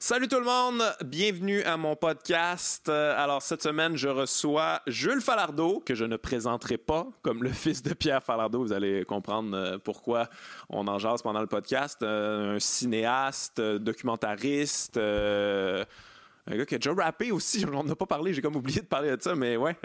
Salut 0.00 0.28
tout 0.28 0.38
le 0.38 0.44
monde, 0.44 0.80
bienvenue 1.04 1.60
à 1.64 1.76
mon 1.76 1.96
podcast. 1.96 2.88
Euh, 2.88 3.20
Alors 3.20 3.42
cette 3.42 3.64
semaine, 3.64 3.96
je 3.96 4.08
reçois 4.08 4.80
Jules 4.86 5.20
Falardeau, 5.20 5.82
que 5.84 5.96
je 5.96 6.04
ne 6.04 6.16
présenterai 6.16 6.76
pas 6.78 7.08
comme 7.22 7.42
le 7.42 7.50
fils 7.52 7.82
de 7.82 7.92
Pierre 7.94 8.22
Falardeau. 8.22 8.60
Vous 8.62 8.72
allez 8.72 9.04
comprendre 9.04 9.56
euh, 9.56 9.78
pourquoi 9.78 10.28
on 10.70 10.86
en 10.86 11.00
jase 11.00 11.22
pendant 11.22 11.40
le 11.40 11.48
podcast. 11.48 12.00
Euh, 12.04 12.54
Un 12.54 12.60
cinéaste, 12.60 13.60
documentariste, 13.60 14.98
un 14.98 16.56
gars 16.56 16.64
qui 16.64 16.76
a 16.76 16.78
déjà 16.78 16.94
rappé 16.94 17.32
aussi. 17.32 17.64
On 17.68 17.70
n'en 17.82 17.88
a 17.88 17.96
pas 17.96 18.06
parlé, 18.06 18.32
j'ai 18.32 18.40
comme 18.40 18.56
oublié 18.56 18.80
de 18.80 18.86
parler 18.86 19.16
de 19.16 19.20
ça, 19.20 19.34
mais 19.34 19.56
ouais. 19.56 19.76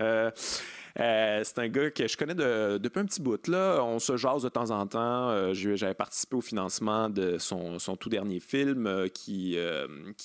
Euh, 1.00 1.41
c'est 1.44 1.57
un 1.57 1.68
gars 1.70 1.89
que 1.89 2.07
je 2.07 2.16
connais 2.16 2.36
de- 2.36 2.78
depuis 2.78 3.00
un 3.00 3.05
petit 3.05 3.21
bout. 3.21 3.48
Là. 3.48 3.82
On 3.84 3.98
se 3.98 4.16
jase 4.16 4.43
de 4.43 4.50
temps 4.50 4.70
en 4.70 4.86
temps. 4.86 5.30
Euh, 5.30 5.54
J'avais 5.54 5.96
participé 5.96 6.36
au 6.36 6.42
financement 6.42 7.10
de 7.10 7.38
son, 7.39 7.78
tout 8.00 8.10
dernier 8.10 8.39
film 8.39 8.86
euh, 8.86 9.07
qui, 9.07 9.57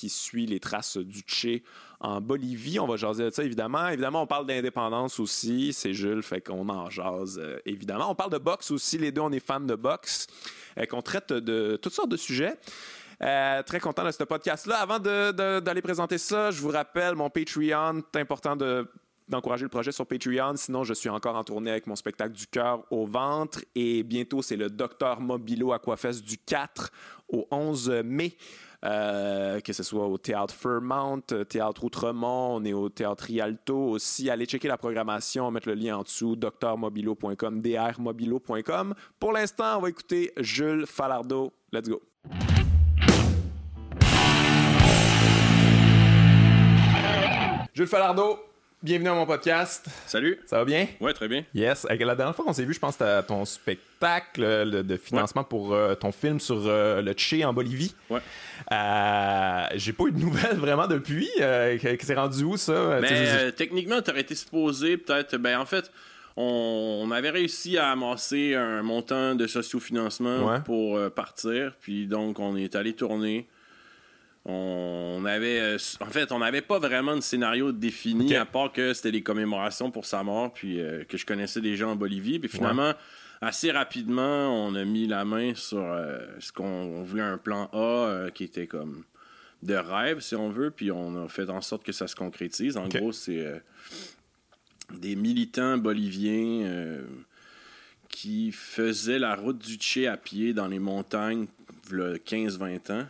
suit 0.09 0.47
les 0.47 0.61
traces 0.61 0.99
du 0.99 1.21
Tché 1.21 1.65
en 2.01 2.21
Bolivie. 2.21 2.79
On 2.79 2.87
va 2.87 2.97
jaser 2.97 3.25
de 3.25 3.31
ça, 3.31 3.43
évidemment. 3.45 3.89
Évidemment, 3.89 4.23
on 4.23 4.27
parle 4.27 4.47
d'indépendance 4.47 5.19
aussi. 5.21 5.73
C'est 5.73 5.95
Jules, 5.95 6.23
fait 6.23 6.43
qu'on 6.43 6.69
en 6.69 6.91
jase, 6.91 7.41
évidemment. 7.65 8.11
On 8.11 8.15
parle 8.15 8.33
de 8.33 8.39
boxe 8.39 8.71
aussi. 8.71 8.99
Les 8.99 9.11
deux, 9.11 9.23
on 9.23 9.33
est 9.33 9.41
fans 9.41 9.61
de 9.61 9.75
boxe. 9.75 10.27
Qu'on 10.91 11.03
traite 11.03 11.33
de 11.33 11.77
toutes 11.81 11.95
sortes 11.95 12.11
de 12.11 12.17
sujets. 12.17 12.55
Très 13.19 13.81
content 13.81 14.05
de 14.05 14.11
ce 14.11 14.23
podcast-là. 14.23 14.77
Avant 14.77 14.99
d'aller 15.01 15.83
présenter 15.83 16.19
ça, 16.19 16.51
je 16.51 16.61
vous 16.61 16.69
rappelle 16.69 17.15
mon 17.17 17.31
Patreon. 17.31 18.03
C'est 18.13 18.21
important 18.21 18.55
de 18.55 18.87
d'encourager 19.29 19.65
le 19.65 19.69
projet 19.69 19.93
sur 19.93 20.07
Patreon. 20.07 20.57
Sinon, 20.57 20.85
je 20.85 20.95
suis 20.95 21.09
encore 21.09 21.37
en 21.37 21.45
tournée 21.45 21.71
avec 21.71 21.87
mon 21.87 21.97
spectacle 21.97 22.33
du 22.33 22.47
cœur 22.47 22.85
au 22.91 23.07
ventre. 23.07 23.61
Et 23.75 24.03
bientôt, 24.03 24.43
c'est 24.43 24.57
le 24.57 24.71
Docteur 24.71 25.21
Mobilo 25.21 25.73
Aquafest 25.73 26.25
du 26.25 26.39
4 26.39 26.91
au 27.29 27.47
11 27.51 28.03
mai. 28.05 28.37
Euh, 28.85 29.59
que 29.59 29.73
ce 29.73 29.83
soit 29.83 30.07
au 30.07 30.19
Théâtre 30.19 30.55
Fairmount, 30.55 31.21
euh, 31.33 31.43
Théâtre 31.43 31.83
Outremont, 31.83 32.59
on 32.59 32.65
est 32.65 32.73
au 32.73 32.89
Théâtre 32.89 33.25
Rialto 33.25 33.77
aussi. 33.77 34.31
Allez 34.31 34.45
checker 34.45 34.69
la 34.69 34.77
programmation, 34.77 35.43
on 35.43 35.47
va 35.47 35.51
mettre 35.51 35.69
le 35.69 35.75
lien 35.75 35.97
en 35.97 36.03
dessous, 36.05 36.37
drmobilo.com, 36.37 37.61
drmobilo.com. 37.61 38.95
Pour 39.19 39.33
l'instant, 39.33 39.79
on 39.79 39.81
va 39.81 39.89
écouter 39.89 40.33
Jules 40.37 40.87
Falardeau. 40.87 41.53
Let's 41.73 41.89
go. 41.89 42.01
Jules 47.75 47.89
Falardeau, 47.89 48.39
bienvenue 48.83 49.09
à 49.09 49.15
mon 49.15 49.27
podcast. 49.27 49.87
Salut. 50.07 50.39
Ça 50.47 50.59
va 50.59 50.65
bien? 50.65 50.87
Ouais, 51.01 51.13
très 51.13 51.29
bien. 51.29 51.45
Yes. 51.55 51.87
La 51.89 52.15
dernière 52.15 52.35
fois 52.35 52.45
qu'on 52.45 52.53
s'est 52.53 52.65
vu, 52.65 52.75
je 52.75 52.79
pense 52.79 52.97
que 52.97 53.21
ton 53.23 53.45
spectacle 53.45 54.43
euh, 54.43 54.83
de 54.83 54.97
financement 54.97 55.45
pour 55.45 55.73
euh, 55.75 55.95
ton 55.95 56.13
film 56.13 56.39
sur 56.41 56.63
euh, 56.67 57.03
le 57.03 57.13
Tché 57.13 57.45
en 57.45 57.53
Bolivie. 57.53 57.95
Ouais. 58.11 58.21
Euh, 58.73 59.63
J'ai 59.75 59.93
pas 59.93 60.05
eu 60.05 60.13
de 60.13 60.19
nouvelles 60.19 60.57
vraiment 60.59 60.87
depuis. 60.87 61.29
C'est 61.39 62.15
rendu 62.15 62.45
où 62.45 62.57
ça? 62.57 62.73
Euh, 62.73 63.51
techniquement, 63.51 64.01
t'aurais 64.03 64.21
été 64.21 64.35
supposé 64.35 64.97
peut-être. 64.97 65.37
Ben 65.37 65.59
en 65.59 65.67
fait, 65.67 65.91
on, 66.37 67.03
on 67.05 67.11
avait 67.11 67.31
réussi 67.31 67.79
à 67.79 67.91
amasser 67.91 68.55
un 68.55 68.83
montant 68.83 69.35
de 69.35 69.47
sociofinancement 69.47 70.47
Ouais. 70.47 70.61
pour 70.65 70.99
partir. 71.11 71.73
Puis 71.81 72.07
donc, 72.07 72.39
on 72.39 72.57
est 72.57 72.77
allé 72.77 72.93
tourner. 72.93 73.49
On 74.51 75.27
avait, 75.27 75.61
euh, 75.61 75.79
en 76.01 76.07
fait, 76.07 76.33
on 76.33 76.39
n'avait 76.39 76.63
pas 76.63 76.79
vraiment 76.79 77.15
de 77.15 77.21
scénario 77.21 77.71
défini, 77.71 78.35
à 78.35 78.47
part 78.47 78.73
que 78.73 78.95
c'était 78.95 79.13
des 79.13 79.23
commémorations 79.23 79.91
pour 79.91 80.07
sa 80.07 80.23
mort, 80.23 80.55
puis 80.55 80.81
euh, 80.81 81.05
que 81.05 81.19
je 81.19 81.27
connaissais 81.27 81.61
des 81.61 81.77
gens 81.77 81.91
en 81.91 81.97
Bolivie. 81.97 82.39
Puis 82.39 82.49
finalement, 82.49 82.95
assez 83.43 83.71
rapidement, 83.71 84.67
on 84.67 84.75
a 84.75 84.87
mis 84.87 85.07
la 85.07 85.27
main 85.27 85.55
sur 85.55 85.83
euh, 85.83 86.21
ce 86.39 86.51
qu'on 86.51 86.65
on 86.65 87.03
voulait 87.03 87.23
un 87.23 87.37
plan 87.37 87.69
A 87.75 87.77
euh, 87.77 88.31
qui 88.31 88.43
était 88.43 88.67
comme 88.67 89.05
de 89.63 89.75
rêve, 89.75 90.21
si 90.21 90.35
on 90.35 90.49
veut, 90.49 90.71
puis 90.71 90.91
on 90.91 91.27
a 91.27 91.29
fait 91.29 91.51
en 91.51 91.61
sorte 91.61 91.85
que 91.85 91.93
ça 91.93 92.07
se 92.09 92.17
concrétise. 92.17 92.79
En 92.79 92.89
gros, 92.89 93.13
c'est 93.13 93.61
des 94.95 95.15
militants 95.15 95.77
boliviens 95.77 97.03
qui 98.09 98.51
faisaient 98.53 99.19
la 99.19 99.35
route 99.35 99.59
du 99.59 99.75
Tché 99.75 100.07
à 100.07 100.17
pied 100.17 100.55
dans 100.55 100.69
les 100.69 100.79
montagnes 100.79 101.49
v'là 101.91 102.15
15-20 102.15 102.93
ans 102.93 103.07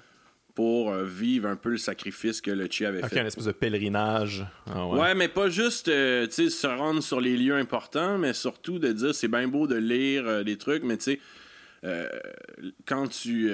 pour 0.58 0.90
euh, 0.90 1.04
vivre 1.04 1.48
un 1.48 1.54
peu 1.54 1.68
le 1.68 1.76
sacrifice 1.76 2.40
que 2.40 2.50
le 2.50 2.66
Tché 2.66 2.84
avait 2.84 3.04
Ok, 3.04 3.10
fait. 3.10 3.20
un 3.20 3.26
espèce 3.26 3.44
de 3.44 3.52
pèlerinage. 3.52 4.44
Ah 4.66 4.88
ouais. 4.88 4.98
Ouais. 4.98 5.14
mais 5.14 5.28
pas 5.28 5.48
juste 5.48 5.86
euh, 5.86 6.26
tu 6.26 6.32
sais, 6.32 6.50
se 6.50 6.66
rendre 6.66 7.00
sur 7.00 7.20
les 7.20 7.36
lieux 7.36 7.54
importants, 7.54 8.18
mais 8.18 8.32
surtout 8.32 8.80
de 8.80 8.90
dire 8.90 9.14
c'est 9.14 9.28
bien 9.28 9.46
beau 9.46 9.68
de 9.68 9.76
lire 9.76 10.24
euh, 10.26 10.42
des 10.42 10.58
trucs, 10.58 10.82
mais 10.82 10.96
tu 10.96 11.04
sais, 11.04 11.20
euh, 11.84 12.08
quand 12.86 13.06
tu, 13.06 13.52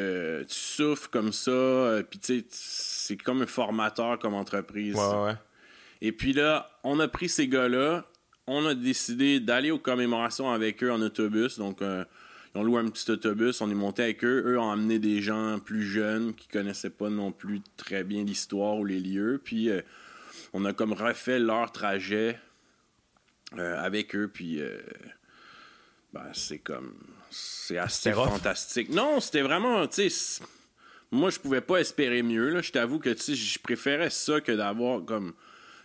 tu 0.49 0.55
souffres 0.55 1.11
comme 1.11 1.31
ça, 1.35 1.99
puis 2.09 2.19
tu 2.21 2.39
sais, 2.41 2.47
c'est 2.49 3.17
comme 3.19 3.43
un 3.43 3.47
formateur 3.47 4.19
comme 4.19 4.33
entreprise. 4.33 4.95
Ouais, 4.95 5.25
ouais. 5.27 5.35
Et 6.01 6.11
puis 6.11 6.33
là, 6.33 6.71
on 6.85 7.01
a 7.01 7.09
pris 7.09 7.29
ces 7.29 7.49
gars-là, 7.49 8.07
on 8.47 8.65
a 8.65 8.75
décidé 8.75 9.41
d'aller 9.41 9.71
aux 9.71 9.79
commémorations 9.79 10.51
avec 10.51 10.83
eux 10.83 10.91
en 10.91 11.03
autobus. 11.03 11.59
Donc, 11.59 11.83
ils 12.55 12.59
ont 12.61 12.63
loué 12.63 12.81
un 12.81 12.89
petit 12.89 13.11
autobus, 13.11 13.61
on 13.61 13.71
est 13.71 13.75
monté 13.75 14.03
avec 14.05 14.25
eux. 14.25 14.45
Eux 14.47 14.59
ont 14.59 14.71
amené 14.71 14.99
des 14.99 15.21
gens 15.21 15.59
plus 15.59 15.83
jeunes 15.83 16.35
qui 16.35 16.47
connaissaient 16.49 16.91
pas 16.91 17.11
non 17.11 17.33
plus 17.33 17.61
très 17.77 18.05
bien 18.05 18.23
l'histoire 18.25 18.77
ou 18.77 18.85
les 18.85 19.01
lieux. 19.01 19.41
Puis, 19.43 19.71
euh, 19.71 19.83
on 20.53 20.65
a 20.65 20.73
comme 20.73 20.93
refait 20.93 21.39
leur 21.41 21.73
trajet 21.73 22.39
euh, 23.59 23.77
avec 23.83 24.15
eux. 24.15 24.29
Puis, 24.33 24.61
euh, 24.61 24.79
ben, 26.13 26.27
c'est 26.33 26.59
comme. 26.61 26.95
C'est 27.31 27.79
assez 27.79 28.13
fantastique. 28.13 28.91
Non, 28.91 29.19
c'était 29.19 29.43
vraiment. 29.43 29.87
Tu 29.89 29.95
sais, 29.95 30.09
c'est- 30.11 30.45
moi, 31.11 31.31
je 31.31 31.41
pouvais 31.41 31.61
pas 31.61 31.79
espérer 31.79 32.23
mieux. 32.23 32.51
Là. 32.51 32.61
Je 32.63 32.71
t'avoue 32.71 32.99
que 33.01 33.11
je 33.17 33.59
préférais 33.59 34.11
ça 34.11 34.41
que 34.41 34.53
d'avoir 34.53 35.05
comme 35.05 35.35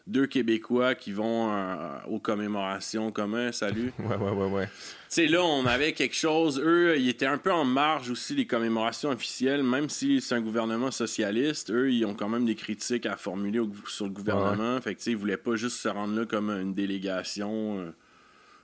deux 0.07 0.25
Québécois 0.27 0.95
qui 0.95 1.11
vont 1.11 1.51
euh, 1.53 1.97
aux 2.07 2.19
commémorations 2.19 3.11
commun. 3.11 3.51
Salut. 3.51 3.93
Ouais, 3.99 4.15
ouais, 4.15 4.31
ouais, 4.31 4.49
ouais. 4.51 4.65
Tu 4.67 4.71
sais, 5.09 5.27
là, 5.27 5.43
on 5.43 5.65
avait 5.65 5.93
quelque 5.93 6.15
chose. 6.15 6.59
Eux, 6.63 6.97
ils 6.97 7.09
étaient 7.09 7.25
un 7.25 7.37
peu 7.37 7.51
en 7.51 7.65
marge 7.65 8.09
aussi 8.11 8.35
des 8.35 8.45
commémorations 8.47 9.09
officielles, 9.09 9.63
même 9.63 9.89
si 9.89 10.21
c'est 10.21 10.35
un 10.35 10.41
gouvernement 10.41 10.91
socialiste. 10.91 11.71
Eux, 11.71 11.91
ils 11.91 12.05
ont 12.05 12.13
quand 12.15 12.29
même 12.29 12.45
des 12.45 12.55
critiques 12.55 13.05
à 13.05 13.17
formuler 13.17 13.59
au- 13.59 13.71
sur 13.87 14.05
le 14.05 14.11
gouvernement. 14.11 14.79
Fait 14.81 14.93
que, 14.93 14.99
tu 14.99 15.05
sais, 15.05 15.11
ils 15.11 15.17
voulaient 15.17 15.37
pas 15.37 15.55
juste 15.55 15.77
se 15.77 15.87
rendre 15.89 16.15
là 16.15 16.25
comme 16.25 16.49
une 16.49 16.73
délégation 16.73 17.79
euh, 17.79 17.91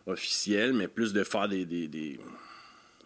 officielle, 0.08 0.74
mais 0.74 0.88
plus 0.88 1.14
de 1.14 1.24
faire 1.24 1.48
des, 1.48 1.66
des, 1.66 1.88
des, 1.88 2.20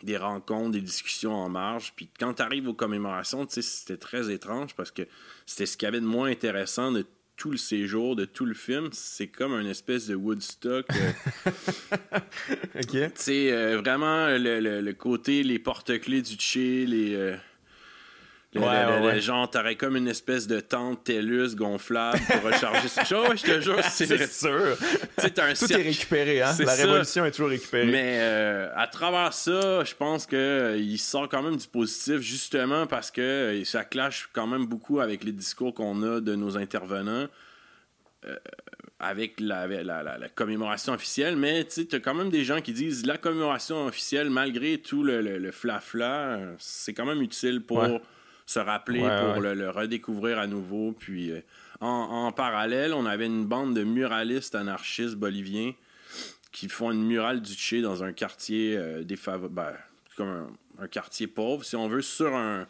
des 0.04 0.18
rencontres, 0.18 0.72
des 0.72 0.82
discussions 0.82 1.34
en 1.34 1.50
marge. 1.50 1.94
Puis 1.96 2.10
quand 2.20 2.34
tu 2.36 2.42
arrives 2.42 2.68
aux 2.68 2.74
commémorations, 2.74 3.46
tu 3.46 3.56
sais, 3.56 3.62
c'était 3.62 3.98
très 3.98 4.32
étrange 4.32 4.76
parce 4.76 4.92
que 4.92 5.04
c'était 5.46 5.66
ce 5.66 5.78
qu'il 5.78 5.86
y 5.86 5.90
avait 5.90 6.02
de 6.02 6.06
moins 6.06 6.30
intéressant 6.30 6.92
de 6.92 7.06
tout 7.40 7.52
le 7.52 7.58
séjour, 7.58 8.16
de 8.18 8.26
tout 8.26 8.46
le 8.46 8.54
film. 8.54 8.90
C'est 8.92 9.28
comme 9.28 9.54
une 9.54 9.66
espèce 9.68 10.08
de 10.08 10.14
Woodstock. 10.16 10.86
euh, 10.92 11.50
Ok. 12.76 13.12
sais, 13.16 13.52
euh, 13.52 13.78
vraiment, 13.80 14.28
le, 14.28 14.60
le- 14.60 14.82
le 14.82 14.94
côté, 14.94 15.42
les 15.44 15.58
porte-clés 15.58 16.22
du 16.22 16.36
Tché, 16.36 16.86
les. 16.86 17.16
Le- 18.54 18.62
Ouais, 18.62 18.68
le- 18.68 18.90
ouais, 18.92 19.00
le- 19.00 19.06
ouais. 19.06 19.16
le 19.16 19.20
genre, 19.22 19.50
t'aurais 19.50 19.76
comme 19.76 19.96
une 19.96 20.08
espèce 20.08 20.48
de 20.48 20.60
tente 20.60 21.04
TELUS 21.04 21.56
gonflable 21.56 22.20
pour 22.28 22.42
recharger. 22.52 22.88
ce- 22.88 23.00
Ouais, 23.30 23.38
je 23.38 23.44
te 23.44 23.62
jure, 23.62 23.80
c'est. 23.84 24.28
Sûr. 24.28 24.76
un 25.38 25.54
Tout 25.54 25.74
est 25.74 25.76
récupéré, 25.84 26.42
hein? 26.42 26.56
La 26.60 26.66
ça. 26.76 26.84
révolution 26.84 27.26
est 27.26 27.32
toujours 27.32 27.50
récupérée. 27.50 27.86
Mais 27.86 28.18
euh, 28.20 28.70
à 28.76 28.88
travers 28.88 29.34
ça, 29.34 29.84
je 29.84 29.94
pense 29.94 30.26
que 30.26 30.36
euh, 30.36 30.98
sort 30.98 31.30
quand 31.30 31.44
même 31.44 31.58
du 31.58 31.68
positif, 31.68 32.20
justement 32.22 32.88
parce 32.88 33.12
que 33.12 33.22
euh, 33.22 33.64
ça 33.66 33.84
clash 33.84 34.30
quand 34.34 34.48
même 34.48 34.66
beaucoup 34.66 35.00
avec 35.00 35.24
les 35.24 35.32
discours 35.32 35.74
qu'on 35.74 36.02
a 36.04 36.20
de 36.20 36.36
nos 36.36 36.58
intervenants. 36.58 37.28
euh, 38.26 38.36
avec 39.02 39.40
la, 39.40 39.66
la, 39.66 40.04
la- 40.04 40.18
la 40.18 40.28
commémoration 40.30 40.92
officielle, 40.92 41.38
mais 41.38 41.64
tu 41.64 41.88
as 41.96 42.00
quand 42.02 42.14
même 42.14 42.30
des 42.30 42.44
gens 42.44 42.60
qui 42.60 42.74
disent 42.74 43.06
la 43.06 43.18
commémoration 43.18 43.86
officielle, 43.86 44.30
malgré 44.30 44.78
tout 44.80 45.04
le, 45.04 45.22
le, 45.22 45.38
le 45.38 45.52
fla-fla, 45.54 46.38
c'est 46.58 46.94
quand 46.94 47.06
même 47.06 47.22
utile 47.22 47.62
pour 47.62 47.78
Ouais. 47.78 48.02
Se 48.50 48.58
rappeler, 48.60 49.02
Ouais, 49.02 49.20
pour 49.20 49.34
ouais. 49.36 49.40
Le, 49.42 49.54
le 49.54 49.70
redécouvrir 49.70 50.40
à 50.40 50.48
nouveau. 50.48 50.92
Puis 50.98 51.30
euh, 51.32 51.42
en, 51.82 51.88
en 51.88 52.32
parallèle, 52.32 52.94
on 52.96 53.06
avait 53.06 53.28
une 53.28 53.46
bande 53.46 53.76
de 53.76 53.84
muralistes 53.84 54.56
anarchistes 54.56 55.16
boliviens 55.16 55.74
qui 56.52 56.68
font 56.68 56.92
une 56.92 57.04
murale 57.06 57.42
du 57.42 57.54
Tché 57.54 57.82
dans 57.82 58.04
un 58.04 58.12
quartier 58.12 58.76
euh, 58.76 59.04
ben, 59.52 59.74
comme 60.18 60.28
un, 60.30 60.84
un 60.84 60.88
quartier 60.88 61.28
pauvre, 61.28 61.64
si 61.64 61.76
on 61.76 61.88
veut, 61.88 62.02
sur 62.02 62.36
un. 62.36 62.66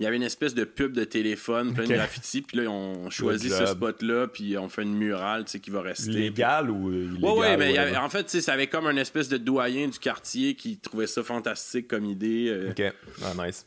Il 0.00 0.04
y 0.04 0.06
avait 0.06 0.16
une 0.16 0.22
espèce 0.22 0.54
de 0.54 0.64
pub 0.64 0.92
de 0.94 1.04
téléphone, 1.04 1.74
plein 1.74 1.84
de 1.84 1.92
graffitis, 1.94 2.40
puis 2.42 2.56
là, 2.56 2.70
on 2.70 3.10
choisit 3.10 3.50
ce 3.52 3.66
spot-là, 3.74 4.26
puis 4.28 4.56
on 4.58 4.68
fait 4.70 4.82
une 4.82 4.94
murale, 4.96 5.44
tu 5.44 5.52
sais, 5.52 5.60
qui 5.60 5.70
va 5.70 5.82
rester. 5.82 6.10
Légal 6.10 6.70
ou 6.70 6.90
illégal? 6.90 7.22
Ouais, 7.22 7.38
ouais, 7.38 7.56
mais 7.58 7.76
avait- 7.78 7.96
en 7.98 8.08
fait, 8.08 8.24
tu 8.24 8.30
sais, 8.30 8.40
ça 8.40 8.54
avait 8.54 8.66
comme 8.66 8.86
un 8.86 8.96
espèce 8.96 9.28
de 9.28 9.36
doyen 9.36 9.86
du 9.88 9.98
quartier 9.98 10.54
qui 10.54 10.78
trouvait 10.78 11.06
ça 11.06 11.22
fantastique 11.22 11.86
comme 11.86 12.06
idée. 12.06 12.46
euh, 12.48 12.70
Ok. 12.70 12.82
Ah, 13.22 13.34
nice. 13.46 13.66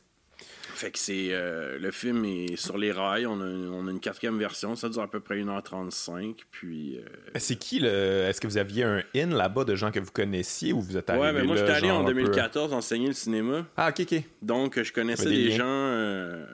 Fait 0.81 0.91
que 0.91 0.97
c'est. 0.99 1.27
euh, 1.31 1.77
le 1.79 1.91
film 1.91 2.25
est 2.25 2.55
sur 2.55 2.77
les 2.77 2.91
rails. 2.91 3.25
On 3.27 3.39
a, 3.39 3.45
on 3.45 3.87
a 3.87 3.91
une 3.91 3.99
quatrième 3.99 4.37
version. 4.39 4.75
Ça 4.75 4.89
dure 4.89 5.01
à 5.03 5.07
peu 5.09 5.19
près 5.19 5.37
1h35. 5.41 6.35
Puis. 6.51 6.97
euh, 6.97 7.01
C'est 7.35 7.55
qui 7.57 7.79
le. 7.79 7.87
Est-ce 7.89 8.41
que 8.41 8.47
vous 8.47 8.57
aviez 8.57 8.83
un 8.83 9.03
in 9.15 9.27
là-bas 9.27 9.63
de 9.63 9.75
gens 9.75 9.91
que 9.91 9.99
vous 9.99 10.11
connaissiez 10.11 10.73
ou 10.73 10.81
vous 10.81 10.97
êtes 10.97 11.09
arrivé 11.09 11.25
Ouais, 11.25 11.33
mais 11.33 11.43
moi, 11.43 11.55
là, 11.55 11.61
j'étais 11.61 11.77
allé 11.77 11.91
en 11.91 12.01
un 12.01 12.05
peu- 12.05 12.13
2014 12.13 12.73
enseigner 12.73 13.07
le 13.07 13.13
cinéma. 13.13 13.65
Ah, 13.77 13.89
ok, 13.89 14.05
ok. 14.11 14.21
Donc, 14.41 14.81
je 14.81 14.91
connaissais 14.91 15.29
des 15.29 15.51
gens. 15.51 15.63
euh, 15.65 16.45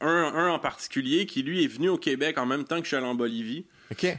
un, 0.00 0.48
en 0.48 0.58
particulier 0.58 1.26
qui, 1.26 1.42
lui, 1.42 1.64
est 1.64 1.68
venu 1.68 1.88
au 1.88 1.96
Québec 1.98 2.38
en 2.38 2.46
même 2.46 2.64
temps 2.64 2.78
que 2.78 2.82
je 2.84 2.88
suis 2.88 2.96
allé 2.96 3.06
en 3.06 3.14
Bolivie. 3.14 3.66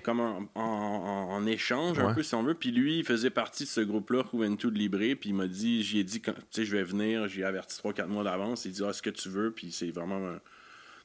Comme 0.04 0.48
en, 0.56 1.46
échange, 1.46 2.00
un 2.00 2.14
peu, 2.14 2.24
si 2.24 2.36
on 2.36 2.44
veut. 2.44 2.54
Puis 2.54 2.72
lui, 2.72 3.00
il 3.00 3.06
faisait 3.06 3.30
partie 3.30 3.64
de 3.64 3.70
ce 3.70 3.81
groupe-là, 3.81 4.24
Juventud 4.31 4.75
Libre. 4.75 5.16
Puis 5.20 5.30
il 5.30 5.36
m'a 5.36 5.48
dit, 5.48 5.84
j'y 5.84 6.00
ai 6.00 6.04
dit, 6.04 6.22
tu 6.22 6.31
sais, 6.52 6.66
je 6.66 6.75
vais 6.75 6.84
venir. 6.84 7.28
J'ai 7.28 7.44
averti 7.44 7.80
3-4 7.81 8.08
mois 8.08 8.24
d'avance. 8.24 8.66
Il 8.66 8.72
dit, 8.72 8.81
ah, 8.88 8.94
ce 8.94 9.02
que 9.02 9.10
tu 9.10 9.30
veux. 9.30 9.52
Puis 9.52 9.72
c'est 9.72 9.92
vraiment 9.92 10.25
euh, 10.25 10.38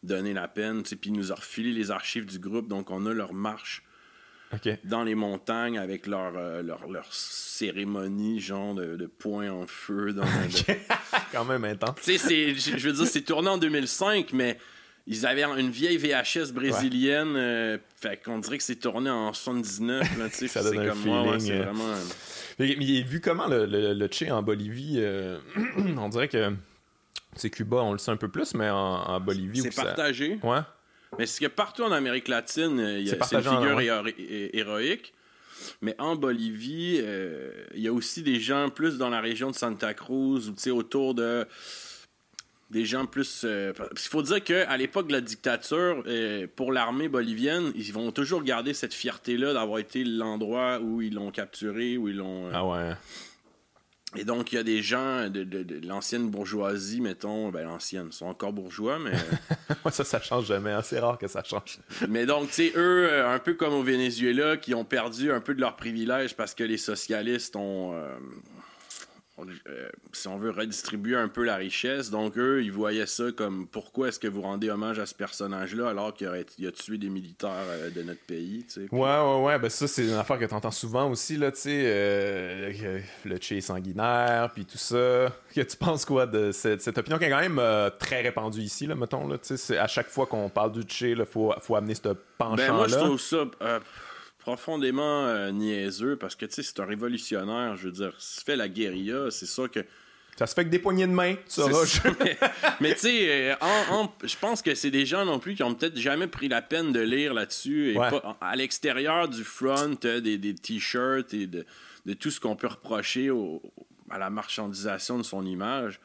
donné 0.03 0.33
la 0.33 0.49
peine. 0.49 0.83
Puis 0.83 0.99
il 1.05 1.13
nous 1.13 1.33
a 1.33 1.35
refilé 1.35 1.73
les 1.73 1.91
archives 1.91 2.27
du 2.27 2.39
groupe. 2.39 2.69
Donc 2.69 2.91
on 2.91 3.07
a 3.07 3.13
leur 3.13 3.33
marche 3.33 3.83
dans 4.85 5.05
les 5.05 5.15
montagnes 5.15 5.79
avec 5.79 6.07
leur, 6.07 6.33
euh, 6.37 6.63
leur, 6.63 6.89
leur, 6.89 7.13
cérémonie, 7.13 8.41
genre 8.41 8.75
de, 8.75 8.97
de 8.97 9.07
poing 9.07 9.51
en 9.51 9.67
feu. 9.67 10.13
Dans 10.13 10.25
Quand 11.33 11.45
même 11.45 11.65
intense. 11.65 11.97
Tu 12.03 12.19
sais, 12.19 12.55
je 12.55 12.89
veux 12.89 12.95
dire, 12.95 13.07
c'est 13.07 13.23
tourné 13.23 13.49
en 13.49 13.59
2005, 13.59 14.33
mais 14.33 14.59
ils 15.09 15.27
avaient 15.27 15.43
une 15.43 15.71
vieille 15.71 15.97
VHS 15.97 16.53
brésilienne. 16.53 17.35
Euh, 17.37 17.79
fait 17.97 18.23
qu'on 18.23 18.39
dirait 18.39 18.59
que 18.59 18.65
c'est 18.65 18.77
tourné 18.77 19.11
en 19.11 19.33
79. 19.33 20.19
Là, 20.19 20.29
Ça 20.49 20.63
donne 20.63 20.79
un 20.79 20.89
comme 20.89 20.99
feeling, 20.99 21.41
c'est 21.41 21.53
euh. 21.53 21.63
vraiment. 21.65 21.95
Mais, 22.61 22.77
mais, 22.79 23.03
vu 23.03 23.21
comment 23.21 23.49
le, 23.49 23.67
le, 23.67 23.95
le 23.95 24.09
Che 24.09 24.31
en 24.31 24.43
Bolivie, 24.43 25.03
on 25.97 26.09
dirait 26.09 26.29
que 26.29 26.53
c'est 27.35 27.51
Cuba, 27.51 27.79
on 27.79 27.93
le 27.93 27.99
sait 27.99 28.11
un 28.11 28.17
peu 28.17 28.29
plus, 28.29 28.55
mais 28.55 28.71
en, 28.71 28.77
en 28.77 29.21
Bolivie. 29.21 29.63
C'est 29.63 29.75
partagé. 29.75 30.39
Ouais. 30.43 30.61
Mais 31.19 31.27
c'est 31.27 31.45
que 31.45 31.51
partout 31.51 31.85
en 31.85 31.93
Amérique 31.93 32.29
latine, 32.29 32.79
euh, 32.81 32.99
il 32.99 33.09
y 33.09 33.11
a 33.11 33.15
une 33.15 33.43
figure 33.43 33.81
héroïque. 34.53 35.15
Mais 35.81 35.95
en 35.99 36.17
Bolivie, 36.17 37.01
euh, 37.03 37.51
il 37.75 37.81
y 37.81 37.89
a 37.89 37.93
aussi 37.93 38.23
des 38.23 38.39
gens 38.39 38.69
plus 38.71 38.99
dans 38.99 39.09
la 39.09 39.21
région 39.21 39.51
de 39.51 39.57
Santa 39.57 39.95
Cruz, 39.95 40.51
ou 40.51 40.71
autour 40.71 41.15
de 41.15 41.47
des 42.71 42.85
gens 42.85 43.07
plus. 43.07 43.43
Euh, 43.45 43.73
il 43.93 43.99
faut 43.99 44.23
dire 44.23 44.43
qu'à 44.43 44.77
l'époque 44.77 45.09
de 45.09 45.13
la 45.13 45.21
dictature, 45.21 46.05
pour 46.57 46.73
l'armée 46.73 47.09
bolivienne, 47.09 47.73
ils 47.75 47.93
vont 47.93 48.13
toujours 48.13 48.43
garder 48.43 48.75
cette 48.75 48.95
fierté-là 48.95 49.53
d'avoir 49.55 49.79
été 49.79 50.05
l'endroit 50.05 50.81
où 50.81 51.03
ils 51.03 51.15
l'ont 51.15 51.31
capturé, 51.31 51.97
où 51.97 52.09
ils 52.09 52.17
l'ont. 52.17 52.51
ah 52.53 52.67
ouais. 52.67 52.95
Et 54.17 54.25
donc, 54.25 54.53
il 54.53 54.55
y 54.55 54.59
a 54.59 54.63
des 54.63 54.81
gens 54.81 55.29
de, 55.29 55.87
l'ancienne 55.87 56.31
bourgeoisie, 56.31 57.03
mettons, 57.03 57.51
ben 57.51 57.65
l'ancienne, 57.65 58.09
ils 58.11 58.15
sont 58.15 58.25
encore 58.25 58.55
bourgeois, 58.55 58.99
mais... 58.99 59.13
ça, 59.91 60.03
ça 60.03 60.19
change 60.21 60.47
jamais, 60.47 60.73
hein, 60.73 60.81
c'est 60.83 60.99
rare 60.99 61.19
que 61.19 61.29
ça 61.29 61.45
change. 61.45 61.79
mais 62.09 62.25
donc, 62.25 62.49
tu 62.49 62.55
sais, 62.55 62.73
eux, 62.75 63.07
euh, 63.11 63.35
un 63.35 63.39
peu 63.39 63.53
comme 63.53 63.75
au 63.75 63.83
Venezuela, 63.83 64.57
qui 64.57 64.75
ont 64.75 64.87
perdu 64.87 65.31
un 65.31 65.41
peu 65.41 65.55
de 65.55 65.61
leurs 65.61 65.77
privilèges 65.77 66.35
parce 66.35 66.55
que 66.55 66.65
les 66.65 66.79
socialistes 66.79 67.55
ont, 67.57 67.95
euh, 69.41 69.53
euh, 69.69 69.89
si 70.13 70.29
on 70.29 70.37
veut 70.37 70.51
redistribuer 70.51 71.17
un 71.17 71.29
peu 71.29 71.45
la 71.45 71.57
richesse. 71.57 72.11
Donc, 72.11 72.37
eux, 72.37 72.63
ils 72.63 72.73
voyaient 72.73 73.07
ça 73.07 73.25
comme 73.37 73.67
pourquoi 73.67 74.09
est-ce 74.09 74.19
que 74.19 74.29
vous 74.29 74.43
rendez 74.43 74.71
hommage 74.71 74.99
à 74.99 75.07
ce 75.07 75.15
personnage-là 75.15 75.89
alors 75.89 76.15
qu'il 76.15 76.27
a, 76.27 76.33
a, 76.33 76.73
tué 76.73 76.99
des 76.99 77.09
militaires 77.09 77.51
euh, 77.69 77.91
de 77.91 78.03
notre 78.03 78.21
pays. 78.21 78.67
Ouais, 78.77 78.99
ouais, 79.01 79.43
ouais. 79.45 79.59
Ben, 79.59 79.69
ça, 79.69 79.87
c'est 79.87 80.05
une 80.05 80.15
affaire 80.15 80.39
que 80.39 80.45
tu 80.45 80.55
entends 80.55 80.71
souvent 80.71 81.11
aussi, 81.11 81.37
là, 81.37 81.53
tu 81.53 81.61
sais. 81.61 81.83
Euh, 81.85 83.01
le 83.25 83.37
Che 83.41 83.61
sanguinaire, 83.61 84.51
puis 84.53 84.65
tout 84.65 84.79
ça. 84.79 85.33
Que 85.55 85.63
tu 85.63 85.77
penses 85.77 86.05
quoi 86.05 86.27
de 86.27 86.53
cette, 86.53 86.87
opinion 86.99 87.19
qui 87.19 87.25
est 87.25 87.31
quand 87.31 87.41
même 87.41 87.61
très 87.99 88.21
répandue 88.21 88.61
ici, 88.61 88.87
là, 88.87 88.95
mettons, 88.95 89.27
là, 89.27 89.39
tu 89.39 89.57
sais. 89.57 89.79
À 89.79 89.89
chaque 89.89 90.09
fois 90.09 90.27
qu'on 90.27 90.49
parle 90.49 90.73
du 90.73 90.83
Che, 90.83 91.03
il 91.03 91.25
faut, 91.25 91.53
faut 91.61 91.75
amener 91.75 91.95
ce 91.95 92.15
penchant-là. 92.37 92.69
Ben, 92.69 92.73
moi, 92.75 92.87
je 92.87 92.95
trouve 92.95 93.21
ça 93.21 93.45
profondément 94.49 95.27
euh, 95.27 95.51
niaiseux 95.51 96.17
parce 96.17 96.35
que, 96.35 96.47
tu 96.47 96.55
sais, 96.55 96.63
c'est 96.63 96.81
un 96.81 96.87
révolutionnaire. 96.87 97.77
Je 97.77 97.85
veux 97.85 97.93
dire, 97.93 98.15
s'il 98.19 98.45
fait 98.45 98.57
la 98.57 98.69
guérilla, 98.69 99.31
c'est 99.31 99.47
ça 99.47 99.69
que. 99.69 99.85
Ça 100.39 100.47
se 100.47 100.55
fait 100.55 100.65
que 100.65 100.71
des 100.71 100.79
poignées 100.79 101.07
de 101.07 101.13
main, 101.13 101.35
tu 101.35 101.61
mais, 102.81 102.95
tu 102.95 103.01
sais, 103.01 103.53
euh, 103.53 104.07
je 104.23 104.37
pense 104.37 104.63
que 104.63 104.75
c'est 104.75 104.91
des 104.91 105.05
gens 105.05 105.25
non 105.25 105.39
plus 105.41 105.55
qui 105.57 105.65
ont 105.65 105.75
peut-être 105.75 105.99
jamais 105.99 106.29
pris 106.29 106.49
la 106.49 106.63
peine 106.63 106.93
de 106.93 107.01
lire 107.01 107.35
là-dessus. 107.35 107.93
Et 107.93 107.99
à 108.41 108.57
l'extérieur 108.57 109.29
du 109.29 109.43
front, 109.45 109.99
des, 110.01 110.39
des 110.39 110.55
t-shirts 110.55 111.35
et 111.35 111.49
de, 111.49 111.67
de, 112.07 112.13
tout 112.15 112.31
ce 112.31 112.39
qu'on 112.41 112.55
peut 112.55 112.69
reprocher 112.69 113.31
à 114.09 114.19
la 114.19 114.31
marchandisation 114.31 115.19
de 115.19 115.25
son 115.25 115.45
image. 115.45 116.01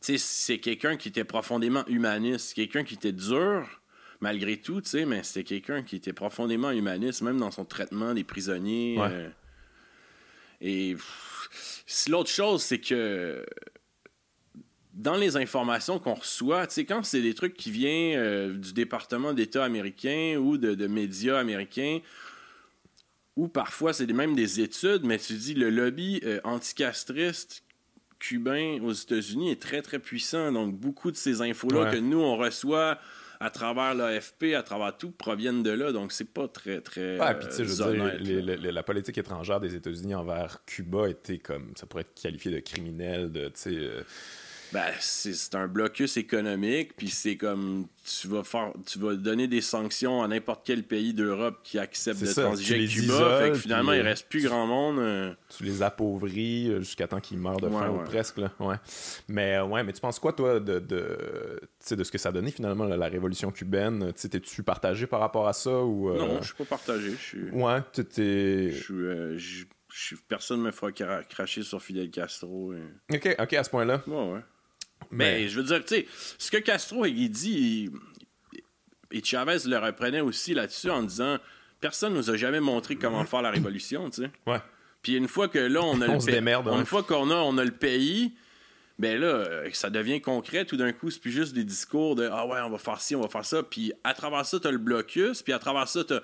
Tu 0.00 0.16
sais, 0.16 0.18
c'est 0.18 0.58
quelqu'un 0.58 0.96
qui 0.96 1.08
était 1.08 1.24
profondément 1.24 1.84
humaniste, 1.88 2.54
quelqu'un 2.54 2.84
qui 2.84 2.94
était 2.94 3.12
dur, 3.12 3.79
malgré 4.20 4.58
tout, 4.58 4.80
tu 4.80 4.90
sais, 4.90 5.06
mais 5.06 5.22
c'était 5.22 5.44
quelqu'un 5.44 5.82
qui 5.82 5.96
était 5.96 6.12
profondément 6.12 6.70
humaniste, 6.70 7.22
même 7.22 7.38
dans 7.38 7.50
son 7.50 7.64
traitement 7.64 8.14
des 8.14 8.24
prisonniers. 8.24 8.96
Euh, 9.00 9.28
et 10.60 10.96
l'autre 12.08 12.30
chose, 12.30 12.62
c'est 12.62 12.80
que 12.80 13.44
dans 14.92 15.16
les 15.16 15.36
informations 15.36 15.98
qu'on 15.98 16.14
reçoit, 16.14 16.66
tu 16.66 16.74
sais, 16.74 16.84
quand 16.84 17.02
c'est 17.04 17.22
des 17.22 17.34
trucs 17.34 17.54
qui 17.54 17.70
viennent 17.70 18.18
euh, 18.18 18.52
du 18.52 18.72
département 18.72 19.32
d'État 19.32 19.64
américain 19.64 20.36
ou 20.38 20.58
de, 20.58 20.86
médias 20.86 21.38
américains, 21.38 22.00
ou 23.36 23.48
parfois 23.48 23.92
c'est 23.94 24.06
même 24.12 24.34
des 24.34 24.60
études, 24.60 25.04
mais 25.04 25.18
tu 25.18 25.34
dis 25.34 25.54
le 25.54 25.70
lobby 25.70 26.20
euh, 26.24 26.40
anticastriste 26.44 27.62
cubain 28.18 28.78
aux 28.82 28.92
États-Unis 28.92 29.50
est 29.52 29.62
très 29.62 29.80
très 29.80 29.98
puissant. 29.98 30.52
Donc 30.52 30.74
beaucoup 30.74 31.10
de 31.10 31.16
ces 31.16 31.40
infos-là 31.40 31.90
que 31.90 31.96
nous 31.96 32.20
on 32.20 32.36
reçoit 32.36 32.98
à 33.40 33.50
travers 33.50 33.94
l'AFP, 33.94 34.54
à 34.54 34.62
travers 34.62 34.96
tout, 34.96 35.10
proviennent 35.10 35.62
de 35.62 35.70
là. 35.70 35.92
Donc, 35.92 36.12
c'est 36.12 36.32
pas 36.32 36.46
très, 36.46 36.80
très. 36.80 37.18
Ouais, 37.18 37.34
puis, 37.34 37.48
tu 37.48 37.54
sais, 37.54 37.64
je 37.64 37.82
veux 37.82 38.56
dire, 38.56 38.72
la 38.72 38.82
politique 38.82 39.18
étrangère 39.18 39.60
des 39.60 39.74
États-Unis 39.74 40.14
envers 40.14 40.64
Cuba 40.66 41.08
était 41.08 41.38
comme. 41.38 41.72
Ça 41.76 41.86
pourrait 41.86 42.02
être 42.02 42.20
qualifié 42.20 42.50
de 42.50 42.60
criminel, 42.60 43.32
de, 43.32 43.46
tu 43.46 43.52
sais. 43.54 43.90
Euh, 44.74 44.78
ben, 44.78 44.92
c'est 45.00 45.54
un 45.54 45.66
blocus 45.66 46.16
économique, 46.16 46.96
puis 46.96 47.08
c'est 47.08 47.36
comme 47.36 47.86
tu 48.04 48.28
vas 48.28 48.42
faire, 48.42 48.72
tu 48.86 48.98
vas 48.98 49.14
donner 49.14 49.46
des 49.46 49.60
sanctions 49.60 50.22
à 50.22 50.28
n'importe 50.28 50.62
quel 50.64 50.82
pays 50.82 51.12
d'Europe 51.12 51.60
qui 51.62 51.78
accepte 51.78 52.20
de 52.20 52.32
transiger 52.32 52.76
avec 52.76 52.90
Cuba. 52.90 53.40
fait 53.40 53.50
que 53.50 53.58
finalement, 53.58 53.92
il 53.92 54.00
euh, 54.00 54.04
reste 54.04 54.28
plus 54.28 54.44
grand 54.44 54.66
monde. 54.66 54.98
Euh. 54.98 55.34
Tu 55.56 55.64
les 55.64 55.82
appauvris 55.82 56.70
euh, 56.70 56.80
jusqu'à 56.80 57.06
temps 57.06 57.20
qu'ils 57.20 57.38
meurent 57.38 57.60
de 57.60 57.68
faim 57.68 57.90
ou 57.90 58.04
presque. 58.04 58.38
Là. 58.38 58.52
Ouais. 58.58 58.76
Mais 59.28 59.60
ouais, 59.60 59.82
mais 59.82 59.92
tu 59.92 60.00
penses 60.00 60.18
quoi, 60.18 60.32
toi, 60.32 60.60
de, 60.60 60.78
de, 60.78 61.60
de 61.90 62.04
ce 62.04 62.10
que 62.10 62.18
ça 62.18 62.30
a 62.30 62.32
donné 62.32 62.50
finalement 62.50 62.84
la, 62.84 63.08
révolution 63.08 63.50
cubaine? 63.50 64.12
T'es-tu 64.12 64.62
partagé 64.62 65.06
par 65.06 65.20
rapport 65.20 65.48
à 65.48 65.52
ça? 65.52 65.82
Ou, 65.82 66.12
Non, 66.12 66.40
je 66.40 66.46
suis 66.46 66.54
pas 66.54 66.64
partagé. 66.64 67.14
Ouais, 67.52 67.80
t'es. 67.92 68.70
Je 68.72 69.38
suis. 69.88 70.16
Personne 70.28 70.60
ne 70.60 70.66
me 70.66 70.70
fera 70.70 70.92
cracher 70.92 71.62
sur 71.62 71.82
Fidel 71.82 72.10
Castro. 72.10 72.72
Ok, 73.12 73.36
ok, 73.38 73.52
à 73.54 73.64
ce 73.64 73.70
point-là. 73.70 74.02
Ouais, 74.06 74.32
ouais. 74.34 74.40
Mais 75.10 75.48
je 75.48 75.56
veux 75.56 75.64
dire, 75.64 75.84
tu 75.84 75.96
sais, 75.96 76.06
ce 76.38 76.50
que 76.50 76.58
Castro 76.58 77.06
il 77.06 77.28
dit, 77.28 77.90
et 79.10 79.22
Chavez 79.24 79.58
le 79.66 79.78
reprenait 79.78 80.20
aussi 80.20 80.54
là-dessus 80.54 80.90
en 80.90 81.02
disant 81.02 81.38
personne 81.80 82.14
nous 82.14 82.30
a 82.30 82.36
jamais 82.36 82.60
montré 82.60 82.96
comment 82.96 83.24
faire 83.24 83.42
la 83.42 83.50
révolution, 83.50 84.10
tu 84.10 84.22
sais. 84.22 84.30
Ouais. 84.46 84.60
Puis 85.02 85.16
une 85.16 85.28
fois 85.28 85.48
que 85.48 85.58
là, 85.58 85.80
on 85.82 86.00
a 86.00 86.06
le 86.14 86.18
pays. 86.18 86.38
Hein. 86.38 86.78
Une 86.78 86.86
fois 86.86 87.02
qu'on 87.02 87.30
a, 87.30 87.34
on 87.34 87.56
a 87.58 87.64
le 87.64 87.70
pays, 87.70 88.34
ben 88.98 89.18
là, 89.18 89.64
ça 89.72 89.88
devient 89.88 90.20
concret 90.20 90.66
tout 90.66 90.76
d'un 90.76 90.92
coup. 90.92 91.10
C'est 91.10 91.20
plus 91.20 91.32
juste 91.32 91.54
des 91.54 91.64
discours 91.64 92.16
de 92.16 92.28
Ah 92.30 92.46
ouais, 92.46 92.60
on 92.60 92.70
va 92.70 92.78
faire 92.78 93.00
ci, 93.00 93.16
on 93.16 93.22
va 93.22 93.28
faire 93.28 93.46
ça. 93.46 93.62
Puis 93.62 93.92
à 94.04 94.12
travers 94.12 94.44
ça, 94.44 94.60
t'as 94.60 94.70
le 94.70 94.78
blocus. 94.78 95.42
Puis 95.42 95.52
à 95.54 95.58
travers 95.58 95.88
ça, 95.88 96.04
t'as 96.04 96.20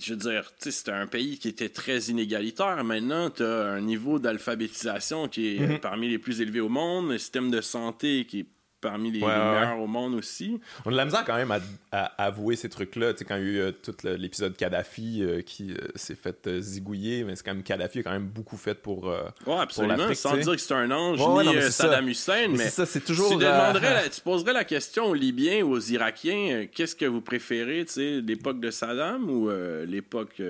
je 0.00 0.14
veux 0.14 0.18
dire, 0.18 0.52
c'était 0.58 0.92
un 0.92 1.06
pays 1.06 1.38
qui 1.38 1.48
était 1.48 1.68
très 1.68 1.98
inégalitaire. 2.04 2.82
Maintenant, 2.84 3.30
tu 3.30 3.42
as 3.42 3.72
un 3.72 3.80
niveau 3.80 4.18
d'alphabétisation 4.18 5.28
qui 5.28 5.56
est 5.56 5.60
mhm. 5.60 5.78
parmi 5.78 6.08
les 6.08 6.18
plus 6.18 6.40
élevés 6.40 6.60
au 6.60 6.68
monde, 6.68 7.12
un 7.12 7.18
système 7.18 7.50
de 7.50 7.60
santé 7.60 8.26
qui 8.26 8.40
est 8.40 8.46
parmi 8.80 9.10
les, 9.10 9.20
meilleurs 9.20 9.78
au 9.78 9.86
monde 9.86 10.14
aussi. 10.14 10.60
On 10.84 10.88
a 10.88 10.92
de 10.92 10.96
la 10.96 11.04
misère 11.04 11.24
quand 11.24 11.36
même 11.36 11.52
à, 11.92 12.04
avouer 12.22 12.56
ces 12.56 12.68
trucs-là. 12.68 13.12
Tu 13.12 13.20
sais, 13.20 13.24
quand 13.24 13.36
il 13.36 13.42
y 13.42 13.44
a 13.44 13.48
eu 13.48 13.58
euh, 13.58 13.72
tout 13.72 13.94
l'épisode 14.04 14.56
Kadhafi 14.56 15.22
euh, 15.22 15.42
qui 15.42 15.72
euh, 15.72 15.88
s'est 15.94 16.14
fait 16.14 16.60
zigouiller, 16.60 17.24
mais 17.24 17.36
c'est 17.36 17.44
quand 17.44 17.54
même 17.54 17.62
Kadhafi 17.62 18.00
a 18.00 18.02
quand 18.02 18.12
même 18.12 18.28
beaucoup 18.28 18.56
fait 18.56 18.74
pour. 18.74 19.04
ouais, 19.04 19.54
absolument. 19.58 20.14
sans 20.14 20.36
dire 20.36 20.52
que 20.52 20.58
c'est 20.58 20.74
un 20.74 20.90
ange, 20.90 21.20
ni 21.20 21.62
Saddam 21.70 22.08
Hussein, 22.08 22.48
mais, 22.48 22.68
ça, 22.68 22.86
c'est 22.86 23.00
toujours. 23.00 23.38
Tu, 23.38 23.44
tu 24.10 24.20
poserais 24.22 24.52
la 24.52 24.64
question 24.64 25.06
aux 25.06 25.14
Libyens 25.14 25.62
ou 25.62 25.72
aux 25.72 25.80
Irakiens 25.80 26.66
qu'est-ce 26.72 26.96
que 26.96 27.06
vous 27.06 27.20
préférez, 27.20 27.84
tu 27.86 27.92
sais, 27.92 28.20
l'époque 28.20 28.60
de 28.60 28.70
Saddam 28.70 29.28
ou 29.28 29.50
l'époque 29.86 30.40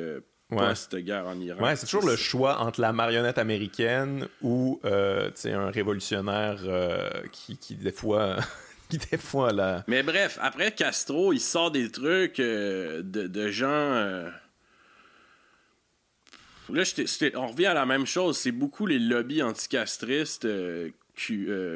post-guerre 0.50 1.26
en 1.26 1.38
Irak. 1.40 1.60
Ouais, 1.60 1.76
c'est 1.76 1.86
toujours 1.86 2.06
le 2.06 2.16
choix 2.16 2.60
entre 2.60 2.80
la 2.80 2.92
marionnette 2.92 3.38
américaine 3.38 4.28
ou 4.42 4.80
euh, 4.84 5.30
un 5.44 5.70
révolutionnaire 5.70 6.58
euh, 6.64 7.08
qui, 7.32 7.56
qui, 7.56 7.74
des 7.76 7.92
fois. 7.92 8.36
qui 8.88 8.98
des 8.98 9.18
fois 9.18 9.52
la... 9.52 9.84
Mais 9.86 10.02
bref, 10.02 10.38
après 10.42 10.72
Castro, 10.72 11.32
il 11.32 11.40
sort 11.40 11.70
des 11.70 11.90
trucs 11.90 12.40
euh, 12.40 13.02
de, 13.02 13.28
de, 13.28 13.48
gens. 13.48 13.70
Là, 16.68 16.82
on 17.36 17.46
revient 17.46 17.66
à 17.66 17.74
la 17.74 17.86
même 17.86 18.06
chose. 18.06 18.36
C'est 18.36 18.52
beaucoup 18.52 18.86
les 18.86 18.98
lobbies 18.98 19.42
anticastristes 19.42 20.46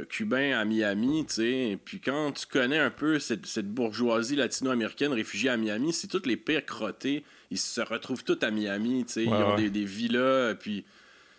cubains 0.08 0.58
à 0.58 0.64
Miami, 0.64 1.26
tu 1.26 1.34
sais. 1.34 1.70
Et 1.70 1.76
puis 1.76 2.00
quand 2.00 2.32
tu 2.32 2.46
connais 2.46 2.78
un 2.78 2.90
peu 2.90 3.18
cette, 3.18 3.46
cette 3.46 3.68
bourgeoisie 3.68 4.36
latino-américaine 4.36 5.12
réfugiée 5.12 5.50
à 5.50 5.56
Miami, 5.56 5.92
c'est 5.92 6.08
toutes 6.08 6.26
les 6.26 6.36
pires 6.36 6.64
crottés 6.64 7.24
ils 7.50 7.58
se 7.58 7.80
retrouvent 7.80 8.24
tous 8.24 8.38
à 8.42 8.50
Miami, 8.50 9.04
tu 9.06 9.12
sais, 9.12 9.24
ils 9.24 9.32
ont 9.32 9.56
des, 9.56 9.70
des, 9.70 9.84
villas, 9.84 10.54
puis 10.58 10.84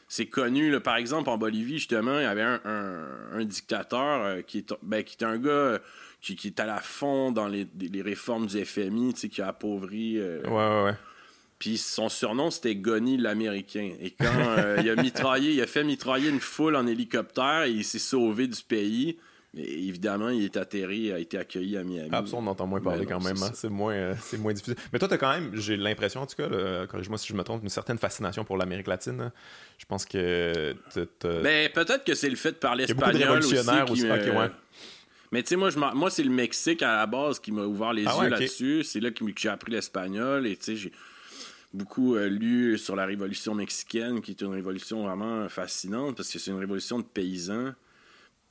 c'est 0.07 0.27
connu, 0.27 0.71
là, 0.71 0.79
par 0.79 0.97
exemple, 0.97 1.29
en 1.29 1.37
Bolivie, 1.37 1.79
justement, 1.79 2.19
il 2.19 2.23
y 2.23 2.27
avait 2.27 2.43
un, 2.43 2.61
un, 3.33 3.43
dictateur 3.45 4.23
euh, 4.23 4.41
qui, 4.41 4.59
est, 4.59 4.73
ben, 4.83 5.03
qui 5.03 5.15
était 5.15 5.25
un 5.25 5.37
gars 5.37 5.79
qui, 6.21 6.35
qui 6.35 6.47
est 6.47 6.59
à 6.59 6.65
la 6.65 6.79
fond 6.79 7.31
dans 7.31 7.47
les, 7.47 7.67
les 7.79 8.01
réformes 8.01 8.47
du 8.47 8.63
FMI, 8.63 9.13
tu 9.13 9.21
sais, 9.21 9.29
qui 9.29 9.41
a 9.41 9.47
appauvri. 9.47 10.17
euh, 10.17 10.41
Ouais, 10.43 10.51
ouais, 10.51 10.83
ouais. 10.91 10.97
Puis 11.59 11.77
son 11.77 12.09
surnom, 12.09 12.51
c'était 12.51 12.75
Gonny 12.75 13.17
l'Américain. 13.17 13.91
Et 14.01 14.11
quand 14.11 14.25
euh, 14.57 14.77
il 14.81 14.89
a 14.89 14.95
mitraillé, 14.95 15.53
il 15.53 15.61
a 15.61 15.67
fait 15.67 15.83
mitrailler 15.83 16.29
une 16.29 16.41
foule 16.41 16.75
en 16.75 16.85
hélicoptère 16.85 17.63
et 17.63 17.71
il 17.71 17.83
s'est 17.85 17.99
sauvé 17.99 18.47
du 18.47 18.61
pays. 18.61 19.17
Mais 19.55 19.63
évidemment, 19.63 20.27
il 20.29 20.43
est 20.43 20.57
atterri, 20.57 21.11
a 21.13 21.19
été 21.19 21.37
accueilli 21.37 21.77
à 21.77 21.83
Miami. 21.85 22.09
Ah, 22.11 22.23
on 22.33 22.45
entend 22.45 22.67
moins 22.67 22.81
parler 22.81 23.05
Ben 23.05 23.11
non, 23.13 23.19
quand 23.19 23.25
même. 23.25 23.37
c'est 23.37 23.43
hein. 23.43 23.47
ça. 23.47 23.53
C'est 23.55 23.69
moins, 23.69 23.93
euh, 23.93 24.13
c'est 24.21 24.37
moins 24.37 24.51
difficile. 24.51 24.75
Mais 24.91 24.99
toi, 24.99 25.07
t'as 25.07 25.17
quand 25.17 25.31
même, 25.31 25.51
j'ai 25.55 25.77
l'impression, 25.77 26.21
en 26.21 26.25
tout 26.27 26.35
cas, 26.35 26.49
là, 26.49 26.85
corrige-moi 26.87 27.17
si 27.17 27.27
je 27.29 27.33
me 27.33 27.43
trompe, 27.43 27.63
une 27.63 27.69
certaine 27.69 27.97
fascination 27.97 28.43
pour 28.43 28.57
l'Amérique 28.57 28.87
latine. 28.87 29.21
hein. 29.21 29.31
Je 29.77 29.85
pense 29.85 30.05
que 30.05 30.75
Ben, 31.41 31.69
peut-être 31.73 32.03
que 32.03 32.13
c'est 32.15 32.29
le 32.29 32.35
fait 32.35 32.51
de 32.51 32.57
parler 32.57 32.83
Il 32.83 32.89
y 32.89 32.91
a 32.91 32.95
beaucoup 32.95 33.11
de 33.11 33.15
espagnol 33.15 33.39
aussi. 33.39 33.53
révolutionnaires 33.55 33.85
qui 33.85 33.91
aussi. 33.93 34.05
ouais. 34.37 34.51
Mais 35.31 35.41
tu 35.43 35.49
sais, 35.49 35.55
moi, 35.55 35.69
je 35.69 35.79
moi 35.79 36.09
c'est 36.09 36.23
le 36.23 36.29
Mexique 36.31 36.81
à 36.83 36.97
la 36.97 37.05
base 37.07 37.39
qui 37.39 37.51
m'a 37.51 37.63
ouvert 37.63 37.93
les 37.93 38.05
Ah 38.05 38.13
yeux 38.15 38.19
ouais, 38.23 38.29
là-dessus. 38.29 38.83
C'est 38.83 38.99
là 38.99 39.11
que 39.11 39.23
que 39.23 39.31
j'ai 39.39 39.49
appris 39.49 39.71
l'espagnol. 39.71 40.45
Et 40.47 40.55
tu 40.55 40.63
sais, 40.63 40.75
j'ai 40.75 40.91
beaucoup 41.73 42.15
euh, 42.15 42.27
lu 42.29 42.77
sur 42.77 42.95
la 42.95 43.05
révolution 43.05 43.53
mexicaine, 43.55 44.21
qui 44.21 44.31
est 44.31 44.41
une 44.41 44.53
révolution 44.53 45.03
vraiment 45.03 45.49
fascinante 45.49 46.15
parce 46.17 46.29
que 46.31 46.39
c'est 46.39 46.51
une 46.51 46.59
révolution 46.59 46.99
de 46.99 47.03
paysans. 47.05 47.71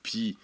Puis 0.03 0.37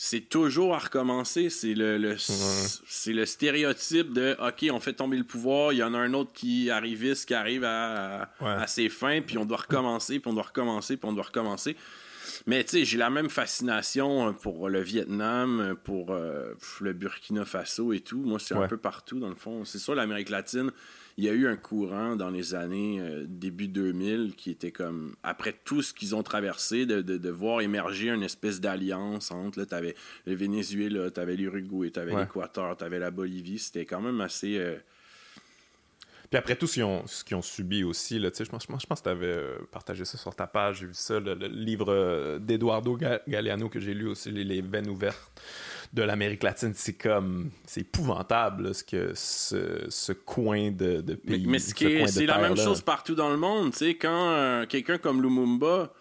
c'est 0.00 0.20
toujours 0.28 0.76
à 0.76 0.78
recommencer. 0.78 1.50
C'est 1.50 1.74
le, 1.74 1.98
le- 1.98 2.16
c'est 2.18 3.12
le 3.12 3.26
stéréotype 3.26 4.12
de 4.12 4.36
OK, 4.40 4.64
on 4.72 4.78
fait 4.78 4.92
tomber 4.92 5.16
le 5.16 5.24
pouvoir, 5.24 5.72
il 5.72 5.78
y 5.78 5.82
en 5.82 5.92
a 5.92 5.98
un 5.98 6.14
autre 6.14 6.32
qui 6.32 6.70
arriviste, 6.70 7.26
qui 7.26 7.34
arrive 7.34 7.64
à, 7.64 8.22
à- 8.22 8.28
Ouais. 8.40 8.62
à 8.62 8.66
ses 8.68 8.88
fins, 8.88 9.20
puis 9.20 9.36
on 9.38 9.44
doit 9.44 9.56
recommencer, 9.58 10.20
puis 10.20 10.30
on 10.30 10.34
doit 10.34 10.44
recommencer, 10.44 10.96
puis 10.96 11.08
on 11.08 11.12
doit 11.12 11.24
recommencer. 11.24 11.76
Mais 12.46 12.62
tu 12.62 12.70
sais, 12.70 12.84
j'ai 12.84 12.96
la 12.98 13.10
même 13.10 13.28
fascination 13.28 14.32
pour 14.34 14.68
le 14.68 14.80
Vietnam, 14.80 15.74
pour 15.82 16.12
euh, 16.12 16.54
le 16.80 16.92
Burkina 16.92 17.44
Faso 17.44 17.92
et 17.92 18.00
tout. 18.00 18.18
Moi, 18.20 18.38
c'est 18.38 18.54
Ouais. 18.54 18.64
un 18.66 18.68
peu 18.68 18.76
partout, 18.76 19.18
dans 19.18 19.28
le 19.30 19.34
fond. 19.34 19.64
C'est 19.64 19.78
sûr, 19.78 19.96
l'Amérique 19.96 20.28
latine, 20.28 20.70
il 21.18 21.24
y 21.24 21.28
a 21.28 21.32
eu 21.32 21.46
un 21.48 21.56
courant 21.56 22.14
dans 22.16 22.30
les 22.30 22.54
années 22.54 23.00
euh, 23.00 23.24
début 23.28 23.66
2000 23.68 24.34
qui 24.36 24.50
était 24.52 24.70
comme, 24.70 25.14
après 25.24 25.52
tout 25.64 25.82
ce 25.82 25.92
qu'ils 25.92 26.14
ont 26.14 26.22
traversé, 26.22 26.86
de, 26.86 27.02
de, 27.02 27.16
de 27.18 27.28
voir 27.30 27.60
émerger 27.60 28.08
une 28.10 28.22
espèce 28.22 28.60
d'alliance 28.60 29.30
entre, 29.32 29.58
là, 29.58 29.66
t'avais 29.66 29.96
le 30.26 30.34
Venezuela, 30.36 31.10
t'avais 31.10 31.34
l'Uruguay, 31.36 31.90
t'avais 31.90 32.14
Ouais. 32.14 32.20
l'Équateur, 32.22 32.76
t'avais 32.76 33.00
la 33.00 33.10
Bolivie. 33.10 33.58
C'était 33.58 33.84
quand 33.84 34.00
même 34.00 34.20
assez... 34.20 34.56
euh, 34.58 34.76
Puis 36.30 36.38
après 36.38 36.54
tout 36.56 36.66
ce 36.68 36.74
qu'ils 36.74 36.84
ont, 36.84 37.04
ont 37.32 37.42
subi 37.42 37.82
aussi, 37.84 38.18
là, 38.18 38.30
tu 38.30 38.44
je 38.44 38.48
pense, 38.50 38.62
je 38.62 38.68
pense 38.68 38.82
je 38.82 38.86
pense 38.86 39.00
que 39.00 39.04
tu 39.04 39.10
avais 39.10 39.42
partagé 39.72 40.04
ça 40.04 40.18
sur 40.18 40.34
ta 40.36 40.46
page, 40.46 40.78
j'ai 40.80 40.86
vu 40.86 40.94
ça, 40.94 41.18
le, 41.18 41.34
le 41.34 41.48
livre 41.48 41.88
euh, 41.92 42.38
d'Eduardo 42.38 42.96
Ga- 42.96 43.22
Galeano 43.26 43.68
que 43.68 43.80
j'ai 43.80 43.92
lu 43.94 44.06
aussi, 44.06 44.30
les, 44.30 44.44
les 44.44 44.60
veines 44.62 44.88
ouvertes 44.88 45.32
de 45.92 46.02
l'Amérique 46.02 46.42
latine, 46.42 46.72
c'est 46.74 46.92
comme, 46.94 47.50
c'est 47.66 47.80
épouvantable 47.80 48.64
là, 48.64 48.74
ce 48.74 48.84
que 48.84 49.12
ce, 49.14 49.86
ce 49.88 50.12
coin 50.12 50.70
de, 50.70 51.00
pays. 51.14 51.46
mais 51.46 51.58
ce 51.58 51.74
c'est 52.06 52.26
la 52.26 52.38
même 52.38 52.56
chose 52.56 52.82
partout 52.82 53.14
dans 53.14 53.30
le 53.30 53.36
monde. 53.38 53.72
Tu 53.72 53.78
sais, 53.78 53.94
quand 53.94 54.30
euh, 54.32 54.66
quelqu'un 54.66 54.98
comme 54.98 55.22
Lumumba, 55.22 55.92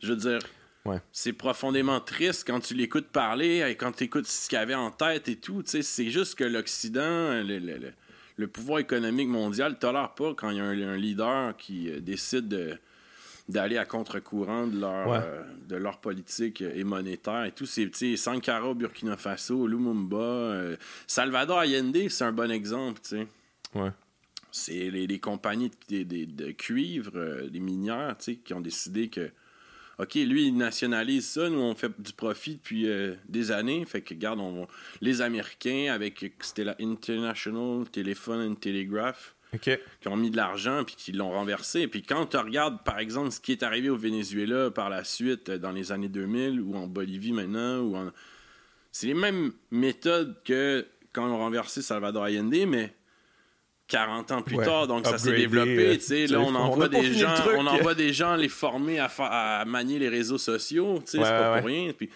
je 0.00 0.08
veux 0.12 0.16
dire, 0.16 0.40
Ouais. 0.86 0.98
c'est 1.12 1.32
profondément 1.32 1.98
triste 2.00 2.44
quand 2.46 2.60
tu 2.60 2.74
l'écoutes 2.74 3.06
parler 3.08 3.66
et 3.66 3.74
quand 3.74 3.92
tu 3.92 4.04
écoutes 4.04 4.26
ce 4.26 4.50
qu'il 4.50 4.58
avait 4.58 4.74
en 4.74 4.90
tête 4.90 5.28
et 5.30 5.36
tout. 5.36 5.62
Tu 5.62 5.70
sais, 5.70 5.82
c'est 5.82 6.10
juste 6.10 6.34
que 6.34 6.44
l'Occident, 6.44 7.00
le, 7.42 7.58
le- 7.58 7.78
le- 7.78 7.92
le 8.36 8.46
pouvoir 8.48 8.80
économique 8.80 9.28
mondial, 9.28 9.78
tolère 9.78 10.12
pas 10.14 10.34
quand 10.34 10.50
il 10.50 10.58
y 10.58 10.60
a 10.60 10.64
un, 10.64 10.78
un 10.78 10.96
leader 10.98 11.56
qui 11.56 11.88
euh, 11.90 12.00
décide 12.00 12.48
de 12.48 12.78
d'aller 13.48 13.76
à 13.76 13.84
contre-courant 13.84 14.66
de 14.66 14.80
leur, 14.80 15.08
Ouais. 15.08 15.18
euh, 15.22 15.42
de 15.68 15.76
leur 15.76 15.98
politique 16.00 16.62
euh, 16.62 16.72
et 16.74 16.82
monétaire 16.84 17.44
et 17.44 17.52
tout. 17.52 17.66
C'est, 17.66 17.90
Sankara 18.16 18.72
Burkina 18.74 19.16
Faso, 19.16 19.66
Lumumba, 19.66 20.16
euh, 20.16 20.76
Salvador 21.06 21.58
Allende, 21.58 22.08
c'est 22.08 22.24
un 22.24 22.32
bon 22.32 22.50
exemple, 22.50 23.00
Ouais. 23.74 23.90
c'est 24.50 24.90
les, 24.90 25.06
les 25.06 25.18
compagnies 25.18 25.70
de, 25.90 26.02
de- 26.04 26.24
de 26.24 26.50
cuivre, 26.52 27.12
euh, 27.16 27.48
les 27.52 27.60
minières, 27.60 28.16
qui 28.18 28.54
ont 28.54 28.60
décidé 28.62 29.08
que, 29.08 29.30
OK, 29.98 30.14
lui, 30.14 30.46
il 30.48 30.56
nationalise 30.56 31.28
ça, 31.28 31.48
nous, 31.50 31.60
on 31.60 31.74
fait 31.74 31.92
du 32.00 32.12
profit 32.14 32.54
depuis 32.56 32.88
euh, 32.88 33.14
des 33.28 33.52
années. 33.52 33.84
Fait 33.84 34.00
que, 34.00 34.12
regarde, 34.14 34.40
on 34.40 34.66
les 35.00 35.20
Américains, 35.20 35.92
avec, 35.92 36.32
c'était 36.40 36.64
la 36.64 36.74
International 36.80 37.84
Telephone 37.92 38.50
and 38.52 38.54
Telegraph, 38.56 39.36
Qui 39.60 40.08
ont 40.08 40.16
mis 40.16 40.30
de 40.30 40.36
l'argent 40.36 40.82
puis 40.84 40.94
qui 40.96 41.12
l'ont 41.12 41.30
renversé. 41.30 41.86
Puis 41.88 42.02
quand 42.02 42.26
tu 42.26 42.36
regardes, 42.36 42.82
par 42.84 42.98
exemple, 42.98 43.30
ce 43.30 43.40
qui 43.40 43.52
est 43.52 43.62
arrivé 43.62 43.90
au 43.90 43.96
Venezuela 43.96 44.70
par 44.70 44.90
la 44.90 45.04
suite, 45.04 45.48
euh, 45.50 45.58
dans 45.58 45.72
les 45.72 45.92
années 45.92 46.08
2000, 46.08 46.60
ou 46.60 46.74
en 46.76 46.86
Bolivie 46.86 47.32
maintenant, 47.32 47.78
ou 47.80 47.96
en... 47.96 48.10
c'est 48.92 49.06
les 49.06 49.14
mêmes 49.14 49.52
méthodes 49.70 50.36
que 50.44 50.86
quand 51.12 51.26
on 51.30 51.38
renversé 51.38 51.80
Salvador 51.82 52.24
Allende, 52.24 52.66
mais 52.66 52.92
40 53.86 54.32
ans 54.32 54.42
plus 54.42 54.56
Ouais. 54.56 54.64
tard, 54.64 54.86
donc 54.86 55.06
ça 55.06 55.18
s'est 55.18 55.36
développé. 55.36 55.98
euh, 56.10 56.26
là, 56.28 56.40
on 56.40 56.54
envoie 56.54 56.88
des 56.88 57.12
gens, 57.12 57.34
on 57.56 57.66
envoie 57.66 57.94
des 57.94 58.12
gens 58.14 58.34
les 58.34 58.48
former 58.48 58.98
à, 58.98 59.08
fa- 59.10 59.60
à 59.60 59.64
manier 59.66 59.98
les 59.98 60.08
réseaux 60.08 60.38
sociaux. 60.38 60.94
Ouais, 60.94 61.02
c'est 61.04 61.18
pas 61.18 61.52
ouais, 61.52 61.58
pour 61.60 61.68
rien. 61.68 61.92
Puis, 61.92 62.08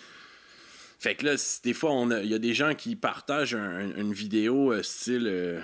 fait 0.99 1.14
que 1.14 1.26
là, 1.26 1.35
des 1.62 1.75
fois, 1.75 1.92
il 2.23 2.26
y 2.28 2.35
a 2.35 2.38
des 2.38 2.54
gens 2.54 2.75
qui 2.75 2.97
partagent 2.97 3.54
un- 3.54 3.95
une 3.97 4.12
vidéo 4.12 4.73
euh, 4.73 4.83
style 4.83 5.26
euh, 5.28 5.61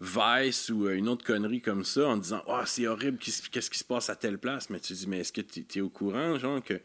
Vice 0.00 0.70
ou 0.70 0.86
euh, 0.86 0.94
une 0.94 1.08
autre 1.08 1.24
connerie 1.24 1.60
comme 1.60 1.84
ça 1.84 2.08
en 2.08 2.16
disant 2.16 2.42
Ah, 2.46 2.64
c'est 2.66 2.86
horrible, 2.86 3.18
qu'est-ce 3.18 3.70
qui 3.70 3.78
se 3.78 3.84
passe 3.84 4.10
à 4.10 4.16
telle 4.16 4.38
place 4.38 4.70
Mais 4.70 4.78
tu 4.78 4.92
dis 4.92 5.06
Mais 5.08 5.18
est-ce 5.18 5.32
que 5.32 5.40
tu 5.40 5.64
es 5.76 5.80
au 5.80 5.88
courant, 5.88 6.38
genre, 6.38 6.62
que 6.62 6.80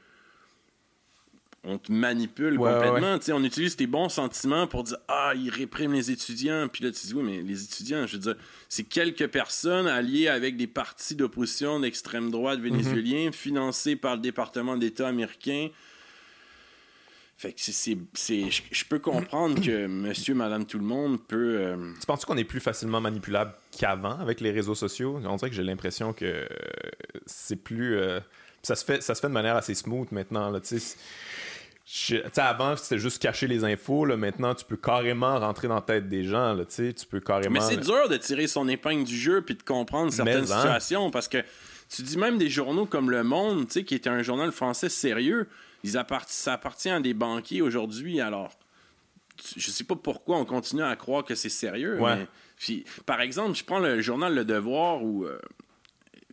on 1.65 1.77
te 1.77 1.91
manipule 1.91 2.59
Ouais, 2.59 2.73
complètement? 2.73 3.17
Tu 3.19 3.25
sais, 3.25 3.31
On 3.31 3.43
utilise 3.43 3.75
tes 3.75 3.87
bons 3.87 4.09
sentiments 4.09 4.67
pour 4.67 4.83
dire 4.83 4.97
Ah, 5.07 5.33
ils 5.35 5.49
répriment 5.49 5.93
les 5.93 6.11
étudiants. 6.11 6.67
Puis 6.67 6.83
là, 6.83 6.91
tu 6.91 7.07
dis 7.07 7.13
Oui, 7.13 7.23
mais 7.23 7.41
les 7.41 7.63
étudiants, 7.63 8.05
je 8.05 8.13
veux 8.13 8.21
dire, 8.21 8.35
c'est 8.67 8.83
quelques 8.83 9.27
personnes 9.27 9.87
alliées 9.87 10.27
avec 10.27 10.57
des 10.57 10.67
partis 10.67 11.15
d'opposition 11.15 11.79
d'extrême 11.79 12.31
droite 12.31 12.59
vénézuéliens 12.59 13.31
financés 13.31 13.95
par 13.95 14.15
le 14.15 14.21
département 14.21 14.75
d'État 14.75 15.07
américain. 15.07 15.69
Fait 17.35 17.51
que 17.51 17.59
c'est- 17.59 17.97
c'est. 18.13 18.45
Je 18.71 18.85
peux 18.85 18.99
comprendre 18.99 19.59
que 19.61 19.87
monsieur, 19.87 20.33
madame, 20.33 20.65
tout 20.65 20.77
le 20.77 20.85
monde 20.85 21.19
peut. 21.27 21.57
euh, 21.59 21.91
Tu 21.99 22.05
penses 22.05 22.23
qu'on 22.25 22.37
est 22.37 22.43
plus 22.45 22.59
facilement 22.61 23.01
manipulable 23.01 23.53
qu'avant 23.77 24.17
avec 24.19 24.39
les 24.39 24.51
réseaux 24.51 24.75
sociaux? 24.75 25.19
On 25.25 25.35
dirait 25.35 25.49
que 25.49 25.55
j'ai 25.55 25.63
l'impression 25.63 26.13
que 26.13 26.47
c'est 27.25 27.57
plus. 27.61 27.97
euh, 27.97 28.19
ça, 28.61 28.75
se 28.75 28.85
fait, 28.85 29.01
ça 29.03 29.13
se 29.15 29.19
fait 29.19 29.27
de 29.27 29.33
manière 29.33 29.55
assez 29.57 29.73
smooth 29.75 30.09
maintenant. 30.11 30.49
Là, 30.51 30.61
tu 30.61 30.79
sais. 30.79 30.95
Avant, 32.37 32.77
c'était 32.77 32.97
juste 32.97 33.21
cacher 33.21 33.47
les 33.47 33.65
infos. 33.65 34.05
Là, 34.05 34.15
maintenant, 34.15 34.55
tu 34.55 34.63
peux 34.63 34.77
carrément 34.77 35.37
rentrer 35.39 35.67
dans 35.67 35.75
la 35.75 35.81
tête 35.81 36.07
des 36.07 36.23
gens. 36.23 36.53
Là, 36.53 36.63
tu 36.65 36.93
peux 37.09 37.19
carrément. 37.19 37.51
Mais 37.51 37.59
c'est 37.59 37.77
dur 37.77 38.07
de 38.07 38.15
tirer 38.15 38.47
son 38.47 38.69
épingle 38.69 39.03
du 39.03 39.17
jeu 39.17 39.41
puis 39.41 39.55
de 39.55 39.63
comprendre 39.63 40.11
certaines 40.13 40.45
Mais, 40.45 40.51
hein. 40.51 40.61
situations 40.61 41.11
parce 41.11 41.27
que 41.27 41.39
tu 41.89 42.01
dis 42.03 42.17
même 42.17 42.37
des 42.37 42.49
journaux 42.49 42.85
comme 42.85 43.11
Le 43.11 43.23
Monde, 43.23 43.67
qui 43.67 43.95
était 43.95 44.09
un 44.09 44.21
journal 44.23 44.51
français 44.53 44.87
sérieux, 44.87 45.47
ils 45.83 45.97
appart- 45.97 46.29
ça 46.29 46.53
appartient 46.53 46.89
à 46.89 46.99
des 46.99 47.13
banquiers 47.13 47.61
aujourd'hui. 47.61 48.19
Alors, 48.21 48.51
je 49.57 49.69
sais 49.71 49.83
pas 49.83 49.95
pourquoi 49.95 50.37
on 50.37 50.45
continue 50.45 50.83
à 50.83 50.95
croire 50.95 51.23
que 51.23 51.35
c'est 51.35 51.49
sérieux. 51.49 51.99
Ouais. 51.99 52.15
mais- 52.17 52.27
puis, 52.57 52.85
par 53.05 53.19
exemple, 53.21 53.55
je 53.57 53.63
prends 53.63 53.79
le 53.79 53.99
journal 54.01 54.33
Le 54.33 54.45
Devoir 54.45 55.03
où 55.03 55.25
euh, 55.25 55.39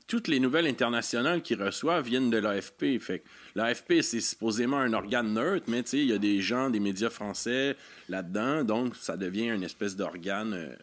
toutes 0.06 0.28
les 0.28 0.38
nouvelles 0.40 0.66
internationales 0.66 1.40
qu'ils 1.42 1.62
reçoivent 1.62 2.04
viennent 2.04 2.30
de 2.30 2.36
l'AFP. 2.38 2.98
Fait 3.00 3.22
l'AFP, 3.54 4.02
c'est 4.02 4.20
supposément 4.20 4.78
un 4.78 4.92
organe 4.92 5.32
neutre, 5.32 5.66
mais 5.68 5.80
il 5.92 6.04
y 6.06 6.12
a 6.12 6.18
des 6.18 6.40
gens, 6.40 6.68
des 6.70 6.80
médias 6.80 7.10
français 7.10 7.76
là-dedans, 8.08 8.64
donc 8.64 8.96
ça 8.96 9.16
devient 9.16 9.48
une 9.50 9.62
espèce 9.62 9.96
d'organe 9.96 10.54
euh, 10.54 10.76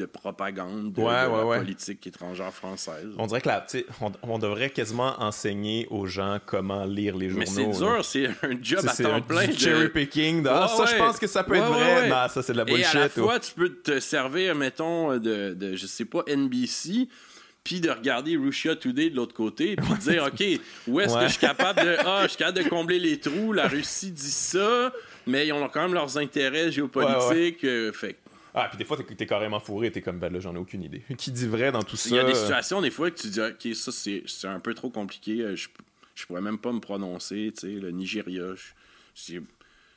de 0.00 0.06
propagande 0.06 0.92
de, 0.92 1.00
Ouais, 1.00 1.24
de 1.24 1.28
ouais, 1.30 1.38
la 1.38 1.46
ouais. 1.46 1.58
politique 1.58 2.06
étrangère 2.06 2.52
française. 2.52 3.06
On 3.18 3.26
dirait 3.26 3.40
que 3.40 3.48
sais, 3.68 3.86
on, 4.00 4.10
on 4.22 4.38
devrait 4.38 4.70
quasiment 4.70 5.14
enseigner 5.20 5.86
aux 5.90 6.06
gens 6.06 6.38
comment 6.44 6.84
lire 6.84 7.16
les 7.16 7.28
journaux. 7.28 7.40
mais 7.40 7.46
c'est 7.46 7.66
dur, 7.78 8.04
c'est 8.04 8.26
un 8.26 8.58
job 8.62 8.80
à 8.86 8.92
temps 9.02 9.14
un 9.14 9.20
plein. 9.20 9.46
de- 9.46 9.52
cherry 9.52 9.88
picking. 9.88 10.42
de, 10.42 10.48
ah, 10.48 10.62
Ouais, 10.62 10.68
ça, 10.76 10.86
je 10.86 10.92
ouais. 10.92 10.98
pense 10.98 11.18
que 11.18 11.26
ça 11.26 11.44
peut 11.44 11.54
être 11.54 11.70
Ouais, 11.70 11.76
vrai. 11.76 11.94
ouais, 11.94 12.00
ouais. 12.02 12.08
Non, 12.08 12.28
ça, 12.28 12.42
c'est 12.42 12.52
de 12.52 12.58
la 12.58 12.64
Et 12.64 12.72
bullshit. 12.72 12.94
à 12.96 12.98
la 13.00 13.06
ou- 13.06 13.10
fois, 13.10 13.38
tu 13.38 13.52
peux 13.52 13.68
te 13.68 14.00
servir, 14.00 14.54
mettons, 14.54 15.18
de, 15.18 15.54
de 15.54 15.76
je 15.76 15.86
sais 15.86 16.04
pas, 16.04 16.22
NBC, 16.26 17.08
puis 17.62 17.80
de 17.80 17.90
regarder 17.90 18.36
Russia 18.36 18.74
Today 18.74 19.10
de 19.10 19.16
l'autre 19.16 19.34
côté, 19.34 19.76
puis 19.76 19.86
de 19.92 19.98
dire, 19.98 20.24
OK, 20.32 20.60
où 20.88 20.98
est-ce 21.00 21.14
Ouais. 21.14 21.20
que 21.20 21.26
je 21.26 21.32
suis 21.32 21.40
capable 21.46 21.82
de... 21.84 21.96
Ah, 22.06 22.20
je 22.22 22.28
suis 22.28 22.38
capable 22.38 22.64
de 22.64 22.68
combler 22.68 22.98
les 22.98 23.20
trous, 23.20 23.52
la 23.52 23.68
Russie 23.68 24.10
dit 24.12 24.30
ça, 24.30 24.92
mais 25.26 25.46
ils 25.46 25.52
ont 25.52 25.68
quand 25.68 25.82
même 25.82 25.92
leurs 25.92 26.16
intérêts 26.16 26.72
géopolitiques. 26.72 27.62
euh, 27.64 27.92
fait 27.92 28.16
Ah, 28.54 28.66
puis 28.68 28.78
des 28.78 28.84
fois, 28.84 28.96
t'es, 28.96 29.26
carrément 29.26 29.60
fourré, 29.60 29.90
t'es 29.90 30.02
comme, 30.02 30.18
ben 30.18 30.32
là, 30.32 30.40
j'en 30.40 30.54
ai 30.54 30.58
aucune 30.58 30.82
idée. 30.82 31.02
Qui 31.18 31.30
dit 31.30 31.46
vrai 31.46 31.70
dans 31.72 31.82
tout 31.82 31.96
ça? 31.96 32.08
Il 32.10 32.16
y 32.16 32.18
a 32.18 32.24
des 32.24 32.34
situations, 32.34 32.80
des 32.80 32.90
fois, 32.90 33.10
que 33.10 33.20
tu 33.20 33.28
dis, 33.28 33.40
OK, 33.40 33.74
ça, 33.74 33.92
c'est 33.92 34.48
un 34.48 34.60
peu 34.60 34.74
trop 34.74 34.90
compliqué. 34.90 35.40
euh, 35.42 35.56
Je, 35.56 35.68
je 36.14 36.26
pourrais 36.26 36.40
même 36.42 36.58
pas 36.58 36.72
me 36.72 36.80
prononcer. 36.80 37.52
Tu 37.54 37.60
sais, 37.60 37.68
le 37.80 37.90
Nigeria, 37.90 38.54
je, 38.54 39.32
je, 39.34 39.38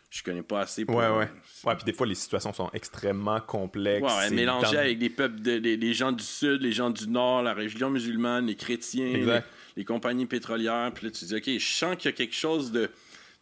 je 0.10 0.24
connais 0.24 0.44
pas 0.44 0.62
assez 0.62 0.86
pour. 0.86 0.96
Ouais, 0.98 1.08
ouais. 1.10 1.30
Ouais, 1.66 1.76
puis 1.76 1.84
des 1.86 1.94
fois, 1.94 2.06
les 2.06 2.16
situations 2.16 2.54
sont 2.54 2.70
extrêmement 2.74 3.40
complexes. 3.42 4.04
Ouais, 4.04 4.08
ouais, 4.18 4.30
c'est 4.30 4.36
mélangé 4.36 4.74
dans- 4.76 4.82
avec 4.82 5.00
des 5.00 5.10
peuples, 5.10 5.42
de, 5.42 5.54
les, 5.54 5.76
les 5.76 5.94
gens 5.94 6.12
du 6.12 6.24
Sud, 6.24 6.62
les 6.62 6.72
gens 6.72 6.90
du 6.92 7.08
Nord, 7.10 7.42
la 7.44 7.54
religion 7.56 7.90
musulmane, 7.90 8.46
les 8.46 8.56
chrétiens, 8.56 9.06
les, 9.14 9.40
les 9.78 9.86
compagnies 9.86 10.28
pétrolières. 10.28 10.92
Puis 10.94 11.08
là, 11.08 11.12
tu 11.12 11.26
dis, 11.26 11.36
OK, 11.36 11.50
je 11.60 11.66
sens 11.74 11.96
qu'il 11.98 12.06
y 12.12 12.14
a 12.14 12.16
quelque 12.16 12.36
chose 12.36 12.72
de, 12.72 12.90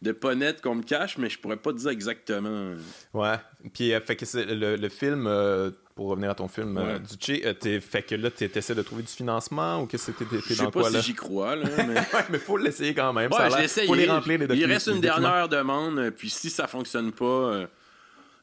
de 0.02 0.12
pas 0.12 0.34
net 0.34 0.60
qu'on 0.60 0.74
me 0.74 0.82
cache, 0.82 1.16
mais 1.16 1.30
je 1.30 1.38
pourrais 1.38 1.56
pas 1.56 1.72
te 1.72 1.78
dire 1.78 1.90
exactement. 1.90 2.72
Ouais. 3.14 3.36
Puis, 3.72 3.94
euh, 3.94 4.00
fait 4.00 4.16
que 4.16 4.26
c'est 4.26 4.44
le, 4.44 4.74
le 4.76 4.88
film, 4.88 5.26
euh, 5.28 5.70
pour 5.94 6.08
revenir 6.08 6.30
à 6.30 6.34
ton 6.34 6.48
film, 6.48 6.76
euh, 6.76 6.94
Ouais. 6.94 7.00
Duché, 7.00 7.42
euh, 7.46 7.52
t'es- 7.54 7.80
fait 7.80 8.02
que 8.02 8.16
là, 8.16 8.30
tu 8.30 8.44
essaies 8.44 8.74
de 8.74 8.82
trouver 8.82 9.02
du 9.02 9.12
financement 9.12 9.80
ou 9.82 9.86
qu'est-ce 9.86 10.10
que 10.10 10.24
t'es- 10.24 10.54
dans 10.56 10.70
pas 10.70 10.80
quoi 10.80 10.88
si 10.88 10.94
là? 10.96 11.00
j'y 11.00 11.14
crois, 11.14 11.54
là, 11.54 11.64
mais... 11.86 11.94
Ouais, 11.94 12.24
mais 12.30 12.38
faut 12.38 12.56
l'essayer 12.56 12.94
quand 12.94 13.12
même. 13.12 13.30
Ouais. 13.32 13.68
Faut 13.86 13.94
les 13.94 14.06
remplir, 14.10 14.38
les 14.40 14.56
Il 14.56 14.64
reste 14.66 14.88
une 14.88 15.00
dernière 15.00 15.48
demande, 15.48 15.98
euh, 15.98 16.10
puis 16.10 16.30
si 16.30 16.50
ça 16.50 16.66
fonctionne 16.66 17.12
pas, 17.12 17.66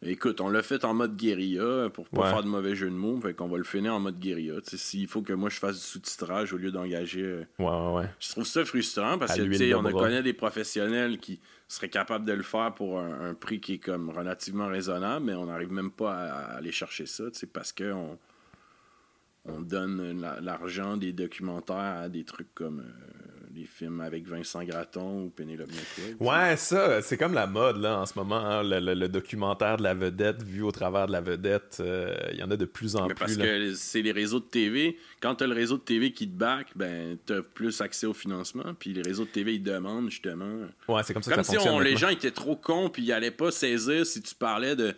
écoute, 0.02 0.40
on 0.42 0.50
l'a 0.50 0.64
fait 0.64 0.86
en 0.86 0.94
mode 0.94 1.16
guérilla 1.18 1.90
pour 1.94 2.08
pas 2.10 2.22
Ouais. 2.22 2.30
faire 2.30 2.44
de 2.44 2.48
mauvais 2.48 2.76
jeu 2.76 2.90
de 2.90 2.96
mots, 2.96 3.20
fait 3.22 3.34
qu'on 3.34 3.48
va 3.48 3.58
le 3.58 3.64
finir 3.64 3.94
en 3.94 4.00
mode 4.00 4.20
guérilla. 4.20 4.56
S'il 4.64 5.08
faut 5.08 5.22
que 5.22 5.34
moi 5.34 5.50
je 5.50 5.58
fasse 5.58 5.76
du 5.76 5.82
sous-titrage 5.86 6.54
au 6.54 6.58
lieu 6.58 6.72
d'engager. 6.72 7.22
euh, 7.24 7.44
Ouais, 7.60 7.66
ouais, 7.66 8.02
ouais. 8.04 8.10
je 8.20 8.30
trouve 8.30 8.46
ça 8.46 8.64
frustrant 8.66 9.18
parce 9.18 9.32
À 9.32 9.38
que 9.38 9.76
on 9.76 9.92
connaît 9.92 10.24
des 10.24 10.34
professionnels 10.34 11.18
qui 11.20 11.40
seraient 11.68 11.90
capables 11.90 12.26
de 12.26 12.34
le 12.34 12.44
faire 12.44 12.74
pour 12.74 13.00
un, 13.00 13.30
un 13.30 13.34
prix 13.34 13.60
qui 13.60 13.74
est 13.74 13.78
comme 13.80 14.10
relativement 14.10 14.68
raisonnable, 14.68 15.26
mais 15.26 15.34
on 15.36 15.46
n'arrive 15.46 15.72
même 15.72 15.92
pas 15.92 16.14
à, 16.16 16.26
à 16.54 16.58
aller 16.58 16.72
chercher 16.72 17.06
ça, 17.06 17.26
parce 17.54 17.72
que 17.74 17.92
on, 17.92 18.18
on 19.46 19.62
donne 19.62 20.20
la- 20.22 20.40
l'argent 20.42 20.98
des 20.98 21.14
documentaires 21.14 21.76
à 21.78 22.10
des 22.10 22.24
trucs 22.24 22.54
comme 22.56 22.80
euh, 22.80 23.29
les 23.60 23.66
films 23.66 24.02
avec 24.02 24.28
Vincent 24.28 24.64
Gratton 24.64 25.24
ou 25.26 25.30
Pénélope 25.30 25.70
McQuaid. 25.70 26.16
Ouais, 26.20 26.56
ça, 26.58 27.02
c'est 27.02 27.18
comme 27.18 27.34
la 27.34 27.48
mode 27.48 27.78
là 27.78 28.00
en 28.00 28.06
ce 28.06 28.14
moment, 28.18 28.38
hein, 28.38 28.64
le, 28.64 28.80
le- 28.80 28.94
le 28.94 29.10
documentaire 29.10 29.78
de 29.78 29.84
la 29.84 29.94
vedette 29.94 30.44
vu 30.44 30.62
au 30.64 30.72
travers 30.72 31.08
de 31.08 31.12
la 31.12 31.22
vedette. 31.22 31.78
euh, 31.80 32.16
Il 32.32 32.40
y 32.40 32.44
en 32.44 32.52
a 32.52 32.58
de 32.58 32.66
plus 32.66 32.96
en 32.96 33.08
Mais 33.08 33.14
plus. 33.14 33.20
parce 33.20 33.38
là. 33.38 33.46
que 33.46 33.74
c'est 33.76 34.02
les 34.02 34.12
réseaux 34.12 34.40
de 34.40 34.46
TV. 34.46 34.98
Quand 35.22 35.36
tu 35.36 35.44
as 35.44 35.48
le 35.48 35.56
réseau 35.56 35.78
de 35.78 35.82
TV 35.84 36.12
qui 36.12 36.28
te 36.28 36.36
back, 36.38 36.68
ben, 36.76 37.18
tu 37.26 37.34
as 37.34 37.42
plus 37.42 37.82
accès 37.82 38.08
au 38.08 38.14
financement. 38.14 38.74
Puis 38.80 38.94
les 38.94 39.02
réseaux 39.02 39.26
de 39.26 39.30
TV, 39.30 39.56
ils 39.56 39.64
demandent 39.64 40.10
justement. 40.10 40.60
Ouais, 40.88 41.02
c'est 41.04 41.14
comme 41.14 41.24
ça 41.24 41.32
Comme 41.32 41.42
que 41.42 41.46
ça 41.46 41.52
si 41.52 41.56
fonctionne. 41.58 41.76
on- 41.76 41.80
les 41.80 41.98
gens 41.98 42.10
étaient 42.10 42.32
trop 42.32 42.56
cons, 42.56 42.90
puis 42.90 43.04
ils 43.04 43.12
allaient 43.12 43.32
pas 43.32 43.52
saisir 43.52 44.06
si 44.06 44.22
tu 44.22 44.34
parlais 44.36 44.76
de. 44.76 44.96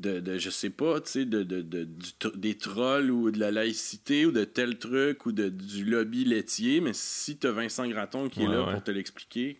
De, 0.00 0.18
de 0.20 0.38
je 0.38 0.48
sais 0.50 0.70
pas, 0.70 0.98
tu 1.00 1.10
sais, 1.10 1.24
de, 1.26 1.42
de, 1.42 1.60
de- 1.60 1.84
du 1.84 2.10
des 2.36 2.56
trolls 2.56 3.10
ou 3.10 3.30
de 3.30 3.38
la 3.38 3.50
laïcité 3.50 4.24
ou 4.24 4.32
de 4.32 4.44
tel 4.44 4.78
truc 4.78 5.26
ou 5.26 5.32
de, 5.32 5.48
du 5.50 5.84
lobby 5.84 6.24
laitier, 6.24 6.80
mais 6.80 6.92
si 6.94 7.36
t'as 7.36 7.50
Vincent 7.50 7.86
Gratton 7.86 8.28
qui 8.30 8.42
est 8.44 8.46
là 8.48 8.62
ouais. 8.64 8.72
pour 8.72 8.82
te 8.82 8.90
l'expliquer, 8.90 9.58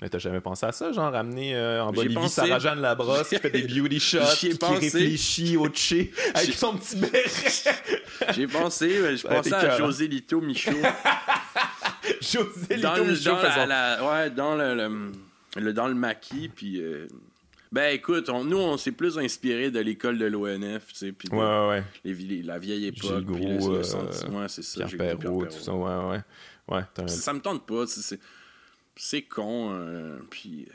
Mais 0.00 0.08
t'as 0.08 0.18
jamais 0.18 0.40
pensé 0.40 0.66
à 0.66 0.72
ça, 0.72 0.90
genre 0.90 1.12
ramener 1.12 1.54
euh, 1.54 1.84
en 1.84 1.92
Bolivie 1.92 2.14
pensé. 2.16 2.34
Sarah-Jeanne 2.40 2.80
Labrosse 2.80 3.28
qui 3.28 3.36
fait 3.38 3.50
des 3.50 3.62
beauty 3.80 4.00
shots, 4.00 4.18
qui 4.36 4.48
pensé. 4.56 4.80
réfléchit 4.98 5.56
au 5.56 5.68
tché 5.68 6.10
avec 6.34 6.54
son 6.54 6.76
petit 6.76 6.96
béret. 6.96 7.24
j'ai 8.34 8.48
pensé, 8.48 8.98
mais 9.00 9.16
je 9.16 9.24
pensais 9.28 9.54
à 9.54 9.74
hein. 9.74 9.78
José 9.78 10.08
Lito 10.08 10.40
Michaud. 10.40 10.72
José 12.20 12.76
dans 12.78 12.94
Lito 12.94 13.04
le, 13.04 13.10
Michaud 13.12 13.30
dans 13.30 13.42
la- 13.42 13.50
faisant- 13.50 13.66
la- 13.66 14.10
ouais, 14.10 14.30
dans 14.30 14.56
le, 14.56 14.74
le- 14.74 15.12
le- 15.62 15.72
dans 15.72 15.86
le 15.86 15.94
maquis, 15.94 16.48
puis 16.48 16.80
euh, 16.80 17.06
ben 17.72 17.94
écoute, 17.94 18.28
on- 18.28 18.44
nous 18.44 18.58
on 18.58 18.76
s'est 18.76 18.92
plus 18.92 19.18
inspiré 19.18 19.70
de 19.70 19.80
l'école 19.80 20.18
de 20.18 20.26
l'ONF, 20.26 20.88
tu 20.88 20.94
sais, 20.94 21.12
puis 21.12 21.28
de- 21.28 21.34
Ouais, 21.34 21.68
ouais, 21.68 22.42
la 22.44 22.58
vieille 22.58 22.86
époque, 22.86 23.24
puis 23.32 23.44
le, 23.46 23.56
Gros, 23.58 23.72
le 23.72 23.78
euh, 23.78 23.82
sentiment, 23.82 24.46
c'est 24.48 24.62
ça. 24.62 24.84
Pierre 24.84 25.16
Perrault, 25.18 25.46
tout 25.46 25.52
ça, 25.52 25.72
ouais, 25.74 26.10
ouais. 26.10 26.20
Ouais, 26.68 27.08
Ça, 27.08 27.32
me 27.32 27.40
tente 27.40 27.66
pas, 27.66 27.84
c'est 28.94 29.22
con, 29.22 29.70
euh, 29.74 30.18
puis. 30.30 30.68
euh, 30.70 30.74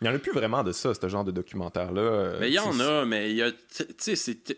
Il 0.00 0.06
y 0.06 0.10
en 0.10 0.14
a 0.14 0.18
plus 0.18 0.32
vraiment 0.32 0.62
de 0.62 0.72
ça, 0.72 0.92
ce 0.94 1.08
genre 1.08 1.24
de 1.24 1.30
documentaire-là. 1.32 2.36
Mais 2.38 2.48
il 2.50 2.54
y 2.54 2.58
en 2.58 2.78
a, 2.78 3.04
mais 3.06 3.30
il 3.30 3.36
y 3.36 3.42
a. 3.42 3.50
Tu 3.50 3.84
sais, 3.98 4.14
c'est. 4.16 4.56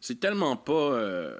C'est 0.00 0.20
tellement 0.20 0.56
pas 0.56 0.72
euh, 0.72 1.38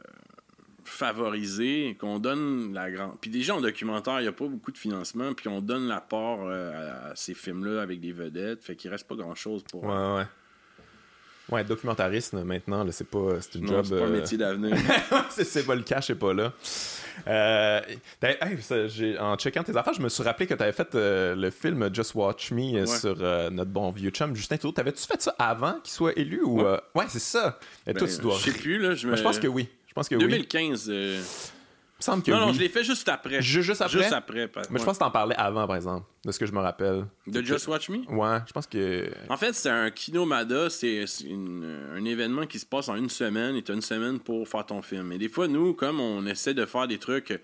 favorisé 0.88 1.96
qu'on 2.00 2.18
donne 2.18 2.72
la 2.72 2.90
grande. 2.90 3.18
Puis 3.20 3.30
déjà 3.30 3.54
en 3.54 3.60
documentaire, 3.60 4.20
il 4.20 4.22
n'y 4.22 4.28
a 4.28 4.32
pas 4.32 4.46
beaucoup 4.46 4.72
de 4.72 4.78
financement, 4.78 5.32
puis 5.34 5.48
on 5.48 5.60
donne 5.60 5.88
la 5.88 6.00
part 6.00 6.40
euh, 6.42 7.10
à, 7.10 7.16
ces 7.16 7.34
films-là 7.34 7.82
avec 7.82 8.00
des 8.00 8.12
vedettes, 8.12 8.62
fait 8.62 8.76
qu'il 8.76 8.90
reste 8.90 9.06
pas 9.06 9.14
grand-chose 9.14 9.62
pour. 9.70 9.84
Ouais, 9.84 10.16
ouais. 10.16 10.26
Ouais, 11.50 11.64
documentariste, 11.64 12.34
maintenant, 12.34 12.86
c'est 12.90 13.08
pas... 13.08 13.40
C'est 13.40 13.64
job... 13.64 13.82
c'est 13.82 13.96
pas 13.96 14.04
un 14.04 14.08
euh, 14.08 14.20
métier 14.20 14.36
d'avenir. 14.36 14.76
c'est 15.30 15.64
pas 15.64 15.74
le 15.74 15.82
cas, 15.82 16.02
c'est 16.02 16.14
pas 16.14 16.34
là. 16.34 16.52
Euh, 17.26 17.80
hey, 18.22 19.18
en 19.18 19.36
checkant 19.36 19.62
tes 19.62 19.76
affaires, 19.76 19.94
je 19.94 20.02
me 20.02 20.08
suis 20.08 20.22
rappelé 20.22 20.46
que 20.46 20.54
tu 20.54 20.62
avais 20.62 20.72
fait 20.72 20.94
euh, 20.94 21.34
le 21.34 21.50
film 21.50 21.88
Just 21.92 22.14
Watch 22.14 22.52
Me 22.52 22.68
Ouais. 22.68 22.86
sur 22.86 23.16
euh, 23.20 23.50
notre 23.50 23.70
bon 23.70 23.90
vieux 23.90 24.10
chum 24.10 24.36
Justin 24.36 24.56
Trudeau. 24.56 24.72
T'avais-tu 24.72 25.04
fait 25.04 25.20
ça 25.20 25.34
avant 25.38 25.80
qu'il 25.80 25.92
soit 25.92 26.16
élu 26.18 26.42
ou. 26.42 26.62
Ouais. 26.62 26.78
Ouais, 26.94 27.04
c'est 27.08 27.18
ça. 27.18 27.58
Et 27.86 27.94
toi, 27.94 28.06
Ben, 28.06 28.14
tu 28.14 28.22
dois. 28.22 28.36
Je 28.38 28.50
sais 28.50 28.58
plus, 28.58 28.78
là. 28.78 28.94
Je, 28.94 29.06
me... 29.06 29.12
Ben, 29.12 29.18
je 29.18 29.22
pense 29.22 29.38
que 29.38 29.46
oui. 29.46 29.68
Je 29.88 29.94
pense 29.94 30.08
que 30.08 30.14
oui. 30.14 30.20
2015. 30.22 30.86
euh, 30.90 31.16
Il 31.16 31.18
me 31.18 32.02
semble 32.04 32.22
que 32.22 32.30
Non, 32.30 32.38
non, 32.40 32.46
oui. 32.50 32.54
je 32.54 32.60
l'ai 32.60 32.68
fait 32.68 32.84
juste 32.84 33.08
après. 33.08 33.42
Ju- 33.42 33.62
juste 33.62 33.82
après? 33.82 33.98
Juste 33.98 34.12
après. 34.12 34.48
Mais 34.70 34.78
je 34.78 34.84
pense 34.84 34.98
que 34.98 35.02
t'en 35.04 35.10
parlais 35.10 35.34
avant, 35.36 35.66
par 35.66 35.74
exemple, 35.74 36.06
de 36.24 36.30
ce 36.30 36.38
que 36.38 36.46
je 36.46 36.52
me 36.52 36.60
rappelle. 36.60 37.06
De 37.26 37.42
Just 37.42 37.66
Watch 37.66 37.88
Me? 37.88 37.98
Ouais, 38.08 38.38
je 38.46 38.52
pense 38.52 38.66
que. 38.68 39.10
En 39.28 39.36
fait, 39.36 39.52
c'est 39.54 39.70
un 39.70 39.90
Kinomada, 39.90 40.70
c'est 40.70 41.04
un 41.96 42.04
événement 42.04 42.46
qui 42.46 42.58
se 42.60 42.66
passe 42.66 42.88
en 42.88 42.94
une 42.94 43.08
semaine 43.10 43.56
et 43.56 43.62
tu 43.62 43.72
as 43.72 43.74
une 43.74 43.82
semaine 43.82 44.20
pour 44.20 44.46
faire 44.46 44.64
ton 44.64 44.80
film. 44.82 45.10
Et 45.12 45.18
des 45.18 45.28
fois, 45.28 45.48
nous, 45.48 45.74
comme 45.74 45.98
on 46.00 46.24
essaie 46.26 46.54
de 46.54 46.64
faire 46.66 46.86
des 46.86 46.98
trucs, 46.98 47.40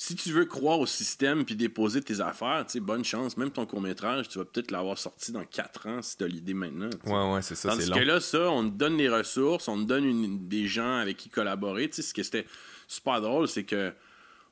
si 0.00 0.14
tu 0.14 0.30
veux 0.30 0.44
croire 0.44 0.78
au 0.78 0.86
système 0.86 1.44
puis 1.44 1.56
déposer 1.56 2.00
tes 2.00 2.20
affaires, 2.20 2.64
tu 2.64 2.74
sais, 2.74 2.80
bonne 2.80 3.04
chance, 3.04 3.36
même 3.36 3.50
ton 3.50 3.66
court-métrage, 3.66 4.28
tu 4.28 4.38
vas 4.38 4.44
peut-être 4.44 4.70
l'avoir 4.70 4.96
sorti 4.96 5.32
dans 5.32 5.44
4 5.44 5.88
ans 5.88 6.02
si 6.02 6.16
tu 6.16 6.22
as 6.22 6.28
l'idée 6.28 6.54
maintenant. 6.54 6.88
tu 6.88 6.98
sais. 7.04 7.12
Ouais, 7.12 7.32
ouais, 7.34 7.42
c'est 7.42 7.56
ça, 7.56 7.70
Tandis 7.70 7.86
long. 7.88 7.96
que 7.96 8.00
là, 8.04 8.20
ça, 8.20 8.48
on 8.50 8.62
te 8.70 8.76
donne 8.76 8.96
les 8.96 9.08
ressources, 9.08 9.66
on 9.66 9.76
te 9.76 9.82
donne 9.88 10.04
une- 10.04 10.46
des 10.48 10.68
gens 10.68 10.96
avec 10.98 11.16
qui 11.16 11.28
collaborer. 11.30 11.88
Tu 11.90 11.96
sais, 11.96 12.02
ce 12.02 12.14
que 12.14 12.22
c'était 12.22 12.46
super 12.86 13.20
drôle, 13.20 13.48
c'est 13.48 13.64
que 13.64 13.92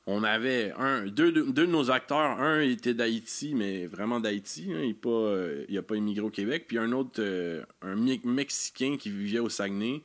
on 0.09 0.23
avait 0.23 0.73
un, 0.77 1.05
deux, 1.07 1.31
deux, 1.31 1.45
deux 1.51 1.65
de 1.65 1.71
nos 1.71 1.91
acteurs. 1.91 2.39
Un 2.41 2.59
était 2.61 2.93
d'Haïti, 2.93 3.53
mais 3.55 3.87
vraiment 3.87 4.19
d'Haïti. 4.21 4.67
hein, 4.73 4.81
il 4.81 4.89
n'a 4.89 4.95
pas, 5.01 5.09
euh, 5.09 5.65
il 5.69 5.77
a 5.77 5.81
pas 5.81 5.95
immigré 5.95 6.25
au 6.25 6.29
Québec. 6.29 6.65
Puis 6.67 6.77
un 6.77 6.91
autre, 6.93 7.19
euh, 7.21 7.61
un 7.81 7.95
Mexicain 8.23 8.95
qui 8.99 9.09
vivait 9.09 9.39
au 9.39 9.49
Saguenay. 9.49 10.01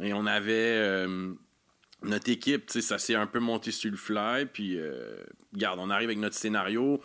Et 0.00 0.12
on 0.12 0.26
avait 0.26 0.52
euh, 0.78 1.32
notre 2.02 2.30
équipe, 2.30 2.66
tu 2.66 2.74
sais, 2.74 2.80
ça 2.80 2.98
s'est 2.98 3.14
un 3.14 3.26
peu 3.26 3.40
monté 3.40 3.70
sur 3.72 3.90
le 3.90 3.96
fly. 3.96 4.46
Puis, 4.46 4.78
euh, 4.78 5.16
regarde, 5.52 5.78
on 5.80 5.90
arrive 5.90 6.08
avec 6.08 6.18
notre 6.18 6.36
scénario 6.36 7.00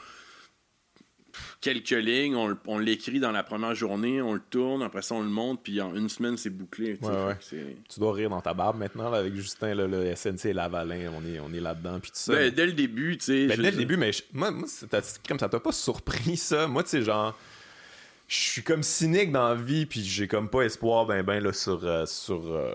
quelques 1.61 1.89
lignes, 1.89 2.35
on, 2.35 2.55
on 2.67 2.77
l'écrit 2.77 3.19
dans 3.19 3.31
la 3.31 3.41
première 3.41 3.73
journée, 3.73 4.21
on 4.21 4.35
le 4.35 4.39
tourne, 4.51 4.83
après 4.83 5.01
ça 5.01 5.15
on 5.15 5.21
le 5.23 5.29
monte, 5.29 5.63
puis 5.63 5.81
en 5.81 5.95
une 5.95 6.07
semaine 6.07 6.37
c'est 6.37 6.51
bouclé. 6.51 6.95
tu 6.99 7.05
Ouais, 7.07 7.11
ouais. 7.53 7.75
dois 7.97 8.13
rire 8.13 8.29
dans 8.29 8.41
ta 8.41 8.53
barbe 8.53 8.77
maintenant, 8.77 9.09
là, 9.09 9.17
avec 9.17 9.33
Justin, 9.35 9.73
là, 9.73 9.87
le 9.87 10.15
SNC 10.15 10.45
et 10.49 10.53
Lavalin. 10.53 11.11
On 11.17 11.25
est, 11.25 11.39
on 11.39 11.51
est 11.51 11.59
là-dedans, 11.59 11.99
puis 11.99 12.11
tout 12.11 12.17
ça. 12.19 12.33
Ben, 12.33 12.53
dès 12.53 12.67
le 12.67 12.73
début, 12.73 13.17
tu 13.17 13.25
sais. 13.25 13.47
Ben, 13.47 13.59
dès 13.59 13.71
le 13.71 13.77
début, 13.77 13.97
mais 13.97 14.11
je- 14.11 14.21
moi, 14.31 14.51
moi 14.51 14.67
comme 15.27 15.39
ça 15.39 15.49
t'a 15.49 15.59
pas 15.59 15.71
surpris, 15.71 16.37
ça. 16.37 16.67
Moi, 16.67 16.83
tu 16.83 16.89
sais, 16.89 17.01
genre, 17.01 17.35
je 18.27 18.35
suis 18.35 18.63
comme 18.63 18.83
cynique 18.83 19.31
dans 19.31 19.49
la 19.49 19.55
vie, 19.55 19.85
puis 19.85 20.03
j'ai 20.03 20.27
comme 20.27 20.49
pas 20.49 20.61
espoir, 20.63 21.05
ben, 21.05 21.21
ben, 21.23 21.43
là, 21.43 21.53
sur, 21.53 21.83
euh, 21.85 22.05
sur 22.05 22.51
euh, 22.51 22.73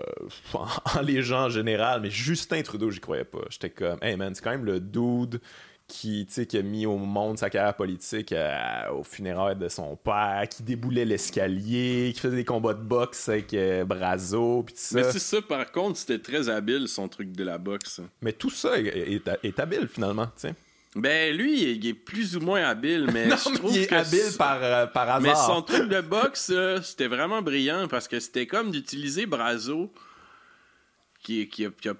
en, 0.53 0.65
en 0.97 1.01
les 1.01 1.21
gens 1.21 1.45
en 1.45 1.49
général. 1.49 2.01
Mais 2.01 2.09
Justin 2.09 2.61
Trudeau, 2.61 2.91
j'y 2.91 2.99
croyais 2.99 3.25
pas. 3.25 3.39
J'étais 3.49 3.69
comme, 3.69 3.97
hey 4.01 4.15
man, 4.15 4.33
c'est 4.35 4.43
quand 4.43 4.51
même 4.51 4.65
le 4.65 4.79
dude 4.79 5.41
qui, 5.87 6.27
tu 6.27 6.33
sais, 6.33 6.45
qui 6.45 6.55
a 6.55 6.61
mis 6.61 6.85
au 6.85 6.97
monde 6.97 7.39
sa 7.39 7.49
carrière 7.49 7.75
politique 7.75 8.31
euh, 8.31 8.91
au 8.93 9.03
funérailles 9.03 9.55
de 9.57 9.67
son 9.69 9.95
père, 9.95 10.43
qui 10.47 10.61
déboulait 10.61 11.03
l'escalier, 11.03 12.11
qui 12.13 12.19
faisait 12.21 12.35
des 12.35 12.45
combats 12.45 12.75
de 12.75 12.83
boxe 12.83 13.27
avec 13.27 13.51
euh, 13.55 13.83
Brazo, 13.85 14.61
puis 14.63 14.75
tout 14.75 14.79
ça. 14.81 14.95
Mais 14.97 15.01
Mais, 15.03 15.11
c'est 15.11 15.17
ça, 15.19 15.41
par 15.41 15.71
contre, 15.71 15.97
c'était 15.97 16.19
très 16.19 16.47
habile 16.47 16.87
son 16.87 17.07
truc 17.07 17.31
de 17.31 17.43
la 17.43 17.57
boxe. 17.57 18.01
tout 18.37 18.51
ça 18.51 18.77
est, 18.79 18.85
est- 18.85 19.29
est 19.43 19.59
habile, 19.59 19.87
finalement, 19.87 20.27
tu 20.27 20.31
sais. 20.35 20.53
Ben, 20.99 21.35
lui, 21.35 21.71
il 21.75 21.87
est 21.87 21.93
plus 21.93 22.35
ou 22.35 22.39
moins 22.41 22.63
habile, 22.63 23.07
mais 23.13 23.27
Non, 23.27 23.35
je 23.37 23.49
mais 23.49 23.55
trouve 23.57 23.75
il 23.75 23.83
est 23.83 23.87
que 23.87 23.95
habile 23.95 24.37
par, 24.37 24.59
euh, 24.63 24.85
par 24.87 25.09
hasard. 25.09 25.21
Mais 25.21 25.35
son 25.35 25.61
truc 25.61 25.89
de 25.89 26.01
boxe, 26.15 26.49
euh, 26.53 26.81
c'était 26.81 27.07
vraiment 27.07 27.41
brillant 27.41 27.87
parce 27.87 28.07
que 28.07 28.19
c'était 28.19 28.47
comme 28.47 28.71
d'utiliser 28.71 29.25
Brazo, 29.25 29.91
qui, 31.23 31.47
qui, 31.47 31.65
a, 31.65 31.69
qui 31.71 31.89
a- 31.89 31.95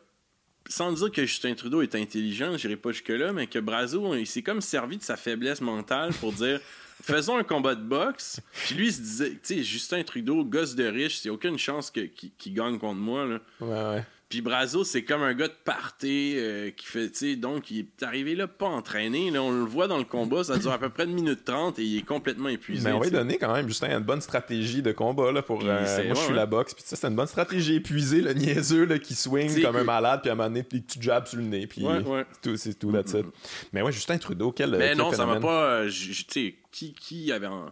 Sans 0.68 0.92
dire 0.94 1.12
que 1.12 1.26
Justin 1.26 1.54
Trudeau 1.56 1.82
est 1.82 1.96
intelligent, 1.96 2.58
j'irai 2.58 2.76
pas 2.78 2.92
jusque-là, 2.92 3.34
mais 3.34 3.48
que 3.48 3.60
Brazo, 3.60 4.16
il 4.16 4.28
s'est 4.28 4.42
comme 4.44 4.62
servi 4.62 4.98
de 4.98 5.04
sa 5.04 5.18
faiblesse 5.18 5.62
mentale 5.62 6.14
pour 6.20 6.32
dire 6.34 6.60
faisons 7.02 7.38
un 7.38 7.44
combat 7.44 7.76
de 7.76 7.82
boxe. 7.84 8.40
Puis 8.66 8.76
lui, 8.76 8.88
il 8.88 8.94
se 8.94 9.02
disait, 9.02 9.30
tu 9.32 9.40
sais, 9.44 9.64
Justin 9.64 10.04
Trudeau, 10.04 10.44
gosse 10.44 10.76
de 10.76 10.86
riche, 10.86 11.24
il 11.24 11.28
n'y 11.28 11.32
a 11.32 11.34
aucune 11.34 11.58
chance 11.58 11.90
que- 11.92 12.02
qu'il 12.02 12.32
qu'il 12.38 12.54
gagne 12.54 12.78
contre 12.78 13.00
moi. 13.00 13.26
Là. 13.26 13.40
Ouais, 13.62 13.96
ouais. 13.96 14.06
Puis 14.30 14.42
Brazo, 14.42 14.84
c'est 14.84 15.04
comme 15.04 15.24
un 15.24 15.34
gars 15.34 15.48
de 15.48 15.56
party 15.66 16.36
euh, 16.38 16.70
qui 16.70 16.86
fait, 16.86 17.10
tu 17.10 17.16
sais, 17.18 17.36
donc 17.36 17.72
il 17.72 17.80
est 17.80 18.04
arrivé 18.04 18.36
là 18.36 18.46
pas 18.48 18.68
entraîné. 18.68 19.32
Là, 19.32 19.42
on 19.42 19.52
le 19.52 19.64
voit 19.66 19.88
dans 19.88 19.98
le 19.98 20.04
combat, 20.04 20.44
ça 20.44 20.56
dure 20.60 20.72
à 20.72 20.78
peu 20.78 20.90
près 20.90 21.06
une 21.06 21.14
minute 21.14 21.44
trente 21.44 21.80
et 21.80 21.84
il 21.84 21.98
est 21.98 22.06
complètement 22.06 22.50
épuisé. 22.50 22.88
Mais 22.88 22.94
on 22.94 23.00
va 23.00 23.06
lui 23.06 23.12
donner 23.12 23.38
quand 23.40 23.52
même, 23.52 23.68
Justin, 23.68 23.90
une 23.98 24.04
bonne 24.04 24.22
stratégie 24.22 24.84
de 24.84 24.92
combat 24.92 25.32
là, 25.32 25.42
pour. 25.42 25.62
Euh, 25.66 25.80
moi, 26.06 26.14
je 26.14 26.20
suis 26.20 26.30
ouais. 26.30 26.36
la 26.36 26.46
boxe, 26.46 26.76
puis 26.76 26.84
ça, 26.86 26.96
c'est 26.96 27.08
une 27.08 27.16
bonne 27.16 27.26
stratégie. 27.26 27.78
Épuiser 27.78 28.22
le 28.22 28.34
niaiseux 28.34 28.86
là, 28.86 29.00
qui 29.00 29.16
swing 29.16 29.48
T'sais, 29.48 29.62
comme 29.64 29.78
un 29.78 29.84
malade, 29.84 30.20
puis 30.22 30.30
à 30.30 30.34
un 30.34 30.36
moment 30.36 30.50
donné, 30.50 30.62
puis 30.62 30.84
tu 30.84 31.02
jabs 31.02 31.26
sur 31.26 31.38
le 31.40 31.46
nez, 31.46 31.66
puis 31.66 31.84
Ouais, 31.84 31.98
ouais. 32.00 32.26
c'est 32.32 32.42
tout, 32.52 32.56
c'est 32.58 32.74
tout, 32.76 32.92
that's 32.92 33.14
it. 33.14 33.26
Mais 33.74 33.82
ouais, 33.82 33.92
Justin 33.92 34.20
Trudeau, 34.20 34.52
quel. 34.52 34.70
Mais 34.72 34.90
quel 34.90 34.98
non, 35.00 35.12
ça 35.12 35.26
m'a 35.26 35.40
pas. 35.40 35.64
euh, 35.72 35.90
Tu 35.90 36.14
sais, 36.30 36.56
qui, 36.72 36.94
qui 36.94 37.32
avait. 37.32 37.48
en- 37.48 37.72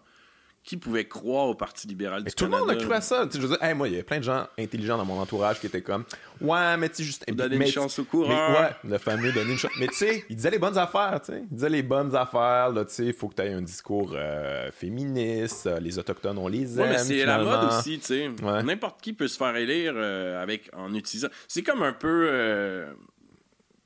qui 0.68 0.76
pouvait 0.76 1.06
croire 1.06 1.48
au 1.48 1.56
Parti 1.56 1.88
libéral 1.88 2.24
Mais 2.26 2.30
du 2.30 2.36
tout 2.36 2.44
le 2.44 2.52
monde 2.52 2.70
a 2.70 2.76
cru 2.76 2.92
à 2.92 3.00
ça. 3.00 3.26
Je 3.34 3.40
veux 3.40 3.48
dire, 3.48 3.64
hey, 3.64 3.74
moi, 3.74 3.88
il 3.88 3.96
y 3.96 4.00
a 4.00 4.04
plein 4.04 4.18
de 4.18 4.24
gens 4.24 4.48
intelligents 4.60 4.98
dans 4.98 5.06
mon 5.06 5.18
entourage 5.18 5.62
qui 5.62 5.68
étaient 5.68 5.82
comme, 5.82 6.04
ouais, 6.42 6.76
mais 6.76 6.90
tu 6.90 6.96
sais, 6.96 7.04
juste. 7.04 7.26
Donner 7.32 7.56
une 7.56 7.68
chance 7.68 7.98
au 8.00 8.04
coureur. 8.04 8.52
ouais, 8.52 8.76
le 8.84 8.98
fameux 8.98 9.32
donner 9.32 9.54
une 9.54 9.58
chance. 9.58 9.72
Mais 9.80 9.88
tu 9.88 9.96
sais, 9.96 10.26
il 10.30 10.36
disait 10.36 10.52
les 10.52 10.60
bonnes 10.60 10.78
affaires, 10.78 11.22
tu 11.22 11.32
sais. 11.32 11.44
Il 11.50 11.56
disait 11.56 11.70
les 11.70 11.84
bonnes 11.84 12.14
affaires, 12.14 12.70
là, 12.72 12.84
tu 12.84 12.94
sais, 12.94 13.06
il 13.06 13.14
faut 13.14 13.30
que 13.30 13.36
tu 13.36 13.44
aies 13.44 13.54
un 13.54 13.62
discours 13.62 14.12
euh, 14.14 14.70
féministe, 14.74 15.68
euh, 15.68 15.80
les 15.80 15.98
Autochtones, 16.00 16.38
on 16.38 16.50
les 16.50 16.78
aime. 16.78 16.86
Ouais, 16.86 16.90
mais 16.90 16.98
c'est 16.98 17.26
la 17.26 17.42
mode 17.42 17.70
aussi, 17.70 18.00
tu 18.00 18.06
sais. 18.06 18.28
Ouais. 18.44 18.62
N'importe 18.64 19.00
qui 19.02 19.14
peut 19.14 19.30
se 19.30 19.38
faire 19.38 19.56
élire 19.56 19.94
euh, 19.96 20.44
avec, 20.44 20.70
en 20.76 20.94
utilisant. 20.94 21.30
C'est 21.48 21.64
comme 21.64 21.82
un 21.82 21.94
peu 21.94 22.28
euh, 22.30 22.92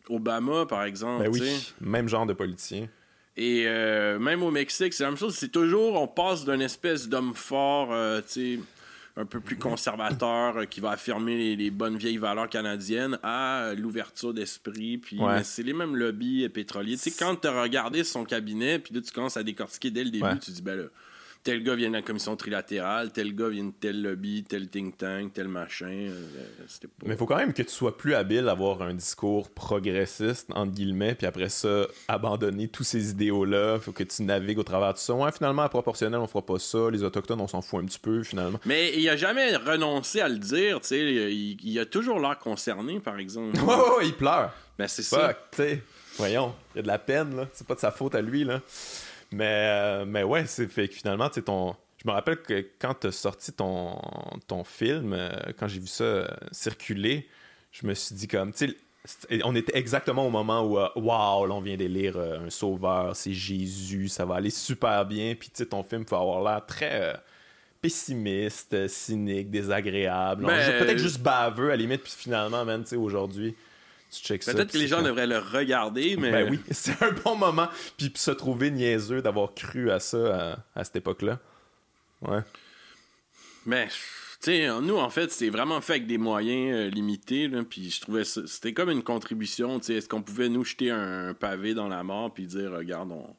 Obama, 0.09 0.65
par 0.65 0.83
exemple. 0.83 1.25
Ben 1.25 1.31
oui, 1.31 1.73
même 1.79 2.09
genre 2.09 2.25
de 2.25 2.33
politicien. 2.33 2.87
Et 3.43 3.63
euh, 3.65 4.19
même 4.19 4.43
au 4.43 4.51
Mexique, 4.51 4.93
c'est 4.93 5.03
la 5.03 5.09
même 5.09 5.17
chose. 5.17 5.35
C'est 5.35 5.51
toujours, 5.51 5.99
on 5.99 6.07
passe 6.07 6.45
d'une 6.45 6.61
espèce 6.61 7.09
d'homme 7.09 7.33
fort, 7.33 7.89
euh, 7.91 8.21
tu 8.21 8.57
sais, 8.57 8.59
un 9.17 9.25
peu 9.25 9.39
plus 9.39 9.55
conservateur, 9.57 10.57
euh, 10.57 10.65
qui 10.65 10.79
va 10.79 10.91
affirmer 10.91 11.35
les, 11.37 11.55
les 11.55 11.71
bonnes 11.71 11.97
vieilles 11.97 12.17
valeurs 12.17 12.49
canadiennes, 12.49 13.17
à 13.23 13.73
l'ouverture 13.75 14.31
d'esprit. 14.33 14.99
Puis 14.99 15.17
Ouais. 15.19 15.43
c'est 15.43 15.63
les 15.63 15.73
mêmes 15.73 15.95
lobbies 15.95 16.47
pétroliers. 16.49 16.97
Tu 16.97 17.09
sais, 17.09 17.11
quand 17.17 17.35
tu 17.35 17.47
as 17.47 17.61
regardé 17.61 18.03
son 18.03 18.25
cabinet, 18.25 18.77
puis 18.77 18.93
là, 18.93 19.01
tu 19.01 19.11
commences 19.11 19.37
à 19.37 19.43
décortiquer 19.43 19.89
dès 19.89 20.03
le 20.03 20.11
début, 20.11 20.23
Ouais. 20.25 20.37
tu 20.39 20.51
dis, 20.51 20.61
ben 20.61 20.77
là, 20.77 20.83
tel 21.43 21.63
gars 21.63 21.75
vient 21.75 21.89
de 21.89 21.95
la 21.95 22.01
commission 22.01 22.35
trilatérale, 22.35 23.11
tel 23.11 23.35
gars 23.35 23.49
vient 23.49 23.65
de 23.65 23.73
tel 23.79 24.01
lobby, 24.01 24.43
tel 24.43 24.67
think 24.67 24.97
tank, 24.97 25.33
tel 25.33 25.47
machin. 25.47 25.87
euh, 25.87 26.27
pas... 26.81 26.87
Mais 27.05 27.13
il 27.15 27.17
faut 27.17 27.25
quand 27.25 27.37
même 27.37 27.53
que 27.53 27.63
tu 27.63 27.69
sois 27.71 27.97
plus 27.97 28.13
habile 28.13 28.47
à 28.47 28.51
avoir 28.51 28.81
un 28.81 28.93
discours 28.93 29.49
progressiste, 29.49 30.49
entre 30.53 30.71
guillemets, 30.71 31.15
puis 31.15 31.25
après 31.25 31.49
ça, 31.49 31.87
abandonner 32.07 32.67
tous 32.67 32.83
ces 32.83 33.11
idéaux-là. 33.11 33.79
faut 33.79 33.91
que 33.91 34.03
tu 34.03 34.23
navigues 34.23 34.59
au 34.59 34.63
travers 34.63 34.93
de 34.93 34.99
ça. 34.99 35.13
Ouais, 35.13 35.31
finalement, 35.31 35.63
à 35.63 35.69
proportionnel, 35.69 36.19
on 36.19 36.27
fera 36.27 36.45
pas 36.45 36.59
ça. 36.59 36.89
Les 36.91 37.03
Autochtones, 37.03 37.41
on 37.41 37.47
s'en 37.47 37.61
fout 37.61 37.81
un 37.81 37.85
petit 37.85 37.99
peu, 37.99 38.23
finalement. 38.23 38.59
Mais 38.65 38.93
il 38.97 39.07
a 39.09 39.15
jamais 39.15 39.55
renoncé 39.55 40.21
à 40.21 40.29
le 40.29 40.37
dire, 40.37 40.79
tu 40.81 40.87
sais. 40.87 40.99
Il, 40.99 41.57
il 41.63 41.79
a 41.79 41.85
toujours 41.85 42.19
l'air 42.19 42.37
concerné, 42.37 42.99
par 42.99 43.17
exemple. 43.17 43.57
Ouais, 43.61 43.75
ouais, 43.75 43.97
ouais, 43.97 44.07
il 44.07 44.13
pleure. 44.13 44.51
Ben, 44.77 44.87
c'est 44.87 45.03
ça. 45.03 45.27
Fuck, 45.27 45.37
tu 45.51 45.57
sais. 45.57 45.83
Voyons, 46.17 46.53
il 46.73 46.77
y 46.77 46.79
a 46.79 46.81
de 46.83 46.87
la 46.87 46.99
peine, 46.99 47.35
là. 47.35 47.47
C'est 47.53 47.65
pas 47.65 47.75
de 47.75 47.79
sa 47.79 47.91
faute 47.91 48.15
à 48.15 48.21
lui, 48.21 48.43
là. 48.43 48.59
Mais, 49.31 49.45
euh, 49.45 50.05
mais 50.05 50.23
ouais, 50.23 50.45
c'est 50.45 50.67
fait 50.67 50.87
que 50.87 50.95
finalement, 50.95 51.29
tu 51.29 51.35
sais, 51.35 51.41
ton. 51.43 51.75
Je 52.03 52.07
me 52.07 52.13
rappelle 52.13 52.41
que 52.41 52.65
quand 52.79 52.95
t'as 52.95 53.11
sorti 53.11 53.53
ton, 53.53 53.99
ton 54.47 54.63
film, 54.63 55.13
euh, 55.13 55.29
quand 55.57 55.67
j'ai 55.67 55.79
vu 55.79 55.87
ça 55.87 56.03
euh, 56.03 56.27
circuler, 56.51 57.27
je 57.71 57.85
me 57.85 57.93
suis 57.93 58.15
dit 58.15 58.27
comme, 58.27 58.51
tu 58.53 58.67
sais, 58.67 58.75
on 59.43 59.55
était 59.55 59.77
exactement 59.77 60.25
au 60.27 60.29
moment 60.29 60.61
où, 60.61 60.77
euh, 60.77 60.87
wow, 60.95 61.45
là, 61.45 61.53
on 61.53 61.61
vient 61.61 61.77
d'élire 61.77 62.17
euh, 62.17 62.45
un 62.45 62.49
sauveur, 62.49 63.15
c'est 63.15 63.33
Jésus, 63.33 64.07
ça 64.07 64.25
va 64.25 64.35
aller 64.35 64.49
super 64.49 65.05
bien. 65.05 65.35
Puis, 65.35 65.49
tu 65.49 65.57
sais, 65.57 65.65
ton 65.65 65.83
film 65.83 66.05
faut 66.05 66.15
avoir 66.15 66.43
l'air 66.43 66.65
très 66.65 67.01
euh, 67.01 67.13
pessimiste, 67.81 68.87
cynique, 68.87 69.49
désagréable. 69.49 70.45
Peut-être 70.45 70.99
juste 70.99 71.21
baveux 71.21 71.67
à 71.67 71.69
la 71.71 71.77
limite, 71.77 72.03
puis 72.03 72.13
finalement, 72.15 72.63
man, 72.63 72.83
tu 72.83 72.89
sais, 72.89 72.95
aujourd'hui. 72.95 73.55
Peut-être 74.11 74.73
que 74.73 74.77
les 74.77 74.87
gens 74.87 75.01
devraient 75.01 75.27
le 75.27 75.37
regarder, 75.37 76.17
mais. 76.17 76.31
ben 76.31 76.49
oui, 76.49 76.59
c'est 76.71 77.01
un 77.01 77.11
bon 77.11 77.35
moment. 77.35 77.69
Puis 77.97 78.11
se 78.15 78.31
trouver 78.31 78.69
niaiseux 78.69 79.21
d'avoir 79.21 79.53
cru 79.53 79.89
à 79.89 79.99
ça 79.99 80.53
à, 80.75 80.79
à 80.79 80.83
cette 80.83 80.97
époque-là. 80.97 81.39
Ouais. 82.21 82.41
Mais, 83.65 83.87
tu 83.87 83.95
sais, 84.41 84.81
nous, 84.81 84.97
en 84.97 85.09
fait, 85.09 85.31
c'est 85.31 85.49
vraiment 85.49 85.81
fait 85.81 85.93
avec 85.93 86.07
des 86.07 86.17
moyens 86.17 86.75
euh, 86.75 86.89
limités, 86.89 87.47
là, 87.47 87.63
puis 87.63 87.89
je 87.89 88.01
trouvais 88.01 88.23
ça. 88.23 88.41
C'était 88.47 88.73
comme 88.73 88.89
une 88.89 89.03
contribution, 89.03 89.79
tu 89.79 89.87
sais. 89.87 89.93
Est-ce 89.95 90.09
qu'on 90.09 90.23
pouvait 90.23 90.49
nous 90.49 90.65
jeter 90.65 90.89
un, 90.89 91.33
pavé 91.33 91.73
dans 91.73 91.87
la 91.87 92.03
mort, 92.03 92.33
puis 92.33 92.47
dire, 92.47 92.71
regarde, 92.71 93.11
on. 93.11 93.35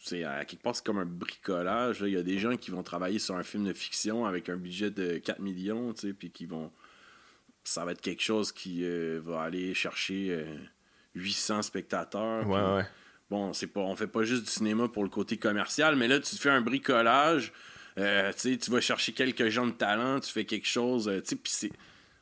C'est 0.00 0.22
à 0.22 0.44
quelque 0.44 0.62
part, 0.62 0.76
c'est 0.76 0.84
comme 0.84 0.98
un 0.98 1.04
bricolage. 1.04 2.02
Il 2.06 2.12
y 2.12 2.16
a 2.16 2.22
des 2.22 2.38
gens 2.38 2.56
qui 2.56 2.70
vont 2.70 2.82
travailler 2.82 3.18
sur 3.18 3.34
un 3.34 3.42
film 3.42 3.64
de 3.64 3.72
fiction 3.72 4.26
avec 4.26 4.48
un 4.48 4.56
budget 4.56 4.90
de 4.90 5.18
4 5.18 5.40
millions, 5.40 5.92
tu 5.92 6.08
sais, 6.08 6.12
puis 6.12 6.30
qui 6.30 6.46
vont. 6.46 6.70
Ça 7.68 7.84
va 7.84 7.92
être 7.92 8.00
quelque 8.00 8.22
chose 8.22 8.50
qui 8.52 8.80
euh, 8.84 9.20
va 9.24 9.42
aller 9.42 9.74
chercher 9.74 10.28
euh, 10.30 10.44
800 11.14 11.62
spectateurs. 11.62 12.48
Ouais, 12.48 12.84
bon, 13.30 13.52
c'est 13.52 13.66
pas, 13.66 13.80
on 13.80 13.94
fait 13.96 14.06
pas 14.06 14.22
juste 14.22 14.44
du 14.44 14.50
cinéma 14.50 14.88
pour 14.88 15.02
le 15.02 15.10
côté 15.10 15.36
commercial, 15.36 15.96
mais 15.96 16.08
là, 16.08 16.18
tu 16.20 16.36
fais 16.36 16.50
un 16.50 16.60
bricolage, 16.62 17.52
euh, 17.98 18.32
tu 18.36 18.56
vas 18.70 18.80
chercher 18.80 19.12
quelques 19.12 19.48
gens 19.48 19.66
de 19.66 19.72
talent, 19.72 20.20
tu 20.20 20.30
fais 20.32 20.44
quelque 20.44 20.66
chose, 20.66 21.08
euh, 21.08 21.20
c'est... 21.44 21.70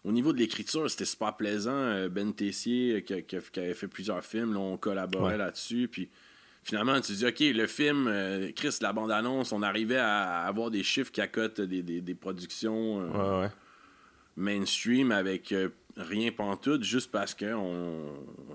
Au 0.05 0.13
niveau 0.13 0.33
de 0.33 0.39
l'écriture, 0.39 0.89
c'était 0.89 1.05
super 1.05 1.37
plaisant. 1.37 1.73
Euh, 1.73 2.09
Ben 2.09 2.33
Tessier, 2.33 2.95
euh, 2.95 3.01
qui, 3.01 3.23
qui- 3.25 3.39
qui 3.53 3.59
avait 3.61 3.75
fait 3.75 3.89
plusieurs 3.89 4.25
films, 4.25 4.53
là, 4.55 4.61
on 4.61 4.77
collaborait 4.77 5.33
Ouais. 5.33 5.37
là-dessus, 5.37 5.89
puis 5.91 6.09
finalement, 6.63 7.01
tu 7.01 7.13
dis, 7.13 7.27
OK, 7.27 7.41
le 7.41 7.67
film, 7.67 8.07
euh, 8.09 8.51
Chris, 8.55 8.77
la 8.81 8.93
bande-annonce, 8.93 9.51
on 9.53 9.63
arrivait 9.63 9.97
à 9.99 10.43
avoir 10.43 10.71
des 10.71 10.85
chiffres 10.85 11.11
qui 11.11 11.21
accotent 11.21 11.61
des, 11.61 11.83
des, 11.83 12.01
des 12.01 12.15
productions 12.15 13.01
euh, 13.01 13.09
Ouais, 13.09 13.45
ouais. 13.47 13.51
Mainstream 14.37 15.13
avec 15.13 15.53
euh, 15.53 15.69
rien 15.97 16.31
pantoute 16.31 16.83
juste 16.83 17.11
parce 17.11 17.35
qu'on 17.35 17.55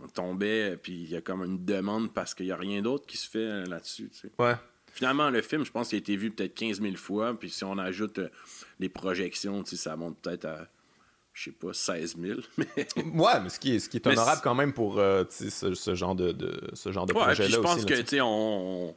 on 0.03 0.07
tombait 0.13 0.77
puis 0.77 0.93
il 0.93 1.09
y 1.09 1.15
a 1.15 1.21
comme 1.21 1.43
une 1.43 1.65
demande 1.65 2.13
parce 2.13 2.33
qu'il 2.35 2.45
y 2.45 2.51
a 2.51 2.57
rien 2.57 2.81
d'autre 2.81 3.05
qui 3.07 3.17
se 3.17 3.29
fait 3.29 3.39
euh, 3.39 3.65
là-dessus. 3.65 4.09
tu 4.13 4.19
sais. 4.19 4.31
Ouais. 4.39 4.53
Finalement, 4.93 5.29
le 5.29 5.41
film, 5.41 5.63
je 5.63 5.71
pense 5.71 5.87
qu'il 5.87 5.95
a 5.95 5.99
été 5.99 6.17
vu 6.17 6.31
peut-être 6.31 6.53
15 6.53 6.81
000 6.81 6.95
fois. 6.97 7.33
Puis 7.39 7.49
si 7.49 7.63
on 7.63 7.77
ajoute 7.77 8.19
euh, 8.19 8.27
les 8.79 8.89
projections, 8.89 9.63
tu 9.63 9.71
sais, 9.71 9.75
ça 9.77 9.95
monte 9.95 10.17
peut-être 10.21 10.43
à, 10.45 10.67
je 11.33 11.45
sais 11.45 11.51
pas, 11.51 11.71
16 11.73 12.17
000. 12.21 12.39
Mais 12.57 12.65
Ouais, 13.15 13.39
mais 13.41 13.47
ce 13.49 13.57
qui 13.57 13.73
est, 13.75 13.79
ce 13.79 13.87
qui 13.87 13.97
est 13.97 14.05
Mais 14.05 14.11
honorable 14.11 14.41
quand 14.43 14.53
même 14.53 14.73
pour 14.73 14.99
euh, 14.99 15.23
ce, 15.29 15.73
ce 15.73 15.95
genre 15.95 16.13
de, 16.13 16.33
de- 16.33 16.69
ce 16.73 16.91
genre 16.91 17.05
de 17.05 17.13
ouais, 17.13 17.21
projet-là 17.21 17.49
je 17.49 17.57
pense 17.61 17.77
aussi. 17.77 17.85
que, 17.85 17.93
là, 17.93 18.03
tu 18.03 18.09
sais, 18.09 18.21
on, 18.21 18.89
on, 18.89 18.95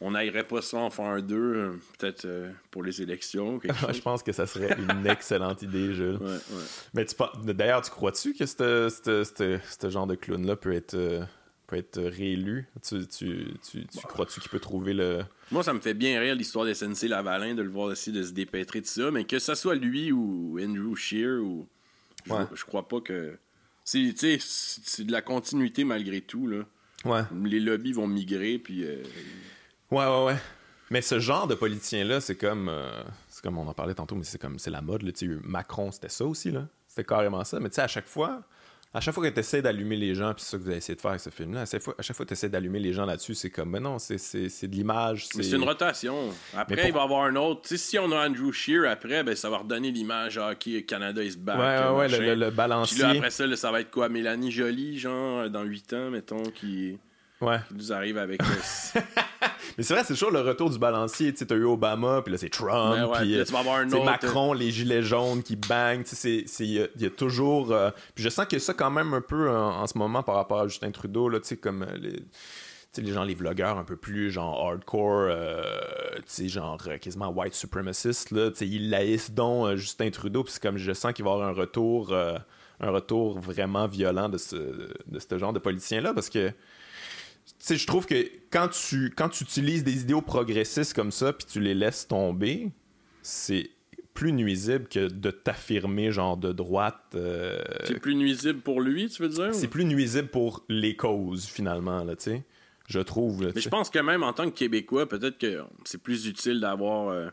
on 0.00 0.12
n'aillerait 0.12 0.44
pas 0.46 0.62
ça 0.62 0.76
en 0.78 0.90
faire 0.90 1.06
un 1.06 1.20
deux, 1.20 1.36
euh, 1.54 1.72
peut-être 1.98 2.24
euh, 2.24 2.50
pour 2.70 2.82
les 2.82 3.02
élections. 3.02 3.60
je 3.92 4.00
pense 4.00 4.22
que 4.22 4.32
ça 4.32 4.46
serait 4.46 4.76
une 4.78 5.06
excellente 5.10 5.62
idée, 5.62 5.92
Jules. 5.94 6.18
Ouais, 6.20 6.26
ouais. 6.28 6.64
Mais 6.94 7.04
tu 7.04 7.14
d'ailleurs, 7.54 7.82
tu 7.82 7.90
crois-tu 7.90 8.34
que 8.34 8.46
ce- 8.46 9.88
genre 9.90 10.06
de 10.06 10.14
clown-là 10.14 10.56
peut 10.56 10.72
être, 10.72 10.94
euh, 10.94 11.24
peut 11.66 11.76
être 11.76 12.00
réélu? 12.00 12.68
Tu, 12.86 13.06
tu, 13.08 13.46
tu, 13.68 13.86
tu 13.86 13.98
crois-tu 14.06 14.40
qu'il 14.40 14.50
peut 14.50 14.60
trouver 14.60 14.94
le. 14.94 15.22
Moi, 15.50 15.62
ça 15.62 15.72
me 15.72 15.80
fait 15.80 15.94
bien 15.94 16.20
rire 16.20 16.34
l'histoire 16.34 16.64
de 16.64 16.72
SNC 16.74 17.08
Lavalin, 17.08 17.54
de 17.54 17.62
le 17.62 17.70
voir 17.70 17.90
essayer 17.90 18.16
de 18.16 18.22
se 18.22 18.32
dépêtrer 18.32 18.80
de 18.80 18.86
ça, 18.86 19.10
mais 19.10 19.24
que 19.24 19.38
ce 19.38 19.54
soit 19.54 19.74
lui 19.74 20.12
ou 20.12 20.58
Andrew 20.62 20.94
Shear, 20.94 21.40
ou... 21.42 21.66
je, 22.26 22.32
Ouais. 22.32 22.44
je 22.54 22.64
crois 22.64 22.86
pas 22.86 23.00
que... 23.00 23.36
C'est, 23.84 23.98
tu 24.14 24.16
sais, 24.16 24.38
c'est 24.40 25.04
de 25.04 25.12
la 25.12 25.22
continuité 25.22 25.82
malgré 25.84 26.20
tout. 26.20 26.46
Là. 26.46 26.66
Les 27.42 27.58
lobbies 27.60 27.92
vont 27.92 28.06
migrer, 28.06 28.58
puis... 28.58 28.84
euh, 28.84 29.02
Ouais, 29.90 30.04
ouais, 30.06 30.24
ouais. 30.26 30.36
Mais 30.90 31.02
ce 31.02 31.18
genre 31.18 31.46
de 31.46 31.54
politicien-là, 31.54 32.20
c'est 32.20 32.36
comme. 32.36 32.68
euh, 32.68 33.02
c'est 33.28 33.42
comme 33.42 33.58
on 33.58 33.66
en 33.66 33.74
parlait 33.74 33.94
tantôt, 33.94 34.14
mais 34.14 34.24
c'est 34.24 34.40
comme. 34.40 34.58
C'est 34.58 34.70
la 34.70 34.80
mode, 34.82 35.02
là. 35.02 35.12
Macron, 35.44 35.90
c'était 35.92 36.08
ça 36.08 36.24
aussi, 36.24 36.50
là. 36.50 36.66
C'était 36.86 37.04
carrément 37.04 37.44
ça. 37.44 37.60
Mais 37.60 37.68
tu 37.68 37.76
sais, 37.76 37.82
à 37.82 37.88
chaque 37.88 38.06
fois. 38.08 38.42
À 38.94 39.00
chaque 39.02 39.12
fois 39.12 39.22
que 39.28 39.34
tu 39.34 39.40
essaies 39.40 39.60
d'allumer 39.60 39.96
les 39.96 40.14
gens, 40.14 40.32
puis 40.32 40.42
c'est 40.42 40.52
ça 40.52 40.56
que 40.56 40.62
vous 40.62 40.68
avez 40.70 40.78
essayé 40.78 40.96
de 40.96 41.00
faire 41.02 41.10
avec 41.10 41.20
ce 41.20 41.28
film-là, 41.28 41.60
à 41.60 41.66
chaque 41.66 41.82
fois, 41.82 41.94
à 41.98 42.00
chaque 42.00 42.16
fois 42.16 42.24
que 42.24 42.28
tu 42.28 42.32
essaies 42.32 42.48
d'allumer 42.48 42.78
les 42.78 42.94
gens 42.94 43.04
là-dessus, 43.04 43.34
c'est 43.34 43.50
comme, 43.50 43.68
mais 43.68 43.80
non, 43.80 43.98
c'est, 43.98 44.16
c'est, 44.16 44.48
c'est 44.48 44.66
de 44.66 44.74
l'image. 44.74 45.28
Mais 45.36 45.42
c'est 45.42 45.56
une 45.56 45.62
rotation. 45.64 46.30
Après, 46.56 46.74
pour- 46.76 46.84
il 46.86 46.92
va 46.94 47.00
y 47.00 47.02
avoir 47.04 47.24
un 47.24 47.36
autre. 47.36 47.68
Si 47.76 47.98
on 47.98 48.10
a 48.12 48.26
Andrew 48.26 48.50
Shear, 48.50 48.90
après, 48.90 49.22
ben, 49.22 49.36
ça 49.36 49.50
va 49.50 49.58
redonner 49.58 49.90
l'image 49.90 50.38
à 50.38 50.52
OK, 50.52 50.86
Canada 50.86 51.22
is 51.22 51.36
back. 51.36 51.58
Ouais, 51.58 51.98
ouais, 51.98 52.08
le, 52.08 52.18
le- 52.18 52.34
le 52.36 52.46
Puis 52.48 52.56
balancier. 52.56 53.02
là, 53.02 53.10
après 53.10 53.28
ça, 53.30 53.46
là, 53.46 53.56
ça 53.56 53.70
va 53.70 53.82
être 53.82 53.90
quoi? 53.90 54.08
Mélanie 54.08 54.50
Jolie, 54.50 54.98
genre, 54.98 55.50
dans 55.50 55.64
8 55.64 55.92
ans, 55.92 56.10
mettons, 56.10 56.42
qui, 56.44 56.98
Ouais. 57.42 57.58
qui 57.68 57.74
nous 57.74 57.92
arrive 57.92 58.16
avec... 58.16 58.40
euh, 59.78 59.78
Mais 59.78 59.84
c'est 59.84 59.94
vrai, 59.94 60.02
c'est 60.04 60.12
toujours 60.14 60.30
le 60.32 60.40
retour 60.40 60.68
du 60.70 60.78
balancier. 60.78 61.32
Tu 61.32 61.38
sais, 61.38 61.46
t'as 61.46 61.54
eu 61.54 61.64
Obama, 61.64 62.20
puis 62.22 62.32
là, 62.32 62.38
c'est 62.38 62.50
Trump, 62.50 62.94
Ben 62.96 63.06
puis 63.20 63.30
là, 63.38 63.44
euh, 64.00 64.04
Macron, 64.04 64.52
les 64.52 64.70
gilets 64.70 65.02
jaunes 65.02 65.42
qui 65.42 65.56
bangent. 65.56 66.04
Tu 66.04 66.10
sais, 66.10 66.16
c'est- 66.16 66.44
c'est- 66.48 66.64
il 66.64 66.72
y, 66.72 66.80
a- 66.82 66.88
il 66.96 67.02
y 67.02 67.06
a 67.06 67.10
toujours... 67.10 67.72
euh, 67.72 67.90
Puis 68.14 68.24
je 68.24 68.28
sens 68.28 68.46
qu'il 68.46 68.58
y 68.58 68.62
a 68.62 68.64
ça 68.64 68.74
quand 68.74 68.90
même 68.90 69.14
un 69.14 69.20
peu 69.20 69.48
en, 69.50 69.80
en 69.82 69.86
ce 69.86 69.96
moment 69.96 70.22
par 70.22 70.34
rapport 70.34 70.60
à 70.60 70.68
Justin 70.68 70.90
Trudeau, 70.90 71.28
là, 71.28 71.40
tu 71.40 71.46
sais, 71.48 71.56
comme 71.56 71.82
euh, 71.82 71.96
les... 72.00 72.12
tu 72.12 72.22
sais, 72.92 73.02
les 73.02 73.12
gens, 73.12 73.22
les 73.24 73.34
vlogueurs 73.34 73.78
un 73.78 73.84
peu 73.84 73.96
plus 73.96 74.30
genre 74.30 74.66
hardcore, 74.66 75.28
euh, 75.30 75.62
genre 76.46 76.78
euh, 76.88 76.98
quasiment 76.98 77.28
white 77.28 77.54
supremacist, 77.54 78.30
là, 78.32 78.50
tu 78.50 78.56
sais, 78.58 78.66
ils 78.66 78.90
laissent 78.90 79.30
donc 79.32 79.66
euh, 79.66 79.76
Justin 79.76 80.10
Trudeau, 80.10 80.42
puis 80.44 80.52
c'est 80.54 80.62
comme 80.62 80.76
je 80.78 80.92
sens 80.92 81.12
qu'il 81.12 81.24
va 81.24 81.30
y 81.30 81.34
avoir 81.34 81.48
un 81.48 81.52
retour, 81.52 82.12
euh, 82.12 82.36
un 82.80 82.90
retour 82.90 83.38
vraiment 83.40 83.86
violent 83.86 84.28
de 84.28 84.38
ce, 84.38 84.56
de 84.56 85.18
ce 85.18 85.38
genre 85.38 85.52
de 85.52 85.58
politicien-là, 85.58 86.14
parce 86.14 86.30
que 86.30 86.52
sais, 87.58 87.76
je 87.76 87.86
trouve 87.86 88.06
que 88.06 88.28
quand 88.50 88.68
tu, 88.68 89.10
quand 89.16 89.28
tu 89.28 89.44
utilises 89.44 89.84
des 89.84 90.02
idéaux 90.02 90.22
progressistes 90.22 90.94
comme 90.94 91.10
ça, 91.12 91.32
puis 91.32 91.46
tu 91.46 91.60
les 91.60 91.74
laisses 91.74 92.06
tomber, 92.08 92.70
c'est 93.22 93.70
plus 94.14 94.32
nuisible 94.32 94.88
que 94.88 95.06
de 95.08 95.30
t'affirmer 95.30 96.10
genre 96.10 96.36
de 96.36 96.52
droite. 96.52 96.98
euh, 97.14 97.62
C'est 97.84 98.00
plus 98.00 98.16
nuisible 98.16 98.60
pour 98.60 98.80
lui, 98.80 99.08
tu 99.08 99.22
veux 99.22 99.28
dire? 99.28 99.54
c'est 99.54 99.68
plus 99.68 99.84
nuisible 99.84 100.28
pour 100.28 100.64
les 100.68 100.96
causes, 100.96 101.46
finalement, 101.46 102.02
là, 102.04 102.16
tu 102.16 102.24
sais. 102.24 102.44
Je 102.88 103.00
trouve. 103.00 103.42
là, 103.44 103.50
Mais 103.54 103.60
je 103.60 103.68
pense 103.68 103.90
que 103.90 103.98
même 103.98 104.22
en 104.22 104.32
tant 104.32 104.50
que 104.50 104.56
Québécois, 104.56 105.06
peut-être 105.06 105.36
que 105.38 105.62
c'est 105.84 106.02
plus 106.02 106.26
utile 106.26 106.58
d'avoir 106.58 107.08
euh, 107.10 107.28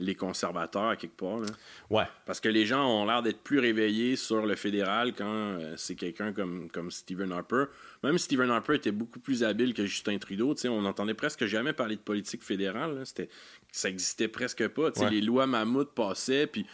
les 0.00 0.14
conservateurs 0.14 0.88
à 0.90 0.96
quelque 0.96 1.16
part. 1.16 1.38
Là. 1.40 1.48
Ouais. 1.90 2.04
Parce 2.24 2.38
que 2.40 2.48
les 2.48 2.66
gens 2.66 2.86
ont 2.86 3.04
l'air 3.04 3.20
d'être 3.22 3.40
plus 3.42 3.58
réveillés 3.58 4.14
sur 4.14 4.46
le 4.46 4.54
fédéral 4.54 5.12
quand 5.12 5.26
euh, 5.26 5.74
c'est 5.76 5.96
quelqu'un 5.96 6.32
comme, 6.32 6.70
comme 6.70 6.90
Stephen 6.92 7.32
Harper. 7.32 7.64
Même 8.04 8.16
Stephen 8.16 8.48
Harper 8.50 8.76
était 8.76 8.92
beaucoup 8.92 9.18
plus 9.18 9.42
habile 9.42 9.74
que 9.74 9.84
Justin 9.86 10.18
Trudeau. 10.18 10.54
on 10.66 10.82
n'entendait 10.82 11.14
presque 11.14 11.46
jamais 11.46 11.72
parler 11.72 11.96
de 11.96 12.00
politique 12.00 12.44
fédérale. 12.44 13.04
C'était, 13.06 13.28
ça 13.72 13.88
existait 13.88 14.28
presque 14.28 14.68
pas. 14.68 14.90
Ouais. 14.96 15.10
Les 15.10 15.20
lois 15.20 15.46
mammouth 15.46 15.90
passaient, 15.94 16.46
puis. 16.46 16.64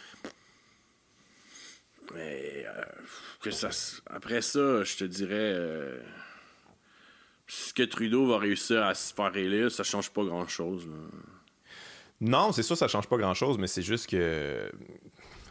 Mais 2.13 2.65
euh, 2.67 2.83
que 3.41 3.49
ça, 3.51 3.69
s- 3.69 4.01
après 4.05 4.41
ça, 4.41 4.83
je 4.83 4.97
te 4.97 5.03
dirais. 5.03 5.33
euh, 5.55 5.99
ce 7.47 7.73
que 7.73 7.83
Trudeau 7.83 8.27
va 8.27 8.37
réussir 8.39 8.83
à 8.83 8.93
se 8.95 9.13
faire 9.13 9.35
élire, 9.35 9.71
ça 9.71 9.83
change 9.83 10.11
pas 10.11 10.23
grand-chose. 10.23 10.87
Non, 12.21 12.51
c'est 12.51 12.63
sûr, 12.63 12.77
ça 12.77 12.87
change 12.87 13.07
pas 13.07 13.17
grand-chose, 13.17 13.57
mais 13.57 13.67
c'est 13.67 13.81
juste 13.81 14.07
que. 14.09 14.71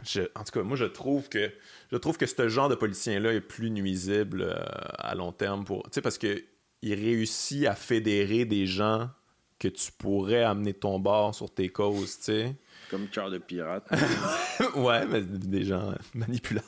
je- 0.03 0.21
en 0.35 0.43
tout 0.43 0.51
cas, 0.51 0.63
moi, 0.63 0.75
je 0.77 0.85
trouve 0.85 1.29
que 1.29 1.51
je 1.91 1.97
trouve 1.97 2.17
que 2.17 2.25
ce 2.25 2.47
genre 2.49 2.69
de 2.69 2.75
politicien-là 2.75 3.33
est 3.33 3.41
plus 3.41 3.69
nuisible 3.71 4.41
euh, 4.41 4.55
à 4.97 5.13
long 5.15 5.31
terme 5.31 5.63
pour. 5.63 5.83
Tu 5.83 5.89
sais, 5.93 6.01
parce 6.01 6.17
que 6.17 6.43
il 6.81 6.93
réussit 6.93 7.65
à 7.67 7.75
fédérer 7.75 8.45
des 8.45 8.65
gens 8.65 9.09
que 9.59 9.67
tu 9.69 9.91
pourrais 9.91 10.43
amener 10.43 10.73
de 10.73 10.77
ton 10.77 10.99
bord 10.99 11.33
sur 11.33 11.49
tes 11.53 11.69
causes, 11.69 12.17
tu 12.17 12.23
sais. 12.25 12.55
Comme 12.91 13.07
cœur 13.07 13.31
de 13.31 13.37
pirate. 13.39 13.87
ouais, 14.75 15.05
mais 15.07 15.21
des 15.21 15.63
gens 15.63 15.93
manipulables. 16.13 16.67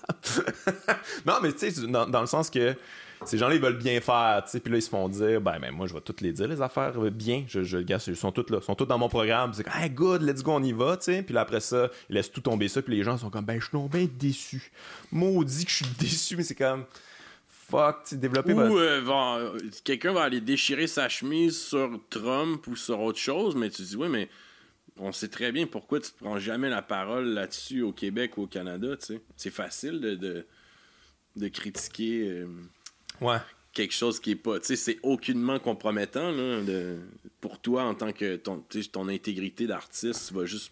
non, 1.25 1.33
mais 1.43 1.51
tu 1.53 1.69
sais, 1.71 1.87
dans, 1.87 2.07
dans 2.07 2.21
le 2.21 2.27
sens 2.27 2.49
que 2.49 2.75
ces 3.25 3.37
gens-là, 3.37 3.55
ils 3.55 3.61
veulent 3.61 3.77
bien 3.77 3.99
faire, 4.01 4.41
tu 4.45 4.51
sais, 4.51 4.59
puis 4.59 4.71
là, 4.71 4.77
ils 4.77 4.81
se 4.81 4.89
font 4.89 5.09
dire, 5.09 5.41
ben, 5.41 5.59
ben, 5.59 5.71
moi, 5.71 5.87
je 5.87 5.93
vais 5.93 6.01
toutes 6.01 6.21
les 6.21 6.31
dire, 6.33 6.47
les 6.47 6.61
affaires 6.61 6.93
euh, 7.01 7.09
bien. 7.09 7.43
Je, 7.47 7.63
je, 7.63 7.77
gars, 7.79 7.97
ils 8.07 8.15
sont 8.15 8.31
toutes 8.31 8.49
là, 8.51 8.59
ils 8.61 8.65
sont 8.65 8.75
toutes 8.75 8.89
dans 8.89 8.97
mon 8.97 9.09
programme. 9.09 9.53
C'est 9.53 9.63
comme, 9.63 9.73
hey, 9.81 9.89
good, 9.89 10.21
let's 10.21 10.43
go, 10.43 10.51
on 10.53 10.63
y 10.63 10.71
va, 10.73 10.97
tu 10.97 11.05
sais. 11.05 11.23
Puis 11.23 11.33
là, 11.33 11.41
après 11.41 11.59
ça, 11.59 11.89
ils 12.09 12.15
laissent 12.15 12.31
tout 12.31 12.41
tomber 12.41 12.67
ça, 12.67 12.81
puis 12.81 12.95
les 12.95 13.03
gens 13.03 13.17
sont 13.17 13.29
comme, 13.29 13.45
ben, 13.45 13.59
je 13.59 13.65
suis 13.67 13.77
bien 13.89 14.07
déçu. 14.19 14.71
Maudit 15.11 15.65
que 15.65 15.71
je 15.71 15.75
suis 15.77 15.85
déçu, 15.99 16.37
mais 16.37 16.43
c'est 16.43 16.55
comme, 16.55 16.85
fuck, 17.49 18.03
tu 18.07 18.17
développer 18.17 18.53
Ou 18.53 18.57
votre- 18.57 18.75
euh, 18.79 19.01
va- 19.01 19.37
euh, 19.39 19.59
quelqu'un 19.83 20.13
va 20.13 20.23
aller 20.23 20.41
déchirer 20.41 20.87
sa 20.87 21.09
chemise 21.09 21.59
sur 21.59 21.99
Trump 22.09 22.65
ou 22.67 22.75
sur 22.75 22.99
autre 23.01 23.19
chose, 23.19 23.55
mais 23.55 23.69
tu 23.69 23.81
dis, 23.81 23.95
oui, 23.95 24.07
mais 24.09 24.29
on 24.99 25.11
sait 25.11 25.27
très 25.27 25.51
bien 25.51 25.67
pourquoi 25.67 25.99
tu 25.99 26.11
prends 26.19 26.39
jamais 26.39 26.69
la 26.69 26.81
parole 26.81 27.25
là-dessus 27.25 27.81
au 27.81 27.91
Québec 27.91 28.37
ou 28.37 28.43
au 28.43 28.47
Canada, 28.47 28.95
tu 28.97 29.05
sais. 29.07 29.21
C'est 29.35 29.49
facile 29.51 29.99
de, 30.01 30.15
de, 30.15 30.45
de 31.35 31.47
critiquer 31.49 32.29
euh, 32.29 32.47
Ouais. 33.21 33.37
quelque 33.73 33.93
chose 33.93 34.19
qui 34.19 34.31
est 34.31 34.35
pas... 34.35 34.59
Tu 34.59 34.67
sais, 34.67 34.75
c'est 34.75 34.99
aucunement 35.03 35.59
compromettant, 35.59 36.31
là, 36.31 36.61
de- 36.61 36.97
pour 37.41 37.59
toi 37.59 37.83
en 37.83 37.93
tant 37.95 38.11
que 38.11 38.35
ton, 38.37 38.63
ton 38.91 39.07
intégrité 39.09 39.67
d'artiste, 39.67 40.27
tu 40.29 40.33
vas 40.33 40.45
juste... 40.45 40.71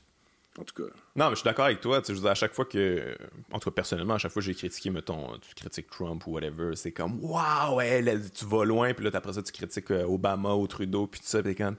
En 0.58 0.64
tout 0.64 0.74
cas... 0.84 0.90
Non, 1.18 1.26
mais 1.26 1.32
je 1.32 1.36
suis 1.36 1.44
d'accord 1.44 1.66
avec 1.66 1.82
toi. 1.82 2.02
Je 2.08 2.14
veux 2.14 2.20
dire, 2.22 2.30
à 2.32 2.36
chaque 2.36 2.54
fois 2.54 2.64
que. 2.64 3.14
En 3.52 3.60
tout 3.60 3.70
cas, 3.70 3.74
personnellement, 3.76 4.14
à 4.14 4.18
chaque 4.18 4.32
fois 4.32 4.42
que 4.42 4.46
j'ai 4.46 4.56
critiqué, 4.56 4.90
mettons, 4.90 5.38
tu 5.40 5.54
critiques 5.54 5.90
Trump 5.90 6.26
ou 6.28 6.32
whatever, 6.32 6.78
c'est 6.78 6.94
comme, 6.94 7.20
waouh, 7.22 7.76
ouais, 7.76 8.02
tu 8.34 8.46
vas 8.46 8.64
loin. 8.64 8.94
Puis 8.94 9.04
là, 9.04 9.12
après 9.14 9.34
ça, 9.34 9.44
tu 9.44 9.52
critiques 9.52 9.92
euh, 9.92 10.06
Obama 10.06 10.54
ou 10.56 10.66
Trudeau, 10.66 11.08
puis 11.08 11.20
tout 11.20 11.28
ça. 11.28 11.44
Puis 11.44 11.54
t'es 11.56 11.62
comme, 11.64 11.76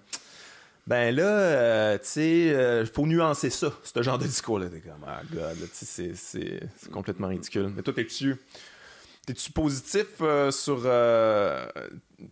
ben 0.87 1.15
là, 1.15 1.25
euh, 1.27 1.99
tu 1.99 2.05
sais, 2.05 2.51
euh, 2.55 2.85
faut 2.85 3.07
nuancer 3.07 3.49
ça, 3.49 3.73
ce 3.83 4.03
genre 4.03 4.19
de 4.19 4.25
discours-là. 4.27 4.69
T'es 4.69 4.81
comme, 4.81 5.05
ah, 5.07 5.23
God, 5.33 5.57
tu 5.57 5.87
sais, 5.87 6.13
c'est- 6.15 6.61
complètement 6.93 7.29
ridicule. 7.29 7.73
Mais 7.75 7.83
toi, 7.83 7.95
t'es-tu. 7.95 8.37
T'es-tu 9.27 9.51
positif 9.53 10.07
euh, 10.21 10.51
sur. 10.53 10.83
euh, 10.85 11.67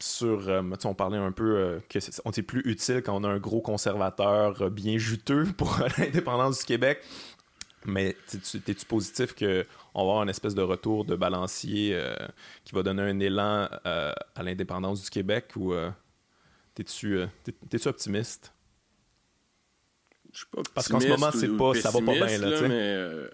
sur 0.00 0.48
euh, 0.48 0.62
on 0.84 0.94
parlait 0.94 1.18
un 1.18 1.32
peu 1.32 1.56
c'est 2.00 2.22
on 2.24 2.30
est 2.30 2.42
plus 2.42 2.62
utile 2.64 3.02
quand 3.02 3.14
on 3.16 3.24
a 3.24 3.28
un 3.28 3.38
gros 3.38 3.60
conservateur 3.60 4.70
bien 4.70 4.96
juteux 4.96 5.44
pour 5.58 5.78
l'indépendance 5.98 6.60
du 6.60 6.64
Québec? 6.64 7.02
Mais 7.84 8.16
t'es-tu 8.28 8.60
t'es-tu 8.60 8.86
positif 8.86 9.34
qu'on 9.34 9.44
va 9.94 10.00
avoir 10.00 10.22
une 10.22 10.30
espèce 10.30 10.54
de 10.54 10.62
retour 10.62 11.04
de 11.04 11.16
balancier 11.16 12.00
qui 12.64 12.74
va 12.74 12.82
donner 12.82 13.02
un 13.02 13.20
élan 13.20 13.68
à 13.84 14.42
l'indépendance 14.42 15.02
du 15.02 15.10
Québec 15.10 15.50
ou 15.56 15.74
t'es-tu 16.74 17.20
t'es- 17.42 17.52
t'es-tu 17.68 17.88
optimiste? 17.88 18.52
Je 20.32 20.38
suis 20.38 20.46
pas 20.46 20.62
Parce 20.74 20.88
qu'en 20.88 20.98
ce 20.98 21.06
optimiste 21.12 21.20
moment, 21.20 21.32
c'est 21.32 21.56
pas- 21.56 21.74
ça 21.80 21.90
va 21.90 21.98
pas 22.06 22.12
bien, 22.26 22.38
là, 22.38 22.60
mais 22.68 22.74
euh, 22.74 23.28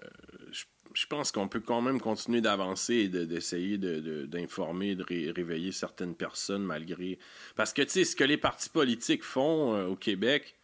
je, 0.93 1.05
pense 1.07 1.31
qu'on 1.31 1.47
peut 1.47 1.59
quand 1.59 1.81
même 1.81 1.99
continuer 2.01 2.41
d'avancer 2.41 2.93
et 2.95 3.09
de- 3.09 3.25
d'essayer 3.25 3.77
de- 3.77 3.99
de- 3.99 4.25
d'informer, 4.25 4.95
de, 4.95 5.03
ré- 5.03 5.31
réveiller 5.31 5.71
certaines 5.71 6.15
personnes 6.15 6.63
malgré... 6.63 7.17
Parce 7.55 7.73
que, 7.73 7.81
tu 7.81 7.89
sais, 7.89 8.03
ce 8.05 8.15
que 8.15 8.23
les 8.23 8.37
partis 8.37 8.69
politiques 8.69 9.23
font 9.23 9.75
euh, 9.75 9.87
au 9.87 9.95
Québec, 9.95 10.55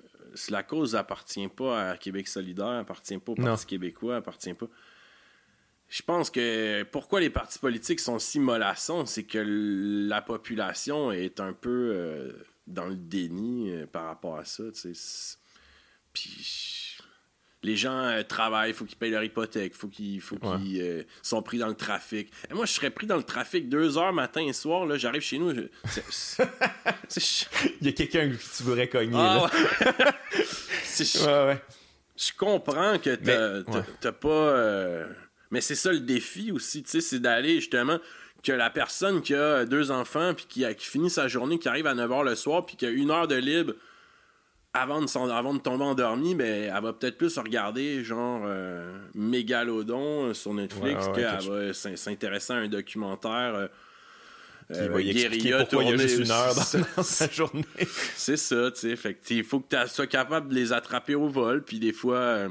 euh, 0.00 0.34
la 0.50 0.62
cause 0.62 0.94
appartient 0.96 1.48
pas 1.48 1.90
à 1.90 1.96
Québec 1.96 2.28
solidaire, 2.28 2.66
appartient 2.68 3.18
pas 3.18 3.32
au 3.32 3.36
Non. 3.36 3.44
Parti 3.46 3.66
québécois, 3.66 4.16
appartient 4.16 4.54
pas... 4.54 4.66
Je 5.88 6.02
pense 6.02 6.30
que 6.30 6.84
pourquoi 6.84 7.20
les 7.20 7.28
partis 7.28 7.58
politiques 7.58 8.00
sont 8.00 8.18
si 8.18 8.40
mollassons, 8.40 9.04
c'est 9.04 9.24
que 9.24 9.38
la 10.08 10.22
population 10.22 11.12
est 11.12 11.38
un 11.38 11.52
peu 11.52 11.90
euh, 11.94 12.32
dans 12.66 12.86
le 12.86 12.96
déni 12.96 13.70
par 13.92 14.04
rapport 14.06 14.38
à 14.38 14.44
ça. 14.46 14.64
tu 14.72 14.78
sais. 14.80 14.92
C'est- 14.94 15.36
Puis 16.14 16.91
les 17.64 17.76
gens 17.76 17.96
euh, 17.96 18.22
travaillent, 18.22 18.70
il 18.70 18.74
faut 18.74 18.84
qu'ils 18.84 18.96
payent 18.98 19.10
leur 19.12 19.22
hypothèque, 19.22 19.74
faut 19.74 19.88
qu'ils 19.88 20.20
faut 20.20 20.36
Ouais. 20.42 20.58
qu'ils 20.60 20.80
euh, 20.82 21.02
sont 21.22 21.42
pris 21.42 21.58
dans 21.58 21.68
le 21.68 21.74
trafic. 21.74 22.30
Et 22.50 22.54
moi, 22.54 22.66
je 22.66 22.72
serais 22.72 22.90
pris 22.90 23.06
dans 23.06 23.16
le 23.16 23.22
trafic 23.22 23.68
deux 23.68 23.96
heures 23.98 24.12
matin 24.12 24.42
et 24.42 24.52
soir. 24.52 24.84
Là, 24.86 24.96
j'arrive 24.96 25.22
chez 25.22 25.38
nous. 25.38 25.54
je- 25.54 25.62
c'est- 27.08 27.48
Il 27.80 27.86
y 27.86 27.90
a 27.90 27.92
quelqu'un 27.92 28.30
que 28.30 28.34
tu 28.36 28.62
voudrais 28.64 28.88
cogner. 28.88 29.12
Ah, 29.14 29.48
là. 29.50 29.96
ouais. 29.96 30.12
C'est- 30.84 31.24
Ouais, 31.24 31.46
ouais. 31.46 31.62
je 32.16 32.30
comprends 32.36 32.98
que 32.98 33.14
t'as 33.14 33.56
Mais, 33.58 33.64
t'as- 33.64 33.78
ouais. 33.78 33.84
t'as 34.00 34.12
pas. 34.12 34.28
euh, 34.28 35.06
Mais 35.50 35.60
c'est 35.60 35.74
ça 35.74 35.92
le 35.92 36.00
défi 36.00 36.50
aussi, 36.52 36.82
tu 36.82 36.90
sais, 36.90 37.00
c'est 37.00 37.18
d'aller 37.18 37.56
justement 37.56 37.98
que 38.42 38.52
la 38.52 38.70
personne 38.70 39.22
qui 39.22 39.34
a 39.34 39.64
deux 39.64 39.90
enfants 39.90 40.34
puis 40.34 40.46
qui, 40.48 40.64
a, 40.64 40.74
qui 40.74 40.86
finit 40.86 41.10
sa 41.10 41.28
journée, 41.28 41.58
qui 41.58 41.68
arrive 41.68 41.86
à 41.86 41.94
9h 41.94 42.24
le 42.24 42.34
soir 42.34 42.66
puis 42.66 42.74
qui 42.76 42.86
a 42.86 42.90
une 42.90 43.10
heure 43.10 43.28
de 43.28 43.36
libre 43.36 43.74
avant 44.74 45.02
de, 45.02 45.30
avant 45.30 45.54
de 45.54 45.58
tomber 45.60 45.84
endormi, 45.84 46.34
ben, 46.34 46.72
elle 46.74 46.82
va 46.82 46.92
peut-être 46.92 47.18
plus 47.18 47.36
regarder 47.38 48.02
genre 48.04 48.42
euh, 48.46 48.90
Mégalodon 49.14 50.26
euh, 50.28 50.34
sur 50.34 50.54
Netflix 50.54 51.06
Ouais, 51.06 51.12
ouais, 51.12 51.24
ouais, 51.24 51.38
qu'elle 51.40 51.50
va 51.50 51.72
s'in- 51.74 51.96
s'intéresser 51.96 52.52
à 52.54 52.56
un 52.56 52.68
documentaire. 52.68 53.54
euh, 53.54 53.66
Qui 54.72 54.80
euh, 54.80 54.88
va 54.88 55.00
y 55.02 55.10
expliquer 55.10 55.56
pourquoi 55.58 55.84
il 55.84 55.90
y 55.90 55.92
a 55.92 55.96
juste 55.98 56.18
une 56.20 56.30
heure 56.30 56.54
dans, 56.96 57.02
sa 57.02 57.28
journée. 57.30 57.64
c'est 58.16 58.38
ça, 58.38 58.70
tu 58.70 58.80
sais. 58.80 58.96
Fait 58.96 59.18
il 59.30 59.44
faut 59.44 59.60
que 59.60 59.76
tu 59.84 59.88
sois 59.90 60.06
capable 60.06 60.48
de 60.48 60.54
les 60.54 60.72
attraper 60.72 61.14
au 61.14 61.28
vol. 61.28 61.62
Puis 61.62 61.78
des 61.78 61.92
fois, 61.92 62.16
euh, 62.16 62.48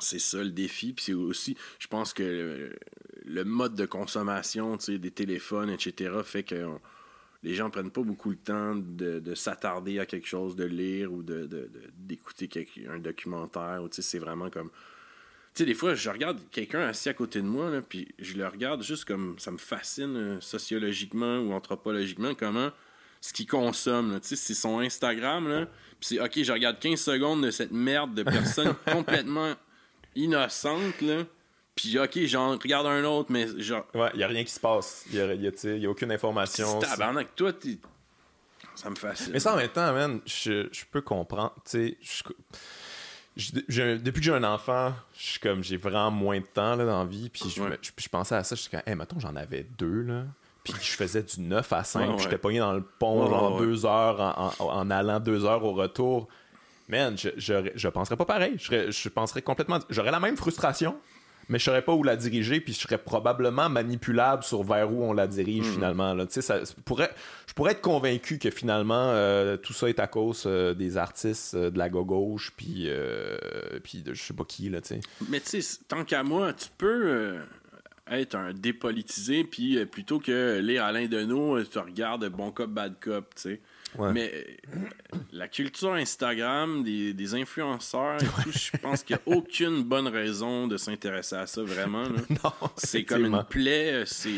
c'est 0.00 0.18
ça 0.18 0.38
le 0.42 0.50
défi. 0.50 0.92
Puis 0.94 1.04
c'est 1.06 1.12
aussi, 1.14 1.56
je 1.78 1.86
pense 1.86 2.12
que 2.12 2.22
euh, 2.24 2.70
le 3.24 3.44
mode 3.44 3.74
de 3.76 3.86
consommation, 3.86 4.76
tu 4.78 4.84
sais, 4.94 4.98
des 4.98 5.12
téléphones, 5.12 5.70
etc., 5.70 6.10
fait 6.24 6.42
que 6.42 6.64
on- 6.64 6.80
les 7.44 7.54
gens 7.54 7.70
prennent 7.70 7.90
pas 7.92 8.02
beaucoup 8.02 8.30
le 8.30 8.36
temps 8.36 8.74
de, 8.74 9.20
de 9.20 9.34
s'attarder 9.34 10.00
à 10.00 10.06
quelque 10.06 10.26
chose, 10.26 10.56
de 10.56 10.64
lire 10.64 11.12
ou 11.12 11.22
de, 11.22 11.42
de- 11.42 11.46
de- 11.46 11.90
d'écouter 11.96 12.48
un 12.90 12.98
documentaire. 12.98 13.80
C'est 13.92 14.18
vraiment 14.18 14.50
comme. 14.50 14.70
Tu 15.54 15.62
sais, 15.62 15.66
des 15.66 15.74
fois, 15.74 15.94
je 15.94 16.10
regarde 16.10 16.40
quelqu'un 16.50 16.80
assis 16.88 17.08
à 17.08 17.14
côté 17.14 17.40
de 17.40 17.46
moi, 17.46 17.70
là, 17.70 17.80
puis 17.80 18.08
je 18.18 18.34
le 18.34 18.48
regarde 18.48 18.82
juste 18.82 19.04
comme 19.04 19.38
ça 19.38 19.52
me 19.52 19.58
fascine 19.58 20.16
euh, 20.16 20.40
sociologiquement 20.40 21.38
ou 21.38 21.52
anthropologiquement, 21.52 22.34
comment 22.34 22.70
ce 23.20 23.32
qu'il 23.32 23.46
consomme. 23.46 24.18
Tu 24.20 24.28
sais, 24.30 24.36
c'est 24.36 24.54
son 24.54 24.80
Instagram, 24.80 25.46
là, 25.48 25.66
puis 26.00 26.08
c'est 26.16 26.20
OK, 26.20 26.42
je 26.42 26.50
regarde 26.52 26.80
15 26.80 27.00
secondes 27.00 27.44
de 27.44 27.50
cette 27.52 27.70
merde 27.70 28.14
de 28.14 28.24
personne 28.24 28.74
complètement 28.92 29.54
innocente, 30.16 31.00
là, 31.02 31.24
puis 31.74 31.98
OK, 31.98 32.18
j'en 32.26 32.52
regarde 32.56 32.86
un 32.86 33.04
autre, 33.04 33.30
mais 33.32 33.46
genre, 33.60 33.84
Ouais, 33.94 34.10
il 34.14 34.18
n'y 34.18 34.22
a 34.24 34.28
rien 34.28 34.44
qui 34.44 34.52
se 34.52 34.60
passe. 34.60 35.04
Il 35.10 35.16
n'y 35.16 35.20
a, 35.20 35.34
y 35.34 35.46
a- 35.48 35.76
y 35.76 35.86
a 35.86 35.90
aucune 35.90 36.12
information. 36.12 36.78
tabarnak, 36.78 37.34
toi, 37.34 37.52
t'es- 37.52 37.78
ça 38.74 38.90
me 38.90 38.94
fascine. 38.96 39.32
Mais 39.32 39.40
ça, 39.40 39.54
en 39.54 39.56
même 39.56 39.68
temps, 39.68 39.92
man, 39.92 40.20
je, 40.26 40.68
je 40.72 40.84
peux 40.90 41.00
comprendre. 41.00 41.54
Tu 41.64 41.70
sais, 41.70 41.98
je- 42.02 42.22
je- 43.36 43.60
j'ai- 43.68 43.98
depuis 43.98 44.20
que 44.20 44.24
j'ai 44.26 44.32
un 44.34 44.44
enfant, 44.44 44.92
je 45.16 45.22
suis 45.24 45.40
comme 45.40 45.62
j'ai 45.62 45.76
vraiment 45.76 46.10
moins 46.10 46.38
de 46.40 46.44
temps 46.46 46.76
là, 46.76 46.84
dans 46.84 47.00
la 47.02 47.08
vie. 47.08 47.28
Puis 47.28 47.44
je, 47.54 47.62
Ouais. 47.62 47.70
me- 47.70 47.78
je, 47.82 47.90
je 47.96 48.08
pensais 48.08 48.34
à 48.34 48.44
ça, 48.44 48.54
je 48.54 48.60
suis 48.62 48.70
comme, 48.70 48.82
hey, 48.86 48.94
mettons, 48.94 49.18
j'en 49.20 49.34
avais 49.36 49.66
deux, 49.78 50.02
là. 50.02 50.24
Puis 50.62 50.72
je 50.80 50.92
faisais 50.92 51.22
du 51.22 51.40
9 51.42 51.72
à 51.74 51.84
5, 51.84 52.08
Ouais, 52.12 52.18
j'étais 52.18 52.38
pogné 52.38 52.58
dans 52.58 52.72
le 52.72 52.82
pont, 52.82 53.28
genre 53.28 53.58
deux 53.58 53.84
heures, 53.84 54.18
en, 54.20 54.52
en- 54.64 54.70
en 54.78 54.90
allant 54.90 55.20
deux 55.20 55.44
heures 55.44 55.62
au 55.64 55.72
retour. 55.74 56.26
Man, 56.88 57.16
je, 57.18 57.30
je, 57.36 57.70
je 57.74 57.88
penserais 57.88 58.16
pas 58.16 58.24
pareil. 58.24 58.54
Je 58.58 59.08
penserais 59.08 59.42
complètement. 59.42 59.78
J'aurais 59.90 60.10
la 60.10 60.20
même 60.20 60.36
frustration, 60.36 60.96
mais 61.48 61.58
je 61.58 61.64
saurais 61.64 61.82
pas 61.82 61.92
où 61.92 62.02
la 62.02 62.16
diriger, 62.16 62.60
puis 62.60 62.72
je 62.72 62.78
serais 62.80 62.98
probablement 62.98 63.68
manipulable 63.68 64.42
sur 64.42 64.62
vers 64.62 64.92
où 64.92 65.02
on 65.04 65.12
la 65.12 65.26
dirige 65.26 65.66
Hmm. 65.66 65.72
finalement. 65.74 66.14
Là. 66.14 66.26
Ça, 66.28 66.60
pourrait, 66.84 67.10
je 67.46 67.52
pourrais 67.54 67.72
être 67.72 67.80
convaincu 67.80 68.38
que 68.38 68.50
finalement 68.50 69.10
euh, 69.10 69.56
tout 69.56 69.72
ça 69.72 69.88
est 69.88 70.00
à 70.00 70.06
cause 70.06 70.44
euh, 70.46 70.74
des 70.74 70.96
artistes 70.96 71.54
euh, 71.54 71.70
de 71.70 71.78
la 71.78 71.88
gauche, 71.88 72.52
puis 72.56 72.88
puis 73.82 74.02
de 74.02 74.14
je 74.14 74.22
sais 74.22 74.34
pas 74.34 74.44
qui 74.44 74.68
là. 74.68 74.80
Mais 75.28 75.40
tu 75.40 75.62
sais, 75.62 75.78
tant 75.88 76.04
qu'à 76.04 76.22
moi, 76.22 76.52
tu 76.52 76.68
peux 76.76 77.36
être 78.10 78.34
un 78.34 78.52
dépolitisé, 78.52 79.44
puis 79.44 79.84
plutôt 79.86 80.18
que 80.18 80.58
lire 80.60 80.84
Alain 80.84 81.06
Deneau, 81.06 81.62
tu 81.64 81.78
regardes 81.78 82.28
Bon 82.28 82.50
Cop, 82.50 82.70
Bad 82.70 82.94
Cop, 83.00 83.34
tu 83.34 83.42
sais. 83.42 83.60
Mais 84.12 84.32
euh, 84.74 84.78
la 85.32 85.48
culture 85.48 85.92
Instagram, 85.94 86.82
des, 86.82 87.12
des 87.12 87.34
influenceurs 87.34 88.16
et 88.22 88.26
tout, 88.42 88.50
je 88.52 88.76
pense 88.78 89.02
qu'il 89.02 89.16
n'y 89.26 89.32
a 89.34 89.36
aucune 89.38 89.82
bonne 89.82 90.08
raison 90.08 90.66
de 90.66 90.76
s'intéresser 90.76 91.36
à 91.36 91.46
ça, 91.46 91.62
vraiment. 91.62 92.02
là. 92.04 92.20
Non, 92.44 92.52
C'est 92.76 93.04
comme 93.04 93.24
une 93.26 93.44
plaie. 93.44 93.92
euh, 93.92 94.04
C'est. 94.06 94.30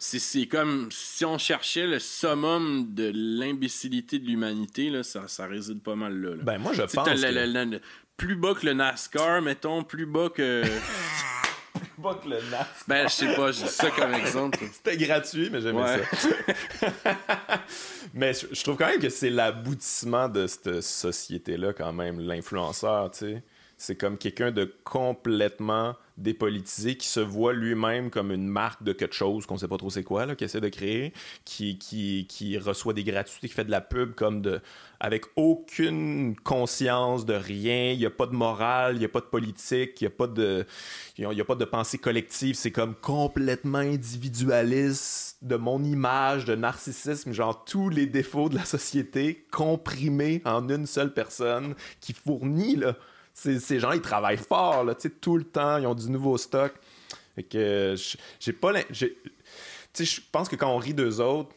C'est, 0.00 0.20
c'est 0.20 0.46
comme 0.46 0.88
si 0.92 1.24
on 1.24 1.38
cherchait 1.38 1.88
le 1.88 1.98
summum 1.98 2.94
de 2.94 3.10
l'imbécilité 3.12 4.20
de 4.20 4.26
l'humanité, 4.26 4.90
là, 4.90 5.02
ça, 5.02 5.26
ça 5.26 5.48
réside 5.48 5.82
pas 5.82 5.96
mal 5.96 6.16
là. 6.20 6.30
là. 6.36 6.42
Ben, 6.44 6.58
moi, 6.58 6.72
je 6.72 6.82
Tu 6.82 6.88
sais, 6.90 6.94
pense. 6.94 7.04
t'as 7.06 7.14
que- 7.16 7.20
le- 7.34 7.46
le- 7.52 7.64
le- 7.72 7.80
plus 8.16 8.36
bas 8.36 8.54
que 8.54 8.64
le 8.64 8.74
NASCAR, 8.74 9.42
mettons, 9.42 9.82
plus 9.82 10.06
bas 10.06 10.28
que. 10.32 10.62
Le 12.00 12.38
ben, 12.86 13.08
je 13.08 13.12
sais 13.12 13.34
pas, 13.34 13.50
je 13.50 13.62
dis 13.64 13.68
ça 13.68 13.90
comme 13.90 14.14
exemple. 14.14 14.58
C'était 14.72 14.96
gratuit, 14.96 15.50
mais 15.50 15.60
j'aimais 15.60 15.82
Ouais. 15.82 16.02
ça. 16.12 16.28
mais 18.14 18.32
je, 18.34 18.46
je 18.52 18.62
trouve 18.62 18.76
quand 18.76 18.86
même 18.86 19.00
que 19.00 19.08
c'est 19.08 19.30
l'aboutissement 19.30 20.28
de 20.28 20.46
cette 20.46 20.80
société-là, 20.80 21.72
quand 21.72 21.92
même, 21.92 22.20
l'influenceur, 22.20 23.10
tu 23.10 23.18
sais. 23.18 23.42
C'est 23.78 23.96
comme 23.96 24.18
quelqu'un 24.18 24.50
de 24.50 24.72
complètement 24.84 25.94
dépolitisé 26.18 26.96
qui 26.96 27.06
se 27.06 27.20
voit 27.20 27.52
lui-même 27.52 28.10
comme 28.10 28.32
une 28.32 28.48
marque 28.48 28.82
de 28.82 28.92
quelque 28.92 29.14
chose 29.14 29.46
qu'on 29.46 29.56
sait 29.56 29.68
pas 29.68 29.76
trop 29.76 29.88
c'est 29.88 30.02
quoi, 30.02 30.26
là, 30.26 30.34
qui 30.34 30.44
essaie 30.44 30.60
de 30.60 30.68
créer, 30.68 31.12
qui, 31.44 31.78
qui, 31.78 32.26
qui 32.28 32.58
reçoit 32.58 32.92
des 32.92 33.04
gratuités, 33.04 33.48
qui 33.48 33.54
fait 33.54 33.64
de 33.64 33.70
la 33.70 33.80
pub 33.80 34.14
comme 34.14 34.42
de 34.42 34.60
avec 35.00 35.26
aucune 35.36 36.34
conscience 36.42 37.24
de 37.24 37.34
rien, 37.34 37.92
il 37.92 37.98
n'y 37.98 38.06
a 38.06 38.10
pas 38.10 38.26
de 38.26 38.34
morale, 38.34 38.96
il 38.96 38.98
n'y 38.98 39.04
a 39.04 39.08
pas 39.08 39.20
de 39.20 39.26
politique, 39.26 40.00
il 40.00 40.04
n'y 40.04 40.08
a 40.08 40.16
pas 40.16 40.26
de 40.26 40.66
il 41.16 41.32
y 41.32 41.40
a 41.40 41.44
pas 41.44 41.54
de 41.54 41.64
pensée 41.64 41.98
collective, 41.98 42.56
c'est 42.56 42.72
comme 42.72 42.96
complètement 42.96 43.78
individualiste 43.78 45.38
de 45.42 45.54
mon 45.54 45.84
image, 45.84 46.46
de 46.46 46.56
narcissisme, 46.56 47.32
genre 47.32 47.64
tous 47.64 47.90
les 47.90 48.06
défauts 48.06 48.48
de 48.48 48.56
la 48.56 48.64
société 48.64 49.46
comprimés 49.52 50.42
en 50.44 50.68
une 50.68 50.86
seule 50.86 51.14
personne 51.14 51.76
qui 52.00 52.12
fournit 52.12 52.74
là. 52.74 52.96
Ces, 53.40 53.78
gens, 53.78 53.92
ils 53.92 54.00
travaillent 54.00 54.36
fort 54.36 54.82
là, 54.82 54.94
tout 54.94 55.36
le 55.36 55.44
temps, 55.44 55.76
ils 55.76 55.86
ont 55.86 55.94
du 55.94 56.10
nouveau 56.10 56.36
stock. 56.36 56.74
Fait 57.36 57.44
que 57.44 57.94
j'ai 58.40 58.52
pas 58.52 58.72
je 58.92 60.20
pense 60.32 60.48
que 60.48 60.56
quand 60.56 60.70
on 60.70 60.78
rit 60.78 60.94
d'eux 60.94 61.20
autres, 61.20 61.54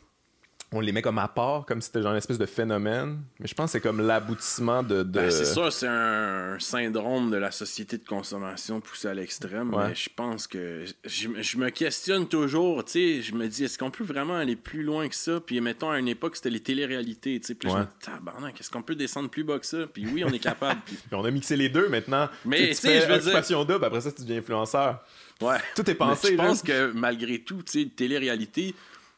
on 0.73 0.79
les 0.79 0.93
met 0.93 1.01
comme 1.01 1.17
à 1.17 1.27
part, 1.27 1.65
comme 1.65 1.81
si 1.81 1.87
c'était 1.87 2.01
genre 2.01 2.11
une 2.13 2.17
espèce 2.17 2.37
de 2.37 2.45
phénomène. 2.45 3.19
Mais 3.39 3.47
je 3.47 3.53
pense 3.53 3.65
que 3.65 3.71
c'est 3.73 3.81
comme 3.81 3.99
l'aboutissement 4.05 4.83
de. 4.83 4.97
de- 4.97 5.03
Ben, 5.03 5.29
c'est 5.29 5.43
sûr, 5.45 5.71
c'est 5.73 5.87
un 5.89 6.57
syndrome 6.59 7.29
de 7.29 7.35
la 7.37 7.51
société 7.51 7.97
de 7.97 8.05
consommation 8.05 8.79
poussé 8.79 9.09
à 9.09 9.13
l'extrême. 9.13 9.73
Ouais. 9.73 9.89
Mais 9.89 9.95
je 9.95 10.09
pense 10.15 10.47
que 10.47 10.85
je, 11.03 11.27
je 11.41 11.57
me 11.57 11.69
questionne 11.71 12.27
toujours. 12.27 12.85
Tu 12.85 12.91
sais, 12.91 13.21
je 13.21 13.33
me 13.35 13.47
dis, 13.47 13.65
est-ce 13.65 13.77
qu'on 13.77 13.91
peut 13.91 14.05
vraiment 14.05 14.37
aller 14.37 14.55
plus 14.55 14.83
loin 14.83 15.09
que 15.09 15.15
ça? 15.15 15.41
Puis 15.45 15.59
mettons, 15.59 15.89
à 15.91 15.99
une 15.99 16.07
époque, 16.07 16.37
c'était 16.37 16.49
les 16.49 16.61
téléréalités. 16.61 17.39
Tu 17.41 17.47
sais, 17.47 17.55
puis 17.55 17.67
là, 17.67 17.73
Ouais. 17.75 17.81
je 17.81 17.85
me 17.87 17.91
dis, 17.91 18.05
tabarnak, 18.05 18.59
est-ce 18.61 18.71
qu'on 18.71 18.81
peut 18.81 18.95
descendre 18.95 19.29
plus 19.29 19.43
bas 19.43 19.59
que 19.59 19.65
ça? 19.65 19.87
Puis 19.93 20.07
oui, 20.07 20.23
on 20.23 20.29
est 20.29 20.39
capable. 20.39 20.79
Puis, 20.85 20.95
Puis 21.07 21.15
on 21.15 21.25
a 21.25 21.31
mixé 21.31 21.57
les 21.57 21.67
deux 21.67 21.89
maintenant. 21.89 22.29
Mais, 22.45 22.69
Tu 22.69 22.75
sais, 22.75 23.01
je 23.01 23.11
veux 23.11 23.19
dire- 23.19 23.65
double, 23.65 23.83
après 23.83 23.99
ça, 24.01 24.11
tu 24.11 24.21
deviens 24.21 24.37
influenceur. 24.37 25.03
ouais. 25.41 25.57
Tout 25.75 25.89
est 25.89 25.95
pensé. 25.95 26.29
je 26.31 26.35
pense 26.37 26.61
que 26.63 26.91
malgré 26.93 27.39
tout, 27.39 27.61
tu 27.63 27.81
sais, 27.83 27.89
télé-réalité, 27.93 28.73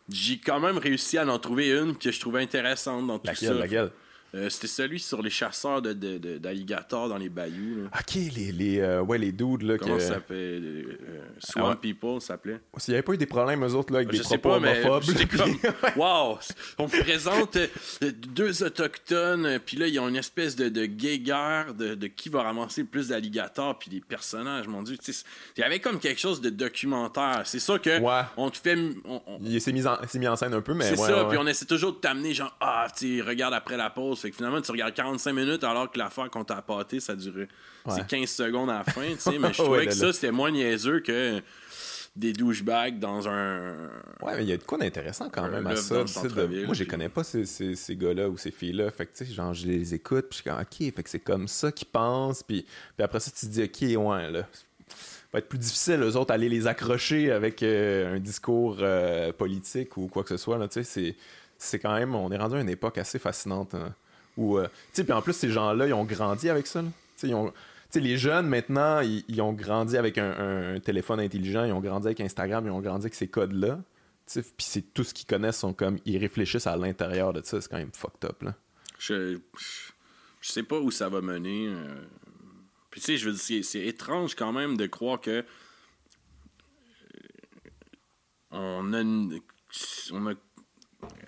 j'ai 0.09 0.37
quand 0.37 0.59
même 0.59 0.77
réussi 0.77 1.17
à 1.17 1.25
en 1.27 1.39
trouver 1.39 1.69
une 1.71 1.97
que 1.97 2.11
je 2.11 2.19
trouvais 2.19 2.41
intéressante 2.41 3.07
dans 3.07 3.19
tout 3.19 3.27
Laquelle, 3.27 3.49
ça. 3.49 3.53
laquelle? 3.53 3.91
Euh, 4.35 4.49
C'était 4.49 4.67
celui 4.67 4.99
sur 4.99 5.21
les 5.21 5.29
chasseurs 5.29 5.79
de- 5.81 5.93
de- 5.93 6.17
de- 6.17 6.37
d'alligators 6.39 7.07
dans 7.07 7.17
les 7.17 7.29
bayous. 7.29 7.83
là. 7.83 7.89
Ok, 7.99 8.15
les, 8.15 8.51
les, 8.51 8.79
euh, 8.79 9.01
ouais, 9.01 9.19
les 9.19 9.31
dudes, 9.31 9.61
là. 9.61 9.77
Comment 9.77 9.97
que... 9.97 10.01
ça 10.01 10.15
s'appelait? 10.15 10.37
Euh, 10.37 10.97
Swamp 11.37 11.65
Ah 11.65 11.69
ouais. 11.69 11.75
People, 11.75 12.19
ça 12.19 12.27
s'appelait. 12.29 12.59
S'il 12.77 12.93
n'y 12.93 12.95
avait 12.95 13.03
pas 13.03 13.13
eu 13.13 13.17
des 13.17 13.27
problèmes, 13.27 13.63
eux 13.63 13.73
autres, 13.75 13.93
là, 13.93 13.99
avec 13.99 14.11
Je 14.11 14.17
des 14.17 14.23
sais 14.23 14.37
propos 14.39 14.55
pas, 14.55 14.59
mais 14.59 14.83
homophobes. 14.85 15.03
j'étais 15.17 15.37
comme, 15.37 15.51
wow, 15.95 16.39
on 16.79 16.85
me 16.85 17.01
présente 17.03 17.57
deux 18.01 18.63
autochtones, 18.63 19.59
puis 19.65 19.77
là, 19.77 19.87
ils 19.87 19.99
ont 19.99 20.09
une 20.09 20.15
espèce 20.15 20.55
de, 20.55 20.69
de 20.69 20.85
gay 20.85 21.19
guerre 21.19 21.73
de, 21.73 21.93
de 21.95 22.07
qui 22.07 22.29
va 22.29 22.43
ramasser 22.43 22.81
le 22.81 22.87
plus 22.87 23.09
d'alligators, 23.09 23.77
puis 23.77 23.89
des 23.91 24.01
personnages, 24.01 24.67
mon 24.67 24.81
Dieu. 24.83 24.97
Il 25.57 25.61
y 25.61 25.63
avait 25.63 25.79
comme 25.79 25.99
quelque 25.99 26.19
chose 26.19 26.41
de 26.41 26.49
documentaire. 26.49 27.41
C'est 27.45 27.59
ça 27.59 27.77
que 27.79 27.99
Ouais. 27.99 28.21
on 28.37 28.49
te 28.49 28.57
fait. 28.57 28.77
on- 29.05 29.21
on- 29.27 29.39
Il 29.43 29.61
s'est 29.61 29.71
mis, 29.71 29.85
en, 29.85 29.97
s'est 30.07 30.17
mis 30.19 30.27
en 30.27 30.35
scène 30.35 30.53
un 30.53 30.61
peu, 30.61 30.73
mais 30.73 30.85
c'est 30.95 30.99
ouais, 30.99 31.07
ça, 31.09 31.25
puis 31.29 31.37
on 31.37 31.45
essaie 31.45 31.65
toujours 31.65 31.93
de 31.93 31.97
t'amener, 31.99 32.33
genre, 32.33 32.55
ah, 32.59 32.87
tu 32.97 33.21
regarde 33.21 33.53
après 33.53 33.77
la 33.77 33.89
pause. 33.91 34.22
Fait 34.23 34.31
que 34.31 34.35
finalement, 34.35 34.61
tu 34.61 34.71
regardes 34.71 34.93
45 34.95 35.31
minutes 35.33 35.63
alors 35.63 35.91
que 35.91 35.99
l'affaire 35.99 36.29
qu'on 36.31 36.43
t'a 36.43 36.57
appâté, 36.57 36.99
ça 36.99 37.15
durait 37.15 37.47
Ouais. 37.85 37.93
c'est 37.95 38.07
15 38.07 38.29
secondes 38.29 38.69
à 38.69 38.79
la 38.79 38.83
fin, 38.85 39.07
tu 39.11 39.19
sais. 39.19 39.37
Mais 39.39 39.53
je 39.53 39.61
trouvais 39.61 39.83
que 39.85 39.91
là. 39.91 39.95
ça, 39.95 40.13
c'était 40.13 40.31
moins 40.31 40.49
niaiseux 40.51 41.01
que 41.01 41.41
des 42.15 42.31
douchebags 42.33 42.99
dans 42.99 43.27
un. 43.27 43.73
Ouais, 44.21 44.35
mais 44.37 44.43
il 44.43 44.49
y 44.49 44.53
a 44.53 44.57
de 44.57 44.63
quoi 44.63 44.77
d'intéressant 44.77 45.29
quand 45.31 45.49
même 45.49 45.65
à 45.65 45.75
ça. 45.75 46.03
de- 46.03 46.65
Moi, 46.65 46.75
je 46.75 46.83
connais 46.83 47.09
pas, 47.09 47.23
ces, 47.23 47.45
ces, 47.45 47.75
ces 47.75 47.95
gars-là 47.95 48.29
ou 48.29 48.37
ces 48.37 48.51
filles-là. 48.51 48.91
Fait 48.91 49.07
que, 49.07 49.17
tu 49.17 49.25
sais, 49.25 49.33
genre, 49.33 49.53
je 49.53 49.65
les 49.67 49.95
écoute, 49.95 50.27
puis 50.29 50.37
je 50.37 50.41
suis 50.43 50.43
comme, 50.43 50.59
OK, 50.61 50.95
fait 50.95 51.03
que 51.03 51.09
c'est 51.09 51.19
comme 51.19 51.47
ça 51.47 51.71
qu'ils 51.71 51.87
pensent. 51.87 52.43
Puis, 52.43 52.61
puis 52.95 53.03
après 53.03 53.19
ça, 53.19 53.31
tu 53.31 53.47
te 53.47 53.51
dis, 53.51 53.63
OK, 53.63 54.05
ouais, 54.07 54.31
là. 54.31 54.47
Ça 54.87 54.95
va 55.33 55.39
être 55.39 55.49
plus 55.49 55.57
difficile, 55.57 56.01
eux 56.03 56.15
autres, 56.15 56.31
aller 56.31 56.47
les 56.49 56.67
accrocher 56.67 57.31
avec 57.31 57.63
euh, 57.63 58.15
un 58.15 58.19
discours 58.19 58.77
euh, 58.81 59.33
politique 59.33 59.97
ou 59.97 60.05
quoi 60.07 60.21
que 60.23 60.29
ce 60.29 60.37
soit. 60.37 60.59
Là, 60.59 60.67
tu 60.67 60.75
sais, 60.75 60.83
c'est, 60.83 61.15
c'est 61.57 61.79
quand 61.79 61.95
même, 61.95 62.13
on 62.13 62.31
est 62.31 62.37
rendu 62.37 62.55
à 62.55 62.61
une 62.61 62.69
époque 62.69 62.99
assez 62.99 63.17
fascinante. 63.17 63.73
hein, 63.73 63.95
où, 64.37 64.57
euh, 64.57 64.67
puis 64.93 65.11
en 65.11 65.21
plus, 65.21 65.33
ces 65.33 65.49
gens-là, 65.49 65.87
ils 65.87 65.93
ont 65.93 66.05
grandi 66.05 66.49
avec 66.49 66.67
ça. 66.67 66.83
les 67.95 68.17
jeunes, 68.17 68.47
maintenant, 68.47 69.01
ils, 69.01 69.41
ont 69.41 69.53
grandi 69.53 69.97
avec 69.97 70.17
un, 70.17 70.79
téléphone 70.79 71.19
intelligent, 71.19 71.63
ils 71.65 71.71
ont 71.71 71.81
grandi 71.81 72.07
avec 72.07 72.19
Instagram, 72.21 72.65
ils 72.65 72.71
ont 72.71 72.81
grandi 72.81 73.05
avec 73.05 73.15
ces 73.15 73.27
codes-là. 73.27 73.79
Puis 74.25 74.43
c'est 74.59 74.93
tout 74.93 75.03
ce 75.03 75.13
qu'ils 75.13 75.27
connaissent, 75.27 75.57
sont 75.57 75.73
comme. 75.73 75.99
Ils 76.05 76.17
réfléchissent 76.17 76.67
à 76.67 76.77
l'intérieur 76.77 77.33
de 77.33 77.41
ça, 77.43 77.59
c'est 77.59 77.69
quand 77.69 77.77
même 77.77 77.91
fucked 77.93 78.23
up. 78.23 78.41
Là. 78.41 78.55
Je, 78.97 79.37
je 80.39 80.51
sais 80.51 80.63
pas 80.63 80.79
où 80.79 80.91
ça 80.91 81.09
va 81.09 81.21
mener. 81.21 81.67
euh. 81.67 81.95
Puis 82.89 83.01
tu 83.01 83.05
sais, 83.07 83.17
je 83.17 83.25
veux 83.25 83.33
dire, 83.33 83.41
c'est, 83.41 83.63
c'est 83.63 83.85
étrange 83.85 84.35
quand 84.35 84.53
même 84.53 84.77
de 84.77 84.85
croire 84.85 85.19
que 85.19 85.31
euh, 85.31 85.43
on 88.51 88.93
a, 88.93 89.01
une- 89.01 89.39
on 90.11 90.27
a 90.27 90.33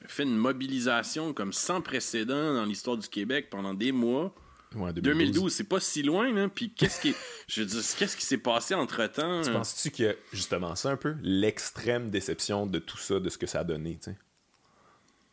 fait 0.08 0.24
une 0.24 0.38
mobilisation 0.38 1.34
comme 1.34 1.54
sans 1.54 1.82
précédent 1.82 2.54
dans 2.54 2.66
l'histoire 2.66 2.98
du 2.98 3.08
Québec 3.08 3.48
pendant 3.50 3.74
des 3.74 3.92
mois. 3.92 4.34
Ouais, 4.76 4.92
2012, 4.92 5.54
c'est 5.54 5.64
pas 5.64 5.80
si 5.80 6.04
loin, 6.04 6.34
là. 6.34 6.50
Puis 6.50 6.70
qu'est-ce 6.72 7.00
qui, 7.00 7.16
je 7.48 7.62
veux 7.62 7.68
dire, 7.68 7.82
qu'est-ce 7.98 8.18
qui 8.18 8.26
s'est 8.26 8.38
passé 8.38 8.74
entre 8.76 9.06
temps 9.08 9.42
Tu 9.42 9.52
penses-tu 9.52 9.90
qu'il 9.92 10.06
y 10.06 10.10
a 10.10 10.14
justement 10.34 10.76
ça 10.76 10.90
un 10.92 10.98
peu? 10.98 11.16
L'extrême 11.22 12.10
déception 12.10 12.66
de 12.66 12.80
tout 12.80 12.98
ça, 12.98 13.20
de 13.20 13.30
ce 13.30 13.38
que 13.38 13.48
ça 13.48 13.62
a 13.62 13.64
donné, 13.64 13.98
tu 14.04 14.12
sais? 14.12 14.18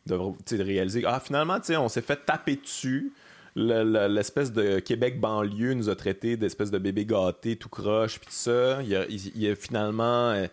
De, 0.05 0.63
réaliser, 0.63 1.03
ah, 1.05 1.19
finalement, 1.19 1.59
tu 1.59 1.67
sais, 1.67 1.77
on 1.77 1.87
s'est 1.89 2.01
fait 2.01 2.25
taper 2.25 2.57
dessus. 2.57 3.13
Le- 3.55 3.83
le- 3.83 4.07
L'espèce 4.13 4.51
de 4.51 4.79
Québec 4.79 5.19
banlieue 5.19 5.73
nous 5.75 5.89
a 5.89 5.95
traité 5.95 6.35
d'espèce 6.37 6.71
de 6.71 6.77
bébé 6.77 7.05
gâté, 7.05 7.55
tout 7.55 7.69
croche, 7.69 8.19
puis 8.19 8.27
tout 8.27 8.33
ça. 8.35 8.81
Il 8.81 8.89
y 8.89 8.95
a, 8.95 9.05
il 9.07 9.37
y 9.41 9.47
a 9.49 9.55
finalement. 9.55 10.31
euh, 10.31 10.47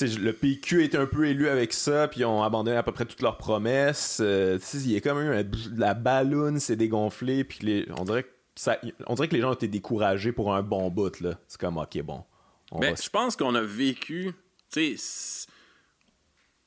le 0.00 0.32
PQ 0.32 0.84
été 0.84 0.96
un 0.96 1.06
peu 1.06 1.26
élu 1.26 1.48
avec 1.48 1.72
ça, 1.72 2.08
puis 2.08 2.20
ils 2.20 2.24
ont 2.24 2.42
abandonné 2.42 2.76
à 2.76 2.82
peu 2.82 2.92
près 2.92 3.04
toutes 3.04 3.22
leurs 3.22 3.36
promesses. 3.38 4.18
Euh, 4.20 4.58
il 4.74 4.92
y 4.92 4.96
a 4.96 5.00
comme 5.00 5.18
eu 5.18 5.34
un- 5.34 5.44
la 5.76 5.94
balloune 5.94 6.60
s'est 6.60 6.76
dégonflée, 6.76 7.44
puis 7.44 7.58
les, 7.62 7.88
on, 7.98 8.04
dirait 8.04 8.24
que 8.24 8.30
ça, 8.54 8.78
on 9.06 9.14
dirait 9.14 9.28
que 9.28 9.34
les 9.34 9.40
gens 9.40 9.50
ont 9.50 9.54
été 9.54 9.68
découragés 9.68 10.32
pour 10.32 10.54
un 10.54 10.62
bon 10.62 10.90
bout. 10.90 11.12
C'est 11.48 11.60
comme, 11.60 11.78
ok, 11.78 12.02
bon. 12.02 12.24
On 12.72 12.78
Ben, 12.78 12.96
je 12.96 13.08
pense 13.08 13.36
qu'on 13.36 13.54
a 13.54 13.62
vécu, 13.62 14.32
tu 14.72 14.96
sais, 14.96 15.46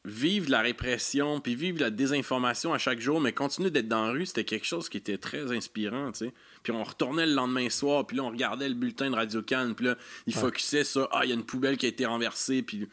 vivre 0.05 0.49
la 0.49 0.59
répression, 0.59 1.39
puis 1.39 1.55
vivre 1.55 1.79
la 1.79 1.89
désinformation 1.89 2.73
à 2.73 2.77
chaque 2.77 2.99
jour, 2.99 3.21
mais 3.21 3.31
continuer 3.31 3.71
d'être 3.71 3.87
dans 3.87 4.07
la 4.07 4.11
rue, 4.11 4.25
c'était 4.25 4.43
quelque 4.43 4.65
chose 4.65 4.89
qui 4.89 4.97
était 4.97 5.17
très 5.17 5.55
inspirant, 5.55 6.11
tu 6.11 6.25
sais. 6.25 6.33
Puis 6.61 6.73
on 6.73 6.83
retournait 6.83 7.25
le 7.25 7.33
lendemain 7.33 7.69
soir, 7.69 8.05
puis 8.05 8.17
là, 8.17 8.23
on 8.23 8.29
regardait 8.29 8.67
le 8.67 8.75
bulletin 8.75 9.09
de 9.09 9.15
Radio 9.15 9.41
Cannes, 9.41 9.75
puis 9.75 9.85
là, 9.85 9.95
il 10.27 10.33
focusait 10.33 10.83
sur 10.83 11.07
«Ah, 11.11 11.21
il 11.23 11.29
y 11.29 11.31
a 11.31 11.35
une 11.35 11.45
poubelle 11.45 11.77
qui 11.77 11.85
a 11.85 11.89
été 11.89 12.05
renversée», 12.05 12.61
puis 12.63 12.89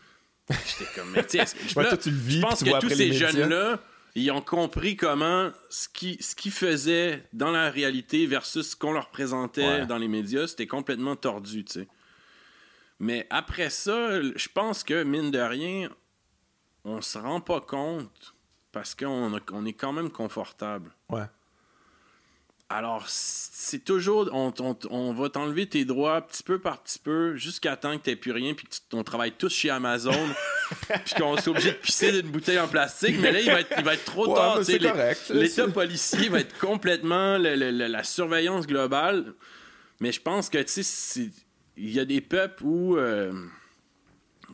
j'étais 0.50 0.90
comme 0.94 1.10
«Mais 1.12 1.22
tu 1.24 1.30
sais, 1.30 1.38
est-ce 1.38 1.54
que- 1.54 1.74
Ouais, 1.78 1.82
là, 1.84 1.88
toi, 1.90 1.98
tu 1.98 2.10
le 2.10 2.16
vis, 2.16 2.36
je 2.36 2.42
pense 2.42 2.62
que 2.64 2.80
tous 2.80 2.88
ces 2.90 3.12
jeunes-là, 3.12 3.78
ils 4.14 4.30
ont 4.32 4.40
compris 4.42 4.96
comment 4.96 5.50
ce 5.68 5.88
qu'ils 5.88 6.20
ce 6.22 6.34
qu'ils 6.34 6.50
faisaient 6.52 7.28
dans 7.32 7.50
la 7.52 7.70
réalité 7.70 8.26
versus 8.26 8.70
ce 8.70 8.76
qu'on 8.76 8.92
leur 8.92 9.10
présentait 9.10 9.66
Ouais. 9.66 9.86
dans 9.86 9.98
les 9.98 10.08
médias, 10.08 10.46
c'était 10.48 10.66
complètement 10.66 11.14
tordu, 11.16 11.64
tu 11.64 11.72
sais. 11.80 11.88
Mais 12.98 13.26
après 13.30 13.70
ça, 13.70 14.20
je 14.20 14.48
pense 14.52 14.82
que, 14.84 15.04
mine 15.04 15.30
de 15.30 15.38
rien, 15.38 15.88
on 16.84 17.00
se 17.00 17.18
rend 17.18 17.40
pas 17.40 17.60
compte 17.60 18.34
parce 18.72 18.94
qu'on 18.94 19.40
on 19.52 19.64
est 19.66 19.72
quand 19.72 19.92
même 19.92 20.10
confortable. 20.10 20.90
Ouais. 21.08 21.24
Alors, 22.72 23.04
c'est 23.08 23.84
toujours. 23.84 24.30
On, 24.32 24.52
on- 24.60 24.76
on 24.90 25.12
va 25.12 25.28
t'enlever 25.28 25.66
tes 25.66 25.84
droits 25.84 26.20
petit 26.22 26.44
peu 26.44 26.60
par 26.60 26.80
petit 26.82 27.00
peu 27.00 27.34
jusqu'à 27.34 27.76
temps 27.76 27.98
que 27.98 28.04
t'aies 28.04 28.14
plus 28.16 28.30
rien 28.30 28.54
puis 28.54 28.66
que 28.66 28.70
tu- 28.74 28.80
on 28.92 29.02
travaille 29.02 29.32
tous 29.32 29.52
chez 29.52 29.70
Amazon 29.70 30.12
puis 31.04 31.14
qu'on 31.18 31.36
soit 31.36 31.50
obligé 31.50 31.72
de 31.72 31.76
pisser 31.76 32.12
d'une 32.12 32.30
bouteille 32.30 32.60
en 32.60 32.68
plastique. 32.68 33.16
Mais 33.20 33.32
là, 33.32 33.40
il 33.40 33.46
va 33.50 33.60
être, 33.60 33.74
il 33.76 33.84
va 33.84 33.94
être 33.94 34.04
trop 34.04 34.28
Ouais, 34.28 34.34
tard. 34.36 34.60
tu 34.64 35.34
L'État 35.34 35.66
policier 35.68 36.28
va 36.28 36.38
être 36.40 36.56
complètement 36.58 37.38
le- 37.38 37.56
le- 37.56 37.72
le- 37.72 37.88
la 37.88 38.04
surveillance 38.04 38.68
globale. 38.68 39.34
Mais 39.98 40.12
je 40.12 40.20
pense 40.20 40.48
que, 40.48 40.58
tu 40.58 40.82
sais, 40.84 41.28
il 41.76 41.90
y 41.90 41.98
a 41.98 42.04
des 42.04 42.20
peuples 42.20 42.62
où. 42.64 42.96
euh, 42.96 43.32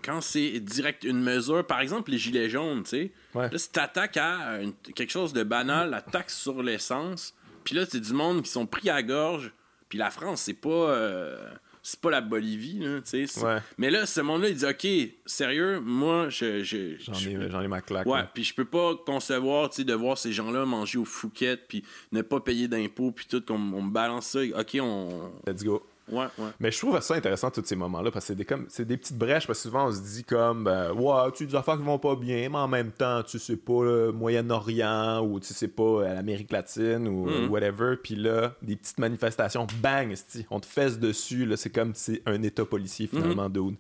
quand 0.03 0.21
c'est 0.21 0.61
direct 0.61 1.05
une 1.05 1.23
mesure, 1.23 1.67
par 1.67 1.81
exemple 1.81 2.11
les 2.13 2.19
gilets 2.19 2.49
jaunes, 2.51 2.83
tu 2.85 2.91
sais, 2.91 3.13
Ouais. 3.35 3.49
là 3.51 3.59
si 3.59 3.71
t'attaques 3.71 4.17
à 4.19 4.61
une- 4.63 4.75
quelque 4.95 5.11
chose 5.11 5.33
de 5.33 5.43
banal, 5.43 5.91
la 5.91 6.01
taxe 6.03 6.37
sur 6.39 6.63
l'essence, 6.63 7.35
puis 7.67 7.75
là 7.75 7.85
c'est 7.87 8.01
du 8.01 8.15
monde 8.15 8.41
qui 8.43 8.51
sont 8.51 8.65
pris 8.67 8.89
à 8.89 9.03
gorge, 9.03 9.53
puis 9.91 9.99
la 9.99 10.11
France 10.11 10.41
c'est 10.41 10.55
pas 10.55 10.71
euh, 10.71 11.51
c'est 11.83 12.01
pas 12.01 12.11
la 12.11 12.21
Bolivie 12.21 12.79
là, 12.81 13.01
tu 13.01 13.11
sais. 13.11 13.27
c'est- 13.27 13.45
Ouais. 13.45 13.59
Mais 13.79 13.91
là 13.91 14.07
ce 14.07 14.21
monde-là 14.21 14.49
il 14.49 14.57
dit 14.57 14.65
ok 14.65 15.13
sérieux, 15.27 15.79
moi 15.81 16.29
je 16.31 16.63
je, 16.65 16.97
J'en 16.99 17.13
je- 17.13 17.29
ai, 17.31 17.51
j'en 17.51 17.61
ai 17.61 17.69
ma 17.69 17.81
claque. 17.83 18.07
Ouais, 18.07 18.23
puis 18.35 18.43
je 18.45 18.55
peux 18.55 18.65
pas 18.65 18.95
concevoir, 19.07 19.69
tu 19.71 19.77
sais, 19.77 19.85
de 19.85 19.93
voir 19.95 20.17
ces 20.19 20.33
gens-là 20.33 20.65
manger 20.65 20.99
au 20.99 21.05
Fouquet, 21.05 21.57
puis 21.57 21.85
ne 22.13 22.23
pas 22.23 22.41
payer 22.41 22.67
d'impôts, 22.69 23.13
puis 23.13 23.27
tout, 23.29 23.41
qu'on 23.43 23.55
on 23.55 23.83
me 23.83 23.91
balance 23.91 24.27
ça. 24.29 24.41
OK, 24.43 24.79
on... 24.81 25.31
Let's 25.47 25.63
go. 25.63 25.83
Ouais, 26.11 26.27
ouais. 26.39 26.49
Mais 26.61 26.71
je 26.71 26.79
trouve 26.79 27.01
ça 27.01 27.15
intéressant, 27.15 27.51
tous 27.51 27.65
ces 27.65 27.75
moments-là, 27.75 28.13
parce 28.13 28.25
que 28.25 28.29
c'est 28.29 28.35
des, 28.37 28.45
comme, 28.45 28.67
c'est 28.69 28.85
des 28.85 28.97
petites 28.97 29.19
brèches, 29.19 29.47
parce 29.47 29.59
que 29.59 29.63
souvent 29.65 29.87
on 29.89 29.93
se 29.93 30.01
dit 30.01 30.23
comme, 30.23 30.63
ben, 30.65 30.93
ouais, 30.93 31.33
tu 31.35 31.43
as 31.43 31.47
des 31.47 31.55
affaires 31.57 31.77
qui 31.77 31.83
vont 31.83 31.99
pas 31.99 32.15
bien, 32.15 32.49
mais 32.49 32.59
en 32.59 32.69
même 32.69 32.93
temps, 32.93 33.23
tu 33.25 33.39
sais 33.41 33.57
pas 33.57 33.85
le 33.85 34.13
Moyen-Orient, 34.13 35.21
ou 35.27 35.41
tu 35.41 35.53
sais 35.53 35.67
pas 35.69 35.83
euh, 35.83 36.15
l'Amérique 36.15 36.53
latine, 36.53 37.09
ou 37.09 37.27
Mm. 37.27 37.31
euh, 37.31 37.49
whatever, 37.49 37.97
puis 37.97 38.15
là, 38.15 38.55
des 38.63 38.77
petites 38.77 38.99
manifestations, 38.99 39.67
bang, 39.83 40.15
on 40.51 40.61
te 40.61 40.67
fesse 40.67 40.99
dessus, 40.99 41.45
là, 41.45 41.57
c'est 41.57 41.71
comme 41.71 41.93
c'est 41.95 42.23
un 42.25 42.41
état 42.43 42.65
policier 42.65 43.09
finalement, 43.09 43.49
dude. 43.49 43.75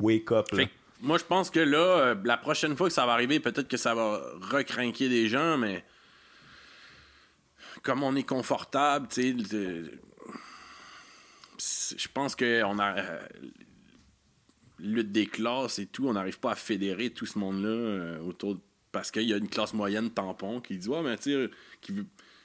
Wake 0.00 0.30
up, 0.32 0.46
là. 0.52 0.58
Mm-hmm. 0.58 0.60
Fait 0.60 0.66
que 0.66 0.72
moi, 1.00 1.18
je 1.18 1.24
pense 1.24 1.50
que 1.50 1.58
là, 1.60 1.78
euh, 1.78 2.14
la 2.24 2.36
prochaine 2.36 2.76
fois 2.76 2.86
que 2.86 2.94
ça 2.94 3.04
va 3.06 3.12
arriver, 3.12 3.40
peut-être 3.40 3.66
que 3.66 3.76
ça 3.76 3.92
va 3.92 4.20
recrinquer 4.52 5.08
des 5.08 5.28
gens, 5.28 5.58
mais 5.58 5.84
comme 7.82 8.04
on 8.04 8.14
est 8.14 8.22
confortable, 8.22 9.08
tu 9.10 9.36
sais, 9.44 9.82
je 11.96 12.08
pense 12.12 12.34
que 12.36 12.62
on 12.64 12.78
a 12.78 12.96
euh, 12.98 13.18
lutte 14.78 15.12
des 15.12 15.26
classes 15.26 15.78
et 15.78 15.86
tout, 15.86 16.08
on 16.08 16.12
n'arrive 16.14 16.40
pas 16.40 16.52
à 16.52 16.54
fédérer 16.54 17.10
tout 17.10 17.26
ce 17.26 17.38
monde-là 17.38 17.68
euh, 17.68 18.18
autour 18.20 18.54
de- 18.56 18.60
parce 18.90 19.10
qu'il 19.10 19.22
y 19.22 19.32
a 19.32 19.36
une 19.36 19.48
classe 19.48 19.72
moyenne 19.74 20.10
tampon 20.10 20.60
qui 20.60 20.76
dit 20.76 20.88
ouais 20.88 21.02
mais 21.02 21.16
tu 21.16 21.48
qui 21.80 21.94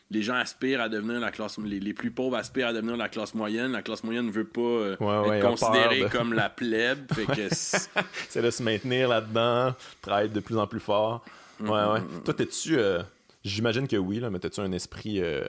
les 0.10 0.22
gens 0.22 0.36
aspirent 0.36 0.80
à 0.80 0.88
devenir 0.88 1.20
la 1.20 1.32
classe 1.32 1.58
les, 1.58 1.80
les 1.82 1.94
plus 1.94 2.12
pauvres 2.12 2.38
aspirent 2.38 2.68
à 2.68 2.74
devenir 2.74 2.96
la 2.96 3.10
classe 3.10 3.34
moyenne 3.34 3.74
la 3.74 3.82
classe 3.82 4.04
moyenne 4.06 4.28
ne 4.28 4.32
veut 4.32 4.46
pas 4.48 4.62
euh, 4.62 4.96
Ouais, 5.02 5.28
ouais, 5.30 5.38
être 5.40 5.50
considérée 5.50 6.04
de- 6.04 6.08
comme 6.08 6.32
la 6.34 6.50
plèbe 6.50 7.12
fait 7.14 7.26
que 7.26 7.54
c'est- 7.54 8.42
de 8.42 8.50
se 8.52 8.64
maintenir 8.64 9.10
là-dedans, 9.10 9.74
travailler 10.02 10.30
de 10.30 10.40
plus 10.40 10.58
en 10.58 10.68
plus 10.68 10.80
fort. 10.80 11.26
Ouais, 11.60 11.68
ouais. 11.70 12.02
Toi, 12.24 12.34
t'es-tu. 12.36 12.78
euh, 12.78 13.02
J'imagine 13.48 13.88
que 13.88 13.96
oui, 13.96 14.20
là, 14.20 14.30
mais 14.30 14.40
t'as-tu 14.40 14.60
un 14.60 14.72
esprit 14.74 15.22
euh, 15.22 15.46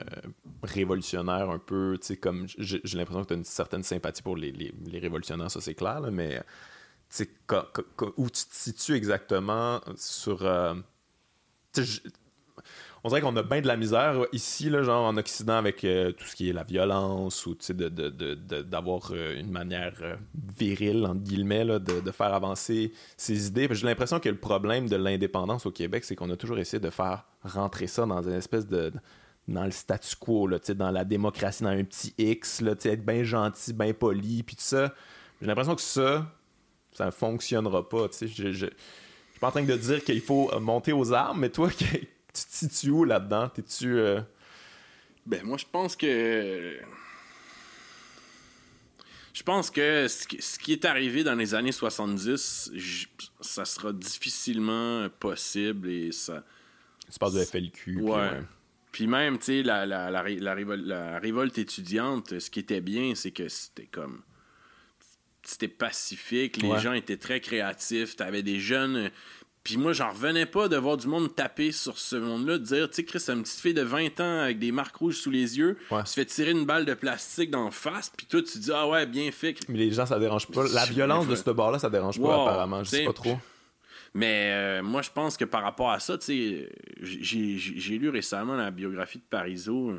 révolutionnaire 0.63 1.49
un 1.49 1.59
peu, 1.59 1.97
tu 1.99 2.07
sais, 2.07 2.17
comme 2.17 2.47
j'ai 2.57 2.79
l'impression 2.93 3.23
que 3.23 3.29
t'as 3.29 3.35
une 3.35 3.43
certaine 3.43 3.83
sympathie 3.83 4.21
pour 4.21 4.37
les, 4.37 4.51
les- 4.51 4.99
révolutionnaires, 4.99 5.51
ça 5.51 5.59
c'est 5.59 5.73
clair, 5.75 5.99
là, 5.99 6.09
mais 6.09 6.37
tu 7.09 7.25
sais, 7.25 7.29
où 8.17 8.29
tu 8.29 8.45
te 8.45 8.55
situes 8.55 8.95
exactement 8.95 9.81
sur. 9.97 10.45
euh, 10.45 10.75
tu 11.73 11.83
on 13.03 13.09
dirait 13.09 13.21
qu'on 13.21 13.35
a 13.37 13.43
bien 13.43 13.61
de 13.61 13.67
la 13.67 13.77
misère 13.77 14.25
ici, 14.33 14.69
là, 14.69 14.83
genre 14.83 15.05
en 15.05 15.15
Occident, 15.17 15.53
avec 15.53 15.83
euh, 15.83 16.11
tout 16.11 16.25
ce 16.25 16.35
qui 16.35 16.49
est 16.49 16.53
la 16.53 16.63
violence 16.63 17.45
ou 17.45 17.55
sais, 17.59 17.73
de, 17.73 17.87
d'avoir 18.61 19.11
euh, 19.11 19.39
une 19.39 19.51
manière 19.51 19.93
euh, 20.01 20.15
virile, 20.57 21.05
entre 21.05 21.21
guillemets, 21.21 21.63
là, 21.63 21.79
de, 21.79 22.11
faire 22.11 22.33
avancer 22.33 22.91
ses 23.15 23.47
idées. 23.47 23.69
J'ai 23.71 23.85
l'impression 23.85 24.19
que 24.19 24.29
le 24.29 24.37
problème 24.37 24.89
de 24.89 24.95
l'indépendance 24.95 25.65
au 25.65 25.71
Québec, 25.71 26.03
c'est 26.03 26.15
qu'on 26.15 26.29
a 26.29 26.35
toujours 26.35 26.59
essayé 26.59 26.79
de 26.79 26.89
faire 26.89 27.25
rentrer 27.43 27.87
ça 27.87 28.05
dans 28.05 28.21
une 28.21 28.33
espèce 28.33 28.67
de. 28.67 28.91
dans 29.47 29.63
le 29.63 29.71
statu 29.71 30.15
quo, 30.17 30.47
là, 30.47 30.57
dans 30.75 30.91
la 30.91 31.05
démocratie, 31.05 31.63
dans 31.63 31.69
un 31.69 31.83
petit 31.83 32.13
X, 32.17 32.61
là, 32.61 32.71
être 32.71 33.05
bien 33.05 33.23
gentil, 33.23 33.71
bien 33.71 33.93
poli, 33.93 34.43
puis 34.43 34.55
tout 34.55 34.63
ça. 34.63 34.93
J'ai 35.39 35.47
l'impression 35.47 35.75
que 35.75 35.81
ça, 35.81 36.25
ça 36.91 37.05
ne 37.05 37.11
fonctionnera 37.11 37.87
pas. 37.87 38.07
Je, 38.19 38.27
je, 38.27 38.51
je 38.51 38.65
suis 38.65 39.39
pas 39.39 39.47
en 39.47 39.51
train 39.51 39.63
de 39.63 39.75
dire 39.77 40.03
qu'il 40.03 40.19
faut 40.19 40.51
monter 40.59 40.91
aux 40.91 41.13
armes, 41.13 41.39
mais 41.39 41.49
toi, 41.49 41.69
tu 42.33 42.43
te 42.43 42.51
situes 42.53 42.89
où 42.91 43.03
là-dedans? 43.03 43.49
T'es-tu. 43.49 43.97
euh, 43.97 44.21
Ben, 45.25 45.43
moi, 45.43 45.57
je 45.57 45.65
pense 45.71 45.95
que. 45.95 46.77
Je 49.33 49.43
pense 49.43 49.69
que 49.71 50.07
ce 50.07 50.59
qui, 50.59 50.73
est 50.73 50.85
arrivé 50.85 51.23
dans 51.23 51.35
les 51.35 51.53
années 51.55 51.71
70, 51.71 52.71
j- 52.73 53.07
ça 53.39 53.63
sera 53.63 53.93
difficilement 53.93 55.07
possible 55.19 55.89
et 55.89 56.11
ça. 56.11 56.43
Tu 57.11 57.17
parles 57.19 57.33
du 57.33 57.45
FLQ. 57.45 57.71
puis 57.95 58.01
Ouais. 58.01 58.11
ouais. 58.11 58.41
Puis 58.91 59.07
même, 59.07 59.37
tu 59.37 59.45
sais, 59.45 59.63
la, 59.63 59.85
la, 59.85 60.09
la, 60.11 60.21
ré- 60.21 60.39
la 60.39 60.55
révol- 60.55 60.83
la 60.83 61.19
révolte 61.19 61.57
étudiante, 61.57 62.39
ce 62.39 62.49
qui 62.49 62.59
était 62.59 62.81
bien, 62.81 63.13
c'est 63.15 63.31
que 63.31 63.47
c'était 63.47 63.85
comme. 63.85 64.23
C'était 65.43 65.67
pacifique, 65.69 66.57
les 66.61 66.67
Ouais. 66.69 66.79
gens 66.79 66.93
étaient 66.93 67.17
très 67.17 67.39
créatifs, 67.39 68.15
t'avais 68.15 68.43
des 68.43 68.59
jeunes. 68.59 69.09
Puis 69.63 69.77
moi, 69.77 69.91
j'en 69.93 70.09
revenais 70.11 70.45
pas 70.45 70.67
de 70.69 70.77
voir 70.77 70.95
du 70.97 71.07
monde 71.07 71.35
taper 71.35 71.71
sur 71.71 71.97
ce 71.99 72.15
monde-là, 72.15 72.57
de 72.57 72.63
dire, 72.63 72.89
tu 72.89 72.95
sais, 72.95 73.03
Chris, 73.03 73.19
c'est 73.19 73.33
une 73.33 73.43
petite 73.43 73.59
fille 73.59 73.73
de 73.73 73.81
20 73.83 74.19
ans 74.21 74.39
avec 74.41 74.57
des 74.57 74.71
marques 74.71 74.95
rouges 74.95 75.17
sous 75.17 75.29
les 75.31 75.57
yeux, 75.57 75.77
Ouais. 75.91 76.01
se 76.05 76.13
fait 76.13 76.25
tirer 76.25 76.51
une 76.51 76.65
balle 76.65 76.85
de 76.85 76.93
plastique 76.93 77.51
dans 77.51 77.65
la 77.65 77.71
face, 77.71 78.09
puis 78.15 78.25
toi, 78.25 78.41
tu 78.41 78.57
dis, 78.57 78.71
ah 78.73 78.87
ouais, 78.87 79.05
bien 79.05 79.29
fait. 79.31 79.55
Mais 79.67 79.77
les 79.77 79.91
gens, 79.91 80.05
ça 80.05 80.17
dérange 80.17 80.47
pas. 80.47 80.63
La 80.73 80.85
violence 80.85 81.27
de 81.27 81.35
ce 81.35 81.49
bar-là, 81.51 81.77
ça 81.77 81.89
dérange 81.89 82.19
pas, 82.19 82.41
apparemment. 82.41 82.83
Je 82.83 82.89
sais 82.89 83.03
pas 83.05 83.13
trop. 83.13 83.37
Mais 84.15 84.49
euh, 84.53 84.81
moi, 84.81 85.01
je 85.03 85.09
pense 85.11 85.37
que 85.37 85.45
par 85.45 85.61
rapport 85.61 85.91
à 85.91 85.99
ça, 85.99 86.17
tu 86.17 86.25
sais, 86.25 86.69
j'ai 87.01 87.97
lu 87.99 88.09
récemment 88.09 88.55
la 88.55 88.71
biographie 88.71 89.19
de 89.19 89.23
Parizeau, 89.29 89.93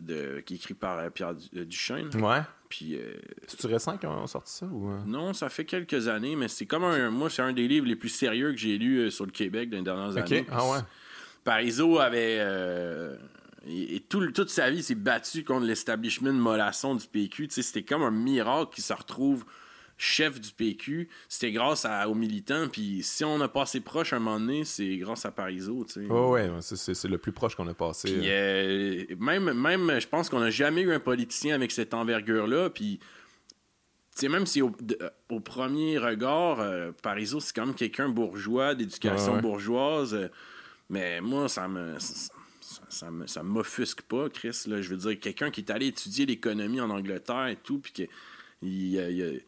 de, 0.00 0.40
qui 0.40 0.54
est 0.54 0.56
écrite 0.56 0.78
par 0.78 0.98
euh, 0.98 1.10
Pierre 1.10 1.34
euh, 1.56 1.64
Duchesne. 1.64 2.10
Ouais. 2.22 2.40
Puis 2.68 2.96
euh, 2.96 3.14
C'est-tu 3.46 3.66
récent 3.68 3.96
qu'ils 3.96 4.08
ont 4.08 4.26
sorti 4.26 4.52
ça 4.52 4.66
ou. 4.66 4.90
non, 5.06 5.32
ça 5.32 5.48
fait 5.48 5.64
quelques 5.64 6.08
années, 6.08 6.34
mais 6.36 6.48
c'est 6.48 6.66
comme 6.66 6.84
un. 6.84 7.10
Moi, 7.10 7.30
c'est 7.30 7.42
un 7.42 7.52
des 7.52 7.68
livres 7.68 7.86
les 7.86 7.96
plus 7.96 8.08
sérieux 8.08 8.50
que 8.52 8.58
j'ai 8.58 8.76
lu 8.78 9.10
sur 9.10 9.24
le 9.24 9.30
Québec 9.32 9.70
dans 9.70 9.76
les 9.78 9.82
dernières 9.84 10.16
années. 10.16 10.40
Ok. 10.40 10.46
Ah 10.50 10.70
ouais. 10.70 10.78
Parizeau 11.44 11.98
avait. 11.98 12.38
euh, 12.40 13.16
et, 13.68 13.96
et 13.96 14.00
tout, 14.00 14.20
le- 14.20 14.32
toute 14.32 14.50
sa 14.50 14.70
vie, 14.70 14.78
il 14.78 14.82
s'est 14.84 14.94
battu 14.94 15.44
contre 15.44 15.66
l'establishment 15.66 16.32
mollasson 16.32 16.94
du 16.96 17.06
PQ. 17.06 17.48
Tu 17.48 17.54
sais, 17.54 17.62
C'était 17.62 17.82
comme 17.84 18.02
un 18.02 18.10
miracle 18.10 18.74
qu'il 18.74 18.84
se 18.84 18.92
retrouve 18.92 19.44
chef 19.98 20.40
du 20.40 20.50
PQ. 20.52 21.08
C'était 21.28 21.52
grâce 21.52 21.84
à- 21.84 22.08
aux 22.08 22.14
militants. 22.14 22.68
Puis 22.68 23.02
si 23.02 23.24
on 23.24 23.40
a 23.40 23.48
passé 23.48 23.80
proche 23.80 24.12
un 24.12 24.18
moment 24.18 24.38
donné, 24.38 24.64
c'est 24.64 24.96
grâce 24.98 25.24
à 25.24 25.30
Parizeau. 25.30 25.84
tu 25.84 25.92
sais. 25.94 26.06
Ouais, 26.06 26.48
ouais. 26.48 26.58
c'est- 26.60 27.04
le 27.08 27.18
plus 27.18 27.32
proche 27.32 27.54
qu'on 27.54 27.66
a 27.68 27.74
passé. 27.74 28.12
Puis 28.12 28.26
euh, 28.28 29.04
même, 29.18 29.52
même, 29.52 30.00
je 30.00 30.06
pense 30.06 30.28
qu'on 30.28 30.40
n'a 30.40 30.50
jamais 30.50 30.82
eu 30.82 30.92
un 30.92 31.00
politicien 31.00 31.54
avec 31.54 31.72
cette 31.72 31.94
envergure-là. 31.94 32.70
Puis, 32.70 32.98
tu 32.98 33.06
sais, 34.20 34.28
même 34.28 34.46
si 34.46 34.62
au, 34.62 34.70
de- 34.80 34.98
euh, 35.00 35.10
au 35.30 35.40
premier 35.40 35.98
regard, 35.98 36.60
euh, 36.60 36.92
Parizeau, 37.02 37.40
c'est 37.40 37.54
quand 37.54 37.66
même 37.66 37.74
quelqu'un 37.74 38.08
bourgeois, 38.08 38.74
d'éducation 38.74 39.34
ouais. 39.36 39.40
bourgeoise. 39.40 40.14
euh, 40.14 40.28
mais 40.90 41.20
moi, 41.20 41.48
ça 41.48 41.68
me. 41.68 41.94
Ça, 42.88 43.08
ça 43.26 43.42
m'offusque 43.42 44.02
pas, 44.02 44.28
Chris. 44.28 44.62
Là. 44.66 44.80
Je 44.82 44.90
veux 44.90 44.96
dire, 44.96 45.18
quelqu'un 45.20 45.50
qui 45.50 45.60
est 45.60 45.70
allé 45.70 45.86
étudier 45.86 46.26
l'économie 46.26 46.80
en 46.80 46.90
Angleterre 46.90 47.46
et 47.48 47.56
tout, 47.56 47.78
puis 47.78 47.92
que 47.92 48.02
il, 48.62 48.98
euh, 48.98 49.10
il, 49.10 49.42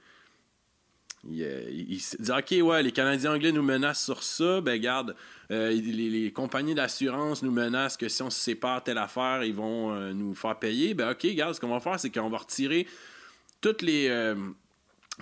il, 1.31 1.43
euh, 1.43 1.62
il- 1.70 1.93
il 1.93 1.99
dit 2.18 2.31
OK, 2.31 2.66
ouais, 2.68 2.83
les 2.83 2.93
Canadiens 2.93 3.35
anglais 3.35 3.53
nous 3.53 3.62
menacent 3.62 4.05
sur 4.05 4.22
ça, 4.22 4.61
ben 4.61 4.81
garde, 4.81 5.14
euh, 5.51 5.70
les, 5.70 6.11
les 6.11 6.33
compagnies 6.33 6.74
d'assurance 6.74 7.43
nous 7.43 7.51
menacent 7.53 7.97
que 7.97 8.09
si 8.09 8.22
on 8.22 8.31
se 8.31 8.39
sépare 8.41 8.83
telle 8.85 8.99
affaire, 8.99 9.43
ils 9.45 9.55
vont 9.55 9.93
euh, 9.95 10.12
nous 10.12 10.35
faire 10.35 10.59
payer. 10.59 10.95
Ben 10.95 11.11
OK, 11.11 11.26
garde, 11.35 11.55
ce 11.55 11.61
qu'on 11.61 11.68
va 11.68 11.81
faire, 11.81 11.99
c'est 11.99 12.11
qu'on 12.11 12.29
va 12.29 12.39
retirer 12.39 12.87
toutes 13.61 13.83
les 13.83 14.09
euh, 14.09 14.35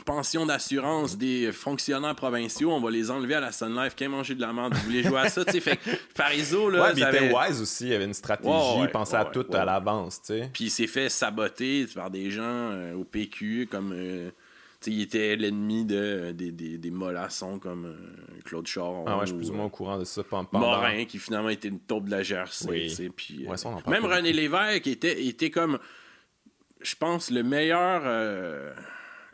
pensions 0.05 0.45
d'assurance 0.45 1.17
des 1.17 1.53
fonctionnaires 1.53 2.15
provinciaux, 2.15 2.71
on 2.71 2.81
va 2.81 2.91
les 2.91 3.11
enlever 3.11 3.35
à 3.35 3.41
la 3.41 3.51
Sun 3.53 3.75
Life. 3.75 3.95
Qui 3.95 4.05
a 4.05 4.09
mangé 4.11 4.35
de 4.35 4.41
la 4.43 4.53
merde? 4.53 4.75
Vous 4.75 4.83
voulez 4.83 5.03
jouer 5.03 5.21
à 5.21 5.29
ça? 5.31 5.43
tu 5.45 5.53
sais, 5.53 5.61
fait 5.61 5.79
Parizeau, 6.15 6.69
là, 6.69 6.83
ouais, 6.83 6.95
mais 6.95 7.01
il 7.01 7.07
était 7.07 7.33
wise 7.35 7.63
aussi. 7.63 7.87
Il 7.89 7.95
avait 7.95 8.05
une 8.05 8.13
stratégie. 8.13 8.49
Ouais, 8.51 8.79
ouais, 8.81 8.85
il 8.85 8.91
pensait 8.91 9.17
à 9.17 9.25
tout 9.25 9.47
à 9.55 9.65
l'avance, 9.65 10.21
tu 10.21 10.35
sais. 10.35 10.51
Puis 10.53 10.65
il 10.65 10.71
s'est 10.71 10.87
fait 10.87 11.09
saboter 11.09 11.87
par 11.95 12.11
des 12.11 12.31
gens 12.31 12.73
au 12.95 13.05
PQ, 13.05 13.69
comme. 13.71 13.95
Euh, 14.89 14.93
il 14.93 15.01
était 15.03 15.37
l'ennemi 15.37 15.85
de, 15.85 16.33
des, 16.33 16.51
des, 16.53 16.79
des 16.79 16.91
mollassons 16.91 17.59
comme 17.59 17.87
euh, 17.87 18.41
Claude 18.45 18.67
Charon. 18.67 19.05
Ah 19.07 19.17
ouais, 19.19 19.23
je 19.23 19.31
suis 19.31 19.37
plus 19.37 19.51
ou 19.51 19.53
euh, 19.53 19.57
moins 19.57 19.67
au 19.67 19.71
courant 19.71 19.99
de 19.99 20.05
ça 20.05 20.23
pen- 20.23 20.45
pendant. 20.51 20.67
Morin, 20.67 21.05
qui 21.05 21.19
finalement 21.19 21.49
était 21.51 21.69
une 21.69 21.81
taupe 21.81 22.07
de 22.07 22.11
la 22.11 22.23
GRC. 22.23 22.67
Oui. 22.69 23.11
puis, 23.17 23.45
euh, 23.47 23.51
Ouais, 23.51 23.57
ça, 23.57 23.71
même 23.89 24.05
René 24.05 24.33
Lévesque 24.33 24.87
était, 24.87 25.25
était 25.25 25.51
comme, 25.51 25.79
je 26.81 26.95
pense, 26.97 27.31
le 27.31 27.43
meilleur, 27.43 28.03
euh, 28.05 28.73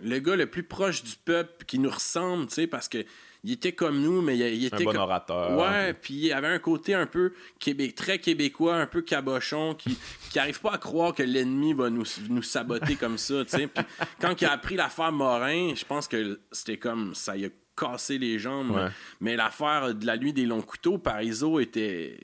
le 0.00 0.18
gars 0.18 0.36
le 0.36 0.46
plus 0.46 0.62
proche 0.62 1.02
du 1.02 1.14
peuple 1.24 1.64
qui 1.66 1.78
nous 1.78 1.90
ressemble, 1.90 2.46
tu 2.46 2.54
sais, 2.54 2.66
parce 2.66 2.88
que 2.88 3.04
il 3.44 3.52
était 3.52 3.72
comme 3.72 4.00
nous, 4.00 4.22
mais 4.22 4.36
il, 4.38 4.62
il 4.62 4.64
Un 4.64 4.68
était 4.68 4.84
bon 4.84 4.92
comme- 4.92 5.00
orateur. 5.00 5.58
Ouais, 5.58 5.94
puis 5.94 6.14
il 6.14 6.32
avait 6.32 6.48
un 6.48 6.58
côté 6.58 6.94
un 6.94 7.06
peu 7.06 7.32
québé- 7.58 7.92
très 7.94 8.18
québécois, 8.18 8.76
un 8.76 8.86
peu 8.86 9.02
cabochon, 9.02 9.74
qui 9.74 9.96
qui 10.30 10.38
arrive 10.38 10.60
pas 10.60 10.72
à 10.74 10.78
croire 10.78 11.14
que 11.14 11.22
l'ennemi 11.22 11.72
va 11.74 11.90
nous, 11.90 12.04
nous 12.28 12.42
saboter 12.42 12.96
comme 12.96 13.18
ça, 13.18 13.44
tu 13.44 13.50
sais. 13.56 13.66
Puis 13.66 13.84
quand 14.20 14.40
il 14.40 14.44
a 14.46 14.52
appris 14.52 14.76
l'affaire 14.76 15.12
Morin, 15.12 15.74
je 15.74 15.84
pense 15.84 16.06
que 16.08 16.40
c'était 16.52 16.78
comme 16.78 17.14
ça 17.14 17.36
y 17.36 17.44
a 17.44 17.48
cassé 17.76 18.18
les 18.18 18.38
jambes. 18.38 18.70
Ouais. 18.72 18.88
Mais 19.20 19.34
l'affaire 19.36 19.94
de 19.94 20.06
la 20.06 20.16
nuit 20.18 20.32
des 20.32 20.44
longs 20.46 20.60
couteaux, 20.62 20.98
Parizeau 20.98 21.58
était 21.58 22.18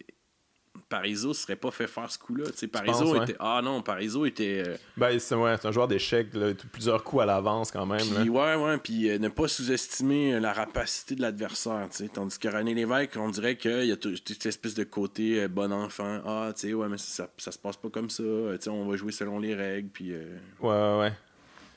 Parizeau 0.89 1.35
serait 1.35 1.57
pas 1.57 1.71
fait 1.71 1.87
faire 1.87 2.11
ce 2.11 2.19
coup-là. 2.19 2.45
Parizeau 2.73 3.05
penses, 3.05 3.13
ouais? 3.17 3.23
était. 3.25 3.37
Ah 3.41 3.61
non, 3.63 3.83
Parizeau 3.83 4.25
était. 4.27 4.63
euh, 4.67 4.77
Ben, 4.97 5.19
c'est 5.19 5.35
ouais, 5.35 5.55
un 5.63 5.73
joueur 5.73 5.89
d'échecs, 5.89 6.29
plusieurs 6.73 7.03
coups 7.05 7.23
à 7.23 7.27
l'avance 7.27 7.71
quand 7.71 7.87
même. 7.87 8.01
Puis 8.07 8.29
ouais, 8.29 8.55
ouais, 8.57 8.79
puis 8.79 9.11
euh, 9.11 9.19
ne 9.19 9.29
pas 9.29 9.49
sous-estimer 9.49 10.35
euh, 10.35 10.41
la 10.41 10.53
rapacité 10.53 11.15
de 11.15 11.23
l'adversaire, 11.23 11.87
tu 11.91 11.99
sais. 11.99 12.09
Tandis 12.09 12.39
que 12.39 12.49
René 12.49 12.75
Lévesque, 12.75 13.13
on 13.17 13.29
dirait 13.31 13.57
qu'il 13.57 13.85
y 13.87 13.93
a 13.93 13.97
tout- 13.97 14.11
toute 14.11 14.29
cette 14.29 14.47
espèce 14.47 14.75
de 14.75 14.85
côté 14.85 15.43
euh, 15.43 15.49
bon 15.49 15.73
enfant. 15.73 16.21
Ah, 16.27 16.51
tu 16.55 16.69
sais, 16.69 16.75
ouais, 16.75 16.89
mais 16.89 16.99
ça, 16.99 17.29
se 17.37 17.59
passe 17.59 17.77
pas 17.77 17.89
comme 17.91 18.11
ça. 18.11 18.23
Euh, 18.23 18.57
Tu 18.59 18.65
sais, 18.65 18.71
on 18.71 18.87
va 18.89 18.97
jouer 18.97 19.13
selon 19.13 19.39
les 19.39 19.55
règles, 19.55 19.89
puis... 19.89 20.13
Ouais, 20.15 20.21
ouais, 20.71 20.99
ouais. 21.01 21.13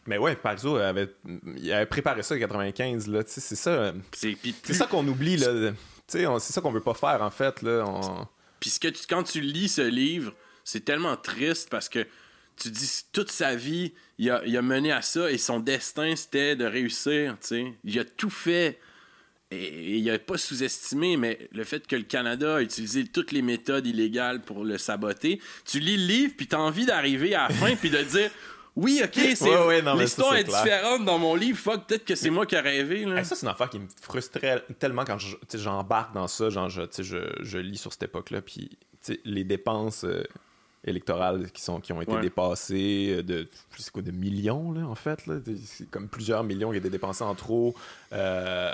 Mais 0.08 0.18
ouais, 0.18 0.36
Parizeau 0.36 0.78
avait, 0.78 1.14
il 1.58 1.72
avait 1.72 1.86
préparé 1.86 2.24
ça 2.24 2.34
en 2.34 2.40
95, 2.40 3.08
là. 3.08 3.24
Tu 3.24 3.32
sais, 3.34 3.42
c'est 3.42 3.56
ça. 3.56 3.94
c'est 4.14 4.36
plus- 4.36 4.74
ça 4.74 4.88
qu'on 4.88 5.08
oublie, 5.08 5.38
là. 5.38 5.72
C'est 6.08 6.26
ça 6.42 6.60
qu'on 6.60 6.72
veut 6.72 6.82
pas 6.82 6.96
faire, 6.96 7.22
en 7.22 7.30
fait, 7.30 7.62
là. 7.62 7.84
On- 7.88 8.28
Puis 8.62 8.72
quand 9.10 9.24
tu 9.24 9.42
lis 9.42 9.68
ce 9.68 9.82
livre, 9.82 10.34
c'est 10.64 10.86
tellement 10.86 11.18
triste 11.18 11.70
parce 11.70 11.90
que 11.90 12.08
tu 12.56 12.70
dis 12.70 13.02
toute 13.12 13.32
sa 13.32 13.56
vie, 13.56 13.92
il 14.20 14.30
a, 14.30 14.62
mené 14.62 14.92
à 14.92 15.02
ça 15.02 15.32
et 15.32 15.40
son 15.40 15.60
destin 15.60 16.16
c'était 16.16 16.56
de 16.56 16.64
réussir. 16.64 17.36
Il 17.84 18.00
a 18.00 18.06
tout 18.06 18.30
fait. 18.30 18.80
Et, 19.50 19.98
il 19.98 20.10
a 20.10 20.18
pas 20.20 20.38
sous-estimé, 20.38 21.18
mais 21.18 21.50
le 21.52 21.66
fait 21.66 21.86
que 21.86 21.96
le 21.96 22.04
Canada 22.04 22.58
a 22.58 22.62
utilisé 22.62 23.04
toutes 23.06 23.32
les 23.34 23.42
méthodes 23.42 23.86
illégales 23.86 24.42
pour 24.44 24.64
le 24.64 24.78
saboter, 24.78 25.42
tu 25.66 25.80
lis 25.80 25.98
le 25.98 26.06
livre 26.06 26.34
puis 26.38 26.48
tu 26.48 26.56
as 26.56 26.62
envie 26.62 26.86
d'arriver 26.86 27.34
à 27.36 27.50
la 27.50 27.54
fin 27.54 27.76
puis 27.76 27.90
de 27.90 28.02
dire 28.02 28.30
oui, 28.76 29.02
ok, 29.04 29.12
c'est 29.36 29.42
Ouais, 29.44 29.66
ouais, 29.68 29.82
non, 29.82 29.96
mais 29.96 30.04
l'histoire 30.04 30.36
est 30.36 30.44
différente 30.44 31.04
dans 31.06 31.20
mon 31.20 31.36
livre. 31.36 31.58
Fuck, 31.58 31.88
peut-être 31.88 32.06
que 32.06 32.16
c'est 32.16 32.30
moi 32.30 32.46
qui 32.46 32.56
ai 32.56 32.60
rêvé. 32.60 33.06
Là. 33.06 33.18
Hey, 33.20 33.26
ça, 33.26 33.36
c'est 33.36 33.46
une 33.46 33.52
affaire 33.52 33.70
qui 33.70 33.80
me 33.80 33.88
frustrait 34.02 34.64
tellement 34.80 35.04
quand 35.06 35.18
je- 35.18 35.36
j'embarque 35.56 36.14
dans 36.14 36.28
ça. 36.28 36.50
Genre, 36.50 36.70
je, 36.70 37.58
lis 37.58 37.78
sur 37.78 37.92
cette 37.92 38.04
époque-là. 38.04 38.42
Puis, 38.42 38.78
les 39.26 39.44
dépenses 39.44 40.04
euh, 40.06 40.24
électorales 40.86 41.52
qui, 41.52 41.62
sont, 41.62 41.80
qui 41.80 41.92
ont 41.94 42.02
été 42.02 42.12
Ouais. 42.14 42.22
dépassées 42.22 43.16
euh, 43.18 43.24
de, 43.24 43.48
quoi, 43.92 44.02
de 44.02 44.12
millions, 44.12 44.72
là, 44.72 44.82
en 44.88 44.96
fait. 44.96 45.26
Là. 45.28 45.36
C'est 45.66 45.90
comme 45.90 46.08
plusieurs 46.08 46.44
millions 46.44 46.70
qui 46.72 46.76
ont 46.78 46.80
été 46.80 46.90
dépensés 46.90 47.24
en 47.24 47.36
trop. 47.36 47.76
Euh, 48.14 48.74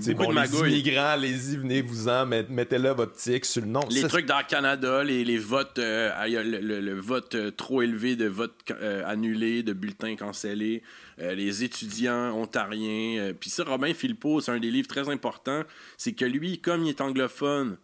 sais, 0.00 0.14
Beaucoup 0.14 0.24
de 0.24 0.28
les 0.30 0.34
magouilles. 0.34 0.72
immigrants, 0.72 1.06
allez-y, 1.12 1.56
venez 1.56 1.82
vous-en, 1.82 2.26
met- 2.26 2.46
mettez-là 2.48 2.92
votre 2.94 3.14
tic 3.14 3.44
sur 3.44 3.62
le 3.62 3.68
nom. 3.68 3.80
Les 3.90 4.00
Ça, 4.02 4.08
trucs 4.08 4.26
dans 4.26 4.38
le 4.38 4.44
Canada, 4.44 5.04
les, 5.04 5.24
les 5.24 5.38
votes, 5.38 5.78
euh, 5.78 6.10
le, 6.26 6.60
le- 6.60 6.80
le 6.80 6.94
vote 7.00 7.34
euh, 7.34 7.50
trop 7.50 7.82
élevé 7.82 8.16
de 8.16 8.26
votes 8.26 8.54
euh, 8.70 9.02
annulés, 9.06 9.62
de 9.62 9.72
bulletins 9.72 10.16
cancellés, 10.16 10.82
euh, 11.20 11.34
les 11.34 11.64
étudiants 11.64 12.32
ontariens. 12.36 13.18
euh, 13.20 13.32
Puis 13.38 13.50
ça, 13.50 13.64
Robin 13.64 13.92
Philpot, 13.94 14.40
c'est 14.40 14.52
un 14.52 14.58
des 14.60 14.70
livres 14.70 14.88
très 14.88 15.08
importants. 15.08 15.62
C'est 15.96 16.12
que 16.12 16.24
lui, 16.24 16.58
comme 16.60 16.84
il 16.84 16.88
est 16.90 17.00
anglophone, 17.00 17.76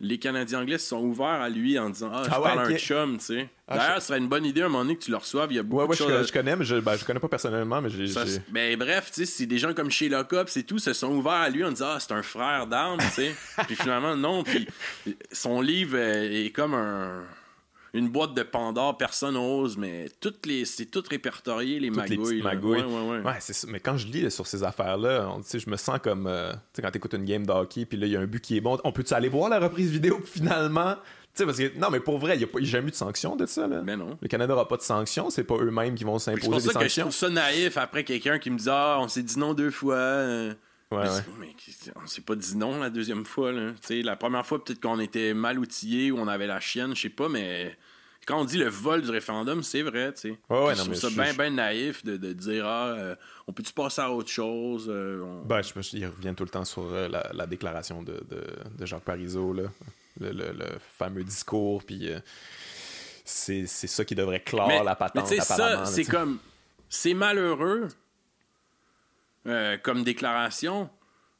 les 0.00 0.18
Canadiens 0.18 0.60
anglais 0.60 0.78
se 0.78 0.88
sont 0.88 1.00
ouverts 1.00 1.26
à 1.40 1.48
lui 1.48 1.78
en 1.78 1.90
disant 1.90 2.10
Ah, 2.12 2.22
je 2.24 2.28
Ah 2.32 2.40
ouais, 2.40 2.54
parle 2.54 2.72
un 2.72 2.76
chum, 2.78 3.18
tu 3.18 3.24
sais. 3.24 3.48
Ah, 3.66 3.76
D'ailleurs, 3.78 3.94
je- 3.96 4.00
ce 4.00 4.06
serait 4.06 4.18
une 4.18 4.28
bonne 4.28 4.44
idée 4.46 4.62
à 4.62 4.66
un 4.66 4.68
moment 4.68 4.84
donné 4.84 4.96
que 4.96 5.02
tu 5.04 5.10
le 5.10 5.16
reçoives. 5.16 5.50
Il 5.52 5.56
y 5.56 5.58
a 5.58 5.62
beaucoup 5.62 5.80
Ouais, 5.82 5.86
de 5.86 5.90
ouais, 5.90 5.96
je, 5.96 6.02
choses. 6.16 6.28
je 6.28 6.32
connais, 6.32 6.54
mais 6.56 6.64
je, 6.64 6.76
ben, 6.76 6.96
je 6.96 7.04
connais 7.04 7.20
pas 7.20 7.28
personnellement, 7.28 7.82
mais 7.82 7.90
j'ai. 7.90 8.06
ben, 8.48 8.78
bref, 8.78 9.10
tu 9.12 9.20
sais, 9.20 9.26
c'est 9.26 9.46
des 9.46 9.58
gens 9.58 9.74
comme 9.74 9.90
chez 9.90 10.08
Lockup, 10.08 10.44
c'est 10.46 10.62
tout, 10.62 10.78
se 10.78 10.92
sont 10.92 11.08
ouverts 11.14 11.32
à 11.32 11.48
lui 11.50 11.64
en 11.64 11.70
disant 11.70 11.88
Ah, 11.90 11.98
c'est 12.00 12.12
un 12.12 12.22
frère 12.22 12.66
d'armes, 12.66 13.00
tu 13.00 13.22
sais. 13.22 13.34
puis 13.66 13.74
finalement, 13.76 14.14
non. 14.16 14.44
Puis 14.44 14.66
son 15.32 15.60
livre 15.60 15.96
est 15.98 16.50
comme 16.54 16.74
un, 16.74 17.22
une 17.94 18.08
boîte 18.08 18.34
de 18.34 18.42
Pandore, 18.42 18.96
personne 18.98 19.34
n'ose, 19.34 19.76
mais 19.76 20.08
toutes 20.20 20.44
les, 20.46 20.64
c'est 20.64 20.86
tout 20.86 21.02
répertorié, 21.08 21.80
les 21.80 21.88
toutes 21.90 22.08
les 22.08 22.16
magouilles. 22.16 22.42
magouilles. 22.42 22.82
Ouais, 22.82 23.10
ouais, 23.18 23.24
ouais. 23.24 23.32
C'est. 23.40 23.66
Mais 23.68 23.80
quand 23.80 23.96
je 23.96 24.06
lis 24.06 24.22
là, 24.22 24.30
sur 24.30 24.46
ces 24.46 24.62
affaires-là, 24.62 25.36
je 25.52 25.70
me 25.70 25.76
sens 25.76 25.98
comme. 26.02 26.26
euh, 26.26 26.52
tu 26.52 26.58
sais, 26.74 26.82
quand 26.82 26.90
t'écoutes 26.90 27.14
une 27.14 27.24
game 27.24 27.46
de 27.46 27.52
hockey, 27.52 27.84
puis 27.86 27.96
là, 27.98 28.06
il 28.06 28.12
y 28.12 28.16
a 28.16 28.20
un 28.20 28.26
but 28.26 28.40
qui 28.40 28.56
est 28.56 28.60
bon. 28.60 28.78
On 28.84 28.92
peut-tu 28.92 29.14
aller 29.14 29.28
voir 29.28 29.48
la 29.48 29.58
reprise 29.58 29.90
vidéo, 29.90 30.20
finalement? 30.24 30.96
Sais, 31.34 31.44
parce 31.46 31.58
que. 31.58 31.78
Non, 31.78 31.88
mais 31.90 32.00
pour 32.00 32.18
vrai, 32.18 32.34
il 32.34 32.38
n'y 32.38 32.44
a, 32.44 32.46
pas- 32.48 32.58
il 32.58 32.64
y 32.64 32.68
a 32.68 32.70
jamais 32.72 32.88
eu 32.88 32.90
de 32.90 32.96
sanction 32.96 33.36
de 33.36 33.46
ça, 33.46 33.66
là. 33.68 33.80
Mais 33.84 33.96
non. 33.96 34.18
Le 34.20 34.28
Canada 34.28 34.52
n'aura 34.54 34.66
pas 34.68 34.76
de 34.76 34.82
sanction, 34.82 35.30
c'est 35.30 35.44
pas 35.44 35.54
eux-mêmes 35.56 35.94
qui 35.94 36.04
vont 36.04 36.16
Puis 36.16 36.24
C'est 36.24 36.30
s'imposer 36.32 36.48
pour 36.50 36.56
des 36.60 36.60
ça 36.66 36.72
que 36.74 36.78
je 36.84 36.88
sanctions. 36.88 37.02
trouve 37.04 37.14
ça 37.14 37.28
naïf 37.30 37.76
après 37.76 38.04
quelqu'un 38.04 38.38
qui 38.38 38.50
me 38.50 38.58
dit 38.58 38.68
Ah, 38.68 38.98
on 39.00 39.08
s'est 39.08 39.22
dit 39.22 39.38
non 39.38 39.54
deux 39.54 39.70
fois. 39.70 39.94
euh. 39.96 40.54
Ouais, 40.90 41.04
Mais 41.38 41.46
ouais. 41.48 41.54
on 42.02 42.06
s'est 42.06 42.22
pas 42.22 42.34
dit 42.34 42.56
non 42.56 42.78
la 42.80 42.88
deuxième 42.90 43.26
fois. 43.26 43.52
Là. 43.52 43.72
La 43.90 44.16
première 44.16 44.46
fois, 44.46 44.62
peut-être 44.64 44.80
qu'on 44.80 44.98
était 45.00 45.34
mal 45.34 45.58
outillés 45.58 46.10
ou 46.10 46.18
on 46.18 46.28
avait 46.28 46.46
la 46.46 46.60
chienne, 46.60 46.96
je 46.96 47.02
sais 47.02 47.08
pas, 47.10 47.28
mais 47.28 47.76
quand 48.26 48.40
on 48.40 48.44
dit 48.44 48.56
le 48.58 48.68
vol 48.68 49.02
du 49.02 49.10
référendum, 49.10 49.62
c'est 49.62 49.82
vrai. 49.82 50.12
tu 50.14 50.20
sais. 50.20 50.38
Ouais, 50.48 50.64
ouais, 50.66 50.74
je 50.74 50.82
trouve 50.82 50.94
ça 50.94 51.10
bien 51.10 51.32
ben 51.34 51.54
naïf 51.54 52.04
de, 52.04 52.16
de 52.16 52.32
dire 52.32 52.66
Ah, 52.66 52.88
euh, 52.88 53.14
on 53.46 53.52
peut-tu 53.52 53.72
passer 53.72 54.00
à 54.00 54.10
autre 54.10 54.30
chose 54.30 54.86
euh, 54.88 55.22
on- 55.22 55.44
Ben, 55.46 55.60
je, 55.62 55.78
je- 55.80 55.96
il 55.96 56.06
revient 56.06 56.34
tout 56.36 56.44
le 56.44 56.50
temps 56.50 56.64
sur 56.64 56.84
euh, 56.92 57.08
la, 57.08 57.30
la 57.34 57.46
déclaration 57.46 58.02
de, 58.02 58.22
de, 58.30 58.42
de 58.78 58.86
Jacques 58.86 59.04
Parizeau, 59.04 59.52
là. 59.52 59.64
Le, 60.20 60.32
le- 60.32 60.52
le 60.52 60.66
fameux 60.98 61.22
discours, 61.24 61.84
puis. 61.84 62.10
c'est 63.24 63.66
c'est 63.66 63.86
ça 63.86 64.04
qui 64.04 64.14
devrait 64.14 64.40
clore 64.42 64.68
mais, 64.68 64.82
la 64.82 64.94
patente, 64.96 65.26
ça, 65.26 65.84
c'est 65.84 66.04
comme. 66.04 66.38
C'est 66.88 67.12
malheureux 67.14 67.88
euh, 69.48 69.76
comme 69.78 70.04
déclaration. 70.04 70.88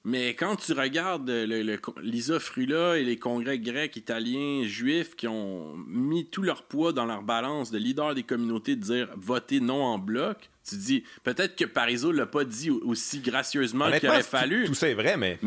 Mais 0.05 0.35
quand 0.35 0.57
tu 0.57 0.73
regardes 0.73 1.29
le, 1.29 1.45
le- 1.63 1.79
Lisa 2.03 2.39
Frula 2.41 2.97
et 2.99 3.05
les 3.05 3.19
congrès 3.19 3.59
grecs, 3.59 3.95
italiens, 3.97 4.63
juifs 4.65 5.17
qui 5.17 5.27
ont 5.29 5.75
mis 5.87 6.25
tout 6.31 6.43
leur 6.43 6.63
poids 6.63 6.93
dans 6.93 7.05
leur 7.05 7.23
balance 7.23 7.71
de 7.71 7.79
leader 7.79 8.15
des 8.15 8.23
communautés 8.23 8.77
de 8.77 8.81
dire 8.83 9.09
votez 9.17 9.61
non 9.61 9.83
en 9.85 9.99
bloc, 9.99 10.49
tu 10.67 10.77
dis 10.77 11.05
peut-être 11.25 11.57
que 11.57 11.65
Parizeau 11.65 12.13
l'a 12.13 12.27
pas 12.27 12.45
dit 12.45 12.71
aussi 12.71 13.21
gracieusement 13.21 13.87
qu'il 13.99 14.09
aurait 14.09 14.23
fallu. 14.23 14.65
Tout 14.67 14.75
ça 14.75 14.89
est 14.89 14.95
vrai, 14.95 15.17
mais. 15.17 15.39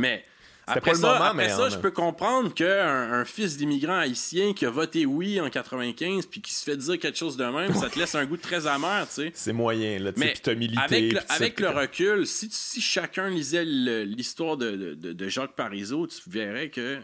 Après 0.67 0.91
pas 0.91 0.91
le 0.91 1.01
ça, 1.01 1.13
moment, 1.13 1.25
après 1.25 1.37
mais 1.47 1.49
ça 1.49 1.69
je 1.69 1.77
peux 1.77 1.91
comprendre 1.91 2.53
qu'un 2.53 3.11
un 3.13 3.25
fils 3.25 3.57
d'immigrant 3.57 3.97
haïtien 3.97 4.53
qui 4.53 4.65
a 4.65 4.69
voté 4.69 5.05
oui 5.05 5.39
en 5.41 5.49
95 5.49 6.25
puis 6.27 6.41
qui 6.41 6.53
se 6.53 6.63
fait 6.63 6.77
dire 6.77 6.99
quelque 6.99 7.17
chose 7.17 7.37
de 7.37 7.43
même, 7.45 7.73
ça 7.73 7.89
te 7.89 7.97
laisse 7.99 8.15
un 8.15 8.25
goût 8.25 8.37
très 8.37 8.67
amer, 8.67 9.05
tu 9.07 9.13
sais. 9.15 9.31
C'est 9.35 9.53
moyen, 9.53 9.99
là, 9.99 10.13
tu 10.13 10.19
sais, 10.19 10.25
Mais 10.27 10.31
puis 10.33 10.41
t'as 10.43 10.55
milité. 10.55 10.81
avec 10.81 11.13
le, 11.13 11.19
avec 11.29 11.59
le 11.59 11.69
recul, 11.69 12.27
si, 12.27 12.47
tu- 12.49 12.55
si 12.55 12.81
chacun 12.81 13.29
lisait 13.29 13.65
le- 13.65 14.03
l'histoire 14.03 14.57
de, 14.57 14.93
de- 14.95 15.13
de 15.13 15.27
Jacques 15.29 15.55
Parizeau, 15.55 16.07
tu 16.07 16.17
verrais 16.29 16.69
que 16.69 16.81
euh, 16.81 16.99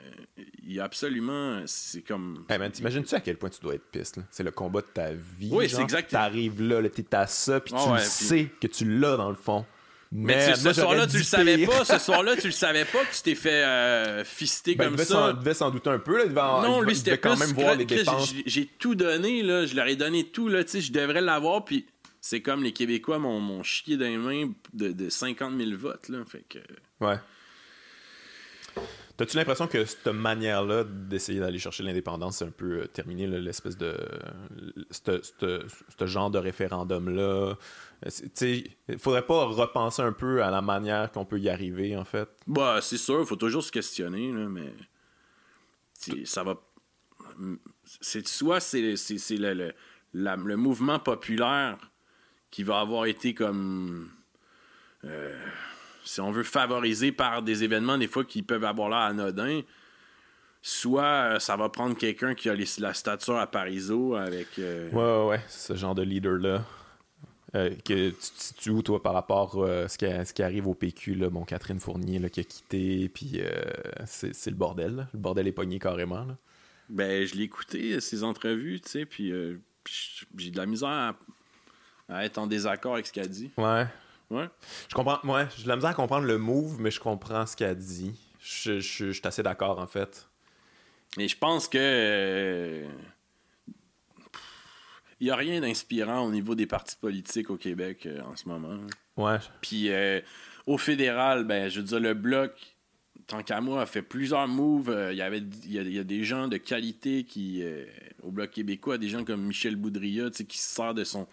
il 0.65 0.73
y 0.73 0.79
a 0.79 0.83
absolument. 0.83 1.61
C'est 1.65 2.01
comme. 2.01 2.43
Hey 2.49 2.57
man, 2.57 2.71
t'imagines-tu 2.71 3.15
à 3.15 3.19
quel 3.21 3.37
point 3.37 3.49
tu 3.49 3.59
dois 3.61 3.75
être 3.75 3.85
piste, 3.91 4.17
là? 4.17 4.23
C'est 4.31 4.43
le 4.43 4.51
combat 4.51 4.81
de 4.81 4.87
ta 4.87 5.11
vie. 5.11 5.49
Oui, 5.51 5.69
c'est 5.69 5.81
exact. 5.81 6.11
T'arrives 6.11 6.61
là, 6.61 6.81
là, 6.81 6.89
t'es 6.89 7.05
à 7.15 7.25
ça, 7.27 7.59
puis 7.59 7.73
tu 7.73 7.89
ouais, 7.89 7.99
le 7.99 8.03
sais 8.03 8.49
que 8.61 8.67
tu 8.67 8.85
l'as 8.99 9.17
dans 9.17 9.29
le 9.29 9.35
fond. 9.35 9.65
Mais 10.11 10.53
tu- 10.53 10.59
ce 10.61 10.73
soir-là, 10.73 11.05
tu 11.07 11.17
le 11.17 11.23
savais 11.23 11.65
pas. 11.65 11.83
Ce 11.85 11.97
soir-là, 12.05 12.35
tu 12.37 12.47
le 12.47 12.53
savais 12.53 12.85
pas 12.85 13.03
que 13.03 13.13
tu 13.15 13.21
t'es 13.23 13.35
fait 13.35 13.63
euh, 13.63 14.23
fister 14.23 14.75
Ben, 14.75 14.85
il 14.85 14.87
comme 14.87 14.95
devait 14.95 15.05
ça. 15.05 15.31
il 15.33 15.39
devait 15.39 15.53
s'en 15.53 15.69
douter 15.69 15.89
un 15.89 15.99
peu, 15.99 16.17
là. 16.17 16.23
Il 16.25 16.29
devait, 16.29 16.41
Non, 16.41 16.81
il 16.81 16.87
lui, 16.87 16.95
c'était 16.95 17.17
quand 17.17 17.35
même 17.37 17.49
voir 17.51 17.75
les 17.75 17.85
dépenses. 17.85 18.33
j'ai- 18.45 18.65
tout 18.79 18.95
donné, 18.95 19.43
là. 19.43 19.65
Je 19.65 19.75
leur 19.75 19.87
ai 19.87 19.95
donné 19.95 20.23
tout, 20.25 20.47
là. 20.47 20.61
Je 20.61 20.91
devrais 20.91 21.21
l'avoir, 21.21 21.65
puis 21.65 21.85
c'est 22.21 22.41
comme 22.41 22.63
les 22.63 22.71
Québécois 22.73 23.19
m'ont 23.19 23.39
m'ont 23.39 23.63
chié 23.63 23.97
dans 23.97 24.05
les 24.05 24.17
mains 24.17 24.49
de, 24.73 24.91
de 24.91 25.09
50 25.09 25.57
000 25.57 25.71
votes, 25.77 26.07
là. 26.09 26.19
Fait 26.25 26.43
que. 26.47 26.59
Ouais. 27.05 27.17
T'as-tu 29.17 29.35
l'impression 29.35 29.67
que 29.67 29.83
cette 29.83 30.07
manière-là 30.07 30.83
d'essayer 30.83 31.39
d'aller 31.39 31.57
chercher 31.57 31.81
l'indépendance, 31.81 32.37
c'est 32.37 32.45
un 32.45 32.51
peu 32.51 32.81
euh, 32.81 32.87
terminé, 32.87 33.25
l'espèce 33.25 33.75
de. 33.75 33.97
Ce 34.91 36.05
genre 36.05 36.29
de 36.29 36.37
référendum-là? 36.37 37.21
Euh, 37.21 37.55
il 38.87 38.99
faudrait 38.99 39.25
pas 39.25 39.45
repenser 39.45 40.03
un 40.03 40.13
peu 40.13 40.43
à 40.43 40.51
la 40.51 40.61
manière 40.61 41.11
qu'on 41.11 41.25
peut 41.25 41.39
y 41.39 41.49
arriver, 41.49 41.97
en 41.97 42.05
fait. 42.05 42.29
Bah, 42.45 42.79
c'est 42.81 42.97
sûr, 42.97 43.27
faut 43.27 43.35
toujours 43.35 43.63
se 43.63 43.71
questionner, 43.71 44.31
là, 44.31 44.47
mais. 44.47 44.71
Ça 46.25 46.43
va. 46.43 46.61
C'est 48.01 48.27
soit 48.27 48.59
c'est 48.59 48.81
le, 48.81 49.53
le, 49.53 49.73
le 50.13 50.55
mouvement 50.55 50.99
populaire 50.99 51.77
qui 52.51 52.61
va 52.61 52.81
avoir 52.81 53.05
été 53.07 53.33
comme. 53.33 54.11
euh, 55.05 55.35
si 56.07 56.21
on 56.21 56.31
veut 56.31 56.43
favoriser 56.43 57.11
par 57.11 57.41
des 57.43 57.63
événements, 57.63 57.97
des 57.97 58.07
fois, 58.07 58.23
qui 58.23 58.41
peuvent 58.41 58.63
avoir 58.65 58.89
l'air 58.89 58.99
anodins. 58.99 59.61
Soit 60.61 61.03
euh, 61.35 61.39
ça 61.39 61.55
va 61.55 61.69
prendre 61.69 61.95
quelqu'un 61.95 62.33
qui 62.35 62.49
a 62.49 62.55
les- 62.55 62.65
la 62.79 62.93
stature 62.93 63.37
à 63.37 63.47
Parizeau 63.47 64.15
avec. 64.15 64.47
euh, 64.59 64.89
Ouais, 64.91 64.97
ouais, 65.25 65.37
ouais, 65.37 65.41
ce 65.47 65.75
genre 65.75 65.95
de 65.95 66.01
leader-là. 66.01 66.65
Euh, 67.55 67.69
que 67.85 68.09
tu 68.09 68.15
te 68.15 68.41
situes 68.43 68.69
où, 68.71 68.81
toi, 68.81 69.01
par 69.01 69.13
rapport 69.13 69.63
à 69.65 69.87
ce, 69.87 69.97
qui, 69.97 70.05
ce 70.05 70.33
qui 70.33 70.43
arrive 70.43 70.67
au 70.67 70.73
PQ, 70.73 71.15
là, 71.15 71.29
bon, 71.29 71.45
Catherine 71.45 71.79
Fournier 71.79 72.19
là, 72.19 72.27
qui 72.29 72.41
a 72.41 72.43
quitté, 72.43 73.07
puis 73.07 73.39
c'est 74.05 74.47
le 74.47 74.55
bordel, 74.57 74.95
là. 74.97 75.07
Le 75.13 75.19
bordel 75.19 75.47
est 75.47 75.53
pogné 75.53 75.79
carrément, 75.79 76.25
là. 76.25 76.35
Ben, 76.89 77.25
je 77.25 77.35
l'ai 77.35 77.43
écouté, 77.43 77.99
ces 78.01 78.23
entrevues, 78.23 78.81
tu 78.81 78.89
sais, 78.89 79.05
puis 79.05 79.31
puis 79.85 80.27
j'ai 80.37 80.51
de 80.51 80.57
la 80.57 80.65
misère 80.65 80.89
à, 80.89 81.15
à 82.09 82.25
être 82.25 82.37
en 82.37 82.47
désaccord 82.47 82.95
avec 82.95 83.07
ce 83.07 83.13
qu'elle 83.13 83.29
dit. 83.29 83.49
Ouais. 83.57 83.85
Ouais. 84.29 84.49
Je 84.89 84.93
comprends, 84.95 85.19
ouais, 85.33 85.47
j'ai 85.55 85.63
de 85.63 85.67
la 85.69 85.75
misère 85.75 85.91
à 85.91 85.93
comprendre 85.93 86.25
le 86.25 86.37
move, 86.37 86.81
mais 86.81 86.91
je 86.91 86.99
comprends 86.99 87.45
ce 87.45 87.55
qu'elle 87.55 87.77
dit. 87.77 88.13
Je, 88.41 88.79
je, 88.79 89.07
je 89.07 89.11
suis 89.11 89.21
assez 89.27 89.43
d'accord, 89.43 89.79
en 89.79 89.87
fait. 89.87 90.27
Et 91.17 91.27
je 91.27 91.37
pense 91.37 91.67
que. 91.67 91.77
euh, 91.79 92.87
Il 95.19 95.25
n'y 95.25 95.31
a 95.31 95.35
rien 95.35 95.61
d'inspirant 95.61 96.25
au 96.25 96.31
niveau 96.31 96.53
des 96.55 96.67
partis 96.67 96.95
politiques 96.95 97.49
au 97.49 97.57
Québec 97.57 98.05
euh, 98.05 98.21
en 98.21 98.35
ce 98.35 98.47
moment. 98.47 98.77
Ouais. 99.15 99.37
Puis 99.61 99.89
euh, 99.91 100.21
au 100.67 100.77
fédéral, 100.77 101.43
ben, 101.45 101.69
je 101.69 101.79
veux 101.79 101.85
dire, 101.85 101.99
le 101.99 102.13
bloc, 102.13 102.51
tant 103.25 103.41
qu'à 103.41 103.59
moi, 103.61 103.81
a 103.81 103.85
fait 103.87 104.03
plusieurs 104.03 104.47
moves. 104.47 104.89
Euh, 104.89 105.11
il 105.13 105.17
y 105.17 105.21
avait 105.23 105.39
il 105.63 105.71
y, 105.71 105.79
a, 105.79 105.81
il 105.81 105.93
y 105.93 105.99
a 105.99 106.03
des 106.03 106.23
gens 106.23 106.47
de 106.47 106.57
qualité 106.57 107.23
qui, 107.23 107.63
euh, 107.63 107.85
au 108.21 108.29
Bloc 108.31 108.51
québécois, 108.51 108.97
des 108.99 109.09
gens 109.09 109.23
comme 109.23 109.41
Michel 109.45 109.75
Boudria, 109.75 110.29
tu 110.29 110.37
sais, 110.37 110.45
qui 110.45 110.57
se 110.59 110.75
sert 110.75 110.93
de 110.93 111.03
son, 111.03 111.27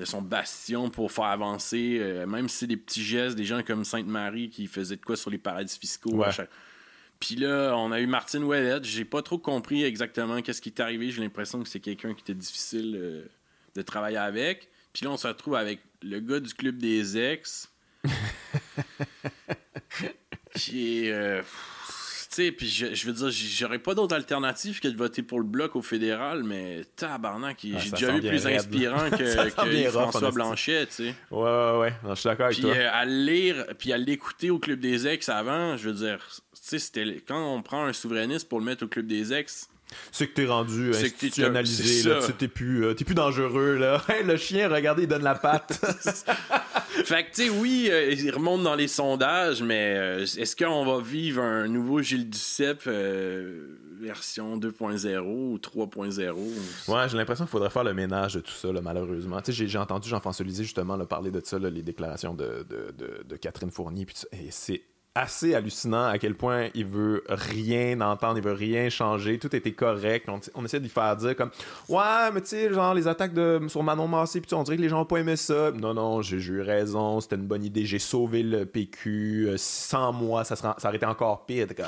de 0.00 0.04
son 0.06 0.22
bastion 0.22 0.88
pour 0.90 1.12
faire 1.12 1.26
avancer, 1.26 1.98
euh, 2.00 2.26
même 2.26 2.48
si 2.48 2.56
c'est 2.56 2.66
des 2.66 2.76
petits 2.78 3.04
gestes, 3.04 3.36
des 3.36 3.44
gens 3.44 3.62
comme 3.62 3.84
Sainte-Marie 3.84 4.48
qui 4.50 4.66
faisaient 4.66 4.96
de 4.96 5.04
quoi 5.04 5.14
sur 5.16 5.30
les 5.30 5.38
paradis 5.38 5.78
fiscaux. 5.78 6.14
Ouais. 6.16 6.26
à 6.26 6.30
chaque- 6.32 6.50
Puis 7.20 7.36
là, 7.36 7.74
on 7.76 7.92
a 7.92 8.00
eu 8.00 8.06
Martine 8.06 8.42
Ouellette. 8.44 8.84
J'ai 8.84 9.04
pas 9.04 9.20
trop 9.22 9.36
compris 9.38 9.84
exactement 9.84 10.40
qu'est-ce 10.40 10.62
qui 10.62 10.70
est 10.70 10.80
arrivé. 10.80 11.10
J'ai 11.10 11.20
l'impression 11.20 11.62
que 11.62 11.68
c'est 11.68 11.80
quelqu'un 11.80 12.14
qui 12.14 12.22
était 12.22 12.34
difficile 12.34 12.96
euh, 12.98 13.24
de 13.74 13.82
travailler 13.82 14.16
avec. 14.16 14.70
Puis 14.94 15.04
là, 15.04 15.10
on 15.12 15.16
se 15.18 15.26
retrouve 15.28 15.54
avec 15.54 15.80
le 16.02 16.18
gars 16.20 16.40
du 16.40 16.54
club 16.54 16.78
des 16.78 17.18
ex. 17.18 17.70
qui 20.54 21.04
est. 21.06 21.12
euh, 21.12 21.42
sais, 22.42 22.52
puis 22.52 22.68
je, 22.68 22.94
je 22.94 23.06
veux 23.06 23.12
dire, 23.12 23.30
j'aurais 23.30 23.78
pas 23.78 23.94
d'autre 23.94 24.14
alternative 24.14 24.80
que 24.80 24.88
de 24.88 24.96
voter 24.96 25.22
pour 25.22 25.38
le 25.38 25.44
bloc 25.44 25.76
au 25.76 25.82
fédéral, 25.82 26.42
mais 26.44 26.82
tabarnak, 26.96 27.58
Ah, 27.74 27.78
j'ai 27.78 27.90
déjà 27.90 28.12
vu 28.12 28.20
plus 28.20 28.44
raide, 28.46 28.56
inspirant 28.58 29.10
que, 29.18 29.84
rough, 29.86 30.10
François. 30.10 30.30
Blanchet, 30.30 30.86
tu 30.86 30.92
sais. 30.92 31.14
Ouais, 31.30 31.42
ouais, 31.42 31.78
ouais. 31.78 31.92
Non, 32.04 32.14
je 32.14 32.20
suis 32.20 32.28
d'accord 32.28 32.46
avec 32.46 32.56
Puis 32.58 32.66
toi. 32.66 32.74
euh, 32.74 32.88
à 32.92 33.04
le 33.04 33.12
lire, 33.24 33.66
puis 33.78 33.92
à 33.92 33.98
l'écouter 33.98 34.50
au 34.50 34.58
Club 34.58 34.80
des 34.80 35.06
Ex 35.06 35.28
avant, 35.28 35.76
je 35.76 35.88
veux 35.90 35.94
dire, 36.06 36.18
tu 36.30 36.60
sais, 36.62 36.78
c'était 36.78 37.22
quand 37.26 37.54
on 37.54 37.62
prend 37.62 37.84
un 37.84 37.92
souverainiste 37.92 38.48
pour 38.48 38.58
le 38.58 38.64
mettre 38.64 38.84
au 38.84 38.88
Club 38.88 39.06
des 39.06 39.32
Ex, 39.32 39.68
C'est 40.12 40.28
que 40.28 40.34
t'es 40.34 40.46
rendu 40.46 40.90
institutionnalisé, 40.90 42.08
là. 42.08 42.18
T'es 42.38 42.48
plus, 42.48 42.84
euh, 42.84 42.94
plus 42.94 43.14
dangereux, 43.14 43.76
là. 43.76 44.02
Hey, 44.08 44.24
le 44.24 44.36
chien, 44.36 44.68
regardez, 44.68 45.02
il 45.04 45.08
donne 45.08 45.22
la 45.24 45.34
patte. 45.34 45.80
Fait 47.04 47.24
que, 47.24 47.34
tu 47.34 47.44
sais, 47.44 47.48
oui, 47.50 47.88
euh, 47.90 48.12
il 48.12 48.30
remonte 48.30 48.62
dans 48.62 48.74
les 48.74 48.88
sondages, 48.88 49.62
mais 49.62 49.94
euh, 49.96 50.22
est-ce 50.22 50.54
qu'on 50.56 50.84
va 50.84 51.00
vivre 51.02 51.40
un 51.42 51.66
nouveau 51.68 52.02
Gilles 52.02 52.28
Duceppe 52.28 52.88
version 54.00 54.56
2.0 54.58 55.18
ou 55.20 55.58
3.0? 55.58 56.32
Ouais, 56.88 57.08
j'ai 57.08 57.16
l'impression 57.16 57.44
qu'il 57.44 57.50
faudrait 57.50 57.70
faire 57.70 57.84
le 57.84 57.94
ménage 57.94 58.34
de 58.34 58.40
tout 58.40 58.52
ça, 58.52 58.72
là, 58.72 58.80
malheureusement. 58.80 59.40
Tu 59.40 59.52
sais, 59.52 59.66
j'ai- 59.66 59.78
entendu 59.78 60.08
Jean-François 60.08 60.44
Lisée 60.44 60.64
justement 60.64 60.96
là, 60.96 61.06
parler 61.06 61.30
de 61.30 61.40
ça, 61.44 61.58
là, 61.58 61.70
les 61.70 61.82
déclarations 61.82 62.34
de, 62.34 62.66
de, 62.68 62.92
de- 62.98 63.22
de 63.26 63.36
Catherine 63.36 63.70
Fournier. 63.70 64.04
puis 64.04 64.16
c'est 64.50 64.82
assez 65.14 65.54
hallucinant 65.54 66.04
à 66.06 66.18
quel 66.18 66.34
point 66.36 66.68
il 66.74 66.84
veut 66.86 67.24
rien 67.28 68.00
entendre, 68.00 68.38
il 68.38 68.44
veut 68.44 68.52
rien 68.52 68.88
changer. 68.90 69.38
Tout 69.38 69.54
était 69.56 69.72
correct. 69.72 70.28
On, 70.28 70.40
on 70.54 70.64
essaie 70.64 70.78
de 70.78 70.84
lui 70.84 70.90
faire 70.90 71.16
dire 71.16 71.34
comme 71.36 71.50
Ouais, 71.88 72.30
mais 72.32 72.40
tu 72.42 72.48
sais, 72.48 72.72
genre 72.72 72.94
les 72.94 73.08
attaques 73.08 73.34
de, 73.34 73.60
sur 73.68 73.82
Manon 73.82 74.06
Massé, 74.06 74.40
puis 74.40 74.54
on 74.54 74.62
dirait 74.62 74.76
que 74.76 74.82
les 74.82 74.88
gens 74.88 74.98
n'ont 74.98 75.04
pas 75.04 75.18
aimé 75.18 75.34
ça. 75.36 75.72
Non, 75.72 75.94
non, 75.94 76.22
j'ai 76.22 76.36
eu 76.36 76.60
raison, 76.62 77.20
c'était 77.20 77.36
une 77.36 77.46
bonne 77.46 77.64
idée. 77.64 77.84
J'ai 77.86 77.98
sauvé 77.98 78.42
le 78.44 78.64
PQ. 78.66 79.48
euh, 79.48 79.54
sans 79.58 80.12
moi, 80.12 80.44
ça, 80.44 80.54
serait, 80.56 80.74
ça 80.78 80.88
aurait 80.88 80.96
été 80.98 81.06
encore 81.06 81.44
pire. 81.44 81.66
Comme- 81.76 81.86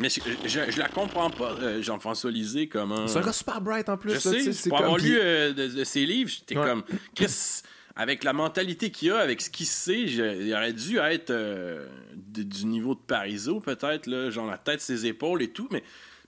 Mais 0.00 0.08
je, 0.08 0.20
je, 0.44 0.70
je 0.70 0.78
la 0.78 0.88
comprends 0.88 1.30
pas, 1.30 1.52
euh, 1.60 1.80
Jean-François 1.82 2.30
Lisée, 2.30 2.66
comment... 2.68 3.06
C'est 3.06 3.18
un 3.18 3.22
gars 3.22 3.32
super 3.32 3.60
bright 3.60 3.88
en 3.88 3.96
plus. 3.96 4.10
Je 4.10 4.14
là, 4.28 4.40
sais, 4.42 4.52
c'est 4.52 4.70
pour 4.70 4.78
avoir 4.80 4.98
lu 4.98 5.16
euh, 5.20 5.52
de, 5.52 5.66
de 5.68 5.84
ses 5.84 6.04
livres, 6.04 6.30
j'étais 6.30 6.56
Ouais. 6.58 6.66
comme, 6.66 6.82
Chris, 7.14 7.62
avec 7.96 8.24
la 8.24 8.32
mentalité 8.32 8.90
qu'il 8.90 9.12
a, 9.12 9.18
avec 9.18 9.40
ce 9.40 9.50
qu'il 9.50 9.66
sait, 9.66 10.00
il 10.02 10.52
aurait 10.54 10.72
dû 10.72 10.98
être 10.98 11.30
euh, 11.30 11.86
de- 12.14 12.42
du 12.42 12.66
niveau 12.66 12.94
de 12.94 13.00
Parizeau, 13.00 13.60
peut-être, 13.60 14.30
genre 14.30 14.46
la 14.50 14.58
tête, 14.58 14.80
ses 14.80 15.06
épaules 15.06 15.42
et 15.42 15.48
tout, 15.50 15.68
mais 15.70 15.82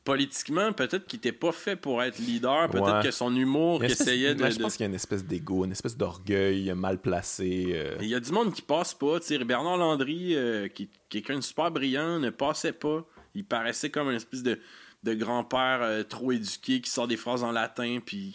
politiquement, 0.05 0.73
peut-être 0.73 1.07
qu'il 1.07 1.19
était 1.19 1.31
pas 1.33 1.53
fait 1.53 1.77
pour 1.77 2.03
être 2.03 2.19
leader, 2.19 2.69
peut-être 2.69 2.97
Ouais. 2.99 3.03
que 3.05 3.11
son 3.13 3.35
humour 3.37 3.81
qu'il 3.81 3.93
essayait 3.93 4.35
de... 4.35 4.51
je 4.51 4.59
pense 4.59 4.73
qu'il 4.77 4.83
y 4.83 4.87
a 4.87 4.89
une 4.89 4.97
espèce 4.97 5.25
d'ego, 5.25 5.65
une 5.65 5.71
espèce 5.73 5.97
d'orgueil 5.97 6.73
mal 6.75 6.99
placé. 7.01 7.67
euh. 7.71 7.97
Il 8.01 8.09
y 8.09 8.15
a 8.17 8.21
du 8.21 8.33
monde 8.33 8.53
qui 8.53 8.63
passe 8.63 8.95
pas. 8.95 9.21
tu 9.21 9.27
sais, 9.27 9.39
Bernard 9.45 9.77
Landry, 9.77 10.35
euh, 10.35 10.67
qui 10.69 10.89
quelqu'un 11.09 11.37
de 11.37 11.41
super 11.43 11.71
brillant, 11.71 12.19
ne 12.19 12.31
passait 12.31 12.73
pas. 12.73 13.07
Il 13.37 13.45
paraissait 13.45 13.91
comme 13.91 14.09
une 14.11 14.17
espèce 14.17 14.43
de, 14.43 14.59
de 15.05 15.15
grand-père 15.15 15.79
euh, 15.83 16.03
trop 16.03 16.33
éduqué 16.33 16.81
qui 16.81 16.91
sort 16.91 17.07
des 17.07 17.17
phrases 17.17 17.45
en 17.45 17.53
latin. 17.53 17.99
Puis 18.05 18.35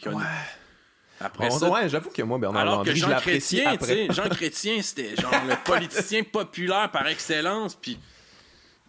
Après 1.20 1.50
ça, 1.50 1.70
ouais, 1.70 1.90
j'avoue 1.90 2.10
que 2.12 2.22
moi, 2.22 2.38
Bernard 2.38 2.62
Alors 2.62 2.84
que 2.84 2.94
je 2.94 3.06
l'apprécie 3.08 3.62
Chrétien, 3.64 3.74
après. 3.74 4.08
Jean 4.12 4.30
Chrétien, 4.30 4.82
c'était 4.82 5.16
genre 5.16 5.34
le 5.48 5.56
politicien 5.66 6.24
populaire 6.24 6.92
par 6.92 7.08
excellence. 7.08 7.76
Puis 7.76 8.00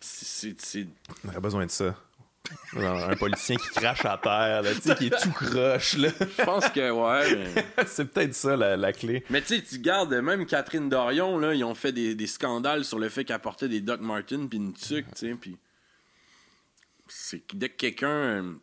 c'est- 0.00 0.86
On 1.24 1.28
aurait 1.28 1.40
besoin 1.40 1.66
de 1.66 1.70
ça. 1.70 1.94
Un 2.74 3.14
politicien 3.16 3.56
qui 3.56 3.68
crache 3.70 4.04
à 4.06 4.16
terre, 4.16 4.62
là, 4.62 4.74
tu 4.74 4.80
sais, 4.80 4.94
qui 4.94 5.06
est 5.08 5.22
tout 5.22 5.30
croche. 5.32 5.96
là. 5.98 6.08
je 6.18 6.44
pense 6.44 6.66
que 6.70 6.90
ouais. 6.90 7.50
mais- 7.54 7.84
C'est 7.86 8.06
peut-être 8.10 8.34
ça 8.34 8.56
la, 8.56 8.74
la 8.76 8.92
clé. 8.94 9.22
Mais 9.28 9.42
tu 9.42 9.56
sais, 9.56 9.62
tu 9.62 9.78
gardes 9.78 10.14
même 10.14 10.46
Catherine 10.46 10.88
Dorion, 10.88 11.38
là, 11.38 11.52
ils 11.54 11.62
ont 11.64 11.74
fait 11.74 11.92
des, 11.92 12.14
des 12.14 12.26
scandales 12.26 12.84
sur 12.86 12.98
le 12.98 13.08
fait 13.10 13.24
qu'elle 13.24 13.38
portait 13.40 13.68
des 13.68 13.80
Doc 13.82 14.00
Martens 14.00 14.48
puis 14.48 14.58
une 14.58 14.72
tuque, 14.72 15.06
tu 15.14 15.28
sais, 15.28 15.34
puis 15.34 15.56
c'est 17.06 17.42
dès 17.54 17.68
que 17.68 17.76
quelqu'un 17.76 18.54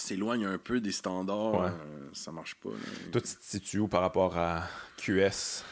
s'éloigne 0.00 0.44
un 0.46 0.58
peu 0.58 0.80
des 0.80 0.92
standards, 0.92 1.54
Ouais. 1.60 1.68
euh, 1.68 2.08
ça 2.12 2.30
marche 2.32 2.54
pas. 2.56 2.70
là. 2.70 2.76
Toi, 3.12 3.20
tu 3.20 3.34
te 3.34 3.44
situes 3.44 3.78
où 3.80 3.88
par 3.88 4.02
rapport 4.02 4.36
à 4.36 4.68
QS 4.98 5.64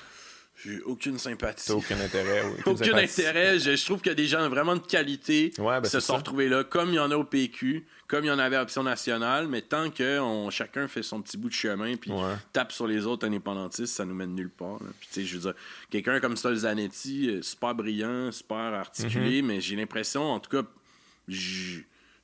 J'ai 0.64 0.80
aucune 0.82 1.18
sympathie. 1.18 1.66
T'as 1.66 1.74
aucun 1.74 2.00
intérêt 2.00 2.42
ou 2.46 2.54
Aucun 2.70 2.84
sympathie? 2.86 3.20
intérêt. 3.20 3.58
Je, 3.58 3.76
je 3.76 3.84
trouve 3.84 4.00
a 4.12 4.14
des 4.14 4.26
gens 4.26 4.48
vraiment 4.48 4.76
de 4.76 4.80
qualité 4.86 5.52
Ouais, 5.58 5.78
ben, 5.80 5.84
se 5.88 6.00
sont 6.00 6.14
ça. 6.14 6.18
retrouvés 6.20 6.48
là, 6.48 6.64
comme 6.64 6.88
il 6.88 6.94
y 6.94 6.98
en 6.98 7.10
a 7.10 7.16
au 7.16 7.24
PQ, 7.24 7.84
comme 8.06 8.24
il 8.24 8.28
y 8.28 8.30
en 8.30 8.38
avait 8.38 8.56
à 8.56 8.62
Option 8.62 8.82
Nationale, 8.82 9.46
mais 9.46 9.60
tant 9.60 9.90
que 9.90 10.18
on- 10.20 10.48
chacun 10.48 10.88
fait 10.88 11.02
son 11.02 11.20
petit 11.20 11.36
bout 11.36 11.48
de 11.50 11.54
chemin 11.54 11.96
puis 11.96 12.10
Ouais. 12.12 12.34
tape 12.54 12.72
sur 12.72 12.86
les 12.86 13.04
autres 13.04 13.26
indépendantistes, 13.26 13.94
ça 13.94 14.06
nous 14.06 14.14
mène 14.14 14.34
nulle 14.34 14.48
part. 14.48 14.74
là. 14.82 14.86
Puis, 15.00 15.08
tu 15.12 15.20
sais, 15.20 15.26
je 15.26 15.34
veux 15.36 15.42
dire, 15.42 15.54
quelqu'un 15.90 16.18
comme 16.20 16.36
Stolzanetti, 16.36 17.28
euh, 17.28 17.42
super 17.42 17.74
brillant, 17.74 18.32
super 18.32 18.56
articulé, 18.56 19.42
Mm-hmm. 19.42 19.44
mais 19.44 19.60
j'ai 19.60 19.76
l'impression, 19.76 20.22
en 20.32 20.40
tout 20.40 20.50
cas, 20.50 20.66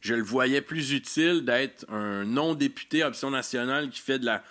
je, 0.00 0.14
le 0.14 0.22
voyais 0.22 0.60
plus 0.60 0.92
utile 0.92 1.44
d'être 1.44 1.86
un 1.90 2.24
non-député 2.24 3.04
Option 3.04 3.30
Nationale 3.30 3.90
qui 3.90 4.00
fait 4.00 4.18
de 4.18 4.26
la. 4.26 4.42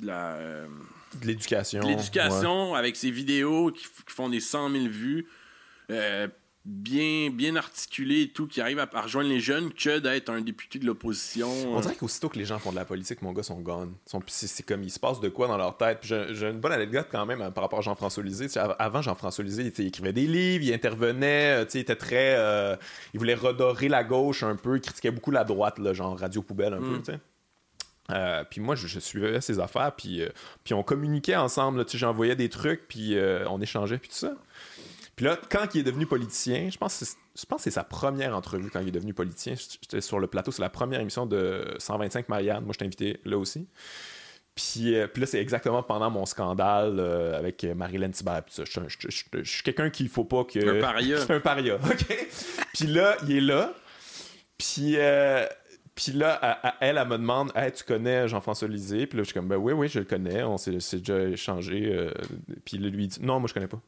de 0.00 0.06
la 0.06 0.32
euh, 0.34 0.66
De 1.20 1.26
l'éducation. 1.26 1.82
de 1.82 1.88
l'éducation 1.88 2.74
avec 2.74 2.96
ses 2.96 3.10
vidéos 3.10 3.70
qui 3.70 3.86
font 4.06 4.28
des 4.28 4.40
100 4.40 4.70
000 4.70 4.84
vues, 4.86 5.26
euh, 5.90 6.28
bien, 6.64 7.28
bien 7.30 7.56
articulées 7.56 8.22
et 8.22 8.28
tout, 8.28 8.46
qui 8.46 8.60
arrivent 8.60 8.78
à, 8.78 8.88
à 8.92 9.00
rejoindre 9.02 9.28
les 9.28 9.40
jeunes, 9.40 9.72
que 9.72 9.98
d'être 9.98 10.30
un 10.30 10.40
député 10.40 10.78
de 10.78 10.86
l'opposition. 10.86 11.48
On 11.74 11.80
dirait 11.80 11.94
qu'aussitôt 11.94 12.28
que 12.30 12.38
les 12.38 12.44
gens 12.46 12.58
font 12.58 12.70
de 12.70 12.76
la 12.76 12.84
politique, 12.86 13.20
mon 13.22 13.32
gars, 13.32 13.42
sont 13.42 13.60
gone. 13.60 13.92
Sont- 14.06 14.22
C'est 14.26 14.46
c'est 14.46 14.62
comme, 14.62 14.82
il 14.82 14.90
se 14.90 14.98
passe 14.98 15.20
de 15.20 15.28
quoi 15.28 15.46
dans 15.46 15.58
leur 15.58 15.76
tête. 15.76 15.98
J'ai 16.02 16.48
une 16.48 16.60
bonne 16.60 16.72
anecdote 16.72 17.08
quand 17.10 17.26
même 17.26 17.42
euh, 17.42 17.50
par 17.50 17.64
rapport 17.64 17.80
à 17.80 17.82
Jean-François 17.82 18.22
Lisée. 18.22 18.46
Tu 18.46 18.52
sais, 18.52 18.60
av- 18.60 18.76
avant, 18.78 19.02
Jean-François 19.02 19.44
Lisée, 19.44 19.72
il, 19.76 19.86
écrivait 19.86 20.12
des 20.14 20.26
livres, 20.26 20.64
il 20.64 20.72
intervenait, 20.72 21.60
euh, 21.60 21.64
tu 21.64 21.72
sais, 21.72 21.78
il 21.78 21.82
était 21.82 21.96
très... 21.96 22.36
euh, 22.38 22.76
il 23.12 23.18
voulait 23.18 23.34
redorer 23.34 23.88
la 23.88 24.02
gauche 24.04 24.42
un 24.42 24.56
peu, 24.56 24.76
il 24.76 24.80
critiquait 24.80 25.10
beaucoup 25.10 25.30
la 25.32 25.44
droite, 25.44 25.78
là, 25.78 25.92
genre 25.92 26.18
radio 26.18 26.40
poubelle 26.42 26.72
un 26.74 26.78
peu, 26.80 26.98
tu 27.00 27.12
sais. 27.12 27.18
Euh, 28.10 28.44
puis 28.44 28.60
moi, 28.60 28.74
je, 28.74 28.86
je 28.86 29.00
suivais 29.00 29.40
ses 29.40 29.60
affaires, 29.60 29.92
puis, 29.96 30.20
euh, 30.20 30.28
puis 30.62 30.74
on 30.74 30.82
communiquait 30.82 31.36
ensemble. 31.36 31.86
J'envoyais 31.90 32.36
des 32.36 32.50
trucs, 32.50 32.86
puis 32.86 33.16
euh, 33.16 33.48
on 33.48 33.62
échangeait, 33.62 33.96
puis 33.96 34.10
tout 34.10 34.14
ça. 34.16 34.34
Puis 35.16 35.26
là, 35.26 35.38
quand 35.50 35.74
il 35.74 35.80
est 35.80 35.84
devenu 35.84 36.06
politicien, 36.06 36.68
je 36.70 36.76
pense 36.78 36.98
que 36.98 37.04
c'est- 37.04 37.16
je 37.38 37.44
pense 37.46 37.58
que 37.58 37.64
c'est 37.64 37.70
sa 37.70 37.84
première 37.84 38.34
entrevue 38.36 38.68
quand 38.70 38.80
il 38.80 38.88
est 38.88 38.92
devenu 38.92 39.14
politicien. 39.14 39.54
J'étais 39.56 40.00
sur 40.00 40.18
le 40.18 40.26
plateau, 40.26 40.50
c'est 40.50 40.62
la 40.62 40.68
première 40.70 41.00
émission 41.00 41.24
de 41.26 41.74
125 41.78 42.28
Marianne. 42.28 42.64
Moi, 42.64 42.72
je 42.72 42.78
t'ai 42.78 42.84
invité 42.86 43.20
là 43.24 43.38
aussi. 43.38 43.68
Puis, 44.56 44.94
euh, 44.94 45.08
puis 45.08 45.20
là, 45.20 45.26
c'est 45.26 45.40
exactement 45.40 45.82
pendant 45.82 46.10
mon 46.10 46.26
scandale 46.26 46.98
euh, 47.00 47.36
avec 47.36 47.64
Marilyn 47.64 48.12
ça, 48.12 48.34
je, 48.64 48.70
suis 48.70 48.80
un- 48.80 48.86
je- 48.88 49.08
je- 49.08 49.24
je 49.42 49.50
suis 49.50 49.62
quelqu'un 49.64 49.90
qu'il 49.90 50.08
faut 50.08 50.24
pas 50.24 50.44
que. 50.44 50.78
Un 50.78 50.80
paria. 50.80 51.16
Un 51.28 51.40
paria, 51.40 51.74
OK? 51.76 52.28
Puis 52.72 52.86
là, 52.86 53.16
il 53.26 53.36
est 53.36 53.40
là. 53.40 53.74
Puis, 54.58 54.94
euh, 54.96 55.44
puis 55.96 56.12
là, 56.12 56.34
à- 56.34 56.68
à- 56.68 56.74
elle, 56.80 56.98
elle 56.98 57.08
me 57.08 57.18
demande 57.18 57.50
Hey, 57.56 57.72
tu 57.72 57.82
connais 57.82 58.28
Jean-François 58.28 58.68
Lisée 58.68 59.06
Puis 59.08 59.16
là, 59.18 59.22
je 59.24 59.28
suis 59.30 59.34
comme 59.34 59.48
Ben 59.48 59.56
oui, 59.56 59.72
oui, 59.72 59.88
je 59.88 59.98
le 59.98 60.04
connais. 60.04 60.42
On 60.44 60.56
s'est 60.56 60.70
déjà 60.72 61.20
échangé. 61.24 62.08
puis 62.64 62.78
là, 62.78 62.88
lui, 62.88 63.04
il 63.04 63.08
dit 63.08 63.18
Non, 63.22 63.40
moi, 63.40 63.48
je 63.48 63.54
connais 63.54 63.66
pas. 63.68 63.80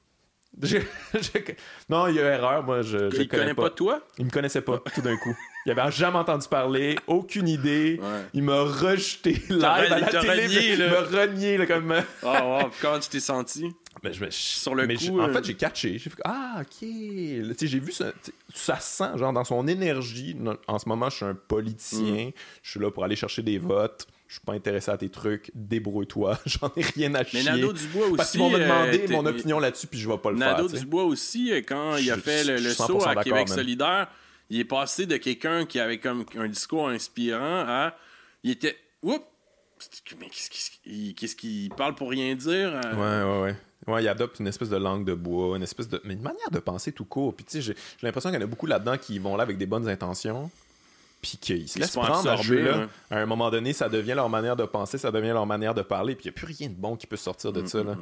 Je- 0.63 0.79
je- 1.15 1.53
non, 1.89 2.07
il 2.09 2.15
y 2.17 2.21
a 2.21 2.35
erreur. 2.35 2.63
Moi, 2.63 2.83
je, 2.83 3.11
je 3.11 3.21
il 3.23 3.29
connais 3.29 3.43
connaît 3.43 3.55
pas. 3.55 3.63
pas 3.65 3.71
toi? 3.71 4.01
Il 4.19 4.25
me 4.25 4.31
connaissait 4.31 4.63
pas, 4.63 4.83
tout 4.95 5.03
d'un 5.03 5.17
coup. 5.17 5.37
Il 5.67 5.73
avait 5.73 5.91
jamais 5.91 6.17
entendu 6.19 6.47
parler, 6.49 6.97
aucune 7.09 7.49
idée. 7.49 7.99
Ouais. 8.01 8.23
Il 8.33 8.43
m'a 8.45 8.63
rejeté 8.63 9.33
live 9.51 9.63
à 9.65 9.99
la 9.99 10.07
télé. 10.07 10.47
renié, 10.47 10.73
il 10.75 10.79
m'a 10.91 11.01
renié, 11.01 11.57
là, 11.59 11.67
comme... 11.67 11.93
Wow. 12.23 12.71
Comment 12.81 12.99
tu 13.01 13.09
t'es 13.11 13.21
senti? 13.21 13.71
Ben, 14.03 14.13
je 14.13 14.25
me- 14.25 14.31
Sur 14.31 14.75
le 14.75 14.87
mais 14.87 14.95
coup, 14.97 15.19
En 15.21 15.29
euh, 15.29 15.33
fait, 15.33 15.45
j'ai 15.45 15.55
catché. 15.55 15.99
J'ai 15.99 16.11
fait 16.11 16.21
Ah, 16.25 16.61
OK. 16.61 16.89
J'ai 17.63 17.79
vu 17.81 17.93
ça. 17.93 18.13
Ça 18.55 18.77
sent, 18.79 19.17
genre, 19.17 19.33
dans 19.33 19.45
son 19.45 19.67
énergie. 19.67 20.37
En 20.69 20.79
ce 20.79 20.89
moment, 20.89 21.11
je 21.11 21.17
suis 21.17 21.25
un 21.25 21.33
Mm. 21.33 21.39
politicien. 21.49 22.31
Je 22.63 22.71
suis 22.71 22.81
là 22.81 22.91
pour 22.91 23.05
aller 23.05 23.17
chercher 23.17 23.43
des 23.43 23.59
votes. 23.59 24.07
Je 24.29 24.35
suis 24.35 24.41
pas 24.45 24.53
intéressé 24.55 24.91
à 24.91 24.97
tes 24.99 25.09
trucs. 25.09 25.51
Débrouille-toi. 25.55 26.39
J'en 26.47 26.73
ai 26.77 26.83
rien 26.83 27.15
à 27.15 27.21
Mais 27.21 27.25
chier. 27.29 27.45
Nadeau 27.45 27.73
Dubois 27.73 28.07
aussi. 28.07 28.17
Parce 28.17 28.31
qu'ils 28.33 28.41
vont 28.41 28.51
me 28.51 28.59
demander 28.59 29.05
euh, 29.05 29.13
mon 29.13 29.23
t'es- 29.23 29.29
opinion 29.31 29.59
là-dessus, 29.61 29.87
puis 29.87 29.99
je 30.01 30.09
vais 30.09 30.19
pas 30.19 30.31
le 30.33 30.39
faire. 30.39 30.69
sais. 30.71 30.79
Dubois 30.81 31.05
aussi, 31.05 31.53
euh, 31.53 31.63
quand 31.67 31.97
il 31.97 32.11
a 32.11 32.17
fait 32.17 32.43
le, 32.45 32.57
je 32.57 32.65
le 32.65 32.69
suis 32.71 32.83
saut 32.83 32.99
100% 32.99 33.17
à 33.19 33.23
Québec 33.23 33.49
solidaire, 33.49 34.09
il 34.51 34.59
est 34.61 34.65
passé 34.65 35.07
de 35.07 35.17
quelqu'un 35.17 35.65
qui 35.67 35.79
avait 35.79 35.99
comme 35.99 36.25
un 36.37 36.49
discours 36.49 36.89
inspirant 36.89 37.65
à. 37.67 37.95
Il 38.43 38.51
était. 38.51 38.77
Oups! 39.03 39.23
Mais 40.19 40.29
qu'est-ce 41.15 41.37
qu'il 41.37 41.69
parle 41.71 41.95
pour 41.95 42.11
rien 42.11 42.35
dire? 42.35 42.81
euh, 42.85 42.95
Ouais, 42.95 43.31
ouais, 43.31 43.43
ouais. 43.43 43.57
Ouais, 43.95 44.03
il 44.03 44.09
adopte 44.09 44.41
une 44.41 44.47
espèce 44.49 44.71
de 44.71 44.77
langue 44.77 45.05
de 45.05 45.15
bois, 45.15 45.57
une 45.57 45.63
espèce 45.63 45.89
de. 45.89 46.01
Mais 46.05 46.15
une 46.15 46.23
manière 46.23 46.51
de 46.51 46.59
penser 46.59 46.93
tout 46.93 47.05
court. 47.05 47.35
Puis, 47.37 47.45
tu 47.45 47.53
sais, 47.53 47.61
j'ai 47.63 47.77
l'impression 48.03 48.31
qu'il 48.31 48.39
y 48.41 48.43
en 48.43 48.47
a 48.47 48.49
beaucoup 48.49 48.67
là-dedans 48.67 48.97
qui 48.99 49.19
vont 49.19 49.37
là 49.37 49.43
avec 49.43 49.59
des 49.59 49.67
bonnes 49.67 49.89
intentions. 49.89 50.51
Puis 51.23 51.39
qu'ils 51.39 51.69
se 51.69 51.79
laissent 51.79 51.93
prendre 51.93 52.15
à 52.15 52.19
absorber, 52.19 52.43
jeu-là. 52.45 52.79
ouais. 52.79 52.87
À 53.11 53.19
un 53.19 53.27
moment 53.27 53.51
donné, 53.51 53.73
ça 53.73 53.89
devient 53.89 54.13
leur 54.15 54.29
manière 54.29 54.55
de 54.55 54.65
penser, 54.65 54.97
ça 54.99 55.11
devient 55.11 55.29
leur 55.31 55.47
manière 55.47 55.75
de 55.75 55.83
parler. 55.83 56.15
Puis, 56.15 56.25
il 56.25 56.29
n'y 56.29 56.35
a 56.37 56.37
plus 56.37 56.47
rien 56.47 56.69
de 56.69 56.75
bon 56.75 56.95
qui 56.97 57.07
peut 57.07 57.17
sortir 57.17 57.51
Mm, 57.51 57.55
de 57.63 57.67
ça, 57.67 57.83
là. 57.83 57.97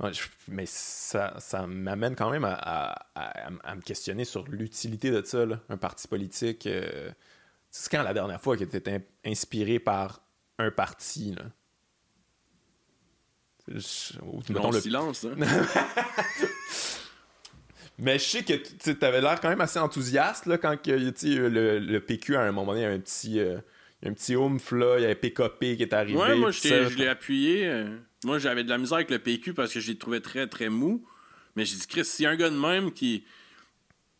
Ouais, 0.00 0.12
je- 0.12 0.22
mais 0.48 0.64
ça, 0.66 1.34
ça 1.38 1.66
m'amène 1.66 2.14
quand 2.14 2.30
même 2.30 2.44
à, 2.44 2.52
à- 2.54 3.04
à- 3.14 3.50
à 3.64 3.74
me 3.74 3.80
questionner 3.80 4.24
sur 4.24 4.44
l'utilité 4.48 5.10
de 5.10 5.22
ça, 5.24 5.44
là. 5.46 5.58
un 5.70 5.76
parti 5.76 6.06
politique. 6.08 6.66
euh, 6.66 7.10
C'est 7.70 7.90
quand 7.90 8.02
la 8.02 8.12
dernière 8.14 8.40
fois 8.40 8.56
que 8.56 8.64
tu 8.64 8.76
étais 8.76 9.00
inspiré 9.24 9.78
par 9.78 10.20
un 10.58 10.70
parti, 10.70 11.34
là? 11.34 11.44
Je- 13.68 14.52
Long 14.52 14.70
le- 14.70 14.80
silence, 14.80 15.24
hein. 15.24 15.36
Mais 18.02 18.18
je 18.18 18.24
sais 18.24 18.42
que 18.42 18.52
tu 18.54 19.04
avais 19.04 19.20
l'air 19.20 19.40
quand 19.40 19.48
même 19.48 19.60
assez 19.60 19.78
enthousiaste 19.78 20.46
là, 20.46 20.58
quand 20.58 20.76
que, 20.80 20.90
le, 20.90 21.78
le 21.78 22.00
PQ, 22.00 22.36
à 22.36 22.42
un 22.42 22.52
moment 22.52 22.72
donné, 22.72 22.82
il 22.82 22.84
y 22.84 22.86
a 22.86 22.90
un 22.92 22.98
petit, 23.00 23.38
euh, 23.40 23.58
il 24.02 24.06
y 24.06 24.08
a 24.08 24.10
un 24.10 24.14
petit 24.14 24.34
oomph, 24.36 24.72
là, 24.72 24.96
il 24.98 25.02
y 25.02 25.06
a 25.06 25.10
un 25.10 25.14
PKP 25.14 25.76
qui 25.76 25.82
est 25.82 25.92
arrivé. 25.92 26.18
Ouais, 26.18 26.34
moi, 26.34 26.50
je 26.50 26.60
ça. 26.60 26.68
t'ai- 26.68 26.88
je 26.90 26.98
l'ai 26.98 27.08
appuyé. 27.08 27.66
euh, 27.66 27.96
Moi, 28.24 28.38
j'avais 28.38 28.64
de 28.64 28.68
la 28.70 28.78
misère 28.78 28.96
avec 28.96 29.10
le 29.10 29.18
PQ 29.18 29.54
parce 29.54 29.72
que 29.72 29.80
je 29.80 29.90
l'ai 29.90 29.98
trouvé 29.98 30.20
très, 30.20 30.46
très 30.46 30.68
mou. 30.68 31.04
Mais 31.56 31.64
j'ai 31.64 31.76
dit, 31.76 31.86
Chris, 31.86 32.04
s'il 32.04 32.24
y 32.24 32.26
a 32.26 32.30
un 32.30 32.36
gars 32.36 32.50
de 32.50 32.56
même 32.58 32.92
qui. 32.92 33.24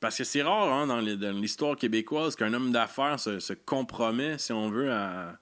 Parce 0.01 0.19
que 0.19 0.25
c'est 0.25 0.43
rare 0.43 0.73
hein, 0.73 0.87
dans 0.89 1.01
l'histoire 1.01 1.77
québécoise 1.77 2.35
qu'un 2.35 2.53
homme 2.55 2.73
d'affaires 2.73 3.21
se, 3.21 3.39
se 3.39 3.53
compromet, 3.53 4.37
si 4.39 4.53
on 4.53 4.69
veut, 4.69 4.91
à, 4.93 5.39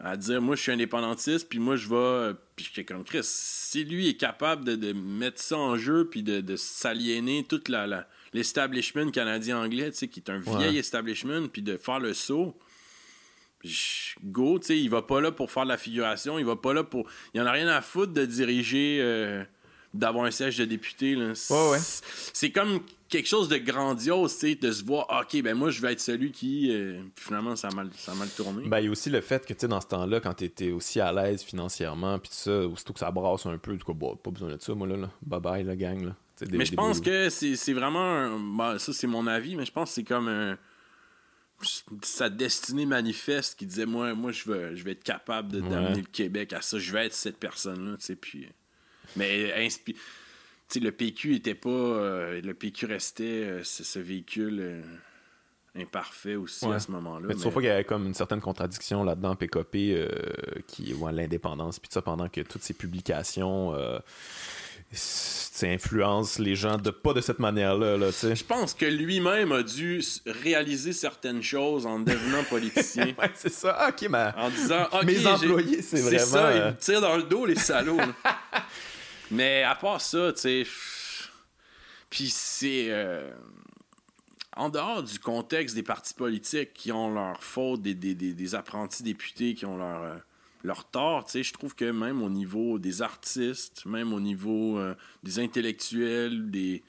à 0.00 0.16
dire 0.16 0.40
moi, 0.40 0.54
je 0.56 0.62
suis 0.62 0.72
indépendantiste, 0.72 1.48
puis 1.48 1.58
moi, 1.58 1.76
je 1.76 1.88
vais. 1.88 2.34
Puis 2.56 2.66
j'étais 2.66 2.84
comme 2.84 3.04
Chris, 3.04 3.20
si 3.22 3.84
lui 3.84 4.08
est 4.08 4.16
capable 4.16 4.64
de, 4.64 4.76
de 4.76 4.92
mettre 4.92 5.40
ça 5.40 5.56
en 5.56 5.76
jeu, 5.76 6.08
puis 6.08 6.22
de, 6.22 6.40
de 6.40 6.56
s'aliéner 6.56 7.44
toute 7.44 7.68
la. 7.68 7.86
la- 7.86 8.08
L'establishment 8.34 9.10
canadien-anglais, 9.10 9.90
tu 9.90 9.96
sais, 9.96 10.08
qui 10.08 10.20
est 10.20 10.28
un 10.30 10.38
vieil 10.58 10.76
establishment, 10.76 11.48
puis 11.48 11.62
de 11.62 11.78
faire 11.78 11.98
le 11.98 12.12
saut, 12.12 12.58
je- 13.64 14.14
Go, 14.22 14.58
tu 14.58 14.66
sais, 14.66 14.78
il 14.78 14.90
va 14.90 15.00
pas 15.02 15.20
là 15.22 15.32
pour 15.32 15.50
faire 15.50 15.64
de 15.64 15.68
la 15.70 15.78
figuration, 15.78 16.38
il 16.38 16.44
va 16.44 16.54
pas 16.56 16.74
là 16.74 16.84
pour. 16.84 17.08
Il 17.34 17.40
en 17.40 17.46
a 17.46 17.52
rien 17.52 17.68
à 17.68 17.80
foutre 17.80 18.12
de 18.12 18.24
diriger, 18.26 18.98
euh, 19.00 19.42
d'avoir 19.94 20.24
un 20.26 20.30
siège 20.30 20.58
de 20.58 20.64
député. 20.64 21.14
là. 21.14 21.34
C'est 21.34 21.52
Ouais, 21.54 21.70
ouais. 21.70 21.78
c'est 21.80 22.50
comme 22.50 22.80
quelque 23.08 23.26
chose 23.26 23.48
de 23.48 23.56
grandiose, 23.56 24.34
tu 24.34 24.40
sais, 24.50 24.54
de 24.54 24.70
se 24.70 24.84
voir, 24.84 25.06
ok, 25.22 25.40
ben 25.42 25.54
moi 25.54 25.70
je 25.70 25.80
vais 25.80 25.92
être 25.92 26.00
celui 26.00 26.30
qui. 26.30 26.70
euh, 26.70 27.00
puis 27.14 27.24
finalement, 27.26 27.56
ça 27.56 27.68
a 27.68 27.74
mal, 27.74 27.90
ça 27.96 28.12
a 28.12 28.14
mal 28.14 28.28
tourné. 28.28 28.68
Ben, 28.68 28.80
il 28.80 28.84
y 28.84 28.88
a 28.88 28.90
aussi 28.90 29.08
le 29.08 29.20
fait 29.22 29.46
que, 29.46 29.54
tu 29.54 29.60
sais, 29.60 29.68
dans 29.68 29.80
ce 29.80 29.86
temps-là, 29.86 30.20
quand 30.20 30.34
tu 30.34 30.44
étais 30.44 30.70
aussi 30.72 31.00
à 31.00 31.10
l'aise 31.12 31.42
financièrement, 31.42 32.18
puis 32.18 32.28
tout 32.28 32.36
ça, 32.36 32.66
aussitôt 32.66 32.92
que 32.92 32.98
ça 33.00 33.10
brasse 33.10 33.46
un 33.46 33.56
peu, 33.56 33.74
du 33.76 33.82
coup, 33.82 33.94
bah, 33.94 34.08
pas 34.22 34.30
besoin 34.30 34.54
de 34.54 34.60
ça, 34.60 34.74
moi, 34.74 34.86
là. 34.86 34.96
là. 34.98 35.10
Bye 35.22 35.40
bye, 35.40 35.64
la 35.64 35.74
gang, 35.76 36.04
là. 36.04 36.14
Des- 36.40 36.56
mais 36.56 36.64
je 36.66 36.74
pense 36.74 36.98
beaux- 36.98 37.04
que 37.04 37.30
c'est 37.30 37.56
c'est 37.56 37.72
vraiment. 37.72 38.04
un- 38.04 38.38
ben, 38.38 38.78
ça, 38.78 38.92
c'est 38.92 39.06
mon 39.08 39.26
avis, 39.26 39.56
mais 39.56 39.64
je 39.64 39.72
pense 39.72 39.88
que 39.88 39.94
c'est 39.96 40.04
comme 40.04 40.28
un- 40.28 40.56
sa 42.02 42.28
destinée 42.30 42.86
manifeste 42.86 43.58
qui 43.58 43.66
disait 43.66 43.86
moi 43.86 44.14
moi 44.14 44.30
je 44.30 44.48
vais 44.48 44.76
je 44.76 44.84
vais 44.84 44.92
être 44.92 45.02
capable 45.02 45.50
de 45.50 45.60
Ouais. 45.60 45.68
d'amener 45.68 46.02
le 46.02 46.06
Québec 46.06 46.52
à 46.52 46.62
ça 46.62 46.78
je 46.78 46.92
vais 46.92 47.06
être 47.06 47.14
cette 47.14 47.38
personne 47.38 47.90
là 47.90 47.96
tu 47.96 48.04
sais 48.04 48.14
puis 48.14 48.46
mais 49.18 49.68
tu 49.68 49.94
sais 50.68 50.80
le 50.80 50.92
PQ 50.92 51.34
était 51.36 51.54
pas 51.54 51.68
euh, 51.70 52.40
le 52.40 52.54
PQ 52.54 52.86
restait 52.86 53.24
euh, 53.24 53.60
ce, 53.64 53.98
véhicule 53.98 54.58
euh, 54.60 54.82
imparfait 55.76 56.34
aussi 56.36 56.66
Ouais. 56.66 56.76
à 56.76 56.78
ce 56.80 56.90
moment-là 56.92 57.26
Mais 57.26 57.34
tu 57.34 57.36
mais- 57.36 57.40
trouves 57.42 57.54
pas 57.54 57.60
qu'il 57.60 57.68
y 57.68 57.72
avait 57.72 57.84
comme 57.84 58.06
une 58.06 58.14
certaine 58.14 58.40
contradiction 58.40 59.04
là-dedans, 59.04 59.36
PKP, 59.36 59.74
euh, 59.92 60.08
qui 60.66 60.92
ouais, 60.94 61.12
l'indépendance, 61.12 61.78
puis 61.78 61.88
ça, 61.92 62.02
pendant 62.02 62.28
que 62.28 62.40
toutes 62.40 62.62
ces 62.62 62.74
publications 62.74 63.74
euh, 63.74 63.98
tu 64.90 65.66
influencent 65.66 66.40
les 66.42 66.54
gens 66.54 66.78
de 66.78 66.90
pas 66.90 67.12
de 67.12 67.20
cette 67.20 67.38
manière-là, 67.40 67.96
là, 67.98 68.06
tu 68.10 68.34
je 68.34 68.44
pense 68.44 68.72
que 68.74 68.86
lui-même 68.86 69.52
a 69.52 69.62
dû 69.62 70.00
réaliser 70.24 70.92
certaines 70.94 71.42
choses 71.42 71.84
en 71.84 71.98
devenant 71.98 72.42
politicien 72.48 73.06
Ouais, 73.18 73.30
c'est 73.34 73.52
ça. 73.52 73.76
Ah, 73.78 73.90
ok, 73.90 74.08
ma... 74.08 74.34
en 74.38 74.48
disant 74.50 74.84
OK, 74.92 75.04
Mes 75.04 75.26
employés, 75.26 75.82
c'est 75.82 76.00
vraiment, 76.00 76.24
ça, 76.24 76.54
ils 76.56 76.60
euh, 76.62 76.70
me 76.70 76.76
tirent 76.76 77.00
dans 77.02 77.16
le 77.16 77.24
dos 77.24 77.44
les 77.44 77.56
salauds. 77.56 77.98
Mais 79.30 79.62
à 79.62 79.74
part 79.74 80.00
ça, 80.00 80.32
tu 80.32 80.40
sais 80.40 80.66
puis 82.10 82.30
c'est 82.30 82.86
euh, 82.88 83.30
en 84.56 84.70
dehors 84.70 85.02
du 85.02 85.18
contexte 85.18 85.74
des 85.74 85.82
partis 85.82 86.14
politiques 86.14 86.72
qui 86.72 86.90
ont 86.90 87.12
leur 87.12 87.42
faute, 87.42 87.82
des, 87.82 87.94
des, 87.94 88.14
des- 88.14 88.54
apprentis 88.54 89.02
députés 89.02 89.54
qui 89.54 89.66
ont 89.66 89.76
leur 89.76 90.02
euh, 90.02 90.16
leur 90.64 90.84
tort, 90.86 91.24
tu 91.26 91.32
sais, 91.32 91.42
je 91.44 91.52
trouve 91.52 91.74
que 91.76 91.84
même 91.90 92.20
au 92.22 92.30
niveau 92.30 92.78
des 92.80 93.00
artistes, 93.02 93.84
même 93.86 94.12
au 94.12 94.18
niveau 94.20 94.78
euh, 94.78 94.94
des 95.22 95.38
intellectuels, 95.38 96.50
des 96.50 96.82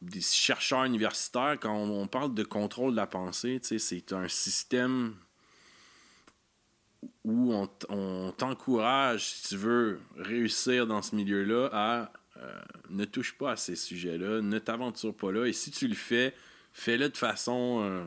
des 0.00 0.20
chercheurs 0.20 0.84
universitaires, 0.84 1.56
quand 1.60 1.74
on, 1.74 2.02
on 2.02 2.06
parle 2.06 2.32
de 2.32 2.44
contrôle 2.44 2.92
de 2.92 2.96
la 2.96 3.08
pensée, 3.08 3.58
tu 3.60 3.68
sais, 3.68 3.78
c'est 3.80 4.12
un 4.12 4.28
système 4.28 5.16
où 7.28 7.52
on, 7.88 8.32
t'encourage, 8.32 9.26
si 9.26 9.48
tu 9.48 9.56
veux 9.56 10.00
réussir 10.16 10.86
dans 10.86 11.02
ce 11.02 11.14
milieu-là, 11.16 11.68
à 11.72 12.12
euh, 12.40 12.60
ne 12.90 13.04
touche 13.04 13.36
pas 13.36 13.52
à 13.52 13.56
ces 13.56 13.74
sujets-là, 13.76 14.40
ne 14.40 14.58
t'aventure 14.58 15.14
pas 15.14 15.32
là. 15.32 15.46
Et 15.46 15.52
si 15.52 15.70
tu 15.70 15.88
le 15.88 15.94
fais, 15.94 16.34
fais-le 16.72 17.08
de 17.08 17.16
façon 17.16 17.80
euh, 17.82 18.02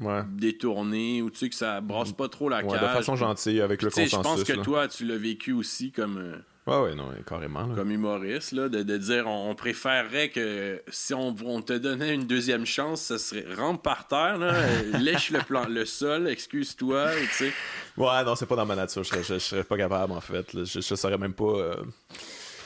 Ouais. 0.00 0.22
détournée, 0.30 1.20
ou 1.20 1.28
tu 1.30 1.36
sais 1.38 1.48
que 1.50 1.54
ça 1.54 1.80
brasse 1.82 2.12
pas 2.12 2.28
trop 2.28 2.48
la 2.48 2.62
Ouais, 2.64 2.70
cage. 2.70 2.80
de 2.80 2.86
façon 2.86 3.16
gentille, 3.16 3.60
avec 3.60 3.82
le 3.82 3.90
sais, 3.90 4.06
je 4.06 4.16
consensus. 4.16 4.44
pense 4.44 4.48
que 4.48 4.56
là. 4.58 4.62
toi, 4.64 4.88
tu 4.88 5.04
l'as 5.04 5.18
vécu 5.18 5.52
aussi 5.52 5.92
comme, 5.92 6.42
Ouais, 6.70 6.80
ouais, 6.82 6.94
non, 6.94 7.10
carrément. 7.26 7.66
là. 7.66 7.74
comme 7.74 7.90
humoriste, 7.90 8.52
là, 8.52 8.68
de, 8.68 8.82
de 8.82 8.96
dire 8.96 9.26
on, 9.26 9.50
on 9.50 9.54
préférerait 9.54 10.28
que 10.30 10.80
si 10.88 11.12
on, 11.14 11.34
on 11.44 11.62
te 11.62 11.72
donnait 11.72 12.14
une 12.14 12.26
deuxième 12.26 12.64
chance, 12.64 13.02
ça 13.02 13.18
serait 13.18 13.44
rampe 13.54 13.82
par 13.82 14.06
terre, 14.08 14.38
là, 14.38 14.54
lèche 14.98 15.30
le, 15.30 15.40
plan, 15.40 15.66
le 15.68 15.84
sol, 15.84 16.28
excuse-toi, 16.28 17.10
tu 17.16 17.26
sais. 17.46 17.52
Ouais, 17.96 18.24
non, 18.24 18.34
c'est 18.36 18.46
pas 18.46 18.56
dans 18.56 18.66
ma 18.66 18.76
nature. 18.76 19.02
Je 19.02 19.08
serais, 19.08 19.22
je, 19.24 19.34
je 19.34 19.38
serais 19.38 19.64
pas 19.64 19.76
capable, 19.76 20.12
en 20.12 20.20
fait. 20.20 20.52
là. 20.54 20.64
Je, 20.64 20.80
je 20.80 20.94
saurais 20.94 21.18
même 21.18 21.34
pas. 21.34 21.44
euh, 21.44 21.74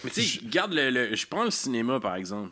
Mais 0.05 0.11
tu 0.11 0.23
sais, 0.23 0.41
regarde, 0.45 0.75
le, 0.75 0.91
le- 0.91 1.17
je 1.17 1.27
prends 1.27 1.45
le 1.45 1.51
cinéma 1.51 1.99
par 1.99 2.15
exemple. 2.17 2.51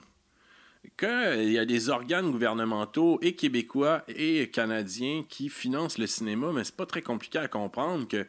Quand 0.96 1.32
il 1.36 1.52
y 1.52 1.58
a 1.58 1.64
des 1.64 1.90
organes 1.90 2.30
gouvernementaux 2.32 3.18
et 3.22 3.36
québécois 3.36 4.02
et 4.08 4.50
canadiens 4.50 5.22
qui 5.28 5.48
financent 5.48 5.96
le 5.98 6.08
cinéma, 6.08 6.48
mais 6.52 6.64
c'est 6.64 6.74
pas 6.76 6.86
très 6.86 7.02
compliqué 7.02 7.38
à 7.38 7.46
comprendre 7.46 8.08
que 8.08 8.26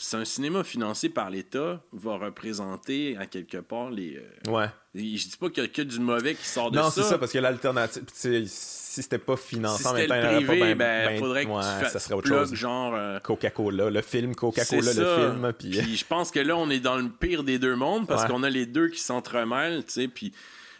c'est 0.00 0.16
un 0.16 0.24
cinéma 0.24 0.62
financé 0.62 1.08
par 1.08 1.28
l'État 1.28 1.82
va 1.92 2.16
représenter 2.16 3.16
à 3.18 3.26
quelque 3.26 3.56
part 3.58 3.90
les. 3.90 4.16
euh, 4.46 4.50
Ouais. 4.52 4.66
je 4.94 5.00
dis 5.28 5.36
pas 5.38 5.50
qu'il 5.50 5.64
y 5.64 5.66
a 5.66 5.68
que 5.68 5.82
du 5.82 5.98
mauvais 5.98 6.34
qui 6.36 6.46
sort 6.46 6.70
de 6.70 6.76
Non, 6.78 6.84
ça. 6.84 7.02
c'est 7.02 7.08
ça, 7.08 7.18
parce 7.18 7.32
que 7.32 7.38
l'alternative. 7.38 8.04
Si 8.14 9.02
c'était 9.02 9.18
pas 9.18 9.36
financé 9.36 9.82
si 9.82 9.88
en 9.88 9.92
même 9.94 10.08
temps, 10.08 10.14
il 10.38 10.46
privé, 10.46 10.60
pas 10.60 10.66
ben, 10.66 10.78
ben, 10.78 11.06
ben- 11.08 11.18
faudrait 11.18 11.44
que 11.46 11.50
ouais, 11.50 11.62
tu 11.62 11.84
fasses 11.84 11.92
ça 11.92 11.98
serait 11.98 12.14
autre 12.14 12.26
plug, 12.28 12.38
chose. 12.38 12.54
genre. 12.54 12.94
euh, 12.94 13.18
Coca-Cola, 13.20 13.90
le 13.90 14.02
film 14.02 14.34
Coca-Cola, 14.34 14.92
le 14.92 15.04
film. 15.32 15.52
Puis, 15.58 15.70
Puis 15.70 15.96
je 15.96 16.04
pense 16.04 16.30
que 16.30 16.40
là, 16.40 16.56
on 16.56 16.70
est 16.70 16.80
dans 16.80 16.96
le 16.96 17.08
pire 17.08 17.42
des 17.44 17.58
deux 17.58 17.74
mondes 17.76 18.06
parce 18.06 18.22
Ouais. 18.22 18.28
qu'on 18.28 18.42
a 18.44 18.50
les 18.50 18.66
deux 18.66 18.88
qui 18.88 19.00
s'entremêlent, 19.00 19.84
tu 19.84 19.92
sais. 19.92 20.08
Puis, 20.08 20.32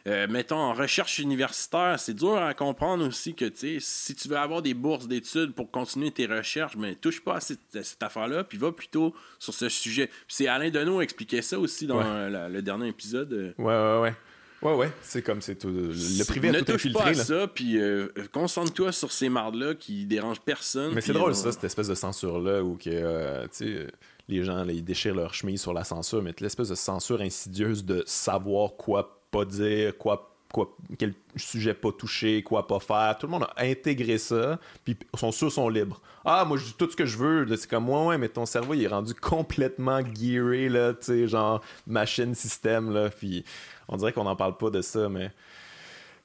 euh, 0.08 0.26
mettons, 0.28 0.56
en 0.56 0.72
recherche 0.74 1.18
universitaire, 1.18 2.00
c'est 2.00 2.14
dur 2.14 2.36
à 2.36 2.54
comprendre 2.54 3.06
aussi 3.06 3.34
que, 3.34 3.44
tu 3.44 3.56
sais, 3.56 3.76
si 3.80 4.14
tu 4.14 4.28
veux 4.28 4.36
avoir 4.38 4.62
des 4.62 4.74
bourses 4.74 5.06
d'études 5.06 5.52
pour 5.54 5.70
continuer 5.70 6.10
tes 6.10 6.26
recherches, 6.26 6.76
mais 6.76 6.94
touche 6.94 7.20
pas 7.22 7.36
à 7.36 7.40
cette, 7.40 7.76
à 7.76 7.82
cette 7.82 8.02
affaire-là, 8.02 8.44
puis 8.44 8.56
va 8.58 8.72
plutôt 8.72 9.14
sur 9.38 9.52
ce 9.54 9.68
sujet. 9.68 10.10
C'est 10.26 10.48
Alain 10.48 10.70
Deneau 10.70 11.00
expliquait 11.00 11.42
ça 11.42 11.58
aussi 11.58 11.86
dans 11.86 11.98
Ouais. 11.98 12.30
la- 12.30 12.48
le 12.48 12.62
dernier 12.62 12.88
épisode. 12.88 13.32
euh, 13.32 13.52
ouais, 13.58 13.64
ouais, 13.64 14.00
ouais. 14.10 14.14
Ouais, 14.60 14.74
ouais, 14.74 14.90
c'est 15.02 15.22
comme 15.22 15.40
c'est 15.40 15.54
tout. 15.54 15.68
Le 15.70 16.24
privé 16.24 16.48
a 16.48 16.52
ne 16.52 16.58
tout 16.58 16.64
touche 16.72 16.74
infiltré. 16.86 17.02
pas 17.04 17.08
à 17.10 17.12
là. 17.12 17.24
ça, 17.24 17.46
puis 17.46 17.78
euh, 17.78 18.08
concentre-toi 18.32 18.90
sur 18.90 19.12
ces 19.12 19.28
mardes-là 19.28 19.76
qui 19.76 20.04
dérangent 20.04 20.40
personne. 20.40 20.94
Mais 20.94 21.00
c'est 21.00 21.12
drôle, 21.12 21.30
euh, 21.30 21.34
ça, 21.34 21.52
cette 21.52 21.62
espèce 21.62 21.86
de 21.86 21.94
censure-là, 21.94 22.64
où 22.64 22.76
que, 22.76 22.90
euh, 22.90 23.42
tu 23.44 23.48
sais, 23.52 23.86
les 24.26 24.42
gens, 24.42 24.64
là, 24.64 24.72
ils 24.72 24.82
déchirent 24.82 25.14
leur 25.14 25.32
chemise 25.32 25.60
sur 25.60 25.72
la 25.72 25.84
censure, 25.84 26.22
mais 26.22 26.34
l'espèce 26.40 26.70
de 26.70 26.74
censure 26.74 27.20
insidieuse 27.20 27.84
de 27.84 28.02
savoir 28.04 28.72
quoi 28.76 29.17
pas 29.30 29.44
dire, 29.44 29.96
quoi, 29.98 30.34
quoi, 30.52 30.74
quel 30.98 31.14
sujet 31.36 31.74
pas 31.74 31.92
toucher, 31.92 32.42
quoi 32.42 32.66
pas 32.66 32.80
faire. 32.80 33.16
Tout 33.18 33.26
le 33.26 33.32
monde 33.32 33.44
a 33.56 33.62
intégré 33.64 34.18
ça, 34.18 34.58
puis 34.84 34.96
sont 35.14 35.32
sûrs, 35.32 35.52
sont 35.52 35.68
libres. 35.68 36.00
Ah, 36.24 36.44
moi, 36.44 36.56
je 36.58 36.64
dis 36.64 36.74
tout 36.74 36.90
ce 36.90 36.96
que 36.96 37.06
je 37.06 37.16
veux. 37.16 37.56
C'est 37.56 37.68
comme, 37.70 37.84
moi, 37.84 38.06
ouais, 38.06 38.18
mais 38.18 38.28
ton 38.28 38.46
cerveau, 38.46 38.74
il 38.74 38.82
est 38.82 38.88
rendu 38.88 39.14
complètement 39.14 40.00
gearé, 40.14 40.68
là, 40.68 40.92
tu 40.94 41.06
sais, 41.06 41.28
genre, 41.28 41.62
machine, 41.86 42.34
système, 42.34 42.92
là, 42.92 43.10
puis 43.10 43.44
on 43.88 43.96
dirait 43.96 44.12
qu'on 44.12 44.24
n'en 44.24 44.36
parle 44.36 44.56
pas 44.56 44.70
de 44.70 44.80
ça, 44.82 45.08
mais... 45.08 45.30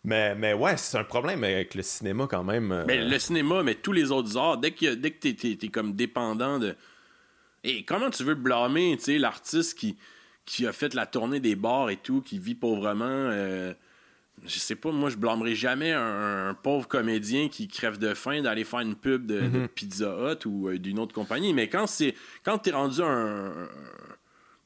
Mais, 0.06 0.36
mais 0.36 0.52
ouais, 0.54 0.76
c'est 0.76 0.98
un 0.98 1.06
problème 1.06 1.46
avec 1.46 1.76
le 1.76 1.82
cinéma 1.82 2.28
quand 2.30 2.44
même. 2.44 2.74
euh, 2.74 2.84
Mais 2.86 2.98
le 3.02 3.18
cinéma, 3.20 3.64
mais 3.64 3.76
tous 3.76 3.94
les 3.94 4.12
autres 4.12 4.36
arts, 4.38 4.58
dès, 4.58 4.76
a- 4.86 4.96
dès 4.96 5.12
que 5.12 5.30
t'es, 5.30 5.56
t'es 5.56 5.68
comme 5.70 5.94
dépendant 5.94 6.60
de. 6.60 6.76
Et 7.64 7.86
comment 7.86 8.10
tu 8.10 8.26
veux 8.26 8.36
blâmer, 8.36 8.98
tu 8.98 9.04
sais, 9.06 9.18
l'artiste 9.18 9.80
qui, 9.80 9.96
qui 10.46 10.68
a 10.68 10.74
fait 10.74 10.94
la 10.94 11.06
tournée 11.06 11.40
des 11.40 11.56
bars 11.56 11.90
et 11.90 11.98
tout, 11.98 12.22
qui 12.22 12.40
vit 12.40 12.56
pauvrement. 12.56 13.06
euh, 13.08 13.74
je 14.46 14.58
sais 14.60 14.76
pas, 14.76 14.92
moi, 14.92 15.10
je 15.10 15.16
blâmerai 15.16 15.56
jamais 15.56 15.92
un, 15.94 16.50
un 16.50 16.54
pauvre 16.54 16.88
comédien 16.88 17.48
qui 17.50 17.68
crève 17.68 17.98
de 18.00 18.14
faim 18.14 18.42
d'aller 18.42 18.64
faire 18.64 18.80
une 18.82 18.96
pub 18.96 19.26
de, 19.26 19.42
de 19.48 19.68
Pizza 19.68 20.16
Hut 20.34 20.46
ou 20.48 20.68
euh, 20.70 20.80
d'une 20.80 21.00
autre 21.00 21.14
compagnie. 21.14 21.54
Mais 21.54 21.70
quand 21.70 21.88
c'est 21.88 22.16
quand 22.44 22.58
t'es 22.58 22.72
rendu 22.72 23.02
un. 23.02 23.54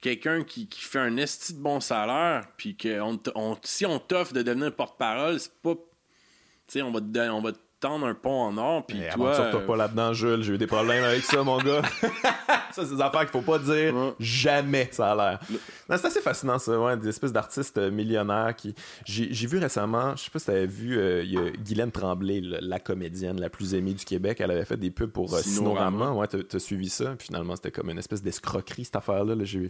quelqu'un 0.01 0.43
qui, 0.43 0.67
qui 0.67 0.82
fait 0.82 0.99
un 0.99 1.17
esti 1.17 1.53
de 1.53 1.59
bon 1.59 1.80
salaire, 1.80 2.47
puis 2.57 2.75
que 2.75 2.99
on, 3.01 3.19
on- 3.36 3.57
si 3.63 3.86
on 3.86 3.99
t'offre 3.99 4.34
de 4.34 4.41
devenir 4.41 4.73
porte-parole, 4.73 5.39
c'est 5.39 5.53
pas. 5.61 5.73
Tu 5.75 5.80
sais, 6.67 6.82
on 6.82 6.91
va 6.91 7.01
te 7.01 7.30
on 7.30 7.41
va 7.41 7.51
te 7.51 7.59
tendre 7.80 8.07
un 8.07 8.15
pont 8.15 8.41
en 8.41 8.57
or, 8.57 8.86
puis 8.86 8.99
toi. 9.13 9.39
Euh, 9.39 9.65
pas 9.65 9.75
là-dedans, 9.75 10.11
Jules. 10.13 10.41
J'ai 10.41 10.53
eu 10.53 10.57
des 10.57 10.65
problèmes 10.67 11.03
avec 11.03 11.23
ça, 11.23 11.43
mon 11.43 11.57
gars. 11.59 11.82
ça, 12.71 12.86
c'est 12.86 12.95
des 12.95 13.01
affaires 13.01 13.21
qu'il 13.21 13.30
faut 13.30 13.41
pas 13.41 13.59
dire 13.59 13.95
Ouais. 13.95 14.13
jamais, 14.19 14.89
ça 14.91 15.11
a 15.11 15.15
l'air. 15.15 15.39
Non, 15.88 15.95
C'est 15.97 16.05
assez 16.07 16.21
fascinant, 16.21 16.57
ça, 16.59 16.80
ouais, 16.80 16.97
des 16.97 17.07
espèces 17.09 17.32
d'artistes 17.32 17.78
euh, 17.78 17.91
millionnaires 17.91 18.55
qui. 18.55 18.73
J'ai 19.05 19.47
vu 19.47 19.57
récemment, 19.59 20.15
je 20.15 20.23
sais 20.23 20.32
pas 20.32 20.39
si 20.39 20.45
t'avais 20.47 20.65
vu, 20.65 20.97
euh, 20.97 21.23
il 21.23 21.32
y 21.34 21.38
a 21.38 21.49
Guylaine 21.51 21.91
Tremblay, 21.91 22.41
le- 22.41 22.57
la 22.61 22.80
comédienne 22.80 23.39
la 23.39 23.49
plus 23.49 23.73
aimée 23.75 23.93
du 23.93 24.05
Québec. 24.05 24.38
Elle 24.41 24.51
avait 24.51 24.65
fait 24.65 24.78
des 24.78 24.89
pubs 24.91 25.11
pour 25.11 25.34
euh, 25.36 25.41
Cinorama. 25.41 25.91
Cinorama. 25.91 26.19
Ouais, 26.19 26.28
t'as- 26.28 26.59
suivi 26.59 26.89
ça. 26.89 27.15
Puis 27.17 27.28
finalement, 27.28 27.55
c'était 27.55 27.71
comme 27.71 27.89
une 27.91 27.99
espèce 27.99 28.23
d'escroquerie, 28.23 28.86
cette 28.86 28.95
affaire-là. 28.95 29.36
là. 29.36 29.43
J'ai 29.45 29.69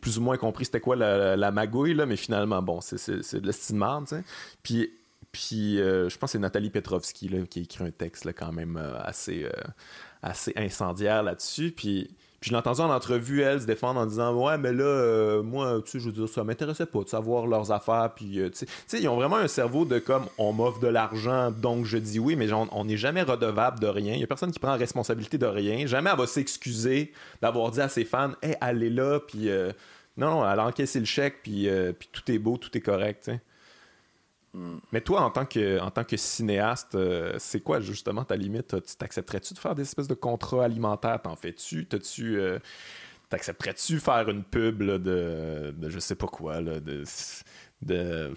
plus 0.00 0.18
ou 0.18 0.20
moins 0.22 0.36
compris 0.36 0.64
c'était 0.64 0.80
quoi 0.80 0.96
la, 0.96 1.36
la 1.36 1.50
magouille, 1.52 1.94
là, 1.94 2.06
mais 2.06 2.16
finalement, 2.16 2.60
bon, 2.60 2.80
c'est- 2.80 3.08
de 3.40 3.46
l'estime 3.46 3.86
tu 4.08 4.16
sais. 4.16 4.24
Puis. 4.62 4.90
Puis 5.36 5.78
euh, 5.78 6.08
je 6.08 6.16
pense 6.16 6.28
que 6.28 6.32
c'est 6.32 6.38
Nathalie 6.38 6.70
Petrovski 6.70 7.28
là, 7.28 7.40
qui 7.44 7.58
a 7.58 7.62
écrit 7.62 7.84
un 7.84 7.90
texte 7.90 8.24
là, 8.24 8.32
quand 8.32 8.52
même 8.52 8.78
euh, 8.78 8.98
assez, 9.02 9.44
euh, 9.44 9.50
assez 10.22 10.54
incendiaire 10.56 11.22
là-dessus. 11.22 11.74
Puis, 11.76 12.08
puis 12.40 12.50
je 12.50 12.56
l'ai 12.56 12.66
en 12.66 12.90
entrevue, 12.90 13.42
elle, 13.42 13.60
se 13.60 13.66
défendre 13.66 14.00
en 14.00 14.06
disant 14.06 14.34
Ouais, 14.34 14.56
mais 14.56 14.72
là, 14.72 15.42
moi, 15.42 15.82
tu 15.84 15.90
sais, 15.90 16.00
je 16.00 16.06
veux 16.06 16.12
dire, 16.12 16.26
ça 16.26 16.42
m'intéressait 16.42 16.86
pas 16.86 17.02
de 17.02 17.10
savoir 17.10 17.46
leurs 17.46 17.70
affaires. 17.70 18.12
Puis, 18.16 18.40
tu 18.50 18.66
sais- 18.86 18.98
ils 18.98 19.08
ont 19.08 19.16
vraiment 19.16 19.36
un 19.36 19.46
cerveau 19.46 19.84
de 19.84 19.98
comme 19.98 20.24
on 20.38 20.54
m'offre 20.54 20.80
de 20.80 20.86
l'argent, 20.86 21.50
donc 21.50 21.84
je 21.84 21.98
dis 21.98 22.18
oui, 22.18 22.34
mais 22.34 22.50
on 22.54 22.84
n'est 22.86 22.96
jamais 22.96 23.22
redevable 23.22 23.78
de 23.78 23.88
rien. 23.88 24.14
Il 24.14 24.20
y 24.20 24.24
a 24.24 24.26
personne 24.26 24.52
qui 24.52 24.58
prend 24.58 24.74
responsabilité 24.74 25.36
de 25.36 25.46
rien. 25.46 25.86
Jamais 25.86 26.08
elle 26.10 26.18
va 26.18 26.26
s'excuser 26.26 27.12
d'avoir 27.42 27.70
dit 27.72 27.82
à 27.82 27.90
ses 27.90 28.06
fans 28.06 28.32
Hey, 28.40 28.56
allez 28.62 28.88
là, 28.88 29.20
puis. 29.20 29.50
non, 30.16 30.50
elle 30.50 30.60
a 30.60 30.66
encaissé 30.66 30.98
le 30.98 31.04
chèque, 31.04 31.42
puis, 31.42 31.68
puis 31.98 32.08
tout 32.10 32.22
est 32.32 32.38
beau, 32.38 32.56
tout 32.56 32.74
est 32.74 32.80
correct, 32.80 33.30
sais. 34.56 34.80
Mais 34.92 35.00
toi, 35.00 35.22
en 35.22 35.30
tant 35.30 35.44
que, 35.46 35.80
en 35.80 35.90
tant 35.90 36.04
que 36.04 36.16
cinéaste, 36.16 36.94
euh, 36.94 37.34
c'est 37.38 37.60
quoi 37.60 37.80
justement 37.80 38.24
ta 38.24 38.36
limite? 38.36 38.80
Tu 38.86 38.96
t'accepterais-tu 38.96 39.54
de 39.54 39.58
faire 39.58 39.74
des 39.74 39.82
espèces 39.82 40.08
de 40.08 40.14
contrats 40.14 40.64
alimentaires? 40.64 41.20
T'en 41.22 41.36
fais-tu? 41.36 41.86
T'as-tu, 41.86 42.38
euh, 42.38 42.58
T'accepterais-tu 43.28 43.98
faire 43.98 44.28
une 44.28 44.44
pub 44.44 44.82
là, 44.82 44.98
de, 44.98 45.74
de 45.76 45.88
je 45.90 45.98
sais 45.98 46.14
pas 46.14 46.28
quoi, 46.28 46.60
là, 46.60 46.78
de, 46.78 47.02
de 47.82 48.32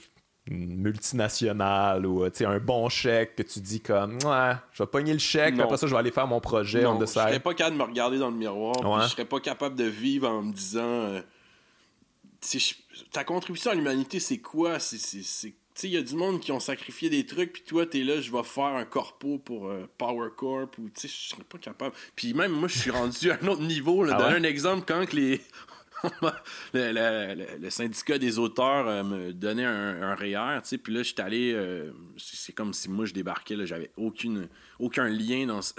multinationale 0.49 2.05
ou 2.05 2.23
un 2.23 2.59
bon 2.59 2.89
chèque 2.89 3.35
que 3.35 3.43
tu 3.43 3.59
dis 3.59 3.81
comme 3.81 4.13
ouais, 4.25 4.53
je 4.71 4.81
vais 4.81 4.87
pogner 4.87 5.13
le 5.13 5.19
chèque, 5.19 5.53
puis 5.53 5.61
après 5.61 5.77
ça 5.77 5.85
je 5.85 5.93
vais 5.93 5.99
aller 5.99 6.11
faire 6.11 6.25
mon 6.27 6.39
projet 6.39 6.85
on 6.85 6.95
Non, 6.95 7.01
je 7.01 7.05
serais 7.05 7.39
pas 7.39 7.53
capable 7.53 7.77
de 7.77 7.81
me 7.83 7.87
regarder 7.87 8.17
dans 8.17 8.29
le 8.31 8.35
miroir. 8.35 8.75
Ouais. 8.83 9.03
Je 9.03 9.09
serais 9.09 9.25
pas 9.25 9.39
capable 9.39 9.75
de 9.75 9.83
vivre 9.85 10.27
en 10.27 10.41
me 10.41 10.53
disant. 10.53 10.79
euh, 10.81 11.21
ta 13.11 13.23
contribution 13.23 13.71
à 13.71 13.75
l'humanité, 13.75 14.19
c'est 14.19 14.39
quoi? 14.39 14.79
C'est. 14.79 15.53
Sais, 15.81 15.87
il 15.87 15.93
y 15.93 15.97
a 15.97 16.01
du 16.01 16.15
monde 16.15 16.39
qui 16.39 16.51
ont 16.51 16.59
sacrifié 16.59 17.09
des 17.09 17.25
trucs, 17.25 17.53
puis 17.53 17.61
toi, 17.63 17.85
t'es 17.85 18.03
là, 18.03 18.21
je 18.21 18.31
vais 18.31 18.43
faire 18.43 18.63
un 18.75 18.85
corpo 18.85 19.37
pour 19.37 19.67
euh, 19.67 19.85
Power 19.97 20.29
Corp, 20.35 20.77
ou 20.77 20.89
tu 20.89 21.01
sais, 21.01 21.07
je 21.07 21.29
serais 21.29 21.43
pas 21.43 21.57
capable. 21.57 21.95
Puis 22.15 22.33
même 22.33 22.51
moi, 22.51 22.67
je 22.67 22.77
suis 22.79 22.91
rendu 22.91 23.31
à 23.31 23.39
un 23.41 23.47
autre 23.47 23.61
niveau. 23.61 24.03
Là. 24.03 24.15
Ah 24.19 24.23
Donner 24.23 24.35
un 24.47 24.49
exemple, 24.49 24.83
quand 24.87 25.05
que 25.05 25.15
les. 25.15 25.41
le, 26.21 26.91
le- 26.93 27.35
le- 27.35 27.57
le 27.59 27.69
syndicat 27.69 28.17
des 28.17 28.39
auteurs 28.39 28.87
euh, 28.87 29.03
me 29.03 29.33
donnait 29.33 29.65
un, 29.65 30.01
un 30.01 30.15
REER, 30.15 30.61
tu 30.63 30.69
sais, 30.69 30.77
puis 30.77 30.93
là, 30.93 31.03
j'étais 31.03 31.21
allé. 31.21 31.51
euh, 31.53 31.91
c'est 32.17 32.53
comme 32.53 32.73
si 32.73 32.89
moi, 32.89 33.05
je 33.05 33.13
débarquais, 33.13 33.55
là, 33.55 33.65
j'avais 33.65 33.91
aucune, 33.97 34.47
aucun 34.79 35.09
lien 35.09 35.45
dans. 35.45 35.61
ce- 35.61 35.73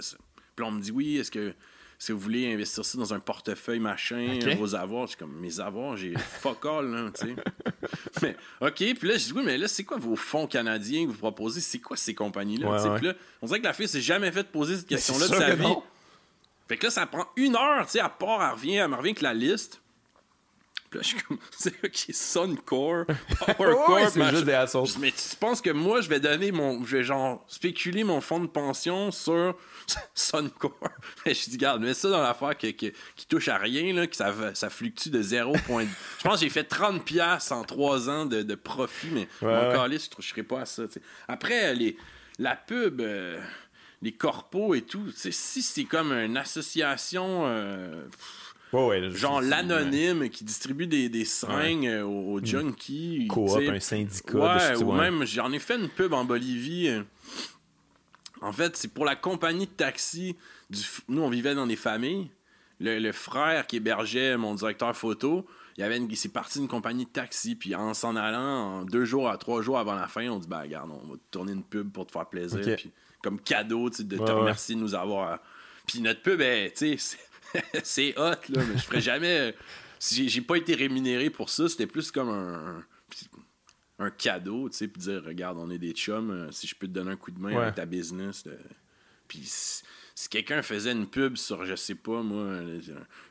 Puis 0.55 0.63
là, 0.63 0.65
on 0.67 0.71
me 0.71 0.81
dit, 0.81 0.91
oui, 0.91 1.17
est-ce 1.17 1.31
que. 1.31 1.53
Si 2.01 2.11
vous 2.11 2.17
voulez 2.17 2.51
investir 2.51 2.83
ça 2.83 2.97
dans 2.97 3.13
un 3.13 3.19
portefeuille 3.19 3.79
machin, 3.79 4.39
euh, 4.43 4.55
vos 4.55 4.73
avoirs, 4.73 5.07
c'est 5.07 5.19
comme 5.19 5.39
mes 5.39 5.59
avoirs, 5.59 5.97
j'ai 5.97 6.15
fuck 6.17 6.65
all, 6.65 6.87
là, 6.87 7.11
tu 7.13 7.27
sais. 7.27 7.35
mais, 8.23 8.35
OK, 8.59 8.73
puis 8.73 9.07
là, 9.07 9.17
je 9.17 9.25
dis, 9.25 9.33
oui, 9.33 9.43
mais 9.45 9.55
là, 9.55 9.67
c'est 9.67 9.83
quoi 9.83 9.97
vos 9.97 10.15
fonds 10.15 10.47
canadiens 10.47 11.05
que 11.05 11.11
vous 11.11 11.17
proposez? 11.19 11.61
C'est 11.61 11.77
quoi 11.77 11.95
ces? 11.95 12.15
Ouais, 12.17 12.25
ouais. 12.25 12.97
Puis 12.97 13.05
là, 13.05 13.13
on 13.43 13.45
dirait 13.45 13.59
que 13.59 13.65
la 13.65 13.73
fille 13.73 13.87
s'est 13.87 14.01
jamais 14.01 14.31
fait 14.31 14.43
poser 14.45 14.77
cette 14.77 14.87
question-là 14.87 15.27
de 15.27 15.31
sûr 15.31 15.37
sa 15.37 15.53
vie. 15.53 15.61
non. 15.61 15.83
Fait 16.67 16.77
que 16.77 16.87
là, 16.87 16.89
ça 16.89 17.05
prend 17.05 17.27
une 17.35 17.55
heure, 17.55 17.85
tu 17.85 17.91
sais, 17.91 17.99
à 17.99 18.09
part, 18.09 18.41
elle 18.41 18.55
revient, 18.55 18.75
elle 18.77 18.87
me 18.87 18.95
revient 18.95 19.09
avec 19.09 19.21
la 19.21 19.35
liste. 19.35 19.79
Puis 20.91 20.99
là, 20.99 21.03
je 21.03 21.07
suis 21.07 21.17
comme, 21.21 21.37
c'est 21.57 21.73
OK, 21.83 22.05
Suncore, 22.13 23.05
Power 23.57 23.69
Ouais, 23.69 23.75
Corp, 23.85 24.09
c'est 24.11 24.19
machin. 24.19 24.31
juste 24.31 24.43
des 24.45 24.51
assauts. 24.51 24.85
Je 24.85 24.91
dis, 24.93 24.99
mais 24.99 25.11
tu 25.11 25.35
penses 25.39 25.61
que 25.61 25.69
moi, 25.71 26.01
je 26.01 26.09
vais 26.09 26.19
donner 26.19 26.51
mon. 26.51 26.83
Je 26.85 26.97
vais 26.97 27.03
genre 27.03 27.43
spéculer 27.47 28.03
mon 28.03 28.19
fonds 28.21 28.41
de 28.41 28.47
pension 28.47 29.09
sur 29.09 29.55
Suncore? 30.13 30.77
Mais 31.25 31.33
je 31.33 31.49
dis, 31.49 31.57
garde, 31.57 31.81
mets 31.81 31.93
ça 31.93 32.09
dans 32.09 32.21
l'affaire 32.21 32.57
qui 32.57 32.93
touche 33.29 33.47
à 33.47 33.57
rien, 33.57 33.93
là, 33.93 34.05
que 34.05 34.15
ça, 34.15 34.69
fluctue 34.69 35.09
de 35.09 35.21
0. 35.21 35.53
point- 35.65 35.85
je 36.19 36.23
pense 36.23 36.35
que 36.35 36.45
j'ai 36.45 36.49
fait 36.49 36.69
30$ 36.69 36.99
piastres 36.99 37.53
en 37.53 37.63
3 37.63 38.09
ans 38.09 38.25
de, 38.25 38.41
de 38.41 38.55
profit, 38.55 39.07
mais 39.11 39.27
Ouais, 39.41 39.53
mon 39.55 39.69
ouais. 39.69 39.73
calice, 39.75 40.09
je 40.13 40.17
ne 40.17 40.23
serais 40.29 40.43
pas 40.43 40.61
à 40.61 40.65
ça. 40.65 40.83
Après, 41.27 41.73
les, 41.73 41.97
la 42.37 42.55
pub. 42.55 43.01
euh, 43.01 43.39
les 44.03 44.13
corpos 44.13 44.73
et 44.73 44.81
tout, 44.81 45.11
si 45.15 45.61
c'est 45.61 45.83
comme 45.83 46.11
une 46.11 46.35
association 46.35 47.43
euh, 47.45 48.03
Ouais, 48.73 49.11
genre 49.11 49.41
l'anonyme 49.41 50.29
qui 50.29 50.43
distribue 50.43 50.87
des, 50.87 51.09
des 51.09 51.25
seringues 51.25 51.87
euh, 51.87 52.03
aux, 52.03 52.33
aux 52.33 52.43
junkies. 52.43 53.27
Coop, 53.27 53.49
un 53.57 53.79
syndicat. 53.79 54.37
Ouais, 54.37 54.83
ou 54.83 54.91
même, 54.93 55.25
j'en 55.25 55.51
ai 55.51 55.59
fait 55.59 55.77
une 55.77 55.89
pub 55.89 56.13
en 56.13 56.23
Bolivie. 56.23 56.87
euh, 56.87 57.03
En 58.41 58.53
fait, 58.53 58.77
c'est 58.77 58.87
pour 58.93 59.05
la 59.05 59.15
compagnie 59.15 59.67
de 59.67 59.71
taxi. 59.71 60.35
Du... 60.69 60.79
Nous, 61.09 61.21
on 61.21 61.29
vivait 61.29 61.53
dans 61.53 61.67
des 61.67 61.75
familles. 61.75 62.29
Le, 62.79 62.97
le 62.97 63.11
frère 63.11 63.67
qui 63.67 63.75
hébergeait 63.75 64.37
mon 64.37 64.55
directeur 64.55 64.95
photo, 64.95 65.45
il, 65.77 65.83
avait 65.83 65.97
une... 65.97 66.09
il 66.09 66.15
s'est 66.17 66.29
parti 66.29 66.59
d'une 66.59 66.67
compagnie 66.69 67.05
de 67.05 67.11
taxi. 67.11 67.55
Puis 67.55 67.75
en 67.75 67.93
s'en 67.93 68.15
allant, 68.15 68.79
en 68.79 68.83
deux 68.85 69.03
jours 69.05 69.29
à 69.29 69.37
trois 69.37 69.61
jours 69.61 69.77
avant 69.79 69.95
la 69.95 70.07
fin, 70.07 70.27
on 70.29 70.39
dit 70.39 70.47
bah 70.47 70.61
regarde, 70.61 70.89
on 70.91 71.11
va 71.11 71.15
te 71.17 71.21
tourner 71.29 71.51
une 71.51 71.63
pub 71.63 71.91
pour 71.91 72.07
te 72.07 72.11
faire 72.13 72.25
plaisir. 72.27 72.59
Ok. 72.65 72.75
Puis 72.77 72.91
comme 73.21 73.39
cadeau, 73.39 73.89
tu 73.89 73.97
sais, 73.97 74.03
de 74.05 74.17
te 74.17 74.31
remercier 74.31 74.75
de 74.75 74.79
nous 74.79 74.95
avoir. 74.95 75.39
Puis 75.85 75.99
notre 76.01 76.21
pub, 76.21 76.41
est, 76.41 76.71
tu 76.75 76.97
sais, 76.97 77.17
c'est- 77.83 78.17
hot, 78.17 78.35
là, 78.49 78.63
mais 78.67 78.77
je 78.77 78.83
ferais 78.83 79.01
jamais. 79.01 79.55
si 79.99 80.15
J'ai 80.15 80.27
j'ai 80.29 80.41
pas 80.41 80.55
été 80.57 80.73
rémunéré 80.75 81.29
pour 81.29 81.49
ça, 81.49 81.67
c'était 81.69 81.87
plus 81.87 82.11
comme 82.11 82.29
un, 82.29 82.83
un 83.99 84.09
cadeau, 84.09 84.69
tu 84.69 84.77
sais, 84.77 84.87
puis 84.87 85.01
dire, 85.01 85.23
regarde, 85.23 85.57
on 85.59 85.69
est 85.69 85.77
des 85.77 85.91
chums, 85.91 86.31
euh, 86.31 86.51
si 86.51 86.67
je 86.67 86.75
peux 86.75 86.87
te 86.87 86.91
donner 86.93 87.11
un 87.11 87.15
coup 87.17 87.31
de 87.31 87.39
main 87.39 87.55
Ouais. 87.55 87.61
avec 87.63 87.75
ta 87.75 87.85
business. 87.85 88.43
euh, 88.47 88.55
puis 89.27 89.41
si, 89.43 89.83
si 90.15 90.27
quelqu'un 90.29 90.61
faisait 90.61 90.91
une 90.91 91.07
pub 91.07 91.37
sur, 91.37 91.65
je 91.65 91.75
sais 91.75 91.95
pas, 91.95 92.21
moi, 92.23 92.43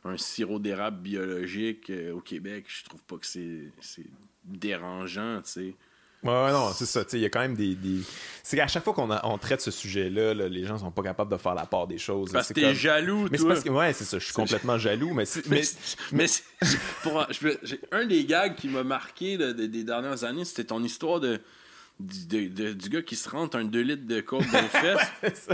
un, 0.05 0.11
un 0.11 0.17
sirop 0.17 0.59
d'érable 0.59 1.01
biologique 1.03 1.91
euh, 1.91 2.13
au 2.13 2.21
Québec, 2.21 2.67
je 2.69 2.85
trouve 2.85 3.03
pas 3.05 3.17
que 3.19 3.27
c'est 3.27 3.73
c'est 3.81 4.07
dérangeant, 4.45 5.43
tu 5.43 5.51
sais. 5.51 5.75
Ouais, 6.23 6.53
non, 6.53 6.71
c'est 6.75 6.85
ça. 6.87 7.03
Il 7.15 7.21
y 7.21 7.25
a 7.25 7.31
quand 7.31 7.41
même 7.41 7.55
des. 7.57 7.75
des... 7.75 8.01
C'est 8.43 8.57
qu'à 8.57 8.67
chaque 8.67 8.85
fois 8.85 8.93
qu'on 8.93 9.11
a- 9.11 9.25
on 9.27 9.39
traite 9.39 9.61
ce 9.63 9.71
sujet-là, 9.71 10.35
là, 10.35 10.49
les 10.49 10.65
gens 10.67 10.77
sont 10.79 10.91
pas 10.91 11.03
capables 11.03 11.31
de 11.33 11.37
faire 11.39 11.55
la 11.55 11.65
part 11.67 11.87
des 11.87 11.97
choses. 11.99 12.31
Parce 12.33 12.49
que 12.49 12.55
t'es 12.55 12.63
comme- 12.63 12.75
jaloux, 12.75 13.29
Mais 13.31 13.39
c'est 13.39 13.45
toi. 13.45 13.53
parce 13.55 13.65
que. 13.65 13.71
Ouais, 13.71 13.93
c'est 13.95 14.05
ça. 14.05 14.19
Je 14.19 14.25
suis 14.25 14.35
complètement 14.35 14.77
jaloux, 14.79 15.15
mais. 15.15 15.25
c'est- 15.25 15.47
Mais, 15.49 15.63
mais... 16.13 16.19
mais 16.19 16.27
c'est- 16.27 16.45
pour, 17.03 17.27
un 17.93 18.07
des 18.07 18.25
gags 18.27 18.55
qui 18.57 18.69
m'a 18.69 18.83
marqué 18.85 19.37
là, 19.39 19.53
des 19.55 19.85
dernières 19.85 20.25
années, 20.25 20.45
c'était 20.45 20.65
ton 20.65 20.83
histoire 20.85 21.21
de, 21.21 21.41
du- 22.01 22.49
de- 22.49 22.63
de- 22.69 22.73
du 22.73 22.89
gars 22.89 23.03
qui 23.03 23.15
se 23.17 23.29
rentre 23.29 23.57
un 23.57 23.65
2 23.65 23.81
litres 23.81 24.07
de 24.07 24.21
coke 24.21 24.51
dans 24.51 24.61
les 24.61 24.69
fesses. 25.29 25.49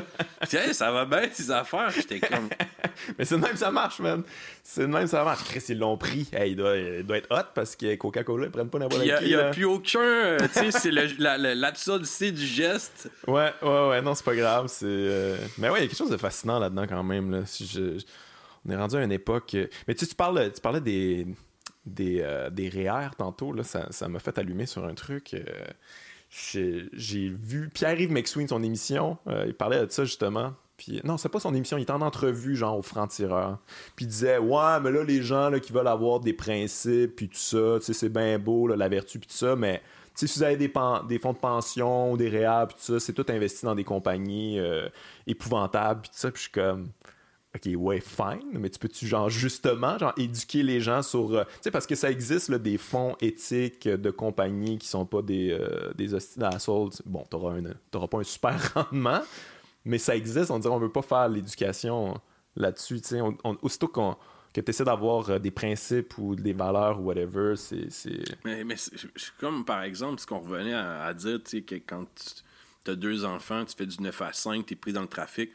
Tiens, 0.48 0.72
ça 0.72 0.90
va 0.92 1.04
bien, 1.04 1.22
ces 1.32 1.50
affaires. 1.50 1.90
J'étais 1.90 2.20
comme. 2.20 2.48
mais 3.18 3.24
c'est 3.24 3.36
de 3.36 3.40
même 3.42 3.56
ça 3.56 3.70
marche, 3.70 3.98
man. 4.00 4.22
C'est 4.62 4.82
de 4.82 4.86
même 4.86 5.06
ça 5.06 5.24
marche. 5.24 5.44
Chris, 5.44 5.62
ils 5.68 5.78
l'ont 5.78 5.96
pris. 5.96 6.28
Hey, 6.32 6.52
il, 6.52 6.56
doit, 6.56 6.76
il 6.76 7.02
doit 7.04 7.18
être 7.18 7.28
hot 7.30 7.46
parce 7.54 7.76
que 7.76 7.94
Coca-Cola, 7.96 8.46
ils 8.46 8.50
prennent 8.52 8.70
pas 8.70 8.78
n'importe 8.78 9.02
Il 9.04 9.26
n'y 9.26 9.34
a, 9.34 9.50
plus 9.50 9.64
aucun. 9.64 10.00
euh, 10.00 10.38
tu 10.52 10.70
sais, 10.70 10.70
c'est 10.70 10.90
la- 11.18 11.36
la- 11.38 11.54
l'absurdité 11.54 12.32
du 12.32 12.46
geste. 12.46 13.10
Ouais, 13.26 13.52
ouais, 13.62 13.88
ouais, 13.88 14.02
non, 14.02 14.14
c'est 14.14 14.24
pas 14.24 14.36
grave. 14.36 14.66
C'est, 14.68 14.86
euh, 14.86 15.36
Mais 15.58 15.68
ouais, 15.68 15.80
il 15.80 15.82
y 15.82 15.84
a 15.84 15.88
quelque 15.88 15.98
chose 15.98 16.10
de 16.10 16.16
fascinant 16.16 16.58
là-dedans 16.58 16.86
quand 16.88 17.02
même. 17.04 17.30
Là. 17.30 17.46
Si 17.46 17.66
je- 17.66 17.98
je- 17.98 18.04
On 18.68 18.70
est 18.70 18.76
rendu 18.76 18.96
à 18.96 19.02
une 19.04 19.12
époque. 19.12 19.54
euh, 19.54 19.66
Mais 19.86 19.94
tu 19.94 20.00
sais, 20.00 20.08
tu 20.10 20.14
parles, 20.16 20.50
tu 20.52 20.60
parlais 20.60 20.80
des, 20.80 21.24
des, 21.84 22.18
euh, 22.20 22.50
des 22.50 22.68
REER 22.68 23.10
tantôt. 23.16 23.52
Là. 23.52 23.62
Ça, 23.62 23.86
ça 23.90 24.08
m'a 24.08 24.18
fait 24.18 24.36
allumer 24.38 24.66
sur 24.66 24.84
un 24.84 24.94
truc. 24.94 25.34
J'ai 26.36 27.28
vu 27.28 27.70
Pierre-Yves 27.72 28.12
McSween, 28.12 28.48
son 28.48 28.62
émission. 28.62 29.18
euh, 29.26 29.44
il 29.46 29.54
parlait 29.54 29.84
de 29.86 29.90
ça 29.90 30.04
justement. 30.04 30.52
Puis, 30.76 31.00
non, 31.04 31.16
c'est 31.16 31.30
pas 31.30 31.40
son 31.40 31.54
émission, 31.54 31.78
il 31.78 31.82
était 31.82 31.92
en 31.92 32.02
entrevue, 32.02 32.54
genre 32.54 32.78
au 32.78 32.82
franc-tireur. 32.82 33.58
Puis 33.94 34.04
il 34.04 34.08
disait 34.08 34.38
Ouais, 34.38 34.78
mais 34.82 34.90
là, 34.90 35.04
les 35.04 35.22
gens 35.22 35.48
là, 35.48 35.58
qui 35.58 35.72
veulent 35.72 35.88
avoir 35.88 36.20
des 36.20 36.34
principes, 36.34 37.16
puis 37.16 37.28
tout 37.28 37.38
ça, 37.38 37.78
tu 37.78 37.86
sais, 37.86 37.92
c'est 37.94 38.08
bien 38.10 38.38
beau, 38.38 38.68
la 38.68 38.88
vertu, 38.88 39.18
puis 39.18 39.28
tout 39.28 39.34
ça, 39.34 39.56
mais 39.56 39.80
tu 40.14 40.26
sais, 40.26 40.32
si 40.32 40.38
vous 40.38 40.44
avez 40.44 40.56
des, 40.56 40.68
fonds 41.18 41.32
de 41.32 41.38
pension 41.38 42.16
des 42.16 42.28
réhab, 42.28 42.68
puis 42.68 42.76
tout 42.78 42.92
ça, 42.92 43.00
c'est 43.00 43.12
tout 43.12 43.26
investi 43.28 43.64
dans 43.64 43.74
des 43.74 43.84
compagnies 43.84 44.58
euh, 44.58 44.88
épouvantables, 45.26 46.02
puis 46.02 46.10
tout 46.10 46.18
ça, 46.18 46.30
puis 46.30 46.38
je 46.38 46.42
suis 46.42 46.52
comme. 46.52 46.88
Ok, 47.56 47.70
ouais, 47.74 48.00
fine, 48.00 48.58
mais 48.58 48.68
tu 48.68 48.78
peux-tu, 48.78 49.06
genre, 49.06 49.30
justement, 49.30 49.96
genre, 49.98 50.12
éduquer 50.18 50.62
les 50.62 50.80
gens 50.80 51.00
sur. 51.02 51.32
euh, 51.32 51.44
tu 51.44 51.50
sais, 51.62 51.70
parce 51.70 51.86
que 51.86 51.94
ça 51.94 52.10
existe, 52.10 52.50
là, 52.50 52.58
des 52.58 52.76
fonds 52.76 53.16
éthiques 53.20 53.88
de 53.88 54.10
compagnies 54.10 54.78
qui 54.78 54.88
sont 54.88 55.06
pas 55.06 55.22
des, 55.22 55.52
euh, 55.52 55.92
des 55.94 56.08
d'assauts. 56.36 56.90
Bon, 57.06 57.24
t'auras, 57.30 57.54
un, 57.54 58.06
pas 58.06 58.18
un 58.18 58.22
super 58.24 58.74
rendement, 58.74 59.20
mais 59.86 59.96
ça 59.96 60.14
existe. 60.16 60.50
On 60.50 60.58
dirait 60.58 60.74
on 60.74 60.78
veut 60.78 60.92
pas 60.92 61.02
faire 61.02 61.28
l'éducation 61.28 62.20
là-dessus, 62.56 63.00
tu 63.00 63.08
sais. 63.08 63.20
Aussitôt 63.62 63.88
que 63.88 64.60
tu 64.60 64.70
essaies 64.70 64.84
d'avoir 64.84 65.30
euh, 65.30 65.38
des 65.38 65.50
principes 65.50 66.18
ou 66.18 66.34
des 66.36 66.52
valeurs 66.52 67.00
ou 67.00 67.04
whatever, 67.04 67.54
c'est. 67.56 67.88
Mais, 68.44 68.64
mais 68.64 68.76
c'est 68.76 68.92
comme 69.38 69.64
par 69.64 69.82
exemple 69.82 70.20
ce 70.20 70.26
qu'on 70.26 70.40
revenait 70.40 70.74
à, 70.74 71.14
dire, 71.14 71.40
tu 71.42 71.58
sais, 71.58 71.62
que 71.62 71.76
quand 71.76 72.04
tu 72.84 72.90
as 72.90 72.96
deux 72.96 73.24
enfants, 73.24 73.64
tu 73.64 73.74
fais 73.74 73.86
du 73.86 74.02
9 74.02 74.20
à 74.20 74.32
5, 74.34 74.66
tu 74.66 74.74
es 74.74 74.76
pris 74.76 74.92
dans 74.92 75.02
le 75.02 75.08
trafic. 75.08 75.50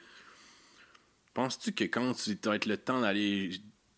Penses-tu 1.33 1.71
que 1.71 1.83
quand 1.85 2.13
tu 2.13 2.37
vas 2.43 2.55
être 2.55 2.65
le 2.65 2.77
temps 2.77 3.01
d'aller. 3.01 3.51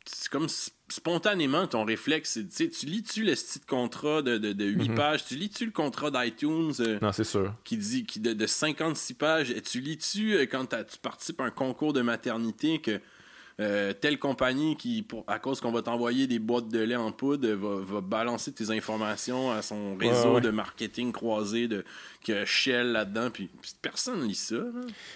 C'est 0.05 0.29
comme 0.29 0.49
spontanément 0.89 1.65
ton 1.65 1.85
réflexe, 1.85 2.39
c'est 2.49 2.69
tu 2.69 2.85
lis-tu 2.85 3.23
le 3.23 3.35
style 3.35 3.65
contrat 3.65 4.21
de, 4.21 4.37
de, 4.37 4.51
de 4.51 4.65
8 4.65 4.89
mhm. 4.89 4.95
pages, 4.95 5.25
tu 5.25 5.35
lis-tu 5.35 5.65
le 5.65 5.71
contrat 5.71 6.11
d'iTunes 6.11 6.73
euh, 6.81 6.99
Non, 7.01 7.13
c'est 7.13 7.23
sûr. 7.23 7.55
qui 7.63 7.77
dit 7.77 8.05
qui 8.05 8.19
de, 8.19 8.33
de 8.33 8.45
56 8.45 9.13
pages, 9.13 9.51
et 9.51 9.61
tu 9.61 9.79
lis-tu 9.79 10.35
euh, 10.35 10.45
quand 10.45 10.65
tu 10.67 10.97
participes 11.01 11.39
à 11.39 11.45
un 11.45 11.51
concours 11.51 11.93
de 11.93 12.01
maternité 12.01 12.79
que 12.79 12.99
euh, 13.59 13.93
telle 13.93 14.19
compagnie 14.19 14.75
qui, 14.75 15.03
pour, 15.03 15.23
à 15.27 15.39
cause 15.39 15.61
qu'on 15.61 15.71
va 15.71 15.81
t'envoyer 15.81 16.27
des 16.27 16.39
boîtes 16.39 16.69
de 16.69 16.79
lait 16.79 16.95
en 16.95 17.11
poudre, 17.11 17.47
va, 17.49 18.01
balancer 18.01 18.51
tes 18.51 18.71
informations 18.71 19.51
à 19.51 19.61
son 19.61 19.95
réseau 19.95 20.39
de 20.39 20.49
marketing 20.49 21.11
croisé 21.11 21.67
de 21.67 21.83
que 22.23 22.45
Shell 22.45 22.93
là-dedans, 22.93 23.29
puis, 23.29 23.49
personne 23.81 24.23
lit 24.23 24.35
ça. 24.35 24.55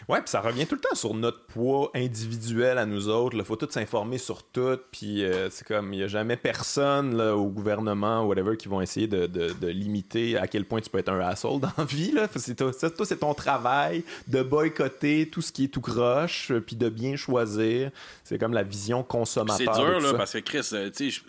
Ouais, 0.09 0.19
puis 0.19 0.29
ça 0.29 0.41
revient 0.41 0.67
tout 0.67 0.75
le 0.75 0.81
temps 0.81 0.95
sur 0.95 1.13
notre 1.13 1.45
poids 1.45 1.89
individuel 1.95 2.77
à 2.77 2.85
nous 2.85 3.07
autres. 3.07 3.35
Il 3.37 3.43
faut 3.45 3.55
tout 3.55 3.69
s'informer 3.69 4.17
sur 4.17 4.43
tout, 4.43 4.77
puis 4.91 5.23
euh, 5.23 5.49
c'est 5.49 5.65
comme 5.65 5.93
il 5.93 5.97
n'y 5.97 6.03
a 6.03 6.07
jamais 6.07 6.35
personne 6.35 7.15
là, 7.15 7.35
au 7.35 7.47
gouvernement 7.47 8.23
ou 8.23 8.27
whatever 8.27 8.57
qui 8.57 8.67
vont 8.67 8.81
essayer 8.81 9.07
de, 9.07 9.25
de, 9.25 9.67
limiter 9.67 10.37
à 10.37 10.47
quel 10.47 10.65
point 10.65 10.81
tu 10.81 10.89
peux 10.89 10.97
être 10.97 11.09
un 11.09 11.19
asshole 11.19 11.61
dans 11.61 11.71
la 11.77 11.85
vie. 11.85 12.11
Là. 12.11 12.27
C'est 12.35 12.55
toi, 12.55 12.71
c'est 12.73 13.19
ton 13.19 13.33
travail 13.33 14.03
de 14.27 14.41
boycotter 14.43 15.29
tout 15.29 15.41
ce 15.41 15.51
qui 15.51 15.65
est 15.65 15.67
tout 15.67 15.81
croche, 15.81 16.51
puis 16.65 16.75
de 16.75 16.89
bien 16.89 17.15
choisir. 17.15 17.91
C'est 18.27 18.37
comme 18.37 18.53
la 18.53 18.63
vision 18.63 19.03
consommateur. 19.03 19.73
C'est 19.73 19.81
dur, 19.81 19.99
là, 20.01 20.13
parce 20.15 20.33
que 20.33 20.39
Chris, 20.39 20.67
euh, 20.73 20.89
tu 20.89 21.11
sais, 21.11 21.21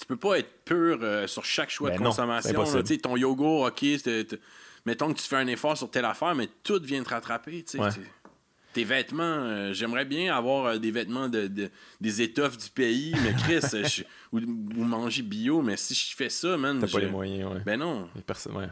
tu 0.00 0.06
peux 0.06 0.16
pas 0.16 0.38
être 0.38 0.64
pur 0.64 0.98
euh, 1.02 1.26
sur 1.26 1.44
chaque 1.44 1.68
choix 1.68 1.90
de 1.90 1.98
ben 1.98 2.04
consommation. 2.04 2.64
sais 2.64 2.96
ton 2.96 3.14
yogourt, 3.14 3.66
ok, 3.66 3.84
mettons 4.86 5.12
que 5.12 5.20
tu 5.20 5.28
fais 5.28 5.36
un 5.36 5.46
effort 5.48 5.76
sur 5.76 5.90
telle 5.90 6.06
affaire, 6.06 6.34
mais 6.34 6.48
tout 6.62 6.80
vient 6.82 7.02
te 7.02 7.10
rattraper. 7.10 7.64
Tes 8.72 8.84
vêtements, 8.84 9.22
euh, 9.22 9.72
j'aimerais 9.72 10.04
bien 10.04 10.34
avoir 10.34 10.66
euh, 10.66 10.78
des 10.78 10.90
vêtements 10.90 11.28
de, 11.28 11.50
des 12.00 12.22
étoffes 12.22 12.56
du 12.56 12.70
pays, 12.70 13.14
mais 13.22 13.34
Chris, 13.34 13.60
euh, 13.74 13.86
ou, 14.32 14.40
manger 14.84 15.22
bio, 15.22 15.62
mais 15.62 15.76
si 15.76 15.94
je 15.94 16.16
fais 16.16 16.28
ça, 16.28 16.56
man. 16.56 16.78
T'as 16.80 16.88
pas 16.88 17.00
les 17.00 17.10
moyens, 17.10 17.52
ouais. 17.52 17.60
Ben 17.64 17.78
non. 17.78 18.08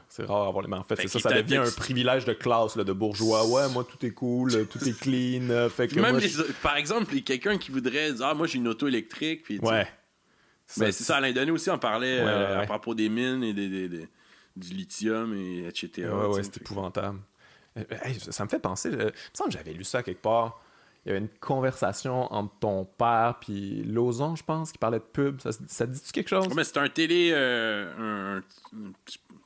c'est 0.09 0.25
rare 0.25 0.47
d'avoir 0.47 0.63
les 0.63 0.69
moyens. 0.69 0.87
En 0.91 0.97
fait, 0.97 1.07
ça, 1.07 1.19
ça 1.19 1.43
devient 1.43 1.57
un 1.57 1.71
privilège 1.71 2.25
de 2.25 2.33
classe, 2.33 2.77
là, 2.77 2.85
de 2.85 2.93
bourgeois. 2.93 3.47
Ouais, 3.47 3.69
moi, 3.69 3.85
tout 3.85 4.05
est 4.05 4.13
cool, 4.13 4.67
tout 4.69 4.83
est 4.87 4.99
clean. 4.99 5.69
fait 5.69 5.89
que 5.89 6.01
Même 6.01 6.21
par 6.63 6.77
exemple, 6.77 7.15
quelqu'un 7.21 7.59
qui 7.59 7.71
voudrait 7.71 8.13
dire, 8.13 8.27
ah, 8.27 8.35
moi, 8.35 8.47
j'ai 8.47 8.59
une 8.59 8.69
auto 8.69 8.89
électrique. 8.89 9.43
Puis, 9.45 9.59
ouais. 9.59 9.87
Mais 10.79 10.93
c'est 10.93 11.05
ça, 11.05 11.17
Alain 11.17 11.33
Denis 11.33 11.51
aussi, 11.51 11.69
on 11.71 11.79
parlait 11.79 12.21
à 12.21 12.65
propos 12.67 12.95
des 12.95 13.09
mines 13.09 13.43
et 13.43 13.53
des, 13.53 14.09
du 14.57 14.75
lithium, 14.75 15.35
et 15.35 15.67
etc. 15.67 16.09
Ouais, 16.09 16.27
ouais, 16.27 16.43
c'est 16.43 16.59
épouvantable. 16.59 17.19
Euh, 17.79 17.85
ça 18.31 18.45
me 18.45 18.49
fait 18.49 18.59
penser, 18.59 18.89
euh, 18.89 18.93
il 18.93 19.05
me 19.05 19.35
semble 19.35 19.51
que 19.51 19.59
j'avais 19.59 19.73
lu 19.73 19.85
ça 19.85 20.03
quelque 20.03 20.23
part. 20.23 20.61
Il 21.05 21.09
y 21.09 21.11
avait 21.13 21.21
une 21.21 21.29
conversation 21.41 22.31
entre 22.33 22.55
ton 22.59 22.85
père 22.85 23.37
puis 23.41 23.83
Lozon, 23.85 24.37
je 24.37 24.45
pense, 24.45 24.71
qui 24.71 24.79
parlait 24.79 24.99
de 24.99 25.05
pub. 25.05 25.41
Ça, 25.41 25.51
ça 25.67 25.87
dit-tu 25.87 26.13
quelque 26.13 26.29
chose? 26.29 26.49
mais 26.55 26.65
c'est 26.65 26.77
un 26.77 26.89
télé. 26.89 27.31
Euh, 27.33 28.41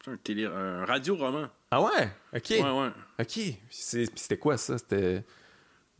un, 0.06 0.16
télé. 0.24 0.46
Un 0.46 0.84
radio-roman. 0.84 1.48
Ah 1.70 1.80
ouais? 1.80 2.10
Ok. 2.34 2.50
Ouais, 2.50 2.60
ouais. 2.60 2.90
Ok. 3.20 3.40
C'était 3.70 4.38
quoi 4.38 4.56
ça? 4.56 4.78
C'était. 4.78 5.24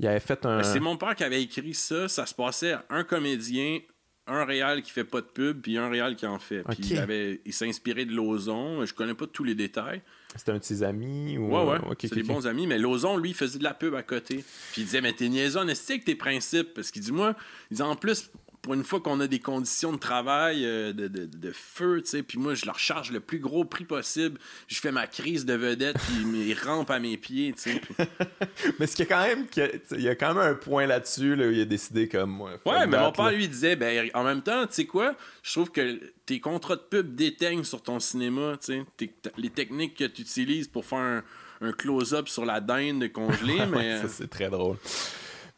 Il 0.01 0.09
avait 0.09 0.19
fait 0.19 0.45
un. 0.45 0.65
C'est 0.65 0.81
mon 0.81 0.97
père 0.97 1.15
qui 1.15 1.23
avait 1.23 1.43
écrit 1.43 1.75
ça. 1.75 2.09
Ça 2.09 2.27
se 2.27 2.35
passait 2.35 2.73
à 2.73 2.85
un 2.91 3.05
comédien, 3.05 3.79
un 4.27 4.45
réal 4.45 4.83
qui 4.83 4.91
fait 4.91 5.05
pas 5.05 5.21
de 5.21 5.27
pub, 5.27 5.61
puis 5.61 5.77
un 5.77 5.89
réal 5.89 6.17
qui 6.17 6.27
en 6.27 6.39
fait. 6.39 6.63
Puis 6.63 6.79
il, 6.91 6.99
avait... 6.99 7.41
il 7.45 7.53
s'est 7.53 7.69
inspiré 7.69 8.05
de 8.05 8.13
Lozon. 8.13 8.85
Je 8.85 8.95
connais 8.95 9.15
pas 9.15 9.27
tous 9.27 9.45
les 9.45 9.55
détails. 9.55 10.03
C'était 10.37 10.53
un 10.53 10.59
de 10.59 10.65
ses 10.65 10.83
amis 10.83 11.39
ou... 11.39 11.55
Ouais, 11.55 11.65
ouais. 11.65 11.79
c'est 12.01 12.15
des 12.15 12.23
bons 12.23 12.47
amis. 12.47 12.67
Mais 12.67 12.79
Lozon, 12.79 13.17
lui, 13.17 13.35
faisait 13.35 13.59
de 13.59 13.65
la 13.65 13.75
pub 13.75 13.95
à 13.95 14.03
côté. 14.03 14.45
Puis 14.73 14.83
il 14.83 14.85
disait, 14.85 15.01
mais 15.01 15.13
t'es 15.13 15.29
niaiseux, 15.29 15.61
avec 15.61 16.05
tes 16.05 16.15
principes. 16.15 16.75
Parce 16.75 16.91
qu'il 16.91 17.03
dit, 17.03 17.13
moi, 17.13 17.37
il 17.71 17.77
dit, 17.77 17.83
en 17.83 17.97
plus, 17.97 18.31
pour 18.65 18.73
une 18.73 18.83
fois 18.83 18.99
qu'on 18.99 19.21
a 19.21 19.27
des 19.27 19.41
conditions 19.41 19.93
de 19.93 19.99
travail 19.99 20.65
euh, 20.65 20.95
de, 20.95 21.07
de, 21.07 21.27
de, 21.27 21.53
feu, 21.53 22.01
tu 22.03 22.09
sais, 22.09 22.23
puis 22.23 22.39
moi, 22.39 22.55
je 22.55 22.65
leur 22.65 22.79
charge 22.79 23.13
le 23.13 23.21
plus 23.21 23.39
gros 23.39 23.67
prix 23.67 23.85
possible. 23.85 24.41
Je 24.69 24.81
fais 24.81 24.91
ma 24.91 25.07
crise 25.07 25.45
de 25.45 25.53
vedette, 25.53 25.99
puis 25.99 26.25
ils 26.49 26.55
rampent 26.55 26.91
à 26.91 26.99
mes 26.99 27.19
pieds, 27.19 27.53
tu 27.53 27.73
sais. 27.73 27.81
mais 28.81 28.87
ce 28.87 28.97
qui 28.97 29.03
est 29.03 29.07
quand 29.07 29.23
même... 29.23 29.47
Il 29.91 30.01
y 30.01 30.09
a 30.09 30.15
quand 30.15 30.33
même 30.33 30.43
un 30.43 30.55
point 30.55 30.87
là-dessus, 30.87 31.37
là, 31.37 31.47
où 31.47 31.51
il 31.51 31.61
a 31.61 31.67
décidé 31.67 32.09
comme... 32.09 32.31
moi. 32.31 32.53
ouais, 32.65 32.87
mais 32.87 32.99
mon 32.99 33.13
père, 33.13 33.33
lui, 33.33 33.47
disait, 33.49 33.77
ben, 33.77 34.09
en 34.15 34.25
même 34.25 34.41
temps, 34.41 34.67
tu 34.67 34.73
sais 34.73 34.87
quoi, 34.87 35.15
je 35.43 35.53
trouve 35.53 35.71
que 35.71 36.01
tes 36.25 36.41
contrats 36.41 36.77
de 36.77 36.87
pub 36.89 37.15
déteignent 37.15 37.65
sur 37.65 37.83
ton 37.83 38.01
cinéma, 38.01 38.57
tu 38.65 38.83
sais. 38.99 39.11
Les 39.37 39.51
techniques 39.51 39.99
que 39.99 40.05
tu 40.05 40.23
utilises 40.23 40.69
pour 40.69 40.87
faire 40.87 40.99
un, 40.99 41.23
un 41.61 41.73
close-up 41.73 42.31
sur 42.31 42.47
la 42.47 42.63
dinde 42.63 43.13
congelée, 43.13 43.67
mais... 43.71 44.01
ça, 44.01 44.09
c'est 44.09 44.31
très 44.31 44.49
drôle. 44.49 44.79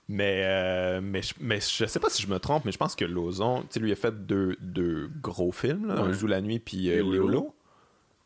Mais, 0.09 0.43
euh, 0.45 1.01
mais, 1.03 1.21
mais 1.41 1.59
je 1.61 1.87
sais 1.87 1.99
pas 1.99 2.09
si 2.09 2.23
je 2.23 2.29
me 2.29 2.39
trompe, 2.39 2.65
mais 2.65 2.73
je 2.73 2.79
pense 2.79 2.95
que 2.95 3.05
Lozon, 3.05 3.65
tu 3.71 3.81
lui 3.81 3.91
a 3.91 3.97
fait 3.97 4.27
deux, 4.27 4.57
deux 4.61 5.11
gros 5.21 5.51
films, 5.51 5.89
là, 5.89 6.01
Un 6.01 6.13
Zou 6.13 6.29
la 6.29 6.41
nuit 6.41 6.61
puis 6.61 6.91
euh, 6.91 7.03
Léolo. 7.03 7.53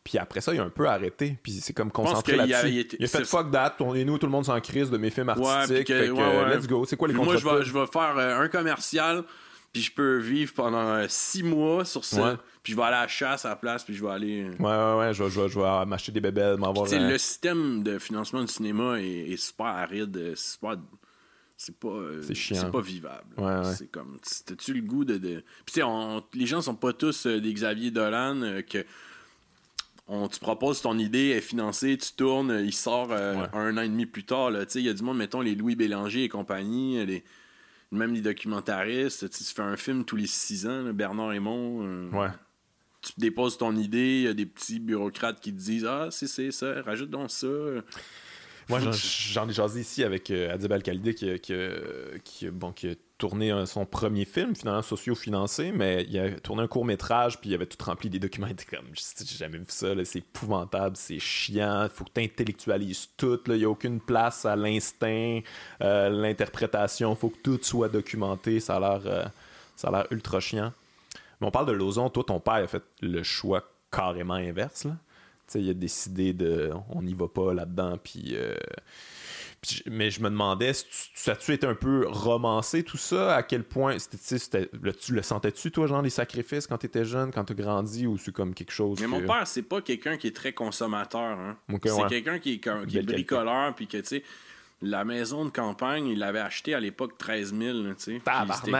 Puis 0.03 0.17
après 0.17 0.41
ça, 0.41 0.53
il 0.53 0.59
a 0.59 0.63
un 0.63 0.69
peu 0.69 0.87
arrêté. 0.87 1.37
Puis 1.41 1.53
c'est 1.53 1.73
comme 1.73 1.91
concentré 1.91 2.35
là-dessus. 2.35 2.87
Il, 2.99 3.05
a 3.05 3.07
fait 3.07 3.23
fuck 3.23 3.51
that. 3.51 3.75
On 3.79 3.93
est 3.93 4.03
nous, 4.03 4.17
tout 4.17 4.25
le 4.25 4.31
monde 4.31 4.45
s'en 4.45 4.59
crise 4.59 4.89
de 4.89 4.97
mes 4.97 5.11
films 5.11 5.29
artistiques. 5.29 5.87
fait 5.87 6.07
que, 6.09 6.55
let's 6.55 6.67
go. 6.67 6.85
C'est 6.85 6.97
quoi 6.97 7.07
les 7.07 7.13
Moi, 7.13 7.37
je 7.37 7.47
vais, 7.47 7.63
je 7.63 7.73
vais 7.73 7.85
faire 7.85 8.17
euh, 8.17 8.41
un 8.41 8.47
commercial. 8.47 9.23
Puis 9.71 9.83
je 9.83 9.93
peux 9.93 10.17
vivre 10.17 10.53
pendant 10.53 11.05
six 11.07 11.43
mois 11.43 11.85
sur 11.85 12.03
ça. 12.03 12.37
Puis 12.61 12.73
je 12.73 12.77
vais 12.77 12.83
aller 12.83 12.97
à 12.97 13.01
la 13.01 13.07
chasse 13.07 13.45
à 13.45 13.49
la 13.49 13.55
place. 13.55 13.83
Puis 13.83 13.93
je 13.93 14.03
vais 14.03 14.11
aller. 14.11 14.49
Ouais, 14.59 14.65
ouais, 14.65 14.97
ouais. 14.97 15.13
Je 15.13 15.23
vais, 15.23 15.29
je 15.29 15.59
vais, 15.59 15.85
m'acheter 15.85 16.11
des 16.11 16.21
bébelles. 16.21 16.57
M'avoir. 16.57 16.87
Le 16.91 17.17
système 17.17 17.81
de 17.83 17.97
financement 17.97 18.41
du 18.41 18.51
cinéma 18.51 18.99
est, 18.99 19.31
est 19.31 19.37
super 19.37 19.67
aride. 19.67 20.33
C'est 20.35 20.53
super 20.53 20.77
c'est 21.61 21.77
pas 21.77 21.89
euh, 21.89 22.23
c'est 22.23 22.71
pas 22.71 22.81
vivable. 22.81 23.35
C'est 23.75 23.91
comme 23.91 24.17
t'as-tu 24.45 24.73
le 24.73 24.81
goût 24.81 25.05
de, 25.05 25.17
de... 25.17 25.43
puis 25.63 25.83
on, 25.83 26.23
les 26.33 26.47
gens 26.47 26.61
sont 26.61 26.73
pas 26.73 26.91
tous 26.91 27.27
euh, 27.27 27.39
des 27.39 27.53
Xavier 27.53 27.91
Dolan 27.91 28.41
euh, 28.41 28.61
que 28.63 28.83
on 30.07 30.27
tu 30.27 30.39
proposes 30.39 30.81
ton 30.81 30.97
idée 30.97 31.29
est 31.29 31.41
financée 31.41 31.99
tu 31.99 32.13
tournes 32.13 32.59
il 32.65 32.73
sort 32.73 33.13
un 33.13 33.77
an 33.77 33.81
et 33.81 33.87
demi 33.87 34.07
plus 34.07 34.23
tard 34.23 34.49
là. 34.49 34.65
Il 34.73 34.81
y 34.81 34.89
a 34.89 34.93
du 34.93 35.03
monde 35.03 35.17
mettons 35.17 35.41
les 35.41 35.53
Louis 35.53 35.75
Bélanger 35.75 36.23
et 36.23 36.29
compagnie 36.29 37.05
les 37.05 37.23
même 37.91 38.15
les 38.15 38.21
documentaristes 38.21 39.29
tu 39.29 39.43
fais 39.43 39.61
un 39.61 39.77
film 39.77 40.03
tous 40.03 40.15
les 40.15 40.27
six 40.27 40.65
ans 40.65 40.91
Bernard 40.93 41.27
Raymond 41.27 42.09
ouais. 42.11 42.29
tu 43.03 43.13
déposes 43.19 43.59
ton 43.59 43.75
idée, 43.75 44.21
il 44.21 44.23
y 44.23 44.27
a 44.27 44.33
des 44.33 44.47
petits 44.47 44.79
bureaucrates 44.79 45.39
qui 45.39 45.53
te 45.53 45.59
disent 45.59 45.85
Ah, 45.85 46.07
c'est 46.09 46.51
ça, 46.51 46.81
rajoute 46.81 47.11
donc 47.11 47.29
ça. 47.29 47.47
Moi, 48.71 48.91
j'en 49.33 49.49
ai 49.49 49.53
jasé 49.53 49.81
ici 49.81 50.03
avec 50.03 50.31
euh, 50.31 50.53
Adib 50.53 50.71
Al-Khalidi 50.71 51.13
qui, 51.13 51.39
qui, 52.23 52.49
bon, 52.49 52.71
qui 52.71 52.89
a 52.89 52.93
tourné 53.17 53.65
son 53.67 53.85
premier 53.85 54.25
film, 54.25 54.55
finalement 54.55 54.81
socio-financé, 54.81 55.71
mais 55.71 56.07
il 56.09 56.17
a 56.17 56.31
tourné 56.39 56.63
un 56.63 56.67
court-métrage, 56.67 57.39
puis 57.39 57.51
il 57.51 57.53
avait 57.53 57.67
tout 57.67 57.77
rempli 57.85 58.09
des 58.09 58.17
documents. 58.17 58.47
Il 58.47 58.53
était 58.53 58.65
comme, 58.65 58.87
j'ai 58.93 59.37
jamais 59.37 59.59
vu 59.59 59.65
ça, 59.67 59.89
c'est 60.05 60.19
épouvantable, 60.19 60.97
c'est 60.97 61.19
chiant, 61.19 61.83
il 61.83 61.89
faut 61.89 62.03
que 62.03 62.11
tu 62.15 62.21
intellectualises 62.21 63.09
tout, 63.17 63.39
il 63.47 63.53
n'y 63.53 63.63
a 63.63 63.69
aucune 63.69 63.99
place 63.99 64.45
à 64.45 64.55
l'instinct, 64.55 65.41
euh, 65.81 66.09
l'interprétation, 66.09 67.13
il 67.13 67.17
faut 67.17 67.29
que 67.29 67.41
tout 67.43 67.59
soit 67.61 67.89
documenté, 67.89 68.59
ça 68.59 68.77
a 68.77 68.79
l'air 68.79 69.01
euh, 69.05 70.03
ultra 70.09 70.39
chiant. 70.39 70.73
Mais 71.39 71.47
on 71.47 71.51
parle 71.51 71.67
de 71.67 71.73
Lozon, 71.73 72.09
toi, 72.09 72.23
ton 72.25 72.39
père 72.39 72.55
a 72.55 72.67
fait 72.67 72.83
le 73.01 73.21
choix 73.21 73.63
carrément 73.91 74.33
inverse, 74.33 74.85
là 74.85 74.95
il 75.55 75.69
a 75.69 75.73
décidé 75.73 76.33
de. 76.33 76.71
On 76.89 77.01
n'y 77.01 77.13
va 77.13 77.27
pas 77.27 77.53
là-dedans, 77.53 77.97
puis. 78.01 78.35
Euh, 78.35 78.55
mais 79.85 80.09
je 80.09 80.21
me 80.21 80.29
demandais, 80.29 80.71
ça 81.13 81.35
tu 81.35 81.53
été 81.53 81.67
un 81.67 81.75
peu 81.75 82.07
romancé 82.07 82.81
tout 82.83 82.97
ça? 82.97 83.35
À 83.35 83.43
quel 83.43 83.63
point 83.63 83.97
c'était, 83.99 84.69
tu 84.99 85.13
le 85.13 85.21
sentais-tu, 85.21 85.69
toi, 85.69 85.85
genre, 85.85 86.01
les 86.01 86.09
sacrifices 86.09 86.65
quand 86.65 86.79
tu 86.79 86.87
étais 86.87 87.05
jeune, 87.05 87.31
quand 87.31 87.45
tu 87.45 87.53
grandi, 87.53 88.07
ou 88.07 88.17
c'est 88.17 88.31
comme 88.31 88.55
quelque 88.55 88.71
chose. 88.71 88.99
Mais 88.99 89.07
mon 89.07 89.21
père, 89.21 89.45
c'est 89.45 89.61
pas 89.61 89.81
quelqu'un 89.81 90.17
qui 90.17 90.27
est 90.27 90.35
très 90.35 90.53
consommateur. 90.53 91.21
Hein. 91.21 91.57
c'est 91.69 92.07
quelqu'un 92.09 92.39
qui 92.39 92.53
est, 92.53 92.87
qui 92.87 92.97
est 92.97 93.03
bricoleur, 93.03 93.75
puis 93.75 93.85
que, 93.85 93.97
tu 93.97 94.05
sais, 94.05 94.23
la 94.81 95.05
maison 95.05 95.45
de 95.45 95.49
campagne, 95.49 96.07
il 96.07 96.19
l'avait 96.19 96.39
acheté 96.39 96.73
à 96.73 96.79
l'époque 96.79 97.17
13 97.17 97.53
000. 97.55 97.77
C'était 97.97 98.21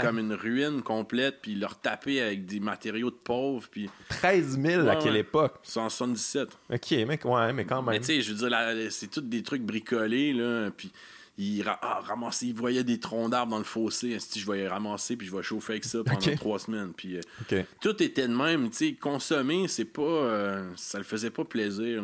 comme 0.01 0.19
une 0.19 0.33
ruine 0.33 0.81
complète, 0.81 1.39
puis 1.41 1.51
il 1.51 1.59
l'a 1.59 1.67
retapé 1.67 2.21
avec 2.21 2.45
des 2.45 2.59
matériaux 2.59 3.11
de 3.11 3.15
pauvres. 3.15 3.67
Puis... 3.69 3.89
13 4.09 4.59
000 4.59 4.87
à 4.87 4.95
quelle 4.95 5.17
époque? 5.17 5.59
177. 5.63 6.49
Ok, 6.73 6.91
mais, 6.91 7.25
ouais, 7.25 7.53
mais 7.53 7.65
quand 7.65 7.81
même. 7.83 7.93
Mais 7.93 7.99
tu 7.99 8.07
sais, 8.07 8.21
je 8.21 8.33
veux 8.33 8.49
dire, 8.49 8.91
c'est 8.91 9.11
tous 9.11 9.21
des 9.21 9.43
trucs 9.43 9.61
bricolés, 9.63 10.33
là, 10.33 10.71
puis 10.75 10.91
il 11.37 11.63
ah, 11.67 12.01
ramassait, 12.03 12.47
il 12.47 12.53
voyait 12.53 12.83
des 12.83 12.99
troncs 12.99 13.31
d'arbres 13.31 13.51
dans 13.51 13.57
le 13.57 13.63
fossé. 13.63 14.19
Si 14.19 14.39
je 14.39 14.51
vais 14.51 14.67
ramasser, 14.67 15.15
puis 15.15 15.27
je 15.27 15.35
vais 15.35 15.41
chauffer 15.41 15.73
avec 15.73 15.85
ça 15.85 16.03
pendant 16.03 16.35
trois 16.35 16.59
semaines. 16.59 16.93
Puis 16.93 17.17
euh, 17.17 17.63
tout 17.79 18.01
était 18.03 18.27
de 18.27 18.35
même. 18.35 18.69
Tu 18.69 18.75
sais, 18.75 18.93
consommer, 18.93 19.67
c'est 19.67 19.85
pas, 19.85 20.01
euh, 20.01 20.69
ça 20.75 20.97
le 20.97 21.03
faisait 21.03 21.31
pas 21.31 21.45
plaisir. 21.45 22.03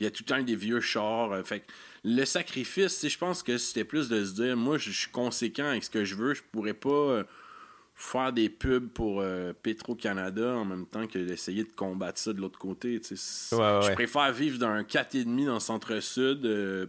Il 0.00 0.04
y 0.04 0.06
a 0.06 0.10
tout 0.10 0.24
le 0.26 0.34
temps 0.34 0.42
des 0.42 0.56
vieux 0.56 0.80
chars. 0.80 1.32
Euh, 1.32 1.42
fait 1.44 1.64
le 2.04 2.24
sacrifice, 2.24 3.06
je 3.08 3.18
pense 3.18 3.42
que 3.42 3.58
c'était 3.58 3.84
plus 3.84 4.08
de 4.08 4.24
se 4.24 4.32
dire, 4.32 4.56
moi, 4.56 4.78
je 4.78 4.90
suis 4.90 5.10
conséquent 5.10 5.66
avec 5.66 5.84
ce 5.84 5.90
que 5.90 6.04
je 6.04 6.14
veux, 6.14 6.34
je 6.34 6.42
pourrais 6.52 6.74
pas. 6.74 6.88
Euh, 6.90 7.24
faire 8.00 8.32
des 8.32 8.48
pubs 8.48 8.86
pour 8.90 9.20
euh, 9.22 9.52
Petro-Canada 9.60 10.54
en 10.54 10.64
même 10.64 10.86
temps 10.86 11.08
que 11.08 11.18
d'essayer 11.18 11.64
de 11.64 11.72
combattre 11.72 12.20
ça 12.20 12.32
de 12.32 12.40
l'autre 12.40 12.56
côté. 12.56 12.90
Ouais, 12.90 13.58
ouais, 13.58 13.80
Je 13.82 13.92
préfère 13.92 14.30
vivre 14.32 14.56
dans 14.56 14.68
un 14.68 14.82
4,5 14.84 15.46
dans 15.46 15.54
le 15.54 15.58
centre-sud. 15.58 16.46
euh, 16.46 16.86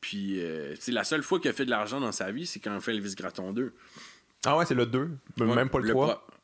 puis, 0.00 0.40
euh, 0.42 0.74
la 0.88 1.04
seule 1.04 1.22
fois 1.22 1.38
qu'il 1.38 1.48
a 1.50 1.52
fait 1.52 1.64
de 1.64 1.70
l'argent 1.70 2.00
dans 2.00 2.10
sa 2.10 2.32
vie, 2.32 2.44
c'est 2.44 2.58
quand 2.58 2.72
il 2.72 2.76
a 2.76 2.80
fait 2.80 2.90
Elvis 2.92 3.14
Gratton 3.14 3.52
2. 3.52 3.72
Ah 4.46 4.56
ouais, 4.56 4.66
c'est 4.66 4.74
le 4.74 4.84
2. 4.84 5.10
Ouais, 5.38 5.46
Même 5.46 5.70
pas 5.70 5.78
le 5.78 5.90
3. 5.90 6.06
pro- 6.24 6.34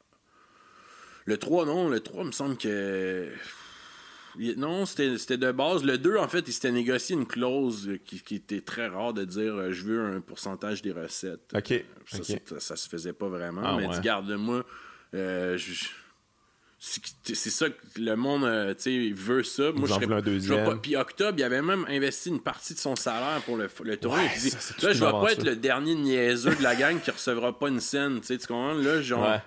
Le 1.24 1.36
3, 1.36 1.66
non. 1.66 1.88
Le 1.88 1.98
3, 1.98 2.22
il 2.22 2.26
me 2.28 2.32
semble 2.32 2.56
que. 2.56 3.32
Non, 4.56 4.84
c'était 4.86 5.36
de 5.36 5.52
base. 5.52 5.84
Le 5.84 5.96
2, 5.98 6.16
en 6.16 6.28
fait, 6.28 6.44
il 6.46 6.52
s'était 6.52 6.72
négocié 6.72 7.14
une 7.14 7.26
clause 7.26 7.88
euh, 7.88 7.98
qui, 8.04 8.20
qui 8.20 8.36
était 8.36 8.60
très 8.60 8.88
rare 8.88 9.12
de 9.12 9.24
dire 9.24 9.54
euh, 9.54 9.72
je 9.72 9.84
veux 9.84 10.00
un 10.16 10.20
pourcentage 10.20 10.82
des 10.82 10.92
recettes. 10.92 11.52
Ok. 11.54 11.84
Ça, 12.06 12.18
ok. 12.18 12.40
ça, 12.46 12.60
ça 12.60 12.76
se 12.76 12.88
faisait 12.88 13.12
pas 13.12 13.28
vraiment. 13.28 13.62
Ah, 13.64 13.76
mais 13.78 13.86
ouais. 13.86 13.94
tu 13.94 14.00
gardes 14.00 14.30
moi. 14.32 14.64
euh, 15.14 15.56
c'est 16.78 17.48
ça 17.50 17.70
que 17.70 17.76
le 17.98 18.14
monde 18.14 18.44
euh, 18.44 18.74
veut 19.14 19.42
ça. 19.42 19.72
Moi, 19.72 19.88
je 19.88 19.94
serais- 19.94 20.12
un 20.12 20.20
deuxième. 20.20 20.64
pas- 20.66 20.76
Puis 20.76 20.96
Octobre, 20.96 21.34
il 21.38 21.42
avait 21.42 21.62
même 21.62 21.86
investi 21.88 22.28
une 22.28 22.40
partie 22.42 22.74
de 22.74 22.78
son 22.78 22.94
salaire 22.94 23.40
pour 23.46 23.56
le, 23.56 23.70
le 23.84 23.96
tournoi. 23.96 24.20
Ouais, 24.20 24.28
là, 24.82 24.92
je 24.92 25.04
vais 25.04 25.10
pas 25.10 25.32
être 25.32 25.44
le 25.44 25.56
dernier 25.56 25.94
niaiseux 25.94 26.54
de 26.54 26.62
la 26.62 26.76
gang 26.76 27.00
qui 27.00 27.10
recevra 27.10 27.58
pas 27.58 27.68
une 27.68 27.80
scène. 27.80 28.20
Tu 28.20 28.36
comprends? 28.38 28.74
Là, 28.74 29.00
genre. 29.00 29.22
Ouais. 29.30 29.40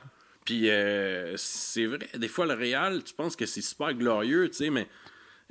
Puis 0.48 0.70
euh, 0.70 1.34
c'est 1.36 1.86
vrai, 1.88 2.08
des 2.18 2.30
fois, 2.30 2.45
le 2.45 2.54
Real, 2.54 3.04
tu 3.04 3.14
penses 3.14 3.36
que 3.36 3.45
c'est 3.45 3.60
super 3.62 3.93
glorieux, 3.93 4.48
tu 4.50 4.56
sais, 4.56 4.70
mais 4.70 4.88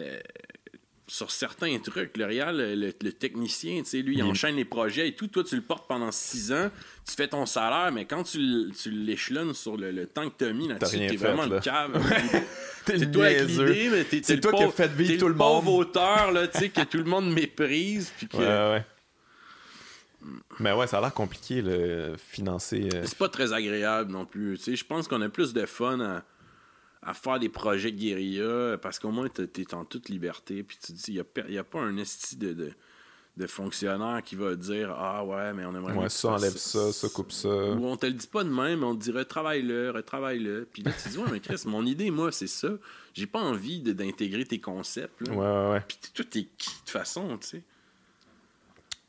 euh, 0.01 0.19
sur 1.07 1.31
certains 1.31 1.79
trucs, 1.81 2.17
le 2.17 2.25
Real, 2.25 2.57
le, 2.57 2.93
le 3.03 3.13
technicien, 3.13 3.81
tu 3.83 3.91
sais, 3.91 3.99
lui, 3.99 4.15
il 4.15 4.19
Il- 4.21 4.23
enchaîne 4.25 4.57
les 4.57 4.65
projets 4.65 5.09
et 5.09 5.13
tout. 5.15 5.27
Toi, 5.27 5.45
tu 5.45 5.55
le 5.55 5.61
portes 5.61 5.87
pendant 5.87 6.11
six 6.11 6.51
ans, 6.51 6.71
tu 7.07 7.15
fais 7.15 7.29
ton 7.29 7.45
salaire, 7.45 7.93
mais 7.93 8.07
quand 8.07 8.23
tu, 8.23 8.71
tu 8.83 8.91
l'échelonnes 8.91 9.53
sur 9.53 9.77
le, 9.77 9.91
le 9.91 10.07
temps 10.07 10.31
que 10.31 10.35
t'as 10.39 10.53
mis 10.55 10.67
là-dessus, 10.67 10.97
t'es 11.07 11.17
vraiment 11.17 11.45
là. 11.45 11.57
le 11.57 11.61
cave. 11.61 12.43
C'est 12.87 13.11
toi 13.13 13.27
avec 13.27 13.43
l'idée, 13.49 13.89
mais 13.93 14.05
t'es 14.05 14.21
C'est 14.25 14.37
le 14.37 14.41
toi 14.41 14.53
qui 14.53 14.59
pauvre- 14.63 14.73
as 14.73 14.77
fait 14.77 14.93
vivre 14.95 15.19
tout 15.19 15.29
le 15.29 15.37
pauvre 15.37 15.63
monde. 15.63 15.81
auteur, 15.81 16.33
là, 16.33 16.49
tu 16.49 16.59
sais, 16.59 16.69
que 16.71 16.81
tout 16.85 16.99
le 16.99 17.05
monde 17.05 17.31
méprise. 17.33 18.13
Puis 18.17 18.29
que... 18.29 18.37
Ouais, 18.39 18.45
ouais. 18.79 18.85
Mais 20.61 20.73
ouais, 20.73 20.87
ça 20.87 20.99
a 20.99 21.01
l'air 21.01 21.15
compliqué, 21.15 21.63
le 21.63 22.15
financer. 22.17 22.89
euh, 22.95 23.03
C'est 23.05 23.19
pas 23.19 23.29
très 23.29 23.53
agréable 23.53 24.13
non 24.13 24.25
plus. 24.27 24.57
Tu 24.59 24.65
sais, 24.65 24.77
je 24.77 24.85
pense 24.85 25.09
qu'on 25.09 25.21
a 25.23 25.29
plus 25.29 25.53
de 25.53 25.67
fun 25.67 26.01
à, 26.01 26.25
à 27.03 27.15
faire 27.15 27.39
des 27.39 27.49
projets 27.49 27.93
guérilla 27.93 28.79
parce 28.79 28.99
qu'au 28.99 29.11
moins 29.11 29.29
t'es 29.29 29.75
en 29.75 29.85
toute 29.85 30.09
liberté. 30.09 30.63
Puis 30.63 30.79
tu 30.81 30.93
te 30.93 30.97
dis, 30.99 31.13
il 31.13 31.25
n'y 31.51 31.59
a, 31.59 31.65
pas 31.65 31.81
un 31.81 31.97
esti 31.99 32.37
de, 32.37 32.53
de, 32.53 32.73
de 33.37 33.47
fonctionnaire 33.47 34.23
qui 34.25 34.35
va 34.35 34.57
dire 34.57 34.91
Ah 34.99 35.25
ouais, 35.25 35.53
mais 35.53 35.65
on 35.67 35.75
aimerait 35.75 35.93
Ouais, 35.95 36.09
ça 36.09 36.29
enlève 36.31 36.57
ça, 36.57 36.93
ça 36.93 37.09
coupe 37.09 37.33
ça. 37.33 37.49
Ou 37.49 37.85
on 37.87 37.97
te 37.97 38.07
le 38.07 38.13
dit 38.13 38.27
pas 38.27 38.43
de 38.45 38.49
même, 38.51 38.83
on 38.83 38.95
te 38.97 39.03
dit 39.05 39.13
retravaille-le, 39.13 39.91
retravaille-le. 39.91 40.67
Puis 40.73 40.83
là, 40.83 40.93
tu 40.93 41.03
te 41.05 41.09
dis 41.11 41.19
Ouais, 41.19 41.31
mais 41.31 41.41
Chris, 41.41 41.63
mon 41.67 41.85
idée, 41.87 42.11
moi, 42.11 42.33
c'est 42.33 42.47
ça. 42.47 42.71
J'ai 43.15 43.27
pas 43.27 43.41
envie 43.41 43.81
de- 43.81 43.93
d'intégrer 43.93 44.45
tes 44.45 44.59
concepts. 44.61 45.27
là. 45.29 45.33
Ouais, 45.35 45.39
ouais, 45.69 45.73
ouais. 45.75 45.81
Puis 45.87 45.99
tout 46.15 46.27
est 46.39 46.49
qui 46.59 46.71
de 46.71 46.75
toute 46.81 46.91
façon, 46.91 47.37
tu 47.39 47.47
sais. 47.47 47.63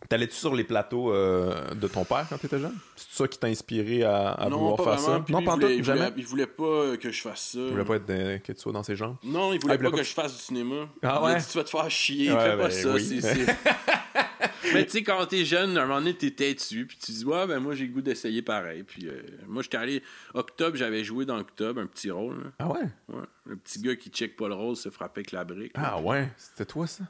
T'allais-tu 0.10 0.36
sur 0.36 0.56
les 0.56 0.64
plateaux 0.64 1.12
euh, 1.14 1.74
de 1.76 1.88
ton 1.88 2.06
père 2.06 2.26
quand 2.30 2.38
t'étais 2.38 2.60
jeune? 2.60 2.76
C'est 2.96 3.12
ça 3.12 3.28
qui 3.28 3.38
t'a 3.38 3.48
inspiré 3.48 4.04
à, 4.04 4.30
à 4.32 4.50
non, 4.50 4.58
vouloir 4.60 4.76
pas 4.78 4.84
faire 4.84 4.94
vraiment. 5.02 5.18
ça? 5.18 5.24
Puis 5.26 5.34
non, 5.34 5.40
lui, 5.40 5.46
pas 5.46 5.52
il 5.54 5.56
voulait, 5.60 5.68
tout, 5.68 5.80
il 5.80 5.84
jamais. 5.84 6.00
voulait- 6.00 6.14
il 6.18 6.26
voulait 6.26 6.48
pas 6.48 6.98
que 6.98 7.12
je 7.12 7.22
fasse 7.22 7.42
ça. 7.52 7.58
Tu 7.60 7.70
voulais 7.72 7.84
pas 7.86 7.96
être 7.96 8.06
dans- 8.06 8.42
que 8.42 8.52
tu 8.54 8.60
sois 8.60 8.72
dans 8.72 8.84
ses 8.84 8.96
jambes? 8.96 9.18
Non, 9.24 9.32
il 9.32 9.34
Ah, 9.34 9.42
voulait 9.42 9.56
il 9.58 9.60
voulait 9.62 9.78
pas 9.78 9.92
pas 9.92 9.98
que 9.98 10.04
je 10.04 10.14
fasse 10.14 10.34
du 10.38 10.42
cinéma. 10.42 10.76
Ah 10.86 10.86
Il 11.02 11.08
a 11.08 11.22
ouais? 11.24 11.38
dit, 11.40 11.46
tu 11.52 11.58
vas 11.58 11.64
te 11.66 11.70
faire 11.70 11.92
chier, 11.92 12.32
Ouais, 12.32 12.40
fais 12.40 12.58
pas 12.58 12.68
ben 12.68 12.72
ça. 12.72 12.94
oui. 12.94 13.22
Mais 14.74 14.86
tu 14.86 14.92
sais, 14.92 15.04
quand 15.04 15.26
t'es 15.26 15.46
jeune, 15.46 15.78
à 15.78 15.84
un 15.84 15.86
moment 15.86 16.00
donné, 16.00 16.14
t'es 16.14 16.32
têtu, 16.32 16.86
puis 16.86 16.98
tu 16.98 17.12
dis, 17.12 17.26
ouais, 17.26 17.48
ben 17.48 17.60
moi, 17.60 17.74
j'ai 17.74 17.86
le 17.88 17.94
goût 17.94 18.02
d'essayer 18.02 18.42
pareil. 18.42 18.84
Puis 18.84 19.08
euh, 19.08 19.22
moi, 19.48 19.64
j'étais 19.64 19.78
allé. 19.78 20.04
Octobre, 20.34 20.76
j'avais 20.76 21.04
joué 21.04 21.26
dans 21.26 21.38
Octobre, 21.38 21.80
un 21.82 21.86
petit 21.88 22.12
rôle. 22.12 22.44
là. 22.44 22.50
Ah 22.60 22.68
ouais? 22.72 22.82
Ouais. 23.10 23.24
Le 23.46 23.56
petit 23.56 23.82
gars 23.82 23.96
qui 23.96 24.10
check 24.10 24.36
pas 24.36 24.48
le 24.50 24.56
rôle 24.56 24.76
se 24.76 24.90
frappait 24.90 25.20
avec 25.22 25.32
la 25.32 25.44
brique. 25.46 25.76
là. 25.78 25.94
Ah 25.96 26.02
ouais? 26.02 26.30
C'était 26.38 26.66
toi, 26.66 26.86
ça? 26.86 27.04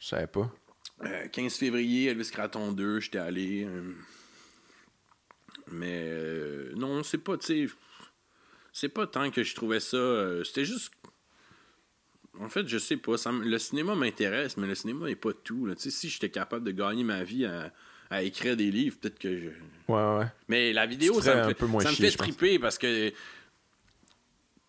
Je 0.00 0.06
savais 0.08 0.26
pas. 0.26 0.50
Euh, 1.04 1.28
15 1.28 1.54
février, 1.56 2.08
Elvis 2.10 2.30
Craton 2.32 2.72
2, 2.72 3.00
j'étais 3.00 3.18
allé. 3.18 3.64
euh, 3.64 3.92
Mais 5.70 6.02
euh, 6.04 6.72
non, 6.76 7.02
c'est 7.02 7.18
pas, 7.18 7.36
tu 7.36 7.46
sais. 7.68 7.74
C'est 8.72 8.88
pas 8.88 9.06
tant 9.06 9.30
que 9.30 9.42
je 9.42 9.54
trouvais 9.54 9.80
ça. 9.80 9.96
euh, 9.96 10.44
C'était 10.44 10.64
juste. 10.64 10.92
En 12.40 12.48
fait, 12.48 12.66
je 12.68 12.78
sais 12.78 12.96
pas. 12.96 13.16
ça 13.16 13.32
le 13.32 13.58
cinéma 13.58 13.94
m'intéresse, 13.94 14.56
mais 14.56 14.66
le 14.66 14.74
cinéma 14.74 15.06
n'est 15.06 15.16
pas 15.16 15.32
tout. 15.32 15.66
là. 15.66 15.74
Si 15.76 16.08
j'étais 16.08 16.30
capable 16.30 16.64
de 16.64 16.70
gagner 16.70 17.02
ma 17.02 17.24
vie 17.24 17.44
à, 17.44 17.72
à 18.10 18.22
écrire 18.22 18.56
des 18.56 18.70
livres, 18.70 18.96
peut-être 19.00 19.18
que 19.18 19.38
je. 19.38 19.48
Ouais, 19.92 20.18
ouais. 20.18 20.26
Mais 20.48 20.72
la 20.72 20.86
vidéo, 20.86 21.20
ça 21.20 21.34
me 21.36 21.42
fait, 21.44 21.50
un 21.50 21.54
peu 21.54 21.66
moins 21.66 21.82
ça 21.82 21.90
me 21.90 21.96
fait 21.96 22.10
triper 22.12 22.58
parce 22.60 22.78
que 22.78 23.12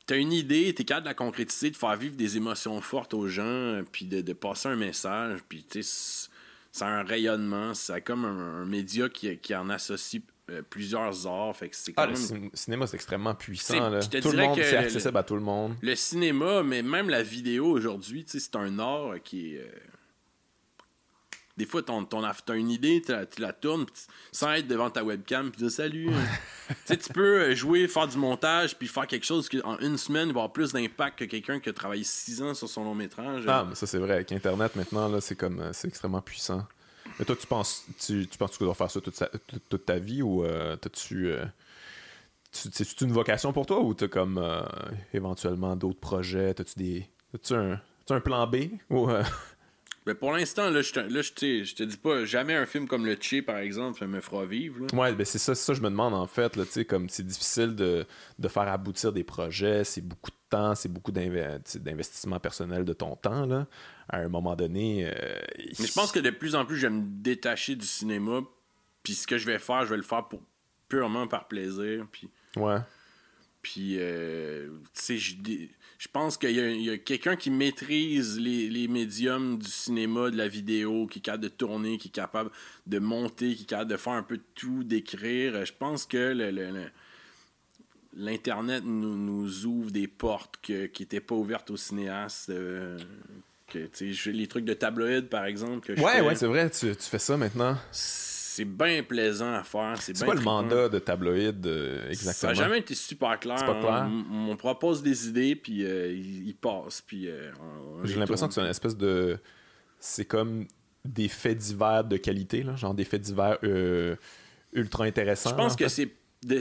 t'as 0.10 0.18
une 0.18 0.34
idée, 0.34 0.74
t'es 0.74 0.84
capable 0.84 1.05
de 1.05 1.10
la 1.10 1.14
concrétiser, 1.14 1.70
de 1.70 1.78
faire 1.78 1.95
vivre 1.95 2.16
des 2.16 2.36
émotions 2.36 2.82
fortes 2.82 3.14
aux 3.14 3.28
gens, 3.28 3.82
puis 3.91 4.05
de, 4.05 4.22
de 4.22 4.34
passer 4.34 4.68
un 4.70 4.76
message, 4.76 5.39
puis 5.47 5.64
tu 5.70 5.84
sais, 5.84 5.89
c'est- 5.89 6.30
ça 6.72 6.88
a 6.88 6.89
un 6.89 7.03
rayonnement, 7.03 7.74
c'est 7.74 8.01
comme 8.01 8.26
un, 8.26 8.62
un 8.62 8.66
média 8.66 9.07
qui, 9.10 9.38
qui 9.38 9.55
en 9.55 9.70
associe 9.70 10.22
euh, 10.51 10.62
plusieurs 10.68 11.28
arts, 11.28 11.55
fait 11.55 11.70
que 11.70 11.76
c'est 11.76 11.93
quand 11.93 12.01
Ah, 12.03 12.07
le 12.07 12.14
même... 12.14 12.49
cinéma, 12.55 12.88
c'est 12.88 12.95
extrêmement 12.95 13.36
puissant. 13.36 13.89
Là. 13.89 13.99
Tout 14.01 14.32
le 14.32 14.38
monde, 14.38 14.55
c'est 14.62 14.72
le- 14.72 14.78
accessible 14.80 15.18
à 15.18 15.24
tout 15.24 15.36
le 15.36 15.41
monde. 15.41 15.76
Le 15.82 15.95
cinéma, 15.95 16.64
mais 16.64 16.82
même 16.82 17.10
la 17.10 17.22
vidéo 17.22 17.68
aujourd'hui, 17.68 18.24
c'est 18.28 18.55
un 18.55 18.80
art 18.80 19.14
qui 19.24 19.55
est... 19.55 19.72
Des 21.60 21.66
fois, 21.66 21.84
ton, 21.84 22.05
ton, 22.05 22.24
t'as 22.45 22.55
une 22.55 22.70
idée, 22.72 23.01
tu 23.05 23.12
la, 23.12 23.26
tu 23.26 23.41
la 23.41 23.51
tournes 23.53 23.86
pis 23.86 23.91
tu- 23.93 23.99
sans 24.32 24.51
être 24.53 24.68
devant 24.68 24.89
ta 24.89 25.03
webcam, 25.03 25.51
puis 25.51 25.60
dire 25.62 25.70
salut. 25.72 26.07
tu 26.70 26.76
sais, 26.86 26.97
tu 26.97 27.12
peux 27.14 27.41
euh, 27.41 27.55
jouer, 27.55 27.88
faire 27.88 28.07
du 28.07 28.18
montage, 28.18 28.76
puis 28.78 28.88
faire 28.88 29.05
quelque 29.05 29.26
chose 29.26 29.49
qui, 29.49 29.62
en 29.64 29.78
une 29.80 29.97
semaine, 29.97 30.28
va 30.30 30.39
avoir 30.41 30.51
plus 30.53 30.72
d'impact 30.72 31.20
que 31.20 31.26
quelqu'un 31.26 31.60
qui 31.60 31.68
a 31.70 31.74
travaillé 31.74 32.03
six 32.05 32.41
ans 32.41 32.53
sur 32.53 32.70
son 32.70 32.84
long 32.86 32.95
métrage. 32.95 33.43
Ah, 33.47 33.66
mais 33.68 33.76
ça, 33.76 33.86
c'est 33.86 33.97
vrai. 33.99 34.14
Avec 34.14 34.32
Internet, 34.32 34.76
maintenant, 34.76 35.10
là, 35.10 35.20
c'est 35.22 35.36
comme... 35.36 35.60
euh, 35.60 35.74
c'est 35.74 35.88
extrêmement 35.89 36.22
puissant. 36.22 36.66
Mais 37.20 37.26
toi, 37.26 37.36
tu 37.36 37.45
penses 37.45 37.84
tu, 37.99 38.26
tu 38.28 38.38
penses 38.38 38.51
que 38.51 38.57
tu 38.60 38.64
dois 38.64 38.74
faire 38.74 38.89
ça 38.89 39.01
toute, 39.01 39.16
sa- 39.16 39.28
toute, 39.47 39.68
toute 39.68 39.86
ta 39.86 39.99
vie 39.99 40.22
ou 40.22 40.45
euh, 40.45 40.78
t'as-tu... 40.78 41.28
euh, 41.28 41.43
tu- 42.51 42.70
C'est 42.72 43.01
une 43.01 43.12
vocation 43.12 43.51
pour 43.51 43.66
toi 43.66 43.82
ou 43.82 43.93
t'as 43.93 44.07
comme 44.07 44.41
éventuellement 45.14 45.76
d'autres 45.76 45.99
projets? 45.99 46.53
T'as-tu 46.53 46.74
des... 46.78 47.10
T'as-tu 47.34 47.53
un, 47.53 47.82
t'as 48.05 48.16
un 48.16 48.22
plan 48.22 48.47
B? 48.47 48.55
Ou, 48.89 49.10
Mais 50.10 50.16
pour 50.16 50.32
l'instant, 50.32 50.72
là, 50.72 50.82
je 50.82 50.91
te, 50.91 50.99
là, 50.99 51.22
je 51.22 51.32
te- 51.76 51.84
dis 51.84 51.97
pas, 51.97 52.26
jamais 52.26 52.55
un 52.55 52.66
film 52.66 52.88
comme 52.88 53.05
Le 53.05 53.16
Che, 53.16 53.41
par 53.45 53.57
exemple, 53.57 54.03
me 54.07 54.20
fera 54.22 54.43
vivre. 54.43 54.80
là. 54.82 54.88
Ouais, 54.99 55.14
ben 55.14 55.24
c'est 55.24 55.38
ça, 55.38 55.53
ça 55.53 55.76
je 55.76 55.82
me 55.82 55.89
demande 55.91 56.16
en 56.16 56.26
fait. 56.26 56.55
Là, 56.55 56.64
comme 56.88 57.10
c'est 57.10 57.22
difficile 57.28 57.76
de, 57.76 58.07
de 58.39 58.47
faire 58.47 58.68
aboutir 58.70 59.14
des 59.14 59.24
projets, 59.24 59.84
c'est 59.84 60.01
beaucoup 60.01 60.32
de 60.32 60.36
temps, 60.49 60.74
c'est 60.74 60.89
beaucoup 60.91 61.12
d'investissement 61.12 62.39
personnel 62.39 62.86
de 62.86 62.93
ton 62.93 63.16
temps. 63.18 63.45
Là. 63.45 63.68
À 64.07 64.18
un 64.18 64.30
moment 64.30 64.55
donné. 64.55 65.05
euh, 65.05 65.12
Mais 65.80 65.86
je 65.86 65.93
pense 65.93 66.12
que 66.12 66.18
de 66.20 66.32
plus 66.32 66.55
en 66.55 66.66
plus, 66.66 66.78
je 66.78 66.88
vais 66.88 66.93
me 66.93 67.03
détacher 67.05 67.76
du 67.76 67.86
cinéma. 67.86 68.41
Puis 69.03 69.14
ce 69.14 69.28
que 69.28 69.38
je 69.38 69.45
vais 69.45 69.60
faire, 69.60 69.86
je 69.86 69.91
vais 69.91 69.97
le 69.97 70.01
faire 70.03 70.28
pour 70.28 70.41
purement 70.88 71.28
par 71.28 71.47
plaisir. 71.47 72.07
Puis, 72.12 72.30
Ouais. 72.55 72.80
puis 73.62 73.97
euh, 73.99 74.70
tu 74.95 75.03
sais, 75.03 75.18
je, 75.20 75.36
je 76.00 76.08
pense 76.12 76.38
qu'il 76.38 76.52
y 76.82 76.89
a, 76.89 76.97
quelqu'un 76.97 77.36
qui 77.36 77.52
maîtrise 77.52 78.39
les, 78.39 78.70
les 78.70 78.88
médiums 78.88 79.60
du 79.60 79.70
cinéma, 79.70 80.32
de 80.32 80.38
la 80.38 80.47
vidéo, 80.47 81.06
qui 81.08 81.20
est 81.20 81.22
capable 81.22 81.43
de 81.43 81.50
tourner, 81.50 81.97
qui 81.97 82.08
est 82.08 82.12
capable 82.12 82.50
de 82.88 83.00
monter, 83.00 83.54
qui 83.54 83.64
est 83.64 83.66
capable 83.68 83.91
de 83.91 83.97
faire 83.97 84.14
un 84.14 84.24
peu 84.24 84.38
de 84.38 84.43
tout, 84.56 84.84
d'écrire. 84.86 85.66
Je 85.66 85.74
pense 85.78 86.06
que 86.06 86.18
le- 86.34 86.52
le- 86.52 86.72
le- 86.72 86.89
l'Internet 88.16 88.84
nous, 88.86 89.16
nous 89.18 89.66
ouvre 89.66 89.91
des 89.91 90.08
portes 90.08 90.56
que- 90.62 90.86
qui 90.88 91.04
n'étaient 91.04 91.20
pas 91.20 91.36
ouvertes 91.36 91.70
aux 91.70 91.78
cinéastes. 91.78 92.50
euh, 92.50 92.97
que, 93.68 93.88
je- 94.00 94.32
les 94.32 94.47
trucs 94.47 94.66
de 94.66 94.74
tabloïd, 94.74 95.28
par 95.28 95.45
exemple. 95.45 95.86
Que 95.86 96.02
Ouais, 96.02 96.14
fais, 96.14 96.22
ouais, 96.22 96.36
c'est 96.36 96.47
vrai, 96.47 96.70
tu, 96.72 96.88
tu 96.95 97.04
fais 97.04 97.20
ça 97.20 97.38
maintenant. 97.38 97.78
C'est 98.50 98.66
bien 98.66 99.04
plaisant 99.04 99.54
à 99.54 99.64
faire. 99.64 100.02
C'est 100.02 100.14
bien 100.14 100.26
quoi 100.26 100.34
le 100.34 100.41
mandat 100.41 100.89
de 100.89 100.97
tabloïd 100.97 101.66
euh, 101.68 102.02
Ça 102.02 102.10
exactement? 102.10 102.52
n'a 102.52 102.54
jamais 102.56 102.80
été 102.80 102.95
super 102.95 103.39
clair. 103.39 103.64
Pas 103.64 103.80
clair? 103.80 104.10
On, 104.10 104.50
on 104.50 104.56
propose 104.56 105.04
des 105.04 105.28
idées, 105.28 105.56
puis 105.56 105.86
euh, 105.86 106.11
ils, 106.11 106.56
passent, 106.56 107.02
puis 107.06 107.30
euh, 107.30 107.52
J'ai 108.03 108.18
l'impression 108.18 108.48
que 108.48 108.56
c'est 108.56 108.61
une 108.61 108.68
espèce 108.68 108.98
de. 108.98 109.38
C'est 109.99 110.26
comme 110.26 110.65
des 111.06 111.28
faits 111.28 111.60
divers 111.60 112.03
de 112.03 112.18
qualité, 112.18 112.64
là, 112.64 112.76
genre 112.76 112.95
des 112.95 113.06
faits 113.06 113.22
divers 113.22 113.60
ultra 114.73 115.06
intéressants. 115.06 115.52
Je 115.52 115.56
pense 115.56 115.73
en 115.73 115.76
que 115.76 115.88
c'est 115.88 116.11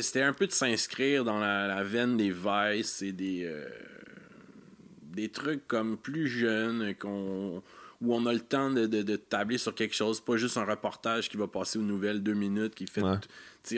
c'était 0.00 0.22
un 0.22 0.32
peu 0.32 0.46
de 0.46 0.52
s'inscrire 0.52 1.24
dans 1.24 1.38
la, 1.38 1.68
la 1.68 1.84
veine 1.84 2.16
des 2.16 2.32
Vice 2.32 3.00
et 3.00 3.12
des 3.12 3.48
des 5.02 5.30
trucs 5.30 5.66
comme 5.66 5.96
plus 5.96 6.26
jeunes 6.28 6.94
qu'on 6.96 7.62
où 8.00 8.14
on 8.14 8.24
a 8.26 8.32
le 8.32 8.40
temps 8.40 8.70
de, 8.70 8.86
de- 8.86 9.02
de 9.02 9.16
tabler 9.16 9.58
sur 9.58 9.74
quelque 9.74 9.94
chose, 9.94 10.20
pas 10.20 10.36
juste 10.36 10.56
un 10.56 10.64
reportage 10.64 11.28
qui 11.28 11.36
va 11.36 11.46
passer 11.48 11.78
aux 11.78 11.82
nouvelles 11.82 12.22
deux 12.22 12.34
minutes, 12.34 12.74
qui 12.74 12.86
fait, 12.86 13.02
Ouais. 13.02 13.16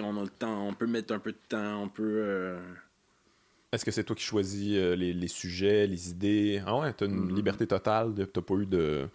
on 0.03 0.17
a 0.19 0.23
le 0.23 0.29
temps, 0.29 0.67
on 0.69 0.75
peut 0.75 0.87
mettre 0.87 1.15
un 1.15 1.19
peu 1.19 1.33
de 1.33 1.39
temps, 1.49 1.83
on 1.83 1.89
peut. 1.89 2.03
euh, 2.05 2.61
Est-ce 3.73 3.85
que 3.85 3.91
c'est 3.91 4.05
toi 4.05 4.17
qui 4.17 4.25
choisis 4.25 4.75
euh, 4.77 4.95
les, 4.97 5.13
les 5.13 5.29
sujets, 5.29 5.87
les 5.87 6.11
idées? 6.11 6.63
Ah 6.67 6.77
ouais, 6.79 6.93
t'as 6.93 7.07
une 7.07 7.31
Mm. 7.31 7.35
liberté 7.35 7.67
totale, 7.67 8.13
t'as 8.33 8.41
pas 8.43 8.55
eu 8.55 8.67
de. 8.67 9.09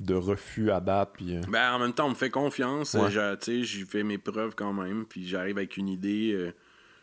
de 0.00 0.14
refus 0.14 0.70
à 0.72 0.80
date. 0.80 1.10
Puis, 1.14 1.36
euh, 1.36 1.40
Ben, 1.48 1.72
en 1.72 1.78
même 1.78 1.92
temps, 1.92 2.06
on 2.06 2.10
me 2.10 2.14
fait 2.16 2.28
confiance. 2.30 2.94
Ouais. 2.94 3.10
J'ai 3.10 3.84
fait 3.84 4.02
mes 4.02 4.18
preuves 4.18 4.54
quand 4.56 4.72
même. 4.72 5.04
Puis 5.06 5.26
j'arrive 5.26 5.56
avec 5.58 5.76
une 5.76 5.88
idée. 5.88 6.32
euh, 6.32 6.52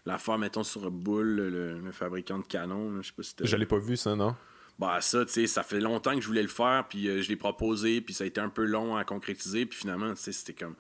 L'affaire, 0.06 0.38
mettons, 0.40 0.64
sur 0.64 0.90
Bull, 0.90 1.28
le, 1.36 1.80
le 1.80 1.92
fabricant 1.92 2.40
de 2.40 2.44
canons. 2.46 3.02
Je 3.02 3.08
sais 3.08 3.14
pas 3.16 3.22
si 3.24 3.36
t'as- 3.36 3.46
Je 3.46 3.56
l'ai 3.56 3.66
pas 3.68 3.78
vu, 3.78 3.96
ça, 3.96 4.16
non? 4.16 4.36
Bah 4.82 5.00
ça, 5.00 5.24
tu 5.26 5.32
sais, 5.32 5.48
ça 5.48 5.62
fait 5.64 5.80
longtemps 5.80 6.16
que 6.16 6.22
je 6.22 6.28
voulais 6.28 6.42
le 6.42 6.48
faire, 6.48 6.86
puis 6.90 7.08
euh, 7.08 7.22
je 7.22 7.30
l'ai 7.30 7.36
proposé, 7.36 8.02
puis 8.02 8.14
ça 8.16 8.24
a 8.24 8.28
été 8.28 8.42
un 8.42 8.50
peu 8.50 8.66
long 8.66 8.96
à 8.98 9.04
concrétiser, 9.04 9.66
puis 9.68 9.78
finalement, 9.78 10.10
tu 10.16 10.22
sais, 10.22 10.32
c'était 10.32 10.54
comme... 10.54 10.76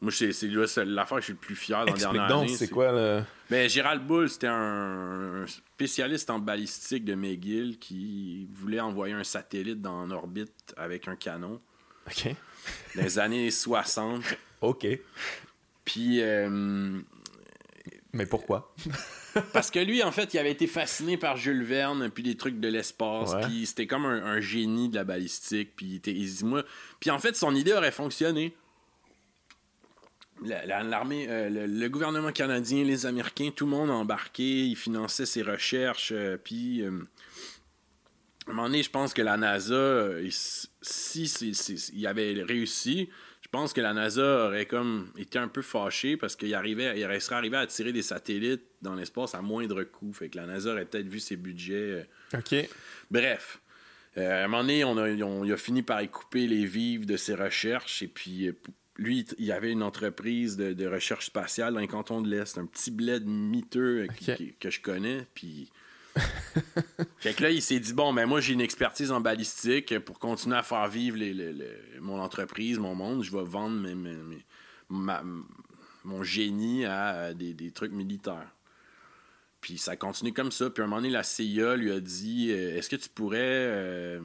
Moi, 0.00 0.10
c'est 0.12 0.84
l'affaire 0.84 1.18
que 1.18 1.20
je 1.22 1.26
suis 1.26 1.32
le 1.34 1.38
plus 1.38 1.54
fier 1.54 1.78
dans 1.78 1.84
la 1.84 1.90
Explique 1.92 2.12
dernière 2.12 2.28
donc, 2.28 2.48
année. 2.48 2.56
c'est 2.56 2.68
quoi 2.68 2.92
le. 2.92 3.22
Ben, 3.48 3.70
Gérald 3.70 4.04
Bull, 4.06 4.28
c'était 4.28 4.48
un, 4.48 5.44
un 5.44 5.46
spécialiste 5.46 6.28
en 6.28 6.40
balistique 6.40 7.04
de 7.06 7.14
McGill 7.14 7.78
qui 7.78 8.46
voulait 8.52 8.80
envoyer 8.80 9.14
un 9.14 9.24
satellite 9.24 9.80
dans 9.80 10.00
en 10.02 10.10
orbite 10.10 10.74
avec 10.76 11.08
un 11.08 11.16
canon 11.16 11.58
Ok. 12.08 12.34
dans 12.96 13.02
les 13.02 13.18
années 13.18 13.50
60. 13.50 14.22
Ok. 14.60 14.86
Puis, 15.84 16.20
euh, 16.20 17.00
Mais 18.14 18.26
pourquoi? 18.26 18.72
parce 19.52 19.70
que 19.70 19.78
lui, 19.80 20.02
en 20.02 20.12
fait, 20.12 20.32
il 20.34 20.38
avait 20.38 20.52
été 20.52 20.66
fasciné 20.68 21.16
par 21.18 21.36
Jules 21.36 21.64
Verne, 21.64 22.08
puis 22.10 22.22
des 22.22 22.36
trucs 22.36 22.60
de 22.60 22.68
l'espace, 22.68 23.34
Ouais. 23.34 23.40
puis 23.42 23.66
c'était 23.66 23.86
comme 23.88 24.06
un, 24.06 24.24
un 24.24 24.40
génie 24.40 24.88
de 24.88 24.94
la 24.94 25.04
balistique, 25.04 25.74
puis 25.76 26.00
il, 26.06 26.28
se 26.30 26.36
dit, 26.38 26.44
moi... 26.44 26.62
Puis 27.00 27.10
en 27.10 27.18
fait, 27.18 27.34
son 27.36 27.54
idée 27.54 27.72
aurait 27.72 27.90
fonctionné. 27.90 28.54
La- 30.44 30.64
la- 30.66 30.82
L'armée, 30.82 31.26
euh, 31.28 31.48
le, 31.48 31.66
le 31.66 31.88
gouvernement 31.88 32.32
canadien, 32.32 32.84
les 32.84 33.06
Américains, 33.06 33.50
tout 33.54 33.64
le 33.66 33.70
monde 33.72 33.90
a 33.90 33.94
embarqué, 33.94 34.64
ils 34.66 34.76
finançaient 34.76 35.26
ses 35.26 35.42
recherches, 35.42 36.12
euh, 36.12 36.36
puis... 36.42 36.82
euh, 36.82 36.90
à 38.46 38.50
un 38.50 38.54
moment 38.54 38.66
donné, 38.68 38.82
je 38.82 38.90
pense 38.90 39.14
que 39.14 39.22
la 39.22 39.38
NASA, 39.38 40.10
si 40.82 41.24
il 41.94 42.06
avait 42.06 42.42
réussi, 42.46 43.08
pense 43.54 43.72
que 43.72 43.80
la 43.80 43.92
NASA 43.94 44.46
aurait 44.46 44.66
comme 44.66 45.10
été 45.16 45.38
un 45.38 45.48
peu 45.48 45.62
fâchée 45.62 46.16
parce 46.16 46.36
qu'il 46.36 46.52
arrivait, 46.54 46.98
il 47.00 47.20
serait 47.20 47.36
arrivé 47.36 47.56
à 47.56 47.66
tirer 47.66 47.92
des 47.92 48.02
satellites 48.02 48.62
dans 48.82 48.94
l'espace 48.94 49.34
à 49.34 49.42
moindre 49.42 49.82
coût. 49.84 50.12
Fait 50.12 50.28
que 50.28 50.36
la 50.36 50.46
NASA 50.46 50.72
aurait 50.72 50.84
peut-être 50.84 51.08
vu 51.08 51.20
ses 51.20 51.36
budgets. 51.36 52.04
euh. 52.34 52.38
Ok. 52.38 52.68
Bref. 53.10 53.60
Euh, 54.16 54.42
à 54.42 54.44
un 54.44 54.48
moment 54.48 54.62
donné, 54.62 54.84
on 54.84 54.96
a, 54.98 55.08
on- 55.24 55.44
il 55.44 55.52
a 55.52 55.56
fini 55.56 55.82
par 55.82 56.00
y 56.02 56.08
couper 56.08 56.46
les 56.46 56.66
vives 56.66 57.06
de 57.06 57.16
ses 57.16 57.34
recherches. 57.34 58.02
Et 58.02 58.08
puis, 58.08 58.48
euh, 58.48 58.52
lui, 58.96 59.20
il 59.38 59.46
il 59.46 59.52
avait 59.52 59.72
une 59.72 59.82
entreprise 59.82 60.56
de, 60.56 60.72
de 60.72 60.86
recherche 60.86 61.26
spatiale 61.26 61.74
dans 61.74 61.80
les 61.80 61.88
cantons 61.88 62.20
de 62.20 62.28
l'Est. 62.28 62.58
Un 62.58 62.66
petit 62.66 62.90
bled 62.90 63.26
miteux 63.26 64.06
qui- 64.18 64.30
Ok. 64.32 64.36
qui- 64.36 64.54
que 64.60 64.70
je 64.70 64.80
connais. 64.80 65.26
Puis. 65.34 65.70
fait 67.18 67.34
que 67.34 67.42
là, 67.42 67.50
il 67.50 67.60
s'est 67.62 67.80
dit 67.80 67.92
bon, 67.92 68.12
ben 68.12 68.26
moi, 68.26 68.40
j'ai 68.40 68.52
une 68.52 68.60
expertise 68.60 69.10
en 69.10 69.20
balistique. 69.20 69.98
Pour 70.00 70.18
continuer 70.18 70.56
à 70.56 70.62
faire 70.62 70.86
vivre 70.88 71.16
les- 71.16 71.34
les- 71.34 71.52
les- 71.52 72.00
mon 72.00 72.20
entreprise, 72.20 72.78
mon 72.78 72.94
monde, 72.94 73.22
je 73.24 73.32
vais 73.36 73.42
vendre 73.44 73.80
mes- 73.80 73.94
mes- 73.94 74.14
mes- 74.14 74.44
ma- 74.88 75.24
mon 76.04 76.22
génie 76.22 76.84
à 76.84 77.34
des, 77.34 77.52
des 77.54 77.70
trucs 77.72 77.92
militaires. 77.92 78.50
Puis 79.60 79.78
ça 79.78 79.92
a 79.92 79.96
continué 79.96 80.32
comme 80.32 80.52
ça. 80.52 80.68
Puis 80.70 80.82
à 80.82 80.84
un 80.84 80.88
moment 80.88 81.00
donné, 81.00 81.10
la 81.10 81.22
CIA 81.22 81.74
lui 81.76 81.90
a 81.90 81.98
dit 82.00 82.48
euh, 82.50 82.76
Est-ce 82.76 82.90
que 82.90 82.96
tu 82.96 83.08
pourrais 83.08 83.38
euh, 83.40 84.20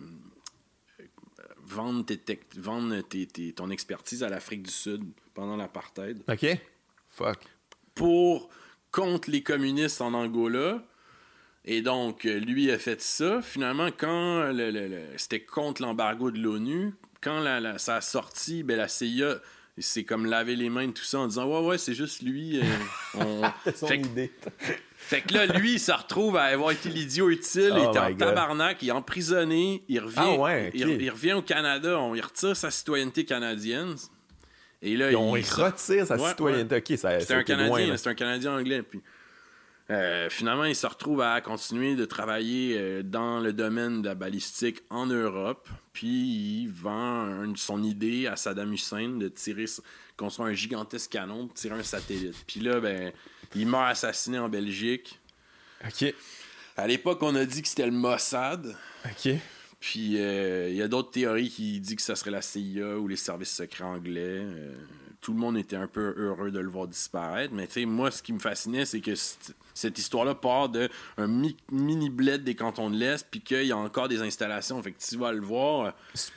vendre, 1.66 2.06
tes 2.06 2.18
tec- 2.18 2.56
vendre 2.58 3.00
tes- 3.02 3.28
tes- 3.28 3.54
ton 3.54 3.70
expertise 3.70 4.24
à 4.24 4.30
l'Afrique 4.30 4.64
du 4.64 4.72
Sud 4.72 5.04
pendant 5.34 5.56
l'apartheid? 5.56 6.22
Ok. 6.28 6.46
Fuck. 7.10 7.40
pour 7.96 8.50
contre 8.92 9.30
les 9.30 9.44
communistes 9.44 10.02
en 10.02 10.14
Angola. 10.14 10.84
Et 11.72 11.84
donc, 11.84 12.24
lui 12.24 12.72
a 12.72 12.80
fait 12.80 13.00
ça. 13.00 13.42
Finalement, 13.44 13.90
quand 13.96 14.52
le- 14.52 14.72
le- 14.72 14.88
le- 14.88 15.02
c'était 15.18 15.42
contre 15.42 15.84
l'embargo 15.84 16.32
de 16.32 16.40
l'ONU, 16.40 16.94
quand 17.22 17.40
la- 17.42 17.60
la- 17.60 17.78
ça 17.78 17.98
a 17.98 18.02
sorti, 18.02 18.64
ben, 18.64 18.76
la 18.76 18.88
CIA 18.88 19.36
s'est 19.78 20.04
comme 20.04 20.26
lavé 20.26 20.56
les 20.56 20.70
mains 20.70 20.88
de 20.88 20.94
tout 20.94 21.04
ça 21.04 21.20
en 21.20 21.28
disant 21.28 21.46
Ouais, 21.46 21.66
ouais, 21.68 21.78
c'est 21.78 21.94
juste 21.94 22.24
lui. 22.24 22.60
euh, 22.60 22.64
on- 23.20 23.44
Son 23.76 23.86
Fait 23.88 24.02
que- 24.02 24.08
idée. 24.08 24.32
fait 24.98 25.22
que 25.22 25.34
là, 25.36 25.46
lui, 25.46 25.74
il 25.74 25.80
se 25.80 25.92
retrouve 25.92 26.38
à 26.38 26.46
avoir 26.46 26.72
été 26.72 26.90
l'idiot 26.90 27.30
utile. 27.30 27.74
il 27.78 27.84
Oh 27.86 27.90
était 27.92 28.00
en 28.00 28.10
God. 28.10 28.18
tabarnak, 28.18 28.82
il 28.82 28.90
est 28.90 28.92
emprisonné. 28.92 29.84
Il 29.88 30.00
revient, 30.00 30.16
Ah 30.18 30.34
ouais, 30.38 30.72
il, 30.74 30.90
il 31.02 31.10
revient 31.12 31.34
au 31.34 31.44
Canada. 31.44 32.00
On 32.00 32.14
lui 32.14 32.22
retire 32.22 32.58
sa 32.58 32.72
citoyenneté 32.72 33.26
canadienne. 33.26 33.96
Et 34.82 34.98
là, 34.98 35.12
il, 35.12 35.16
retiré 35.18 36.06
sa 36.06 36.16
Ouais, 36.18 36.30
citoyenneté. 36.30 36.78
Ok, 36.78 36.98
ça 36.98 37.10
a 37.10 37.14
un 37.36 37.44
Canadien, 37.44 37.96
c'était 37.96 38.10
un 38.10 38.16
Canadien 38.16 38.58
anglais. 38.58 38.82
Puis, 38.82 39.02
euh, 39.92 40.30
finalement, 40.30 40.66
il 40.66 40.76
se 40.76 40.86
retrouve 40.86 41.22
à 41.22 41.42
continuer 41.42 41.96
de 41.96 42.06
travailler 42.06 42.76
euh, 42.78 43.02
dans 43.04 43.40
le 43.40 43.54
domaine 43.54 44.02
de 44.04 44.08
la 44.10 44.16
balistique 44.16 44.82
en 44.90 45.08
Europe. 45.08 45.68
Puis 45.94 46.08
il 46.64 46.68
vend 46.68 47.22
un- 47.24 47.56
son 47.56 47.82
idée 47.84 48.28
à 48.28 48.36
Saddam 48.36 48.72
Hussein 48.72 49.18
de 49.18 49.28
tirer, 49.30 49.66
construire 50.16 50.50
un 50.50 50.54
gigantesque 50.54 51.12
canon 51.12 51.48
pour 51.48 51.56
tirer 51.56 51.76
un 51.80 51.84
satellite. 51.84 52.36
Puis 52.46 52.60
là, 52.60 52.80
ben, 52.80 53.12
il 53.56 53.66
meurt 53.68 53.88
assassiné 53.90 54.38
en 54.38 54.48
Belgique. 54.50 55.20
Ok. 55.86 56.14
À 56.78 56.86
l'époque, 56.88 57.20
on 57.24 57.34
a 57.36 57.46
dit 57.46 57.62
que 57.62 57.68
c'était 57.68 57.86
le 57.88 57.92
Mossad. 57.92 58.76
Ok. 59.06 59.34
Puis 59.80 60.18
euh, 60.22 60.70
il 60.70 60.76
y 60.76 60.82
a 60.82 60.88
d'autres 60.88 61.10
théories 61.12 61.50
qui 61.50 61.80
disent 61.80 61.96
que 61.96 62.02
ça 62.02 62.16
serait 62.16 62.32
la 62.32 62.42
CIA 62.42 62.98
ou 63.00 63.08
les 63.08 63.16
services 63.16 63.56
secrets 63.56 63.86
anglais. 63.86 64.46
Tout 65.22 65.34
le 65.34 65.40
monde 65.40 65.58
était 65.58 65.76
un 65.78 65.88
peu 65.88 66.14
heureux 66.18 66.52
de 66.52 66.60
le 66.60 66.70
voir 66.70 66.88
disparaître. 66.88 67.54
Mais 67.54 67.66
tu 67.68 67.74
sais, 67.74 67.86
moi, 67.86 68.12
ce 68.12 68.22
qui 68.22 68.32
me 68.34 68.40
fascinait, 68.40 68.86
c'est 68.86 69.02
que 69.02 69.14
cette 69.80 69.98
histoire-là 69.98 70.36
part 70.36 70.70
de 70.70 70.90
un 71.18 71.28
mi- 71.28 71.58
mini 71.72 72.10
bled 72.10 72.44
des 72.44 72.56
cantons 72.56 72.90
de 72.90 72.96
l'Est, 72.98 73.26
puis 73.30 73.42
qu'il 73.42 73.64
y 73.66 73.72
a 73.72 73.78
encore 73.78 74.08
des 74.08 74.22
installations. 74.22 74.82
Fait 74.84 74.92
que 74.92 75.00
tu 75.00 75.18
vas 75.18 75.32
le 75.32 75.42
voir. 75.42 75.94
C'est 76.14 76.32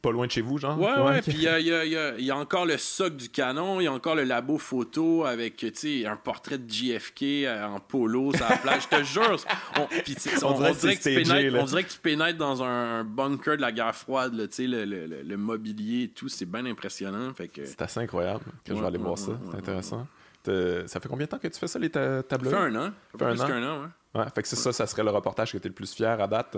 Pas 0.00 0.12
loin 0.12 0.26
de 0.26 0.30
chez 0.30 0.42
vous, 0.42 0.58
genre? 0.58 0.78
Ouais, 0.78 0.92
ouais. 1.00 1.18
ok. 1.18 1.24
Puis 1.24 1.32
il 1.38 1.42
y 1.42 1.48
a, 1.48 1.58
il 1.58 1.66
y 1.66 1.72
a- 1.74 1.84
il 1.84 1.90
y 1.92 1.96
a- 1.96 2.14
il 2.18 2.24
y 2.24 2.30
a 2.30 2.36
encore 2.36 2.66
le 2.66 2.76
soc 2.78 3.16
du 3.16 3.28
canon, 3.28 3.80
il 3.80 3.84
y 3.84 3.86
a 3.88 3.92
encore 3.92 4.14
le 4.14 4.22
labo 4.22 4.56
photo 4.58 5.24
avec, 5.24 5.64
un 6.06 6.16
portrait 6.16 6.58
de 6.58 6.70
JFK 6.70 7.22
euh, 7.46 7.64
en 7.66 7.80
polo 7.80 8.32
sur 8.32 8.48
la 8.48 8.56
plage. 8.58 8.82
Je 8.90 8.96
te 8.98 9.02
jure. 9.02 9.36
on- 9.76 9.86
dirait 9.88 10.02
on 10.44 10.54
que 10.54 10.58
dirait 10.60 10.74
c'est 10.74 10.88
que 10.88 10.94
tu 10.94 11.00
stagé, 11.24 11.24
pénètres, 11.24 11.56
là. 11.56 11.62
on 11.62 11.64
dirait 11.66 11.84
que 11.84 11.90
tu 11.90 11.98
pénètres 11.98 12.38
dans 12.38 12.62
un 12.62 13.02
bunker 13.04 13.56
de 13.56 13.62
la 13.62 13.72
guerre 13.72 13.94
froide, 13.96 14.34
là, 14.34 14.44
le, 14.58 14.84
le- 14.84 15.06
le- 15.06 15.22
le 15.22 15.36
mobilier 15.36 16.04
et 16.04 16.08
tout. 16.08 16.28
C'est 16.28 16.46
bien 16.46 16.64
impressionnant. 16.66 17.32
Fait 17.34 17.48
que. 17.48 17.64
C'est 17.64 17.82
assez 17.82 17.98
incroyable 18.00 18.44
que 18.64 18.68
je 18.68 18.74
Ouais, 18.74 18.80
vais 18.80 18.86
aller 18.86 18.98
ouais, 18.98 19.02
voir 19.04 19.18
ça. 19.18 19.32
ouais, 19.32 19.36
c'est 19.46 19.50
ouais, 19.50 19.56
intéressant. 19.58 20.06
Ça 20.86 21.00
fait 21.00 21.08
combien 21.08 21.26
de 21.26 21.30
temps 21.30 21.38
que 21.38 21.48
tu 21.48 21.58
fais 21.58 21.66
ça, 21.68 21.78
les 21.78 21.90
ta- 21.90 22.18
Ça 22.18 22.22
tableaux? 22.22 22.50
fait 22.50 22.56
un 22.56 22.74
an. 22.76 22.92
Ça 23.12 23.18
fait 23.18 23.24
un 23.24 23.30
plus 23.32 23.40
an. 23.42 23.46
qu'un 23.46 23.62
an, 23.70 23.82
ouais. 23.82 24.20
Ouais, 24.20 24.26
fait 24.34 24.42
que 24.42 24.48
c'est 24.48 24.56
ça, 24.56 24.72
ça 24.72 24.86
serait 24.86 25.04
le 25.04 25.10
reportage 25.10 25.52
que 25.52 25.58
t'es 25.58 25.68
le 25.68 25.74
plus 25.74 25.92
fier 25.94 26.20
à 26.20 26.26
date. 26.26 26.56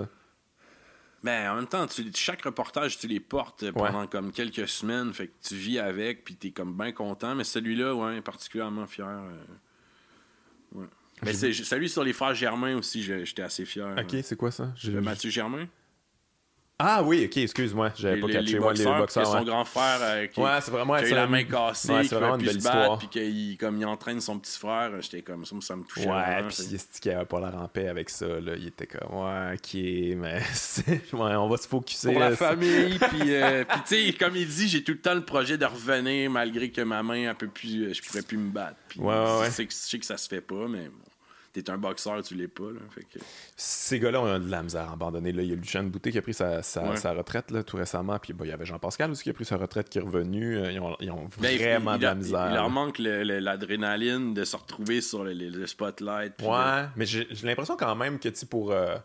Ben, 1.22 1.50
en 1.50 1.56
même 1.56 1.66
temps, 1.66 1.86
tu, 1.86 2.02
chaque 2.14 2.42
reportage, 2.42 2.98
tu 2.98 3.06
les 3.06 3.20
portes 3.20 3.64
euh, 3.64 3.72
pendant 3.72 4.06
comme 4.06 4.32
quelques 4.32 4.66
semaines. 4.66 5.12
Fait 5.12 5.26
que 5.26 5.32
tu 5.42 5.54
vis 5.54 5.78
avec, 5.78 6.24
puis 6.24 6.34
t'es 6.36 6.50
comme 6.50 6.74
bien 6.76 6.92
content. 6.92 7.34
Mais 7.34 7.44
celui-là, 7.44 7.94
ouais, 7.94 8.20
particulièrement 8.22 8.86
fier. 8.86 9.06
euh, 9.06 10.78
ouais. 10.80 10.86
Mais 11.22 11.34
c'est, 11.34 11.52
celui 11.52 11.90
sur 11.90 12.02
les 12.04 12.14
frères 12.14 12.34
Germain 12.34 12.74
aussi, 12.76 13.02
j'étais 13.02 13.42
assez 13.42 13.66
fier. 13.66 13.94
Ok, 13.98 14.16
c'est 14.22 14.36
quoi 14.36 14.50
ça? 14.50 14.72
Le 14.84 15.00
Mathieu 15.02 15.28
Germain. 15.28 15.66
Ah 16.82 17.02
oui, 17.02 17.26
ok, 17.26 17.36
excuse-moi, 17.36 17.92
j'avais 17.96 18.20
pas 18.20 18.26
les- 18.26 18.32
catché 18.32 18.52
les 18.54 18.58
boxeurs. 18.58 19.26
son 19.26 19.44
grand 19.44 19.64
frère 19.64 19.98
euh, 20.00 20.26
qui, 20.26 20.40
Ouais, 20.40 20.58
c'est 20.62 20.70
vraiment 20.70 20.96
qui 20.96 21.04
a 21.04 21.08
eu 21.08 21.14
la 21.14 21.26
main 21.26 21.44
cassée, 21.44 21.92
Ouais, 21.92 22.02
qui 22.02 22.14
vraiment 22.14 22.36
une 22.36 22.46
belle 22.46 22.60
se 22.60 22.64
battre, 22.64 22.98
puis 22.98 23.08
qu'il 23.08 23.56
comme, 23.58 23.78
il 23.78 23.84
entraîne 23.84 24.20
son 24.20 24.38
petit 24.38 24.58
frère. 24.58 24.90
J'étais 25.00 25.22
comme 25.22 25.44
ça, 25.44 25.56
ça 25.60 25.76
me 25.76 25.84
touchait. 25.84 26.08
Ouais, 26.08 26.42
puis 26.48 26.56
c'est 26.56 27.00
qu'il 27.00 27.12
avait 27.12 27.24
pas 27.26 27.40
l'air 27.40 27.54
en 27.60 27.68
paix 27.68 27.88
avec 27.88 28.08
ça, 28.08 28.26
là. 28.26 28.52
Il 28.56 28.68
était 28.68 28.86
comme, 28.86 29.14
ouais, 29.20 29.54
ok, 29.54 29.74
mais 30.16 30.40
on 31.12 31.48
va 31.48 31.56
se 31.58 31.68
focuser. 31.68 32.12
pour 32.12 32.20
la 32.20 32.34
famille, 32.36 32.98
puis, 33.10 33.34
euh, 33.34 33.64
puis 33.64 33.80
tu 33.86 34.06
sais, 34.06 34.12
comme 34.18 34.36
il 34.36 34.48
dit, 34.48 34.68
j'ai 34.68 34.82
tout 34.82 34.92
le 34.92 35.00
temps 35.00 35.14
le 35.14 35.24
projet 35.24 35.58
de 35.58 35.66
revenir 35.66 36.30
malgré 36.30 36.70
que 36.70 36.80
ma 36.80 37.02
main, 37.02 37.28
un 37.30 37.34
peu 37.34 37.48
plus, 37.48 37.84
euh, 37.88 37.92
je 37.94 38.02
pourrais 38.02 38.22
plus 38.22 38.38
me 38.38 38.50
battre. 38.50 38.76
Puis, 38.88 39.00
Ouais, 39.00 39.06
ouais, 39.14 39.38
ouais. 39.40 39.46
Je, 39.46 39.50
sais 39.50 39.66
que, 39.66 39.72
je 39.72 39.78
sais 39.78 39.98
que 39.98 40.06
ça 40.06 40.16
se 40.16 40.28
fait 40.28 40.40
pas, 40.40 40.66
mais 40.68 40.90
t'es 41.52 41.68
un 41.70 41.78
boxeur, 41.78 42.22
tu 42.22 42.34
l'es 42.34 42.48
pas. 42.48 42.64
Là, 42.70 42.80
fait 42.94 43.02
que... 43.02 43.18
Ces 43.56 43.98
gars-là 43.98 44.20
ont 44.20 44.38
de 44.38 44.50
la 44.50 44.62
misère 44.62 44.88
à 44.88 44.92
abandonner. 44.92 45.32
Là. 45.32 45.42
Il 45.42 45.50
y 45.50 45.52
a 45.52 45.56
Lucien 45.56 45.82
Boutet 45.82 46.10
qui 46.12 46.18
a 46.18 46.22
pris 46.22 46.34
sa, 46.34 46.62
sa, 46.62 46.82
Ouais. 46.90 46.96
sa 46.96 47.12
retraite 47.12 47.50
là, 47.50 47.62
tout 47.62 47.76
récemment. 47.76 48.18
Puis 48.18 48.32
bon, 48.32 48.44
il 48.44 48.48
y 48.50 48.52
avait 48.52 48.64
Jean-Pascal 48.66 49.10
aussi 49.10 49.24
qui 49.24 49.30
a 49.30 49.32
pris 49.32 49.44
sa 49.44 49.56
retraite 49.56 49.88
qui 49.88 49.98
est 49.98 50.02
revenu. 50.02 50.56
Euh, 50.58 50.70
Ils 50.72 50.80
ont, 50.80 50.96
ils 51.00 51.10
ont 51.10 51.26
Ben, 51.40 51.50
il- 51.50 51.58
vraiment 51.58 51.94
il, 51.94 51.98
de 51.98 52.04
la 52.04 52.14
misère. 52.14 52.46
Il 52.50 52.54
leur 52.54 52.70
manque 52.70 52.98
l'adrénaline 52.98 54.34
de 54.34 54.44
se 54.44 54.56
retrouver 54.56 55.00
sur 55.00 55.24
le, 55.24 55.32
le- 55.32 55.48
le 55.48 55.66
spotlight. 55.66 56.34
Ouais, 56.42 56.86
mais 56.96 57.06
j'ai 57.06 57.26
l'impression 57.42 57.76
quand 57.76 57.94
même 57.96 58.18
que 58.18 58.28
pour. 58.46 58.72
euh, 58.72 58.96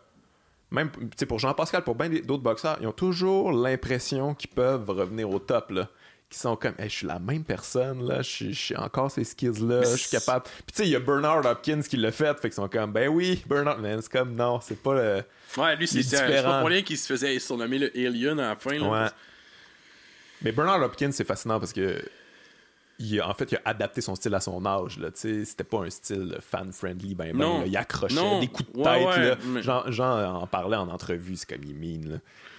même 0.70 0.90
pour 1.28 1.38
Jean-Pascal, 1.38 1.84
pour 1.84 1.94
bien 1.94 2.08
d'autres 2.08 2.42
boxeurs, 2.42 2.76
ils 2.80 2.86
ont 2.88 2.92
toujours 2.92 3.52
l'impression 3.52 4.34
qu'ils 4.34 4.50
peuvent 4.50 4.88
revenir 4.90 5.30
au 5.30 5.38
top. 5.38 5.70
Là. 5.70 5.88
Qui 6.28 6.38
sont 6.40 6.56
comme, 6.56 6.74
Hey, 6.78 6.88
je 6.88 6.94
suis 6.96 7.06
la 7.06 7.20
même 7.20 7.44
personne, 7.44 8.04
là, 8.06 8.20
je 8.20 8.50
suis- 8.52 8.76
encore 8.76 9.10
ces 9.12 9.22
skills-là, 9.22 9.80
Mais 9.80 9.86
je 9.92 9.96
suis 9.96 10.10
capable. 10.10 10.42
Puis 10.44 10.64
tu 10.68 10.74
sais, 10.74 10.84
il 10.88 10.90
y 10.90 10.96
a 10.96 11.00
Bernard 11.00 11.46
Hopkins 11.46 11.80
qui 11.82 11.96
l'a 11.96 12.10
fait, 12.10 12.34
fait 12.40 12.48
qu'ils 12.48 12.52
sont 12.54 12.68
comme, 12.68 12.92
ben 12.92 13.08
oui, 13.08 13.44
Bernard, 13.48 13.78
mais 13.78 13.96
c'est 14.02 14.10
comme, 14.10 14.34
non, 14.34 14.58
c'est 14.60 14.82
pas 14.82 14.94
le. 14.94 15.22
Ouais, 15.56 15.76
lui, 15.76 15.86
c'est 15.86 16.00
différent. 16.00 16.50
pas 16.50 16.60
pour 16.60 16.68
rien 16.68 16.82
qu'il 16.82 16.98
se 16.98 17.06
faisait 17.06 17.38
surnommer 17.38 17.78
le 17.78 17.92
Alien 17.96 18.40
à 18.40 18.48
la 18.50 18.56
fin. 18.56 18.72
là, 18.76 18.82
Ouais. 18.82 18.90
parce- 18.90 19.14
Mais 20.42 20.50
Bernard 20.52 20.82
Hopkins, 20.82 21.12
c'est 21.12 21.24
fascinant 21.24 21.60
parce 21.60 21.72
que 21.72 22.02
il 22.98 23.20
a- 23.20 23.28
en 23.28 23.34
fait, 23.34 23.52
il 23.52 23.56
a 23.58 23.62
adapté 23.64 24.00
son 24.00 24.14
style 24.16 24.34
à 24.34 24.40
son 24.40 24.64
âge. 24.66 24.98
Là, 24.98 25.10
tu 25.12 25.20
sais. 25.20 25.44
C'était 25.44 25.64
pas 25.64 25.84
un 25.84 25.90
style 25.90 26.38
fan-friendly, 26.40 27.14
ben, 27.14 27.32
ben, 27.32 27.38
Non. 27.38 27.60
là. 27.60 27.66
il 27.66 27.76
accrochait 27.76 28.14
Non. 28.16 28.40
des 28.40 28.48
coups 28.48 28.72
de 28.72 28.78
Ouais, 28.78 28.84
tête. 28.84 29.06
ouais, 29.06 29.28
là. 29.28 29.36
mais- 29.46 29.62
Jean, 29.62 29.84
Jean 29.92 30.34
en 30.42 30.46
parlait 30.48 30.76
en 30.76 30.88
entrevue, 30.88 31.36
c'est 31.36 31.48
comme 31.48 31.62
il 31.62 31.74
mine. 31.74 32.10
Là. 32.14 32.16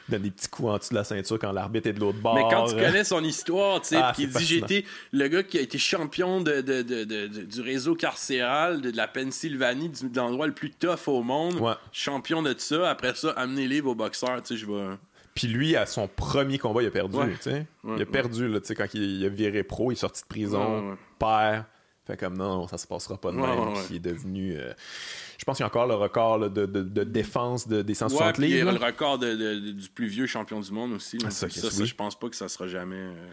Il 0.08 0.12
donne 0.14 0.22
des 0.22 0.32
petits 0.32 0.48
coups 0.48 0.70
en 0.70 0.78
dessous 0.78 0.90
de 0.92 0.96
la 0.96 1.04
ceinture 1.04 1.38
quand 1.40 1.52
l'arbitre 1.52 1.88
est 1.88 1.94
de 1.94 2.00
l'autre 2.00 2.20
bord. 2.20 2.36
Mais 2.36 2.42
quand 2.44 2.66
tu 2.68 2.76
connais 2.76 3.04
son 3.04 3.24
histoire, 3.24 3.82
tu 3.82 3.90
sais, 3.90 3.98
Ah, 3.98 4.14
qui 4.16 4.30
c'est 4.32 4.40
dit 4.40 4.56
été 4.58 4.86
le 5.12 5.28
gars 5.28 5.44
qui 5.44 5.58
a 5.58 5.62
été 5.62 5.78
champion 5.78 6.40
de, 6.42 6.62
de- 6.62 6.82
de- 6.82 7.28
du 7.28 7.62
réseau 7.62 7.94
carcéral 7.96 8.82
de, 8.82 8.96
la 8.96 9.08
Pennsylvanie, 9.08 9.90
du- 9.90 10.10
de 10.10 10.18
l'endroit 10.18 10.48
le 10.48 10.54
plus 10.54 10.72
tough 10.72 11.08
au 11.08 11.24
monde, 11.24 11.60
Ouais. 11.60 11.74
champion 11.92 12.42
de 12.42 12.56
ça. 12.58 12.90
Après 12.90 13.14
ça, 13.16 13.32
amener 13.32 13.68
les 13.68 13.82
au 13.82 13.96
boxeur, 13.96 14.42
tu 14.44 14.56
sais, 14.56 14.58
je 14.58 14.66
vais. 14.66 14.96
Puis 15.36 15.48
lui, 15.48 15.76
à 15.76 15.86
son 15.86 16.08
premier 16.08 16.58
combat, 16.58 16.82
il 16.82 16.88
a 16.88 16.92
perdu. 16.92 17.16
Ouais. 17.18 17.32
tu 17.34 17.42
sais. 17.52 17.66
Ouais, 17.84 17.96
il 17.98 18.02
a 18.02 18.06
perdu 18.06 18.48
là, 18.48 18.60
tu 18.60 18.68
sais, 18.68 18.76
quand 18.76 18.88
il, 18.94 19.04
il 19.20 19.26
a 19.26 19.30
viré 19.30 19.62
pro, 19.64 19.92
il 19.92 19.94
est 19.94 19.98
sorti 19.98 20.22
de 20.24 20.28
prison, 20.28 20.98
perd. 21.20 21.64
Fait 22.08 22.18
comme 22.18 22.38
non, 22.38 22.68
ça 22.68 22.78
se 22.78 22.88
passera 22.88 23.18
pas 23.20 23.32
de 23.32 23.38
Ouais, 23.38 23.48
même. 23.48 23.60
ouais, 23.60 23.74
ouais. 23.76 23.84
Il 23.90 23.98
est 23.98 24.00
devenu. 24.00 24.56
euh, 24.58 24.74
je 25.38 25.44
pense 25.46 25.58
qu'il 25.58 25.64
y 25.64 25.66
a 25.66 25.68
encore 25.68 25.86
le 25.88 25.94
record 25.96 26.38
là, 26.40 26.50
de, 26.50 26.66
de- 26.66 26.82
de 26.82 27.04
défense 27.04 27.68
de, 27.68 27.82
des 27.82 27.92
Ouais, 27.92 27.96
160 28.10 28.34
puis 28.36 28.44
il 28.46 28.50
y 28.50 28.54
livres. 28.56 28.70
a 28.70 28.72
le 28.72 28.84
record 28.84 29.20
de- 29.20 29.72
du 29.72 29.90
plus 29.90 30.08
vieux 30.08 30.26
champion 30.26 30.60
du 30.62 30.72
monde 30.72 30.94
aussi. 30.94 31.18
Ah, 31.26 31.30
ça, 31.30 31.48
je 31.50 31.94
pense 31.94 32.18
pas 32.18 32.30
que 32.30 32.36
ça 32.36 32.48
sera 32.50 32.68
jamais. 32.68 32.96
euh, 32.96 33.28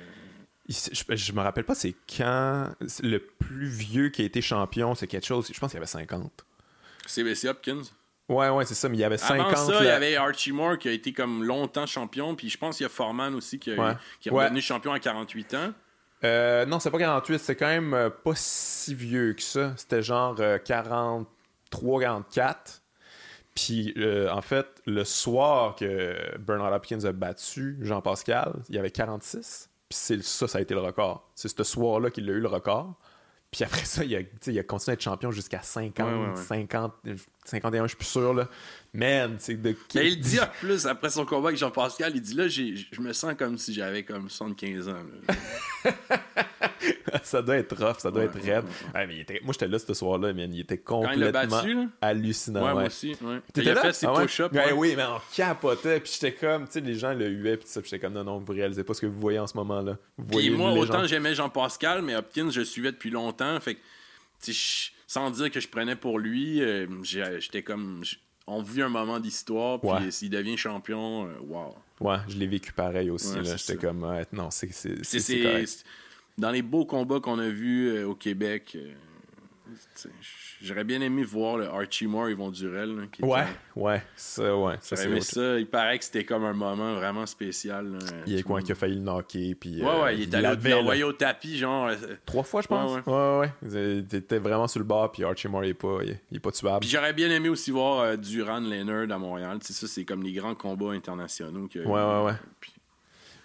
Je, 0.69 1.15
je 1.15 1.33
me 1.33 1.41
rappelle 1.41 1.65
pas 1.65 1.75
c'est 1.75 1.95
quand. 2.17 2.71
Le 3.03 3.19
plus 3.19 3.67
vieux 3.69 4.09
qui 4.09 4.23
a 4.23 4.25
été 4.25 4.41
champion, 4.43 4.95
c'est 4.95 5.07
quelque 5.07 5.27
chose. 5.27 5.49
Je 5.53 5.59
pense 5.61 5.71
qu'il 5.71 5.77
y 5.77 5.79
avait 5.79 5.87
50. 5.87 6.45
C'est 7.07 7.49
Hopkins? 7.49 7.83
Ouais, 8.31 8.49
ouais, 8.49 8.65
c'est 8.65 8.75
ça, 8.75 8.89
mais 8.89 8.97
il 8.97 9.01
y 9.01 9.05
avait 9.05 9.19
50. 9.19 9.53
Avant 9.53 9.67
ça, 9.67 9.81
il 9.83 9.87
y 9.87 9.91
avait 9.91 10.17
Archie 10.17 10.53
Moore 10.53 10.79
qui 10.79 10.89
a 10.89 10.93
été 10.93 11.13
comme 11.13 11.45
longtemps 11.45 11.85
champion. 11.87 12.35
Puis 12.35 12.49
je 12.49 12.57
pense 12.57 12.79
qu'il 12.79 12.85
y 12.85 12.87
a 12.87 12.89
Foreman 12.89 13.35
aussi 13.35 13.59
qui, 13.59 13.71
a- 13.73 13.75
Ouais. 13.77 13.93
qui 14.21 14.31
est 14.31 14.33
Ouais. 14.33 14.45
devenu 14.45 14.63
champion 14.63 14.93
à 14.93 14.99
48 14.99 15.53
ans. 15.55 15.73
Euh, 16.25 16.65
non, 16.67 16.81
c'est 16.81 16.91
pas 16.91 16.99
48, 16.99 17.39
c'est 17.39 17.57
quand 17.57 17.67
même 17.67 17.93
euh, 17.95 18.11
pas 18.11 18.33
si 18.35 18.95
vieux 18.95 19.35
que 19.35 19.43
ça. 19.43 19.75
C'était 19.77 20.03
genre 20.03 20.37
euh, 20.41 20.59
43, 20.59 22.01
44. 22.01 22.83
Puis, 23.55 23.95
euh, 23.99 24.31
en 24.31 24.41
fait, 24.41 24.67
le 24.87 25.05
soir 25.05 25.77
que 25.77 26.17
Bernard 26.39 26.73
Hopkins 26.73 27.05
a 27.05 27.13
battu 27.13 27.79
Jean-Pascal, 27.83 28.55
il 28.69 28.75
y 28.75 28.79
avait 28.79 28.91
46. 28.91 29.71
Puis 29.89 29.99
c'est 30.01 30.23
ça, 30.23 30.49
ça 30.49 30.59
a 30.59 30.61
été 30.61 30.75
le 30.75 30.81
record. 30.81 31.31
C'est 31.35 31.55
ce 31.55 31.63
soir-là 31.63 32.11
qu'il 32.11 32.29
a 32.29 32.33
eu 32.33 32.41
le 32.41 32.49
record. 32.49 32.95
Puis 33.53 33.63
après 33.63 33.85
ça, 33.85 34.03
il 34.03 34.17
a, 34.17 34.21
il 34.49 34.67
continué 34.67 34.93
à 34.93 34.95
être 34.95 35.01
champion 35.01 35.31
jusqu'à 35.31 35.63
50, 35.63 36.09
Ouais, 36.09 36.15
ouais, 36.15 36.29
ouais. 36.31 36.37
50, 36.37 36.93
51, 37.45 37.83
je 37.85 37.89
suis 37.89 37.97
plus 37.97 38.07
sûr. 38.07 38.35
Là. 38.35 38.49
Man, 38.95 39.37
c'est 39.41 39.61
de... 39.61 39.75
Mais 39.97 40.09
il 40.12 40.21
dit 40.21 40.39
en 40.41 40.47
plus, 40.61 40.87
après 40.87 41.11
son 41.11 41.27
combat 41.27 41.49
avec 41.49 41.59
Jean-Pascal, 41.59 42.12
il 42.15 42.21
dit 42.23 42.35
là, 42.35 42.47
je 42.47 43.01
me 43.01 43.12
sens 43.12 43.35
comme 43.37 43.59
si 43.59 43.75
j'avais 43.75 44.05
comme 44.05 44.31
75 44.31 44.89
ans. 44.89 45.03
ça 47.23 47.43
doit 47.43 47.57
être 47.57 47.77
rough, 47.77 47.99
ça 47.99 48.11
doit 48.11 48.23
Ouais, 48.23 48.27
être 48.29 48.35
raide. 48.45 48.65
ouais, 48.65 49.01
Ouais, 49.01 49.07
mais 49.07 49.15
il 49.16 49.21
était- 49.21 49.41
Moi, 49.43 49.53
j'étais 49.53 49.69
là 49.69 49.79
ce 49.79 49.95
soir-là, 49.95 50.33
man. 50.33 50.53
Il 50.53 50.61
était 50.61 50.79
Quand 50.79 51.03
il 51.12 51.19
l'a 51.21 51.27
complètement 51.33 51.57
battu, 51.57 51.89
hallucinant. 52.01 52.65
Ouais, 52.65 52.73
moi 52.73 52.85
aussi. 52.85 53.16
Il 53.57 53.69
a 53.69 53.75
là? 53.75 53.81
fait 53.83 53.93
ses 53.93 54.07
Ah 54.07 54.12
push-ups. 54.23 54.51
Oui, 54.77 54.95
mais 54.97 55.05
on 55.05 55.21
capotait. 55.35 56.01
Puis 56.01 56.12
j'étais 56.15 56.33
comme, 56.33 56.66
tu 56.66 56.73
sais, 56.75 56.81
les 56.81 56.95
gens 56.95 57.15
le 57.15 57.29
huaient. 57.29 57.57
Puis 57.57 57.66
ça, 57.69 57.81
puis 57.81 57.91
j'étais 57.91 58.01
comme, 58.05 58.15
non, 58.15 58.25
non, 58.25 58.39
vous 58.39 58.53
réalisez 58.53 58.85
pas 58.85 58.95
ce 58.95 59.01
que 59.01 59.07
vous 59.07 59.19
voyez 59.21 59.39
en 59.39 59.47
ce 59.47 59.57
moment-là. 59.57 59.97
Puis 60.31 60.51
moi, 60.51 60.73
autant 60.73 61.07
j'aimais 61.07 61.35
Jean-Pascal, 61.35 62.03
mais 62.03 62.15
Hopkins, 62.16 62.51
je 62.51 62.61
le 62.61 62.65
suivais 62.66 62.93
depuis 62.93 63.11
longtemps. 63.11 63.59
Fait 63.61 63.75
que, 63.75 63.81
tu 64.43 64.53
sais, 64.53 64.91
je- 64.91 64.91
sans 65.07 65.31
dire 65.31 65.51
que 65.51 65.61
je 65.61 65.69
prenais 65.69 65.97
pour 65.97 66.19
lui, 66.19 66.62
euh, 66.62 66.87
j'étais 67.03 67.62
comme. 67.62 68.03
On 68.47 68.61
vit 68.62 68.83
un 68.83 68.89
moment 68.91 69.19
d'histoire, 69.21 69.81
puis 69.81 69.89
Ouais. 69.91 70.11
s'il 70.11 70.29
devient 70.31 70.57
champion, 70.57 71.27
euh, 71.27 71.31
wow. 71.47 71.75
Ouais, 72.01 72.19
je 72.29 72.37
l'ai 72.37 72.47
vécu 72.47 72.73
pareil 72.73 73.09
aussi. 73.11 73.35
Ouais, 73.39 73.45
J'étais 73.57 73.77
comme, 73.77 74.07
non, 74.33 74.51
c'est 74.51 74.69
correct. 75.43 75.85
Dans 76.37 76.51
les 76.51 76.62
beaux 76.62 76.85
combats 76.85 77.21
qu'on 77.21 77.39
a 77.39 77.49
vus 77.49 77.89
euh, 77.89 78.09
au 78.09 78.15
Québec, 78.15 78.73
euh, 78.75 78.93
j'aurais 80.62 80.85
bien 80.85 81.01
aimé 81.01 81.23
voir 81.24 81.57
le 81.57 81.66
Archie 81.69 82.07
Moore, 82.07 82.28
Yvon 82.31 82.51
Durel. 82.51 82.97
là, 82.97 83.03
qui 83.11 83.23
était- 83.23 83.31
Ouais, 83.32 83.45
ouais, 83.77 84.03
ça, 84.16 84.57
ouais. 84.57 84.77
Ça, 84.81 85.03
aimé 85.05 85.20
ça. 85.20 85.59
Il 85.59 85.66
paraît 85.66 85.99
que 85.99 86.05
c'était 86.05 86.24
comme 86.24 86.45
un 86.45 86.53
moment 86.53 86.95
vraiment 86.95 87.27
spécial. 87.27 87.93
là. 87.93 87.99
Il 88.27 88.32
y 88.32 88.36
a 88.36 88.43
Tout 88.43 88.49
quoi 88.49 88.61
qui 88.62 88.73
a 88.73 88.74
failli 88.74 88.97
le 88.97 89.01
knocker. 89.03 89.55
Puis, 89.55 89.82
Ouais, 89.82 89.89
euh, 89.89 90.03
ouais, 90.05 90.16
il 90.19 90.23
est 90.23 90.35
allé 90.35 90.74
envoyé 90.74 91.05
au 91.05 91.12
tapis, 91.12 91.59
genre. 91.59 91.89
euh, 91.89 91.97
Trois 92.27 92.43
fois, 92.45 92.62
je 92.62 92.69
pense. 92.69 92.93
Ouais, 93.07 93.12
Ouais, 93.12 93.39
ouais. 93.41 93.51
ouais. 93.73 94.05
Il 94.11 94.16
était 94.16 94.39
vraiment 94.39 94.66
sur 94.69 94.81
le 94.81 94.85
bord. 94.86 95.11
Puis 95.12 95.24
Archie 95.24 95.49
Moore, 95.49 95.65
il 95.65 95.70
est 95.70 95.74
pas, 95.74 95.99
il 96.03 96.11
est, 96.11 96.20
il 96.31 96.36
est 96.36 96.41
pas 96.41 96.51
tuable. 96.53 96.81
Puis 96.81 96.89
j'aurais 96.91 97.12
bien 97.12 97.31
aimé 97.31 97.49
aussi 97.49 97.70
voir 97.70 98.01
euh, 98.01 98.16
Duran 98.16 98.61
Leonard 98.61 99.11
à 99.11 99.19
Montréal. 99.19 99.59
Tu 99.61 99.66
sais, 99.69 99.73
ça, 99.73 99.86
c'est 99.86 100.05
comme 100.05 100.23
les 100.23 100.32
grands 100.32 100.55
combats 100.55 100.93
internationaux. 100.93 101.69
Que, 101.69 101.78
Ouais, 101.81 101.85
ouais, 101.86 102.24
ouais. 102.27 102.39
Puis- 102.61 102.73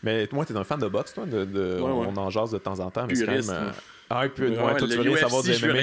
Mais 0.02 0.28
moi, 0.32 0.46
t'es 0.46 0.56
un 0.56 0.64
fan 0.64 0.80
de 0.80 0.88
boxe, 0.88 1.14
toi 1.14 1.26
de, 1.26 1.44
de- 1.44 1.80
Ouais, 1.82 1.92
on, 1.92 2.16
en 2.16 2.30
jase 2.30 2.52
de 2.52 2.58
temps 2.58 2.80
en 2.80 2.90
temps. 2.90 3.06
Mais 3.08 3.14
Puriste, 3.16 3.50
même. 3.52 3.68
euh. 3.68 3.72
Ah, 4.10 4.22
un 4.22 4.30
peu. 4.30 4.48
Ouais, 4.50 4.78
toi, 4.78 4.88
tu 4.88 4.98
veux 4.98 5.18
savoir 5.18 5.44
du 5.44 5.52
MMA. 5.52 5.82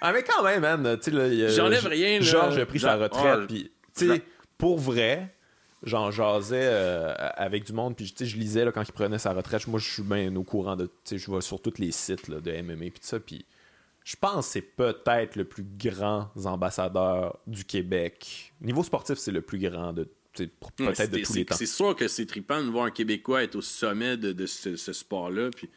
Ah, 0.00 0.12
mais 0.12 0.22
quand 0.22 0.42
même, 0.42 0.60
man. 0.62 0.98
J'enlève 1.50 1.86
rien, 1.86 2.18
là. 2.18 2.24
Georges 2.24 2.58
a 2.58 2.66
pris 2.66 2.80
sa 2.80 2.96
retraite. 2.96 3.38
Ah, 3.42 3.46
Puis, 3.48 3.70
tu 3.96 4.08
sais, 4.08 4.22
pour 4.58 4.78
vrai, 4.78 5.34
j'en 5.82 6.10
jasais 6.10 6.60
euh, 6.70 7.12
avec 7.36 7.64
du 7.64 7.72
monde. 7.72 7.96
Puis, 7.96 8.06
tu 8.12 8.18
sais, 8.18 8.26
je 8.26 8.36
lisais 8.36 8.64
là, 8.64 8.72
quand 8.72 8.82
il 8.82 8.92
prenait 8.92 9.18
sa 9.18 9.32
retraite. 9.32 9.66
Moi, 9.66 9.80
je 9.80 9.90
suis 9.90 10.02
bien 10.02 10.34
au 10.36 10.42
courant 10.44 10.76
de. 10.76 10.86
Tu 10.86 10.92
sais, 11.04 11.18
je 11.18 11.30
vais 11.30 11.40
sur 11.40 11.60
tous 11.60 11.74
les 11.78 11.92
sites 11.92 12.28
là, 12.28 12.40
de 12.40 12.50
MMA. 12.62 12.90
Puis, 12.90 12.92
ça. 13.00 13.18
Puis, 13.20 13.44
je 14.04 14.16
pense 14.16 14.46
que 14.46 14.52
c'est 14.52 14.62
peut-être 14.62 15.36
le 15.36 15.44
plus 15.44 15.64
grand 15.78 16.30
ambassadeur 16.44 17.38
du 17.46 17.64
Québec. 17.64 18.52
Niveau 18.60 18.82
sportif, 18.82 19.16
c'est 19.18 19.32
le 19.32 19.42
plus 19.42 19.58
grand 19.58 19.92
de. 19.92 20.04
tu 20.32 20.44
sais, 20.44 20.46
pour- 20.48 20.70
Ouais, 20.80 20.92
Peut-être 20.92 21.10
de 21.10 21.18
tous 21.18 21.34
les 21.34 21.44
temps. 21.44 21.54
C'est 21.56 21.66
sûr 21.66 21.94
que 21.96 22.08
c'est 22.08 22.26
trippant 22.26 22.60
de 22.62 22.68
voir 22.68 22.86
un 22.86 22.90
Québécois 22.90 23.42
être 23.44 23.56
au 23.56 23.62
sommet 23.62 24.16
de, 24.16 24.32
de 24.32 24.46
ce, 24.46 24.76
ce 24.76 24.92
sport-là. 24.92 25.50
Puis 25.54 25.68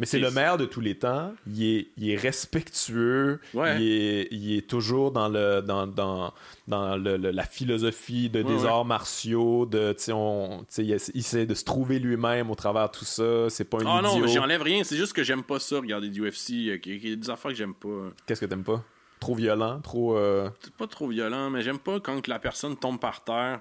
Mais 0.00 0.06
c'est 0.06 0.18
le 0.18 0.30
meilleur 0.32 0.58
de 0.58 0.64
tous 0.64 0.80
les 0.80 0.96
temps. 0.98 1.32
Il 1.46 1.62
est, 1.62 1.88
il 1.96 2.10
est 2.10 2.16
respectueux. 2.16 3.40
Ouais. 3.54 3.80
Il, 3.80 3.86
est, 3.86 4.28
il 4.32 4.56
est 4.56 4.66
toujours 4.68 5.12
dans, 5.12 5.28
le, 5.28 5.60
dans, 5.60 5.86
dans, 5.86 6.32
dans 6.68 6.96
le- 6.96 7.16
le- 7.16 7.30
la 7.30 7.44
philosophie 7.44 8.28
de, 8.30 8.42
des 8.42 8.54
Ouais, 8.62 8.66
arts 8.66 8.84
martiaux. 8.84 9.66
De, 9.66 9.94
on- 10.12 10.64
il, 10.78 10.92
essa- 10.92 11.12
il 11.14 11.20
essaie 11.20 11.46
de 11.46 11.54
se 11.54 11.64
trouver 11.64 11.98
lui-même 11.98 12.50
au 12.50 12.54
travers 12.54 12.90
de 12.90 12.96
tout 12.98 13.04
ça. 13.04 13.48
C'est 13.50 13.64
pas 13.64 13.78
un 13.78 13.86
Ah 13.86 14.02
non, 14.02 14.16
idiot. 14.16 14.26
j'enlève 14.28 14.62
rien. 14.62 14.82
C'est 14.84 14.96
juste 14.96 15.12
que 15.12 15.22
j'aime 15.22 15.42
pas 15.42 15.58
ça, 15.60 15.76
regarder 15.76 16.08
du 16.08 16.22
UFC. 16.26 16.48
Il 16.50 16.62
y 16.64 16.70
a- 16.72 16.74
il 16.84 17.08
y 17.08 17.12
a 17.12 17.16
des 17.16 17.30
affaires 17.30 17.50
que 17.52 17.56
j'aime 17.56 17.74
pas. 17.74 18.10
Qu'est-ce 18.26 18.40
que 18.40 18.46
t'aimes 18.46 18.64
pas? 18.64 18.82
Trop 19.20 19.34
violent? 19.34 19.80
Trop... 19.82 20.16
euh, 20.16 20.48
C'est 20.62 20.72
pas 20.74 20.86
trop 20.86 21.08
violent, 21.08 21.50
mais 21.50 21.62
j'aime 21.62 21.78
pas 21.78 22.00
quand 22.00 22.26
la 22.26 22.38
personne 22.38 22.76
tombe 22.76 22.98
par 22.98 23.22
terre. 23.22 23.60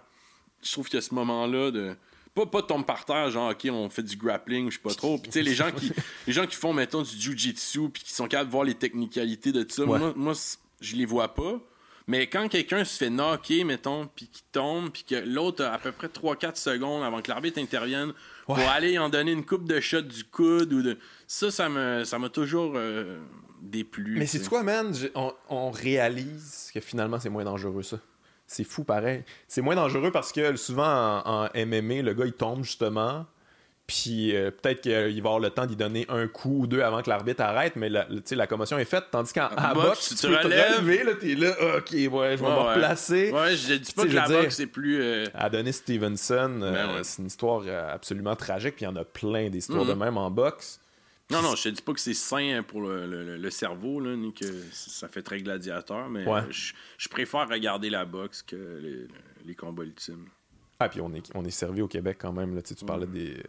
Je 0.63 0.71
trouve 0.71 0.87
qu'il 0.87 0.95
y 0.95 0.99
a 0.99 1.01
ce 1.01 1.13
moment-là 1.15 1.71
de. 1.71 1.95
Pas, 2.35 2.45
pas 2.45 2.61
tombe 2.61 2.85
par 2.85 3.05
terre, 3.05 3.29
genre, 3.31 3.51
OK, 3.51 3.67
on 3.71 3.89
fait 3.89 4.03
du 4.03 4.15
grappling, 4.15 4.69
je 4.69 4.75
sais 4.77 4.81
pas 4.81 4.93
trop. 4.93 5.17
Puis, 5.17 5.31
tu 5.31 5.39
sais, 5.39 5.41
les 5.43 5.55
gens 5.55 5.71
qui 5.71 5.91
les 6.27 6.33
gens 6.33 6.45
qui 6.45 6.55
font, 6.55 6.73
mettons, 6.73 7.01
du 7.01 7.19
jujitsu, 7.19 7.89
puis 7.89 8.03
qui 8.03 8.13
sont 8.13 8.27
capables 8.27 8.49
de 8.49 8.53
voir 8.53 8.63
les 8.63 8.75
technicalités 8.75 9.51
de 9.51 9.63
tout 9.63 9.75
ça, 9.75 9.83
Ouais. 9.85 9.99
moi, 10.15 10.33
je 10.79 10.95
les 10.95 11.05
vois 11.05 11.33
pas. 11.33 11.59
Mais 12.07 12.25
quand 12.27 12.47
quelqu'un 12.47 12.83
se 12.85 12.97
fait 12.97 13.09
knocker, 13.11 13.63
mettons, 13.65 14.07
puis 14.15 14.27
qui 14.27 14.41
tombe, 14.51 14.89
puis 14.91 15.03
que 15.03 15.13
l'autre 15.15 15.63
a 15.63 15.73
à 15.73 15.77
peu 15.77 15.91
près 15.91 16.07
3-4 16.07 16.55
secondes 16.55 17.03
avant 17.03 17.21
que 17.21 17.29
l'arbitre 17.29 17.59
intervienne 17.59 18.13
pour 18.45 18.57
aller 18.57 18.97
en 18.97 19.09
donner 19.09 19.31
une 19.31 19.45
coupe 19.45 19.65
de 19.67 19.79
shot 19.79 20.01
du 20.01 20.23
coude 20.23 20.73
ou 20.73 20.81
de. 20.81 20.97
Ça, 21.27 21.51
ça 21.51 21.69
me 21.69 22.03
ça 22.05 22.17
m'a 22.17 22.29
toujours 22.29 22.73
euh, 22.77 23.19
déplu. 23.61 24.15
Mais 24.17 24.25
c'est 24.25 24.47
quoi, 24.47 24.63
man? 24.63 24.91
On 25.49 25.69
réalise 25.69 26.71
que 26.73 26.79
finalement, 26.79 27.19
c'est 27.19 27.29
moins 27.29 27.43
dangereux, 27.43 27.83
ça. 27.83 27.99
C'est 28.51 28.63
fou, 28.63 28.83
pareil. 28.83 29.23
C'est 29.47 29.61
moins 29.61 29.75
dangereux 29.75 30.09
parce 30.11 30.31
que 30.31 30.55
souvent, 30.55 31.21
en, 31.23 31.45
en 31.45 31.49
MMA, 31.55 32.01
le 32.01 32.13
gars, 32.15 32.25
il 32.25 32.33
tombe 32.33 32.63
justement. 32.63 33.27
Puis 33.85 34.35
euh, 34.35 34.49
peut-être 34.51 34.81
qu'il 34.81 35.21
va 35.21 35.29
avoir 35.29 35.39
le 35.39 35.49
temps 35.51 35.65
d'y 35.67 35.75
donner 35.75 36.05
un 36.09 36.27
coup 36.27 36.61
ou 36.61 36.67
deux 36.67 36.81
avant 36.81 37.01
que 37.03 37.09
l'arbitre 37.09 37.41
arrête, 37.41 37.75
mais 37.75 37.89
la, 37.89 38.47
commotion 38.47 38.77
est 38.79 38.85
faite. 38.85 39.05
Tandis 39.11 39.33
qu'en 39.33 39.49
En 39.55 39.71
en 39.71 39.73
boxe, 39.73 39.85
boxe, 39.87 40.09
tu 40.09 40.15
tu 40.15 40.21
te 40.21 40.27
peux 40.27 40.33
te 40.41 40.47
relever, 40.47 41.03
là, 41.03 41.11
t'es 41.19 41.35
là, 41.35 41.53
Ah, 41.59 41.77
ok, 41.77 41.91
ouais, 41.91 42.37
je 42.37 42.43
vais 42.43 42.49
me 42.49 42.55
replacer. 42.55 43.31
Ouais, 43.31 43.55
je 43.55 43.73
dis 43.75 43.91
pas 43.93 44.03
que 44.03 44.09
je 44.09 44.15
la 44.15 44.27
boxe 44.27 44.55
c'est 44.55 44.67
plus. 44.67 44.99
euh, 45.01 45.25
Adonis 45.35 45.73
Stevenson, 45.73 46.59
euh, 46.63 46.71
Ben 46.71 46.87
ouais. 46.95 47.03
c'est 47.03 47.21
une 47.21 47.27
histoire 47.27 47.63
absolument 47.91 48.35
tragique, 48.35 48.75
puis 48.75 48.85
il 48.85 48.89
y 48.89 48.91
en 48.91 48.95
a 48.95 49.03
plein 49.05 49.49
d'histoires 49.49 49.83
Mhm. 49.85 49.89
de 49.89 49.93
même 49.93 50.17
en 50.17 50.29
boxe. 50.31 50.79
Non, 51.31 51.43
non, 51.43 51.55
je 51.55 51.63
te 51.63 51.69
dis 51.69 51.81
pas 51.81 51.93
que 51.93 51.99
c'est 51.99 52.15
sain 52.15 52.63
pour 52.67 52.81
le, 52.81 53.05
le- 53.05 53.37
le 53.37 53.49
cerveau, 53.51 53.99
là, 53.99 54.15
ni 54.15 54.33
que 54.33 54.45
ça 54.71 55.07
fait 55.07 55.21
très 55.21 55.39
gladiateur, 55.41 56.09
mais 56.09 56.25
Ouais. 56.27 56.39
euh, 56.39 56.43
je, 56.51 56.73
je 56.97 57.07
préfère 57.09 57.47
regarder 57.47 57.89
la 57.91 58.03
boxe 58.05 58.41
que 58.41 58.55
les, 58.81 59.07
les 59.45 59.53
combats 59.55 59.83
ultimes. 59.83 60.25
Ah, 60.79 60.89
puis 60.89 61.01
on 61.01 61.13
est, 61.13 61.29
on 61.35 61.45
est 61.45 61.51
servi 61.51 61.81
au 61.81 61.87
Québec 61.87 62.17
quand 62.19 62.31
même. 62.31 62.55
Là. 62.55 62.61
Tu, 62.61 62.69
sais, 62.69 62.75
tu 62.75 62.85
parlais 62.85 63.05
des 63.05 63.33
euh, 63.33 63.41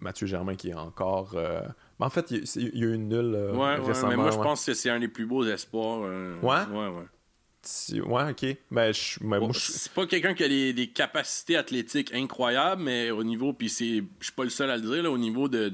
Mathieu 0.00 0.26
Germain 0.26 0.56
qui 0.56 0.70
est 0.70 0.74
encore. 0.74 1.32
euh, 1.34 1.60
mais 2.00 2.06
en 2.06 2.10
fait, 2.10 2.30
il 2.30 2.38
y, 2.38 2.42
a- 2.42 2.46
c'est- 2.46 2.60
il 2.60 2.78
y 2.78 2.82
a 2.82 2.86
eu 2.86 2.94
une 2.94 3.08
nulle 3.08 3.34
euh, 3.36 3.52
Ouais, 3.52 3.78
ouais, 3.78 3.86
récemment. 3.86 4.08
mais 4.08 4.16
moi 4.16 4.30
je 4.32 4.38
pense 4.38 4.64
que 4.66 4.74
c'est 4.74 4.90
un 4.90 4.98
des 4.98 5.08
plus 5.08 5.26
beaux 5.26 5.44
espoirs. 5.44 6.00
euh, 6.04 6.34
Ouais? 6.40 6.64
Ouais, 6.72 6.88
ouais. 6.88 8.00
Ouais, 8.00 8.30
ok. 8.30 8.56
Ben, 8.70 8.92
je, 8.92 9.18
ben, 9.20 9.38
moi, 9.38 9.50
je- 9.52 9.58
C'est 9.60 9.92
pas 9.92 10.06
quelqu'un 10.06 10.32
qui 10.34 10.42
a 10.44 10.48
des, 10.48 10.72
des 10.72 10.88
capacités 10.88 11.56
athlétiques 11.56 12.12
incroyables, 12.14 12.82
mais 12.82 13.10
au 13.10 13.22
niveau, 13.22 13.52
puis 13.52 13.68
c'est, 13.68 14.02
je 14.20 14.24
suis 14.24 14.32
pas 14.32 14.44
le 14.44 14.50
seul 14.50 14.70
à 14.70 14.76
le 14.76 14.82
dire, 14.82 15.02
là, 15.02 15.10
au 15.10 15.18
niveau 15.18 15.48
de, 15.48 15.68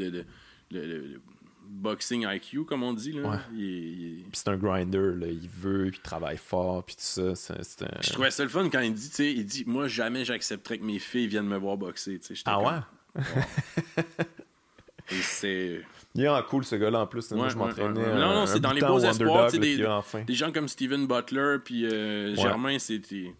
boxing 1.75 2.27
IQ, 2.29 2.65
comme 2.65 2.83
on 2.83 2.93
dit, 2.93 3.13
là, 3.13 3.29
Ouais. 3.29 3.37
il 3.55 3.63
est- 3.63 3.67
il 3.67 4.07
est- 4.21 4.23
puis 4.23 4.31
c'est 4.33 4.49
un 4.49 4.57
grinder. 4.57 5.13
Là. 5.17 5.27
Il 5.29 5.49
veut, 5.49 5.89
puis 5.91 5.99
il 5.99 6.03
travaille 6.03 6.37
fort, 6.39 6.83
puis 6.85 6.95
tout 6.97 7.03
ça. 7.03 7.23
Un- 7.55 8.01
Je 8.03 8.13
trouvais 8.13 8.31
ça 8.31 8.43
le 8.43 8.49
fun 8.49 8.69
quand 8.71 8.81
il 8.81 8.95
dit, 8.95 9.09
tu 9.11 9.15
sais, 9.17 9.33
il 9.33 9.45
dit, 9.45 9.65
moi 9.67 9.89
jamais 9.89 10.25
j'accepterais 10.25 10.79
que 10.79 10.85
mes 10.85 10.99
filles 10.99 11.27
viennent 11.27 11.47
me 11.49 11.57
voir 11.59 11.77
boxer, 11.77 12.21
Ah 12.47 12.55
comme- 12.55 12.67
ouais? 12.67 14.03
Et 15.11 15.21
c'est. 15.21 15.83
Il 16.15 16.23
est 16.23 16.29
en 16.29 16.43
cool, 16.43 16.65
ce 16.65 16.77
gars-là, 16.77 17.01
en 17.01 17.07
plus. 17.07 17.31
Moi, 17.33 17.45
Ouais, 17.47 17.51
je 17.51 17.57
ouais, 17.59 17.67
m'entraînais. 17.67 18.01
ouais. 18.01 18.15
Non, 18.15 18.21
non, 18.35 18.41
un 18.43 18.47
c'est 18.47 18.61
dans 18.61 18.73
les 18.73 18.81
beaux 18.81 18.95
au 18.95 19.01
espoirs, 19.01 19.51
des- 19.51 19.85
enfin. 19.85 20.23
Des 20.23 20.35
gens 20.35 20.51
comme 20.53 20.69
Steven 20.69 21.07
Butler 21.07 21.57
puis 21.65 21.85
euh, 21.87 22.35
Germain, 22.37 22.79
c'était 22.79 23.35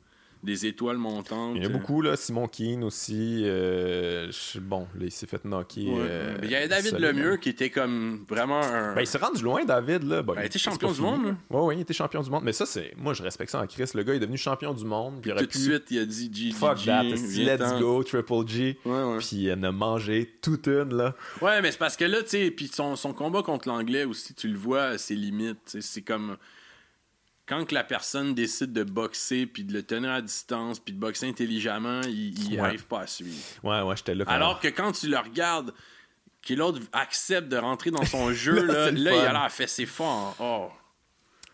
des 0.45 0.67
étoiles 0.67 0.99
montantes. 0.99 1.55
Il 1.57 1.63
y 1.63 1.67
en 1.67 1.71
a 1.71 1.73
beaucoup, 1.73 2.03
là. 2.03 2.17
Simon 2.17 2.47
Keane 2.49 2.85
aussi. 2.85 3.43
euh, 3.45 4.31
bon, 4.61 4.87
là, 4.95 5.07
il 5.07 5.11
s'est 5.11 5.27
fait 5.27 5.45
knocker. 5.45 5.87
Ouais. 5.87 5.97
euh, 6.01 6.37
il 6.43 6.51
y 6.51 6.55
avait 6.55 6.69
David 6.69 6.91
solide. 6.91 7.07
Lemieux 7.07 7.37
qui 7.39 7.49
était 7.49 7.71
comme 7.71 8.25
vraiment 8.29 8.61
un. 8.63 8.95
Ben, 8.95 9.01
il 9.01 9.07
s'est 9.07 9.19
rendu 9.19 9.43
loin, 9.43 9.65
David. 9.65 10.03
Là. 10.05 10.23
Bon, 10.23 10.35
Ben, 10.35 10.43
il 10.43 10.47
était 10.47 10.59
champion 10.59 10.93
du 10.93 11.01
monde. 11.01 11.35
Ouais, 11.51 11.61
ouais, 11.61 11.77
il 11.77 11.81
était 11.81 11.95
champion 11.95 12.21
du 12.23 12.31
monde. 12.31 12.43
Mais 12.45 12.53
ça, 12.53 12.67
c'est. 12.67 12.93
Moi, 12.97 13.15
je 13.15 13.23
respecte 13.23 13.51
ça 13.51 13.61
en 13.61 13.67
Chris. 13.67 13.85
Le 13.95 14.03
gars 14.03 14.15
est 14.15 14.19
devenu 14.21 14.37
champion 14.37 14.75
du 14.75 14.85
monde. 14.85 15.21
Puis 15.23 15.31
tout 15.33 15.37
de 15.39 15.47
pu. 15.47 15.59
suite, 15.59 15.85
il 15.91 15.99
a 16.01 16.05
dit 16.05 16.31
G. 16.33 16.51
Fuck 16.53 16.85
that. 16.85 17.03
Let's 17.05 17.79
go, 17.81 18.03
Triple 18.05 18.47
G. 18.47 18.79
Ouais, 18.85 18.93
ouais. 19.03 19.19
Puis 19.19 19.29
il 19.37 19.53
en 19.53 19.63
a 19.63 19.73
mangé 19.73 20.35
toute 20.43 20.67
une, 20.67 20.95
là. 20.95 21.15
Ouais, 21.41 21.63
mais 21.63 21.73
c'est 21.73 21.79
parce 21.79 21.97
que 21.97 22.05
là, 22.05 22.23
tu 22.23 22.29
sais, 22.31 22.51
puis 22.51 22.69
son, 22.69 22.97
son 22.97 23.13
combat 23.13 23.43
contre 23.43 23.69
l'anglais 23.69 24.05
aussi, 24.05 24.35
tu 24.35 24.49
le 24.49 24.59
vois 24.59 24.99
ses 24.99 25.15
limites. 25.15 25.77
C'est 25.81 26.03
comme. 26.03 26.37
Quand 27.47 27.67
que 27.67 27.75
la 27.75 27.85
personne 27.85 28.35
décide 28.35 28.73
de 28.73 28.85
boxer, 28.85 29.45
puis 29.47 29.65
de 29.65 29.73
le 29.75 29.83
tenir 29.83 30.11
à 30.13 30.23
distance, 30.23 30.79
puis 30.81 30.95
de 30.95 30.99
boxer 30.99 31.29
intelligemment, 31.29 32.01
il, 32.05 32.53
il 32.53 32.55
Ouais. 32.55 32.67
arrive 32.67 32.87
pas 32.87 33.01
à 33.01 33.07
suivre. 33.07 33.37
Ouais, 33.63 33.83
ouais, 33.83 33.97
j'étais 33.97 34.15
là. 34.15 34.25
Alors 34.29 34.61
que 34.61 34.69
quand 34.69 34.93
tu 34.93 35.09
le 35.09 35.19
regardes, 35.19 35.75
que 36.47 36.55
l'autre 36.55 36.81
accepte 36.93 37.49
de 37.49 37.57
rentrer 37.59 37.91
dans 37.91 38.05
son 38.07 38.33
jeu, 38.33 38.65
Là, 38.65 38.91
là, 38.91 38.91
il 38.93 39.09
a 39.09 39.33
l'air 39.33 39.53
fait 39.53 39.67
ses 39.67 39.85
fort. 39.87 40.35
Oh. 40.41 40.71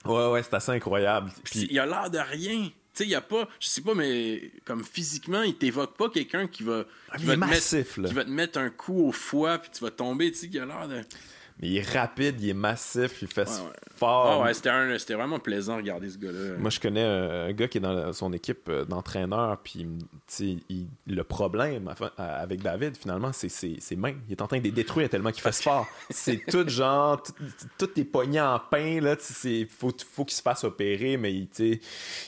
Ouais, 0.09 0.31
ouais, 0.31 0.43
c'est 0.45 0.55
assez 0.55 0.73
incroyable. 0.73 1.31
Puis 1.45 1.67
il 1.71 1.79
a 1.79 1.87
l'air 1.87 2.09
de 2.11 2.19
rien. 2.19 2.69
Tu 2.93 3.05
sais, 3.05 3.07
il 3.07 3.15
a 3.15 3.21
pas, 3.21 3.49
je 3.61 3.69
sais 3.69 3.83
pas, 3.83 3.95
mais 3.95 4.51
comme 4.65 4.83
physiquement, 4.85 5.43
il 5.43 5.55
t'évoque 5.57 5.97
pas 5.97 6.09
quelqu'un 6.09 6.47
qui 6.49 6.63
va, 6.65 6.85
Ah, 7.11 7.17
qui 7.17 7.23
il 7.23 7.27
va 7.27 7.37
massif, 7.37 7.73
mettre, 7.97 8.01
là. 8.01 8.09
qui 8.09 8.15
va 8.15 8.25
te 8.25 8.31
mettre 8.31 8.59
un 8.59 8.71
coup 8.71 9.07
au 9.09 9.13
foie, 9.13 9.59
puis 9.59 9.71
tu 9.73 9.83
vas 9.85 9.91
tomber. 9.91 10.31
Tu 10.33 10.39
sais, 10.39 10.47
il 10.53 10.59
a 10.61 10.67
l'air 10.67 10.89
de. 10.89 11.01
Mais 11.61 11.69
il 11.69 11.77
est 11.77 11.89
rapide, 11.99 12.41
il 12.41 12.49
est 12.49 12.55
massif, 12.55 13.21
il 13.23 13.29
fait 13.29 13.43
Ouais, 13.49 13.55
ouais. 13.55 13.73
fort. 13.97 14.41
Ouais, 14.43 14.55
c'était, 14.55 14.71
un- 14.71 14.97
c'était 14.99 15.15
vraiment 15.15 15.39
plaisant 15.39 15.75
de 15.75 15.83
regarder 15.83 16.09
ce 16.09 16.17
gars-là. 16.19 16.57
Moi, 16.59 16.71
je 16.71 16.81
connais 16.81 17.03
un, 17.03 17.53
gars 17.53 17.69
qui 17.69 17.79
est 17.79 17.81
dans 17.83 18.13
son 18.13 18.33
équipe 18.33 18.69
euh, 18.69 18.85
d'entraîneurs, 18.85 19.59
puis 19.63 19.87
il- 20.69 20.89
le 21.07 21.23
problème 21.25 21.93
avec 22.17 22.63
David, 22.63 22.97
finalement, 22.97 23.33
c'est 23.33 23.49
ses, 23.51 23.79
ses 23.81 23.97
mains. 23.97 24.15
Il 24.29 24.33
est 24.33 24.43
en 24.43 24.47
train 24.47 24.59
de 24.59 24.65
les 24.65 24.71
détruire 24.71 25.09
tellement 25.11 25.33
qu'il 25.33 25.43
fait 25.43 25.53
fort. 25.63 25.87
C'est 26.09 26.39
tout 26.49 26.67
genre, 26.69 27.23
tout, 27.79 28.01
est 28.01 28.05
pogné 28.05 28.41
en 28.41 28.59
pain, 28.59 29.01
là. 29.01 29.17
Il 29.45 29.67
faut, 29.67 29.93
faut 30.11 30.25
qu'il 30.25 30.37
se 30.37 30.43
fasse 30.43 30.65
opérer, 30.65 31.17
mais 31.17 31.35
il, 31.35 31.49
tu 31.49 31.75
sais, 31.75 31.81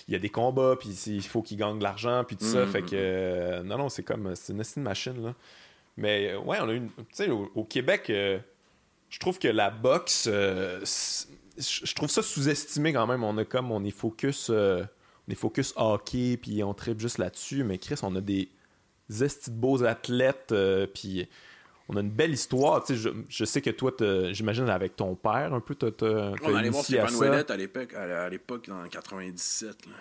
il 0.09 0.13
y 0.13 0.15
a 0.15 0.19
des 0.19 0.29
combats, 0.31 0.77
puis 0.79 0.91
il 1.07 1.23
faut 1.23 1.41
qu'il 1.43 1.57
gagne 1.57 1.79
de 1.79 1.83
l'argent, 1.83 2.23
puis 2.25 2.37
tout 2.37 2.45
ça. 2.45 2.67
Mhm. 2.67 2.71
Fait 2.71 2.83
que, 2.83 2.89
euh, 2.95 3.63
non, 3.63 3.79
non, 3.79 3.89
c'est 3.89 4.03
comme, 4.03 4.35
c'est 4.35 4.53
une, 4.53 4.83
machine, 4.83 5.25
là. 5.25 5.35
Mais 5.97 6.35
ouais, 6.37 6.59
on 6.61 6.69
a 6.69 6.73
une. 6.73 6.89
Tu 6.89 7.05
sais, 7.13 7.31
au, 7.31 7.51
au 7.55 7.65
Québec, 7.65 8.07
euh, 8.11 8.39
je 9.13 9.19
trouve 9.19 9.39
que 9.39 9.49
la 9.49 9.69
boxe, 9.69 10.27
euh, 10.27 10.81
je 11.59 11.95
trouve 11.95 12.09
ça 12.09 12.23
sous-estimé 12.23 12.95
quand 12.95 13.07
même. 13.07 13.23
On 13.23 13.37
a 13.37 13.45
comme, 13.45 13.71
on 13.71 13.85
est 13.85 13.91
focus, 13.91 14.49
euh, 14.51 14.83
on 15.29 15.33
est 15.33 15.37
focus 15.37 15.75
hockey, 15.77 16.39
puis 16.41 16.65
on 16.65 16.73
tripe 16.73 16.99
juste 16.99 17.19
là-dessus. 17.19 17.63
Mais 17.63 17.77
Chris, 17.77 18.01
on 18.03 18.17
a 18.17 18.23
des 18.23 18.49
estis 19.21 19.51
de 19.51 19.57
beaux 19.57 19.85
athlètes, 19.85 20.53
euh, 20.53 20.87
puis 20.87 21.29
on 21.91 21.97
a 21.99 22.01
une 22.01 22.11
belle 22.11 22.33
histoire. 22.33 22.83
Je, 22.89 23.11
je 23.29 23.45
sais 23.45 23.61
que 23.61 23.69
toi, 23.69 23.93
j'imagine 24.33 24.71
avec 24.71 24.97
ton 24.97 25.15
père 25.15 25.53
un 25.53 25.61
peu, 25.61 25.75
t'as, 25.75 26.33
On 26.43 26.55
allait 26.55 26.71
voir 26.71 26.83
Stéphane 26.83 27.11
ça. 27.11 27.19
Ouellette 27.19 27.51
à 27.51 27.57
l'époque, 27.59 27.93
à, 27.93 28.31
l'époque, 28.31 28.71
en 28.73 28.89
97. 28.89 29.87
là. 29.87 29.93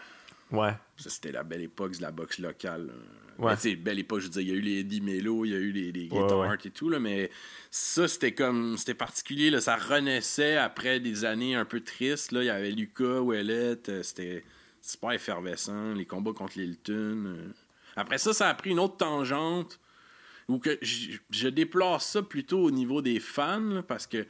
Ouais. 0.51 0.73
Ça, 0.97 1.09
c'était 1.09 1.31
la 1.31 1.43
belle 1.43 1.61
époque 1.61 1.97
de 1.97 2.01
la 2.01 2.11
boxe 2.11 2.39
locale. 2.39 2.87
là. 2.87 2.93
Ouais. 3.37 3.53
Mais 3.63 3.75
belle 3.75 3.99
époque, 3.99 4.19
je 4.19 4.25
veux 4.25 4.31
dire, 4.31 4.41
il 4.41 4.49
y 4.49 4.51
a 4.51 4.55
eu 4.55 4.61
les 4.61 4.79
Eddie 4.81 5.01
Mello, 5.01 5.45
il 5.45 5.51
y 5.51 5.55
a 5.55 5.57
eu 5.57 5.71
les, 5.71 5.91
les 5.91 6.07
Guitar 6.07 6.37
ouais. 6.37 6.55
Et 6.63 6.69
tout, 6.69 6.89
là, 6.89 6.99
mais 6.99 7.31
ça, 7.71 8.07
c'était 8.07 8.33
comme, 8.33 8.77
c'était 8.77 8.93
particulier, 8.93 9.49
là, 9.49 9.61
ça 9.61 9.77
renaissait 9.77 10.57
après 10.57 10.99
des 10.99 11.25
années 11.25 11.55
un 11.55 11.65
peu 11.65 11.79
tristes, 11.79 12.33
là, 12.33 12.43
il 12.43 12.47
y 12.47 12.49
avait 12.49 12.71
Lucas, 12.71 13.21
Ouellette, 13.21 13.89
euh, 13.89 14.03
c'était 14.03 14.43
super 14.81 15.13
effervescent, 15.13 15.93
les 15.93 16.05
combats 16.05 16.33
contre 16.33 16.57
les 16.57 16.65
Hilton. 16.65 17.23
euh. 17.25 17.47
Après 17.95 18.17
ça, 18.19 18.33
ça 18.33 18.49
a 18.49 18.53
pris 18.53 18.71
une 18.71 18.79
autre 18.79 18.97
tangente, 18.97 19.79
où 20.47 20.59
que 20.59 20.77
je, 20.81 21.17
je 21.31 21.47
déplore 21.47 22.01
ça 22.01 22.21
plutôt 22.21 22.59
au 22.59 22.71
niveau 22.71 23.01
des 23.01 23.19
fans, 23.19 23.59
là, 23.59 23.81
parce 23.81 24.05
que 24.05 24.27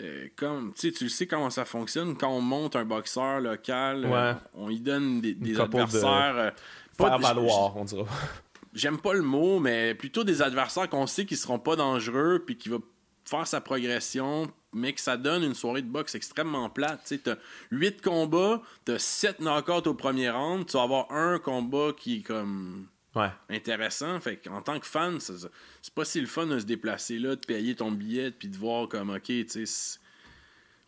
euh, 0.00 0.28
comme 0.36 0.72
tu 0.74 0.88
sais, 0.88 0.92
tu 0.92 1.04
le 1.04 1.10
sais 1.10 1.26
comment 1.26 1.50
ça 1.50 1.64
fonctionne 1.64 2.16
quand 2.16 2.30
on 2.30 2.40
monte 2.40 2.76
un 2.76 2.84
boxeur 2.84 3.40
local, 3.40 4.04
euh, 4.06 4.34
on 4.54 4.70
y 4.70 4.80
donne 4.80 5.20
des, 5.20 5.34
des 5.34 5.52
de- 5.52 5.60
adversaires. 5.60 6.34
euh, 6.36 6.50
pas 6.96 7.08
Faire 7.08 7.18
de- 7.18 7.22
valoir, 7.22 7.76
on 7.76 7.84
dira. 7.84 8.04
J'aime 8.74 8.98
pas 8.98 9.12
le 9.12 9.20
mot, 9.22 9.58
mais 9.60 9.94
plutôt 9.94 10.24
des 10.24 10.40
adversaires 10.40 10.88
qu'on 10.88 11.06
sait 11.06 11.26
qu'ils 11.26 11.36
seront 11.36 11.58
pas 11.58 11.76
dangereux 11.76 12.42
puis 12.46 12.56
qui 12.56 12.70
va 12.70 12.78
faire 13.24 13.46
sa 13.46 13.60
progression, 13.60 14.50
mais 14.72 14.94
que 14.94 15.00
ça 15.00 15.18
donne 15.18 15.42
une 15.44 15.54
soirée 15.54 15.82
de 15.82 15.88
boxe 15.88 16.14
extrêmement 16.14 16.70
plate. 16.70 17.02
Tu 17.06 17.18
t'as 17.18 17.36
8 17.70 18.00
combats, 18.00 18.62
t'as 18.86 18.98
7 18.98 19.40
knockouts 19.40 19.86
au 19.88 19.94
premier 19.94 20.30
round, 20.30 20.64
tu 20.66 20.72
vas 20.78 20.84
avoir 20.84 21.12
un 21.12 21.38
combat 21.38 21.90
qui 21.96 22.16
est 22.18 22.22
comme 22.22 22.86
Ouais. 23.14 23.30
intéressant. 23.50 24.18
Fait 24.20 24.36
qu'en 24.36 24.62
tant 24.62 24.80
que 24.80 24.86
fan, 24.86 25.18
c'est 25.20 25.94
pas 25.94 26.04
si 26.04 26.20
le 26.20 26.26
fun 26.26 26.46
de 26.46 26.58
se 26.58 26.64
déplacer 26.64 27.18
là, 27.18 27.36
de 27.36 27.44
payer 27.44 27.74
ton 27.74 27.92
billet, 27.92 28.30
puis 28.30 28.48
de 28.48 28.56
voir 28.56 28.88
comme, 28.88 29.10
OK, 29.10 29.24
tu 29.24 29.66
sais, 29.66 29.98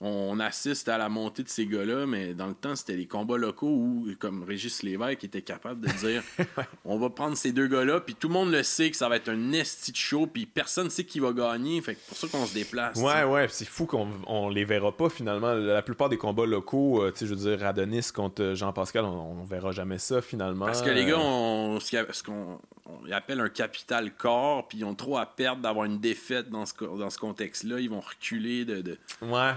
on 0.01 0.39
assiste 0.41 0.89
à 0.89 0.99
la 0.99 1.09
montée 1.09 1.43
de 1.43 1.49
ces 1.49 1.67
gars-là, 1.67 2.05
mais 2.07 2.35
dans 2.35 2.49
le 2.49 2.55
temps, 2.55 2.77
c'était 2.77 2.97
les 2.97 3.07
combats 3.07 3.39
locaux 3.39 3.69
où, 3.69 4.07
comme 4.19 4.43
Régis 4.43 4.83
Lévesque 4.83 5.25
était 5.25 5.41
capable 5.43 5.81
de 5.81 5.93
dire 5.99 6.23
on 6.85 6.99
va 6.99 7.09
prendre 7.11 7.37
ces 7.37 7.53
deux 7.53 7.69
gars-là, 7.69 8.01
puis 8.01 8.15
tout 8.15 8.29
le 8.29 8.35
monde 8.35 8.51
le 8.51 8.63
sait 8.63 8.91
que 8.91 8.97
ça 8.97 9.09
va 9.09 9.17
être 9.17 9.29
un 9.31 9.53
esti 9.53 9.93
de 9.93 9.97
show, 9.97 10.27
puis 10.27 10.47
personne 10.47 10.91
sait 10.91 11.05
qui 11.05 11.21
va 11.21 11.33
gagner. 11.33 11.81
Fait 11.81 11.95
que 11.95 12.01
pour 12.09 12.17
ça 12.19 12.29
qu'on 12.29 12.45
se 12.47 12.53
déplace. 12.55 12.99
Ouais, 12.99 13.25
ouais, 13.25 13.47
c'est 13.49 13.65
fou 13.67 13.87
qu'on 13.87 14.09
on 14.27 14.49
les 14.51 14.65
verra 14.65 14.93
pas 14.97 15.09
finalement. 15.09 15.55
La 15.55 15.83
plupart 15.83 16.09
des 16.09 16.19
combats 16.19 16.47
locaux, 16.47 17.03
euh, 17.03 17.11
tu 17.13 17.21
sais, 17.21 17.27
je 17.27 17.35
veux 17.35 17.57
dire, 17.57 17.67
Adonis 17.67 18.09
contre 18.15 18.43
euh, 18.43 18.55
Jean-Pascal, 18.55 19.05
on, 19.05 19.41
on 19.41 19.45
verra 19.45 19.73
jamais 19.73 19.99
ça 19.99 20.21
finalement. 20.21 20.67
Parce 20.67 20.83
que 20.83 20.91
les 20.91 21.07
gars 21.07 21.19
ont 21.19 21.79
ce 21.81 22.23
qu'on 22.23 22.59
on 22.87 23.11
appelle 23.13 23.41
un 23.41 23.49
capital 23.49 24.13
corps, 24.15 24.69
puis 24.69 24.79
ils 24.79 24.85
ont 24.85 24.95
trop 24.95 25.17
à 25.17 25.25
perdre 25.27 25.63
d'avoir 25.63 25.87
une 25.87 25.99
défaite 26.01 26.51
dans 26.51 26.67
ce, 26.67 26.75
co- 26.75 26.99
dans 26.99 27.09
ce 27.11 27.19
contexte-là. 27.19 27.81
Ils 27.81 27.89
vont 27.89 28.01
reculer 28.01 28.65
de, 28.65 28.83
de, 28.83 28.99
Ouais. 29.23 29.53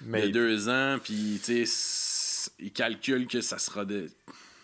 De 0.00 0.06
Mais 0.10 0.28
deux 0.28 0.68
ans, 0.68 0.98
puis 1.02 1.40
tu 1.44 1.66
sais, 1.66 2.50
ils 2.58 2.72
calculent 2.72 3.26
que 3.26 3.40
ça 3.40 3.58
sera 3.58 3.84
de. 3.84 4.08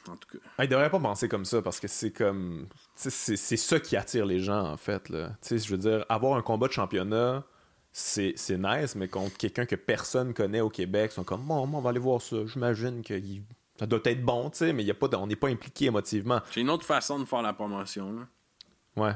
En 0.08 0.16
tout 0.16 0.28
cas. 0.38 0.44
Ah, 0.58 0.64
il 0.64 0.68
devrait 0.68 0.90
pas 0.90 1.00
penser 1.00 1.28
comme 1.28 1.44
ça 1.46 1.62
parce 1.62 1.80
que 1.80 1.88
c'est 1.88 2.10
comme. 2.10 2.66
C'est 2.94 3.36
ça 3.56 3.80
qui 3.80 3.96
attire 3.96 4.26
les 4.26 4.40
gens 4.40 4.62
en 4.70 4.76
fait. 4.76 5.08
Là. 5.08 5.30
Tu 5.42 5.48
sais, 5.48 5.58
Je 5.58 5.70
veux 5.70 5.78
dire, 5.78 6.04
avoir 6.08 6.36
un 6.36 6.42
combat 6.42 6.68
de 6.68 6.72
championnat, 6.72 7.42
c'est 7.92 8.34
nice, 8.50 8.94
mais 8.96 9.08
contre 9.08 9.36
quelqu'un 9.36 9.66
que 9.66 9.76
personne 9.76 10.34
connaît 10.34 10.60
au 10.60 10.68
Québec, 10.68 11.10
ils 11.12 11.14
sont 11.14 11.24
comme 11.24 11.42
bon, 11.42 11.68
on 11.72 11.80
va 11.80 11.90
aller 11.90 11.98
voir 11.98 12.20
ça. 12.20 12.36
J'imagine 12.46 13.02
que 13.02 13.14
il- 13.14 13.42
ça 13.78 13.86
doit 13.86 14.00
être 14.04 14.22
bon, 14.24 14.50
tu 14.50 14.58
sais, 14.58 14.72
mais 14.72 14.82
il 14.82 14.86
y 14.86 14.90
a 14.90 14.94
pas 14.94 15.08
de- 15.08 15.16
on 15.16 15.26
n'est 15.26 15.36
pas 15.36 15.48
impliqué 15.48 15.86
émotivement. 15.86 16.40
C'est 16.52 16.60
une 16.60 16.70
autre 16.70 16.84
façon 16.86 17.18
de 17.18 17.24
faire 17.24 17.42
la 17.42 17.52
promotion. 17.54 18.12
Là. 18.12 18.26
Ouais. 18.96 19.12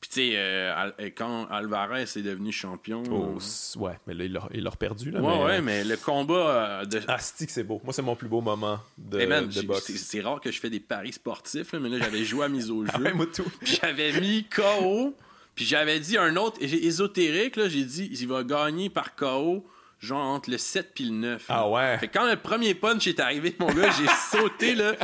Puis 0.00 0.10
tu 0.10 0.14
sais, 0.20 0.30
euh, 0.36 0.90
euh, 1.00 1.10
quand 1.16 1.46
Alvarez 1.50 2.02
est 2.02 2.22
devenu 2.22 2.52
champion. 2.52 3.02
Oh, 3.10 3.36
euh, 3.36 3.78
ouais, 3.80 3.98
mais 4.06 4.14
là, 4.14 4.24
il 4.24 4.32
l'a- 4.32 4.48
il 4.54 4.62
l'a 4.62 4.70
perdu. 4.70 5.10
Là, 5.10 5.20
ouais, 5.20 5.26
mais, 5.36 5.44
ouais, 5.44 5.60
mais 5.60 5.84
le 5.84 5.96
combat 5.96 6.84
de. 6.86 7.00
Ah, 7.08 7.18
c'est 7.18 7.46
que 7.46 7.52
c'est 7.52 7.64
beau. 7.64 7.80
Moi, 7.82 7.92
c'est 7.92 8.02
mon 8.02 8.14
plus 8.14 8.28
beau 8.28 8.40
moment 8.40 8.78
de, 8.96 9.26
man, 9.26 9.46
de 9.46 9.50
j'ai- 9.50 9.62
boxe. 9.62 9.92
c'est 9.96 10.20
rare 10.20 10.40
que 10.40 10.52
je 10.52 10.60
fais 10.60 10.70
des 10.70 10.78
paris 10.78 11.12
sportifs, 11.12 11.72
là, 11.72 11.80
mais 11.80 11.88
là 11.88 11.98
j'avais 11.98 12.24
joué 12.24 12.44
à 12.44 12.48
mise 12.48 12.70
au 12.70 12.84
jeu. 12.86 12.92
Ah 12.94 13.00
ouais, 13.00 13.12
moi 13.12 13.26
tout. 13.26 13.44
J'avais 13.62 14.20
mis 14.20 14.44
KO. 14.44 15.14
Puis 15.56 15.64
j'avais 15.64 15.98
dit 15.98 16.16
un 16.16 16.36
autre 16.36 16.58
ésotérique, 16.62 17.56
là, 17.56 17.68
j'ai 17.68 17.82
dit 17.84 18.08
il 18.12 18.28
va 18.28 18.44
gagner 18.44 18.90
par 18.90 19.16
KO, 19.16 19.66
genre 19.98 20.20
entre 20.24 20.50
le 20.50 20.58
7 20.58 20.92
puis 20.94 21.06
le 21.06 21.10
9. 21.10 21.48
là. 21.48 21.54
Ah 21.58 21.68
ouais. 21.68 21.98
Fait 21.98 22.06
que 22.06 22.16
quand 22.16 22.30
le 22.30 22.36
premier 22.36 22.74
punch 22.76 23.08
est 23.08 23.18
arrivé, 23.18 23.56
mon 23.58 23.66
gars, 23.66 23.90
j'ai 23.90 24.06
sauté, 24.38 24.76
là. 24.76 24.94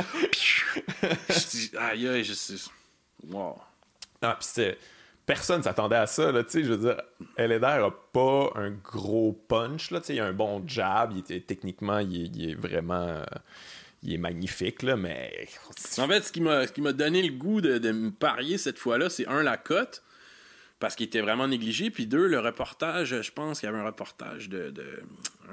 Je 1.29 1.49
dis, 1.49 1.71
aïe, 1.77 2.07
aïe, 2.07 2.23
je 2.23 2.31
sais. 2.33 2.53
Wow. 3.27 3.57
Ah, 4.21 4.37
puis. 4.39 4.77
Personne 5.25 5.63
s'attendait 5.63 5.95
à 5.95 6.05
ça, 6.05 6.31
là, 6.31 6.43
je 6.47 6.59
veux 6.59 6.77
dire, 6.77 7.01
a 7.83 7.91
pas 8.13 8.51
un 8.53 8.69
gros 8.69 9.33
punch, 9.47 9.89
là, 9.89 9.99
il 10.07 10.19
a 10.19 10.25
un 10.25 10.33
bon 10.33 10.63
jab, 10.67 11.13
techniquement, 11.47 11.97
il 11.97 12.51
est, 12.51 12.53
vraiment, 12.53 13.23
il 14.03 14.13
est 14.13 14.19
magnifique, 14.19 14.83
là, 14.83 14.95
mais... 14.95 15.47
En 15.97 16.07
fait, 16.07 16.21
ce 16.21 16.31
qui 16.31 16.41
m'a 16.41 16.67
ce 16.67 16.71
qui 16.71 16.81
m'a 16.81 16.93
donné 16.93 17.23
le 17.23 17.33
goût 17.33 17.59
de, 17.59 17.91
me 17.91 18.11
parier 18.11 18.59
cette 18.59 18.77
fois-là, 18.77 19.09
c'est 19.09 19.25
un, 19.25 19.41
la 19.41 19.57
cote, 19.57 20.03
parce 20.79 20.95
qu'il 20.95 21.07
était 21.07 21.21
vraiment 21.21 21.47
négligé, 21.47 21.89
puis 21.89 22.05
deux, 22.05 22.27
le 22.27 22.39
reportage, 22.39 23.19
je 23.19 23.31
pense 23.31 23.61
qu'il 23.61 23.67
y 23.67 23.69
avait 23.71 23.81
un 23.81 23.85
reportage 23.85 24.47
de- 24.47 24.71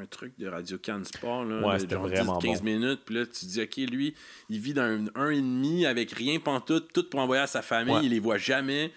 un 0.01 0.07
truc 0.07 0.33
de 0.39 0.49
Radio 0.49 0.79
Can 0.85 1.03
Sport, 1.05 1.45
là, 1.45 1.67
Ouais, 1.67 1.79
genre 1.89 2.03
vraiment 2.09 2.39
10, 2.39 2.47
15 2.49 2.59
bon. 2.61 2.65
minutes, 2.65 3.01
puis 3.05 3.15
là, 3.17 3.27
tu 3.27 3.45
dis, 3.47 3.61
OK, 3.61 3.77
lui, 3.91 4.15
il 4.49 4.59
vit 4.61 4.75
dans 4.75 4.83
un, 4.83 5.05
un 5.15 5.31
et 5.31 5.37
demi 5.41 5.87
avec 5.87 6.13
rien 6.13 6.39
pantoute, 6.41 6.93
tout 6.93 7.09
pour 7.09 7.21
envoyer 7.21 7.43
à 7.43 7.47
sa 7.47 7.63
famille, 7.63 7.95
Ouais. 7.95 8.01
il 8.05 8.11
les 8.11 8.19
voit 8.21 8.39
jamais. 8.39 8.93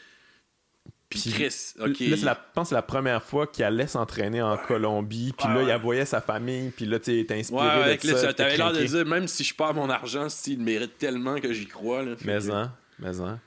Puis 1.10 1.32
Chris, 1.32 1.74
OK. 1.80 2.00
Là, 2.00 2.16
la, 2.24 2.34
je 2.34 2.54
pense 2.54 2.66
que 2.66 2.70
c'est 2.70 2.76
la 2.76 2.82
première 2.82 3.22
fois 3.24 3.46
qu'il 3.48 3.64
allait 3.64 3.88
s'entraîner 3.88 4.42
en 4.42 4.58
Colombie, 4.58 5.34
puis 5.38 5.48
Ouais, 5.48 5.54
là, 5.54 5.62
il 5.62 5.68
ouais. 5.68 5.78
voyait 5.80 6.06
sa 6.06 6.20
famille, 6.20 6.72
puis 6.72 6.86
là, 6.86 7.00
tu 7.00 7.12
il 7.12 7.18
Ouais, 7.30 7.40
inspiré 7.40 7.62
avec 7.70 8.02
de 8.04 8.12
là, 8.12 8.18
ça. 8.18 8.30
il 8.30 8.34
t'avais 8.34 8.58
l'air 8.58 8.74
de 8.74 8.84
dire, 8.84 9.06
même 9.06 9.28
si 9.28 9.44
je 9.44 9.54
perds 9.56 9.74
mon 9.76 9.90
argent, 9.90 10.28
s'il 10.30 10.60
mérite 10.62 10.98
tellement 10.98 11.40
que 11.40 11.54
j'y 11.54 11.68
crois. 11.68 12.04
Là, 12.04 12.16
Mais 12.26 12.40
que- 12.40 12.52
hein, 12.52 12.74
mais 13.00 13.20
hein. 13.22 13.40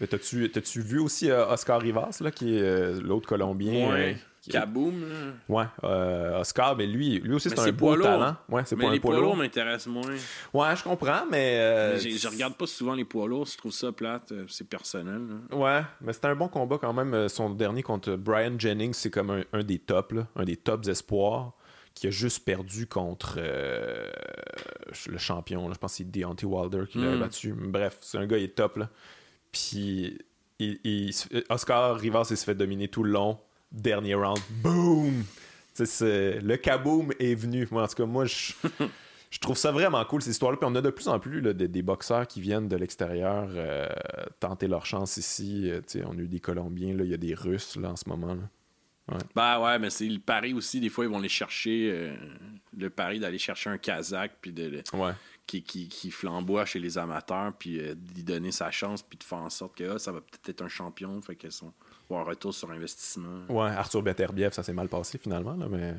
Mais 0.00 0.06
t'as-tu, 0.08 0.48
vu 0.80 0.98
aussi 0.98 1.30
euh, 1.30 1.46
Oscar 1.46 1.80
Rivas, 1.80 2.18
là, 2.22 2.32
qui 2.32 2.56
est 2.56 2.60
euh, 2.62 3.00
l'autre 3.00 3.28
Colombien? 3.28 3.90
Ouais. 3.90 4.16
Kaboom. 4.50 5.04
Ouais, 5.48 5.64
euh, 5.84 6.40
Oscar, 6.40 6.76
mais 6.76 6.86
lui, 6.86 7.20
lui 7.20 7.34
aussi, 7.34 7.48
c'est 7.48 7.58
un 7.58 7.70
beau 7.72 7.96
talent. 7.96 8.36
Ouais, 8.48 8.62
c'est 8.64 8.74
mais 8.76 8.86
pas 8.86 8.90
les 8.90 8.98
un 8.98 9.00
poids 9.00 9.16
lourd. 9.20 9.36
m'intéressent 9.36 9.86
moins. 9.92 10.14
Ouais, 10.52 10.76
je 10.76 10.82
comprends, 10.82 11.22
mais. 11.30 11.58
euh, 11.60 11.98
Mais 12.02 12.10
Je 12.10 12.28
regarde 12.28 12.54
pas 12.56 12.66
souvent 12.66 12.94
les 12.94 13.04
poids 13.04 13.28
lourds, 13.28 13.46
je 13.46 13.56
trouve 13.56 13.72
ça 13.72 13.92
plate, 13.92 14.32
euh, 14.32 14.44
c'est 14.48 14.68
personnel. 14.68 15.20
là. 15.50 15.56
Ouais, 15.56 15.82
mais 16.00 16.12
c'était 16.12 16.28
un 16.28 16.34
bon 16.36 16.48
combat 16.48 16.78
quand 16.78 16.92
même. 16.92 17.28
Son 17.28 17.50
dernier 17.50 17.82
contre 17.82 18.16
Brian 18.16 18.54
Jennings, 18.58 18.94
c'est 18.94 19.10
comme 19.10 19.30
un, 19.30 19.42
un 19.52 19.62
des 19.62 19.78
tops, 19.78 20.12
là, 20.14 20.26
un 20.36 20.44
des 20.44 20.56
tops 20.56 20.88
espoirs, 20.88 21.52
qui 21.94 22.06
a 22.06 22.10
juste 22.10 22.44
perdu 22.44 22.86
contre 22.86 23.34
euh, 23.38 24.08
le 25.08 25.18
champion. 25.18 25.68
là. 25.68 25.74
je 25.74 25.78
pense 25.78 25.92
que 25.92 25.96
c'est 25.98 26.10
Deontay 26.10 26.46
Wilder 26.46 26.84
qui 26.90 26.98
l'a 26.98 27.14
Mm. 27.16 27.20
battu. 27.20 27.52
Bref, 27.56 27.98
c'est 28.00 28.18
un 28.18 28.26
gars, 28.26 28.38
il 28.38 28.44
est 28.44 28.54
top. 28.56 28.78
Là. 28.78 28.88
Puis 29.52 30.18
il- 30.58 30.80
il 30.84 31.10
Oscar 31.50 31.96
Rivas, 31.96 32.28
il 32.30 32.36
se 32.36 32.44
fait 32.44 32.54
dominer 32.54 32.88
tout 32.88 33.04
le 33.04 33.12
long. 33.12 33.38
Dernier 33.72 34.14
round, 34.14 34.38
boom! 34.62 35.24
Le 35.78 36.56
kaboom 36.56 37.12
est 37.18 37.34
venu. 37.34 37.66
Moi, 37.70 37.82
en 37.82 37.88
tout 37.88 37.94
cas, 37.96 38.06
moi, 38.06 38.24
je. 38.26 38.52
Je 39.30 39.38
trouve 39.38 39.56
ça 39.56 39.72
vraiment 39.72 40.04
cool, 40.04 40.20
cette 40.20 40.32
histoire-là. 40.32 40.58
Puis 40.58 40.68
on 40.70 40.74
a 40.74 40.82
de 40.82 40.90
plus 40.90 41.08
en 41.08 41.18
plus 41.18 41.40
là, 41.40 41.54
des, 41.54 41.66
des 41.66 41.80
boxeurs 41.80 42.26
qui 42.26 42.42
viennent 42.42 42.68
de 42.68 42.76
l'extérieur 42.76 43.48
euh, 43.54 43.88
tenter 44.40 44.68
leur 44.68 44.84
chance 44.84 45.16
ici. 45.16 45.70
Euh, 45.70 45.80
on 46.04 46.18
a 46.18 46.20
eu 46.20 46.28
des 46.28 46.38
Colombiens, 46.38 46.94
là, 46.94 47.02
il 47.02 47.10
y 47.10 47.14
a 47.14 47.16
des 47.16 47.32
Russes 47.32 47.76
là, 47.76 47.92
en 47.92 47.96
ce 47.96 48.06
moment. 48.10 48.34
là. 48.34 49.16
Ben 49.34 49.58
ouais, 49.60 49.78
mais 49.78 49.88
c'est 49.88 50.06
le 50.06 50.18
pari 50.18 50.52
aussi, 50.52 50.80
des 50.80 50.90
fois 50.90 51.06
ils 51.06 51.10
vont 51.10 51.18
les 51.18 51.30
chercher, 51.30 51.90
euh, 51.92 52.14
le 52.76 52.90
pari 52.90 53.20
d'aller 53.20 53.38
chercher 53.38 53.70
un 53.70 53.78
Kazakh, 53.78 54.32
puis 54.42 54.52
de, 54.52 54.68
de- 54.68 54.82
Ouais. 54.92 55.12
qui, 55.46 55.62
qui, 55.62 55.88
qui 55.88 56.10
flamboie 56.10 56.66
chez 56.66 56.78
les 56.78 56.98
amateurs, 56.98 57.54
puis 57.58 57.80
d'y 57.96 58.22
donner 58.24 58.52
sa 58.52 58.70
chance, 58.70 59.02
puis 59.02 59.16
de 59.18 59.24
faire 59.24 59.38
en 59.38 59.50
sorte 59.50 59.74
que 59.76 59.94
ah, 59.94 59.98
ça 59.98 60.12
va 60.12 60.20
peut-être 60.20 60.48
être 60.50 60.62
un 60.62 60.68
champion, 60.68 61.20
fait 61.22 61.36
qu'elles 61.36 61.52
sont 61.52 61.72
un 62.20 62.24
retour 62.24 62.52
sur 62.54 62.70
investissement. 62.70 63.40
Ouais, 63.48 63.70
Arthur 63.70 64.02
Beterbiev, 64.02 64.52
ça 64.52 64.62
s'est 64.62 64.72
mal 64.72 64.88
passé 64.88 65.18
finalement, 65.18 65.54
là, 65.54 65.66
mais. 65.70 65.94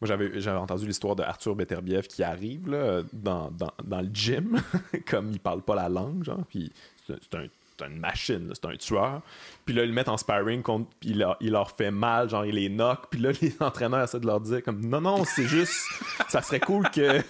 Moi, 0.00 0.08
j'avais, 0.08 0.40
j'avais 0.40 0.58
entendu 0.58 0.84
l'histoire 0.84 1.14
de 1.14 1.22
Arthur 1.22 1.54
Beterbiev 1.54 2.08
qui 2.08 2.24
arrive 2.24 2.68
là, 2.68 3.02
dans, 3.12 3.52
dans, 3.52 3.70
dans 3.84 4.00
le 4.00 4.10
gym, 4.12 4.60
comme 5.08 5.30
il 5.30 5.38
parle 5.38 5.62
pas 5.62 5.76
la 5.76 5.88
langue, 5.88 6.24
genre, 6.24 6.44
puis 6.48 6.72
c'est, 7.06 7.14
c'est 7.22 7.36
un- 7.36 7.46
c'est 7.78 7.86
une 7.86 7.98
machine, 8.00 8.50
c'est 8.52 8.66
un 8.66 8.76
tueur. 8.76 9.22
Puis 9.64 9.74
là, 9.74 9.82
ils 9.84 9.88
le 9.88 9.94
mettent 9.94 10.08
en 10.10 10.16
sparring, 10.16 10.60
contre, 10.62 10.90
puis 11.00 11.10
il 11.10 11.18
leur, 11.18 11.36
il 11.40 11.52
leur 11.52 11.70
fait 11.70 11.90
mal, 11.92 12.28
genre, 12.28 12.44
il 12.44 12.56
les 12.56 12.68
knock, 12.68 13.06
puis 13.10 13.20
là, 13.20 13.30
les 13.40 13.54
entraîneurs 13.60 14.02
essaient 14.02 14.20
de 14.20 14.26
leur 14.26 14.40
dire, 14.40 14.62
comme, 14.62 14.84
non, 14.84 15.00
non, 15.00 15.24
c'est 15.24 15.46
juste, 15.46 15.80
ça 16.28 16.42
serait 16.42 16.60
cool 16.60 16.88
que 16.90 17.22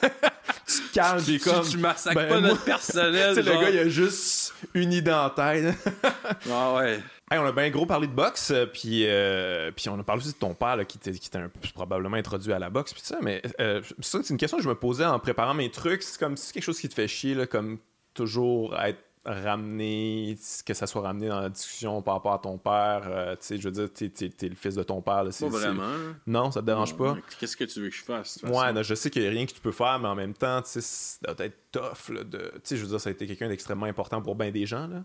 tu 0.66 0.80
te 0.88 0.94
calmes, 0.94 1.22
puis 1.22 1.38
Tu- 1.38 1.48
comme. 1.50 1.66
tu 1.68 1.78
massacres 1.78 2.16
ben, 2.16 2.28
pas 2.28 2.40
moi- 2.40 2.48
notre 2.50 2.64
personnel. 2.64 3.34
Sais, 3.34 3.42
le 3.42 3.52
genre. 3.52 3.62
gars, 3.62 3.70
il 3.70 3.78
a 3.78 3.88
juste 3.88 4.54
une 4.74 4.92
idée 4.92 5.12
en 5.12 5.30
tête. 5.30 5.74
Ah 6.50 6.74
ouais. 6.74 7.00
Hey, 7.30 7.38
on 7.38 7.46
a 7.46 7.52
bien 7.52 7.70
gros 7.70 7.86
parlé 7.86 8.06
de 8.06 8.12
boxe, 8.12 8.50
euh, 8.50 8.66
puis, 8.66 9.06
euh, 9.06 9.70
puis 9.74 9.88
on 9.88 9.98
a 9.98 10.02
parlé 10.02 10.20
aussi 10.22 10.32
de 10.34 10.38
ton 10.38 10.52
père 10.54 10.76
là, 10.76 10.84
qui 10.84 10.98
peu 10.98 11.48
probablement 11.72 12.16
introduit 12.16 12.52
à 12.52 12.58
la 12.58 12.68
boxe, 12.68 12.92
puis 12.92 13.00
ça, 13.02 13.16
mais 13.22 13.40
euh, 13.60 13.80
ça, 14.00 14.18
c'est 14.22 14.30
une 14.30 14.36
question 14.36 14.58
que 14.58 14.62
je 14.64 14.68
me 14.68 14.74
posais 14.74 15.04
en 15.06 15.18
préparant 15.18 15.54
mes 15.54 15.70
trucs. 15.70 16.02
C'est 16.02 16.18
comme 16.18 16.36
si 16.36 16.46
c'est 16.48 16.52
quelque 16.52 16.64
chose 16.64 16.78
qui 16.78 16.88
te 16.90 16.94
fait 16.94 17.08
chier, 17.08 17.34
là, 17.34 17.46
comme 17.46 17.78
toujours 18.12 18.78
être 18.78 18.98
ramené, 19.24 20.36
que 20.66 20.74
ça 20.74 20.86
soit 20.86 21.02
ramené 21.02 21.28
dans 21.28 21.40
la 21.40 21.48
discussion 21.48 22.02
par 22.02 22.14
rapport 22.14 22.32
à 22.34 22.38
ton 22.38 22.58
père. 22.58 23.02
euh, 23.06 23.32
tu 23.32 23.38
sais, 23.46 23.56
je 23.58 23.62
veux 23.68 23.70
dire, 23.70 23.92
t'es, 23.92 24.08
t'es- 24.08 24.28
t'es 24.30 24.48
le 24.48 24.54
fils 24.54 24.74
de 24.74 24.82
ton 24.82 25.00
père. 25.00 25.24
Là, 25.24 25.30
c'est- 25.32 25.44
Pas 25.44 25.50
vraiment. 25.50 25.82
hein. 25.84 26.16
Non, 26.26 26.50
ça 26.50 26.60
te 26.60 26.66
dérange 26.66 26.96
pas? 26.96 27.16
Qu'est-ce 27.38 27.56
que 27.56 27.64
tu 27.64 27.80
veux 27.80 27.88
que 27.88 27.94
je 27.94 28.02
fasse? 28.02 28.40
Ouais, 28.42 28.72
non, 28.72 28.82
je 28.82 28.94
sais 28.94 29.10
qu'il 29.10 29.22
n'y 29.22 29.28
a 29.28 29.30
rien 29.30 29.46
que 29.46 29.52
tu 29.52 29.60
peux 29.60 29.72
faire, 29.72 29.98
mais 30.00 30.08
en 30.08 30.14
même 30.14 30.34
temps, 30.34 30.60
tu 30.62 30.70
sais, 30.70 30.80
ça 30.80 31.34
doit 31.34 31.46
être 31.46 31.58
tough. 31.70 32.08
Là, 32.14 32.24
de... 32.24 32.38
Tu 32.38 32.60
sais, 32.64 32.76
je 32.76 32.82
veux 32.82 32.88
dire, 32.88 33.00
ça 33.00 33.10
a 33.10 33.12
été 33.12 33.26
quelqu'un 33.26 33.48
d'extrêmement 33.48 33.86
important 33.86 34.20
pour 34.22 34.34
bien 34.34 34.50
des 34.50 34.66
gens. 34.66 34.86
Là. 34.86 35.04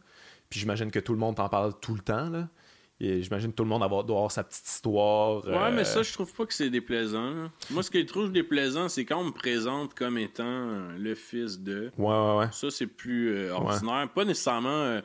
Puis 0.49 0.59
j'imagine 0.59 0.91
que 0.91 0.99
tout 0.99 1.13
le 1.13 1.19
monde 1.19 1.35
t'en 1.35 1.49
parle 1.49 1.73
tout 1.79 1.93
le 1.93 2.01
temps. 2.01 2.29
Là. 2.29 2.47
Et 2.99 3.21
j'imagine 3.21 3.51
que 3.51 3.55
tout 3.57 3.63
le 3.63 3.69
monde 3.69 3.83
avoir- 3.83 4.03
doit 4.03 4.15
avoir 4.17 4.31
sa 4.31 4.43
petite 4.43 4.65
histoire. 4.67 5.45
Ouais, 5.45 5.53
euh, 5.55 5.71
mais 5.71 5.83
ça, 5.85 6.01
je 6.01 6.11
trouve 6.13 6.33
pas 6.33 6.45
que 6.47 6.53
c'est 6.53 6.69
déplaisant. 6.71 7.49
Moi, 7.69 7.83
ce 7.83 7.91
que 7.91 7.99
je 7.99 8.05
trouve 8.05 8.31
déplaisant, 8.31 8.89
c'est 8.89 9.05
quand 9.05 9.19
on 9.19 9.25
me 9.25 9.31
présente 9.31 9.93
comme 9.93 10.17
étant 10.17 10.43
euh, 10.45 10.97
le 10.97 11.13
fils 11.13 11.59
de. 11.59 11.91
Ouais, 11.97 12.07
ouais, 12.07 12.37
ouais. 12.39 12.47
Ça, 12.51 12.71
c'est 12.71 12.87
plus 12.87 13.29
euh, 13.35 13.53
ordinaire. 13.53 14.09
Pas 14.15 14.25
nécessairement 14.25 14.69
euh, 14.69 15.01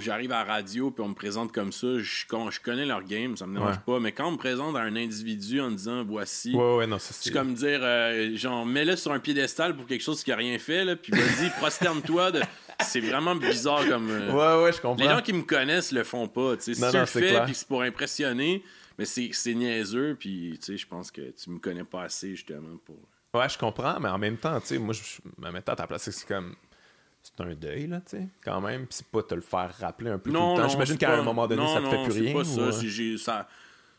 j'arrive 0.00 0.32
à 0.32 0.44
la 0.44 0.52
radio 0.54 0.90
puis 0.90 1.02
on 1.04 1.08
me 1.08 1.14
présente 1.14 1.52
comme 1.52 1.72
ça. 1.72 1.98
Je, 1.98 2.02
je 2.02 2.60
connais 2.60 2.84
leur 2.86 3.02
game, 3.04 3.36
ça 3.36 3.46
me 3.46 3.54
dérange 3.54 3.76
Ouais. 3.76 3.82
pas. 3.86 4.00
Mais 4.00 4.12
quand 4.12 4.28
on 4.28 4.32
me 4.32 4.36
présente 4.36 4.76
à 4.76 4.80
un 4.80 4.96
individu 4.96 5.60
en 5.60 5.70
disant 5.70 6.04
voici. 6.04 6.54
Ouais, 6.54 6.76
ouais, 6.76 6.86
c'est. 6.98 7.32
Comme 7.32 7.54
dire, 7.54 7.80
euh, 7.82 8.36
genre, 8.36 8.64
mets-le 8.66 8.96
sur 8.96 9.12
un 9.12 9.18
piédestal 9.20 9.76
pour 9.76 9.86
quelque 9.86 10.02
chose 10.02 10.22
qui 10.24 10.32
a 10.32 10.36
rien 10.36 10.58
fait, 10.58 10.84
là, 10.84 10.96
puis 10.96 11.12
vas-y, 11.12 11.50
prosterne-toi. 11.58 12.30
De... 12.32 12.42
C'est 12.84 13.00
vraiment 13.00 13.34
bizarre 13.36 13.86
comme. 13.88 14.10
euh, 14.10 14.32
Ouais, 14.58 14.64
ouais, 14.64 14.72
je 14.72 14.80
comprends. 14.80 15.02
Les 15.02 15.08
gens 15.10 15.20
qui 15.22 15.32
me 15.32 15.42
connaissent 15.42 15.92
le 15.92 16.04
font 16.04 16.28
pas. 16.28 16.54
Si 16.58 16.72
Non, 16.80 16.88
tu 16.90 16.94
non, 16.96 17.00
le 17.00 17.06
c'est 17.06 17.20
fais, 17.20 17.44
puis 17.44 17.54
c'est 17.54 17.68
pour 17.68 17.82
impressionner, 17.82 18.62
mais 18.98 19.04
c'est 19.04 19.54
niaiseux, 19.54 20.16
puis 20.18 20.58
je 20.66 20.86
pense 20.86 21.10
que 21.10 21.30
tu 21.30 21.50
me 21.50 21.58
connais 21.58 21.84
pas 21.84 22.02
assez, 22.02 22.30
justement, 22.34 22.76
pour. 22.84 22.96
Ouais, 23.34 23.48
je 23.48 23.56
comprends, 23.56 23.98
mais 23.98 24.08
en 24.10 24.18
même 24.18 24.36
temps, 24.36 24.60
tu 24.60 24.66
sais, 24.66 24.78
moi, 24.78 24.92
je 24.92 25.02
me 25.38 25.50
mettais 25.50 25.70
à 25.70 25.76
ta 25.76 25.86
place, 25.86 26.10
c'est 26.10 26.26
comme. 26.28 26.54
C'est 27.22 27.40
un 27.40 27.54
deuil, 27.54 27.86
là, 27.86 28.00
tu 28.00 28.16
sais, 28.16 28.28
quand 28.44 28.60
même. 28.60 28.86
Puis 28.86 28.96
c'est 28.96 29.06
pas 29.06 29.22
te 29.22 29.34
le 29.34 29.40
faire 29.42 29.72
rappeler 29.78 30.10
un 30.10 30.18
peu 30.18 30.30
tout 30.30 30.36
le 30.36 30.56
temps. 30.60 30.68
J'imagine 30.68 30.98
qu'à 30.98 31.08
pas- 31.08 31.18
un 31.18 31.22
moment 31.22 31.46
donné, 31.46 31.62
non, 31.62 31.72
ça 31.74 31.80
te 31.80 31.86
fait 31.86 31.96
non, 31.96 32.04
plus 32.04 32.20
rien. 32.20 32.32
pas 32.34 32.44
ça. 32.44 32.60
ou, 32.60 32.64
euh, 32.64 32.72
j'ai- 32.82 33.18
ça- 33.18 33.48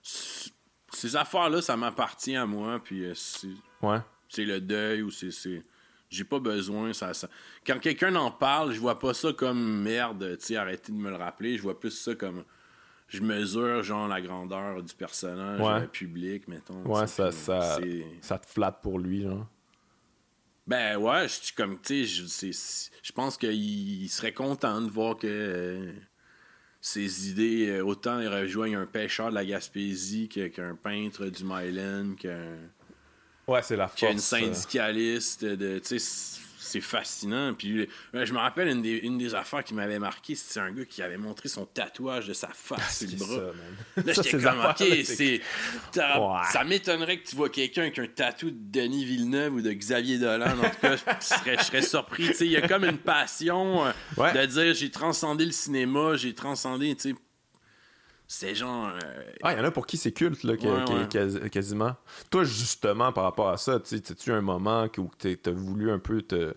c- 0.01 0.51
Ces 0.91 1.15
affaires-là, 1.15 1.61
ça 1.61 1.75
m'appartient 1.75 2.35
à 2.35 2.45
moi, 2.45 2.79
puis 2.83 3.03
euh, 3.05 3.13
c'est 3.15 3.47
Ouais. 3.81 3.97
c'est 4.29 4.45
le 4.45 4.61
deuil 4.61 5.01
ou 5.01 5.09
c'est. 5.09 5.31
c'est- 5.31 5.63
J'ai 6.09 6.23
pas 6.25 6.37
besoin. 6.37 6.93
Ça, 6.93 7.11
ça- 7.15 7.27
Quand 7.65 7.79
quelqu'un 7.79 8.13
en 8.15 8.29
parle, 8.29 8.71
je 8.73 8.79
vois 8.79 8.99
pas 8.99 9.15
ça 9.15 9.33
comme 9.33 9.81
merde, 9.81 10.37
tu 10.39 10.45
sais, 10.45 10.55
arrêtez 10.57 10.91
de 10.91 10.97
me 10.97 11.09
le 11.09 11.15
rappeler. 11.15 11.57
Je 11.57 11.63
vois 11.63 11.79
plus 11.79 11.89
ça 11.91 12.13
comme. 12.13 12.43
Je 13.07 13.21
mesure, 13.21 13.81
genre, 13.83 14.07
la 14.07 14.21
grandeur 14.21 14.83
du 14.83 14.93
personnage 14.93 15.59
Ouais. 15.59 15.83
euh, 15.83 15.87
public, 15.87 16.47
mettons. 16.47 16.83
Ouais, 16.85 17.07
ça, 17.07 17.31
ça, 17.31 17.79
ça 18.21 18.37
te 18.37 18.45
flatte 18.45 18.81
pour 18.83 18.99
lui, 18.99 19.23
genre. 19.23 19.47
Ben 20.65 20.97
ouais, 20.97 21.23
je 21.27 21.33
suis 21.43 21.53
comme, 21.55 21.79
tu 21.81 22.05
sais, 22.05 22.05
je- 22.05 22.23
pense 23.11 23.37
qu'il 23.37 23.51
il 23.53 24.07
serait 24.09 24.31
content 24.31 24.79
de 24.81 24.89
voir 24.89 25.17
que 25.17 25.27
euh, 25.27 25.91
ses 26.79 27.29
idées, 27.29 27.67
euh, 27.69 27.81
autant 27.83 28.19
il 28.21 28.27
rejoignent 28.29 28.79
un 28.79 28.85
pêcheur 28.85 29.29
de 29.29 29.35
la 29.35 29.43
Gaspésie 29.45 30.29
qu'un 30.29 30.75
peintre 30.75 31.25
du 31.27 31.43
Myland, 31.43 32.15
qu'un 32.15 32.57
Ouais, 33.45 33.61
c'est 33.61 33.75
la 33.75 33.89
force. 33.89 34.33
euh, 34.33 34.53
syndicaliste 34.53 35.43
de 35.43 35.79
tu 35.79 35.99
sais 35.99 36.39
c'est 36.63 36.81
fascinant 36.81 37.53
puis 37.53 37.87
euh, 38.15 38.25
je 38.25 38.33
me 38.33 38.37
rappelle 38.39 38.67
une 38.69 38.81
des, 38.81 38.97
une 38.97 39.17
des 39.17 39.35
affaires 39.35 39.63
qui 39.63 39.73
m'avait 39.73 39.99
marqué 39.99 40.35
c'était 40.35 40.59
un 40.61 40.71
gars 40.71 40.85
qui 40.85 41.01
avait 41.01 41.17
montré 41.17 41.49
son 41.49 41.65
tatouage 41.65 42.27
de 42.27 42.33
sa 42.33 42.49
face 42.49 42.99
sur 42.99 43.07
le 43.07 43.17
c'est 43.17 43.17
bras 43.25 43.35
ça, 43.35 43.41
man. 43.41 44.05
là 44.05 44.13
j'étais 44.13 44.31
comme 44.31 44.59
ok 44.59 44.77
c'est- 44.77 45.03
c'est 45.03 45.41
ça 45.93 46.63
m'étonnerait 46.63 47.19
que 47.19 47.27
tu 47.27 47.35
vois 47.35 47.49
quelqu'un 47.49 47.83
avec 47.83 47.99
un 47.99 48.07
tatou 48.07 48.49
de 48.51 48.57
Denis 48.57 49.05
Villeneuve 49.05 49.55
ou 49.55 49.61
de 49.61 49.71
Xavier 49.71 50.17
Dolan 50.17 50.57
en 50.59 50.69
tout 50.69 50.77
cas 50.81 50.95
je 50.95 51.25
serais, 51.25 51.57
je 51.57 51.63
serais 51.63 51.81
surpris 51.81 52.29
il 52.41 52.47
y 52.51 52.57
a 52.57 52.67
comme 52.67 52.85
une 52.85 52.97
passion 52.97 53.85
euh, 53.85 53.91
Ouais. 54.17 54.33
de 54.33 54.45
dire 54.45 54.73
j'ai 54.73 54.89
transcendé 54.91 55.45
le 55.45 55.51
cinéma 55.51 56.15
j'ai 56.15 56.33
transcendé 56.33 56.95
tu 56.95 57.09
sais 57.09 57.15
c'est 58.35 58.55
genre 58.55 58.87
euh, 58.87 59.21
Ah, 59.43 59.53
il 59.53 59.57
y 59.59 59.61
en 59.61 59.63
a 59.63 59.69
pour 59.71 59.85
qui 59.85 59.95
c'est 59.97 60.11
culte, 60.11 60.43
là, 60.43 60.57
que- 60.57 60.65
Ouais, 60.67 60.85
que- 60.85 60.91
ouais. 60.93 61.07
quasi- 61.07 61.49
quasiment. 61.51 61.95
Toi, 62.31 62.43
justement, 62.43 63.11
par 63.11 63.25
rapport 63.25 63.49
à 63.49 63.57
ça, 63.57 63.79
tu 63.79 63.95
as-tu 63.95 64.31
un 64.31 64.41
moment 64.41 64.87
où 64.97 65.09
tu 65.19 65.37
as 65.45 65.51
voulu 65.51 65.91
un 65.91 65.99
peu 65.99 66.21
te, 66.23 66.55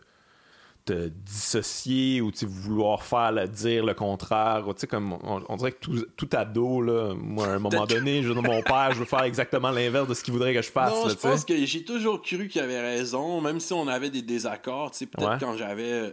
te 0.87 1.09
dissocier 1.09 2.21
ou 2.23 2.31
tu 2.33 2.47
vouloir 2.47 3.03
faire 3.03 3.31
le, 3.33 3.47
dire 3.47 3.85
le 3.85 3.93
contraire? 3.93 4.65
Tu 4.79 4.87
comme 4.87 5.13
on, 5.23 5.43
on 5.49 5.57
dirait 5.57 5.73
que 5.73 5.81
tout, 5.81 6.07
tout 6.17 6.29
ado, 6.33 6.81
là, 6.81 7.13
moi, 7.15 7.47
à 7.47 7.51
un 7.51 7.59
moment 7.59 7.85
donné, 7.87 8.23
je 8.23 8.33
mon 8.33 8.63
père, 8.63 8.93
je 8.93 9.01
veux 9.01 9.05
faire 9.05 9.25
exactement 9.25 9.71
l'inverse 9.71 10.09
de 10.09 10.15
ce 10.15 10.23
qu'il 10.25 10.33
voudrait 10.33 10.55
que 10.55 10.63
je 10.63 10.71
fasse. 10.71 10.93
Non, 10.95 11.03
là, 11.05 11.11
je 11.11 11.15
tu 11.15 11.21
pense 11.21 11.45
que 11.45 11.65
j'ai 11.67 11.85
toujours 11.85 12.23
cru 12.23 12.49
qu'il 12.49 12.63
avait 12.63 12.81
raison, 12.81 13.41
même 13.41 13.61
si 13.61 13.73
on 13.75 13.87
avait 13.89 14.11
des 14.11 14.23
désaccords. 14.23 14.93
Tu 14.93 14.99
sais, 14.99 15.07
peut-être 15.07 15.29
Ouais. 15.33 15.37
quand 15.41 15.57
j'avais 15.57 15.93
euh, 15.93 16.11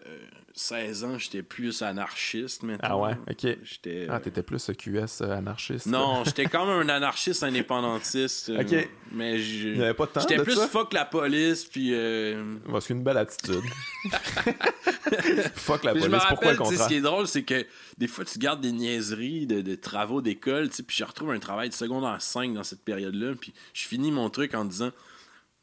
16 0.55 1.03
ans, 1.03 1.17
j'étais 1.17 1.41
plus 1.41 1.81
anarchiste 1.81 2.61
maintenant. 2.63 2.87
Ah 2.91 2.97
ouais, 2.97 3.13
ok. 3.29 3.57
J'étais. 3.63 4.05
Ah, 4.07 4.15
euh, 4.15 4.19
t'étais 4.19 4.43
plus 4.43 4.69
QS 4.77 5.21
euh, 5.21 5.37
anarchiste. 5.37 5.87
Non, 5.87 6.23
j'étais 6.25 6.45
quand 6.45 6.65
même 6.67 6.87
un 6.87 6.93
anarchiste 6.93 7.41
indépendantiste. 7.43 8.49
euh, 8.49 8.61
Ok. 8.61 8.89
Mais 9.11 9.39
je- 9.39 9.69
Il 9.69 9.77
y 9.77 9.81
avait 9.83 9.93
pas 9.95 10.05
de 10.05 10.11
temps 10.11 10.21
J'étais 10.21 10.41
plus 10.43 10.55
ça? 10.55 10.67
fuck 10.67 10.93
la 10.93 11.05
police, 11.05 11.65
puis. 11.65 11.89
euh, 11.93 12.55
c'est 12.79 12.93
une 12.93 13.03
belle 13.03 13.17
attitude. 13.17 13.61
Fuck 15.55 15.83
la 15.83 15.91
Puis 15.93 16.01
je 16.01 16.05
me 16.07 16.11
police, 16.11 16.25
pourquoi 16.27 16.51
le 16.51 16.57
sais, 16.57 16.63
ce 16.63 16.69
contraire? 16.69 16.87
qui 16.87 16.95
est 16.95 17.01
drôle, 17.01 17.27
c'est 17.27 17.43
que 17.43 17.65
des 17.97 18.07
fois, 18.07 18.25
tu 18.25 18.39
gardes 18.39 18.61
des 18.61 18.71
niaiseries 18.71 19.45
de, 19.47 19.61
de 19.61 19.75
travaux 19.75 20.21
d'école, 20.21 20.69
puis 20.69 20.95
je 20.97 21.03
retrouve 21.03 21.31
un 21.31 21.39
travail 21.39 21.69
de 21.69 21.73
secondaire 21.73 22.21
5 22.21 22.53
dans 22.53 22.63
cette 22.63 22.83
période-là, 22.83 23.33
puis 23.39 23.53
je 23.73 23.87
finis 23.87 24.11
mon 24.11 24.29
truc 24.29 24.53
en 24.55 24.65
disant 24.65 24.91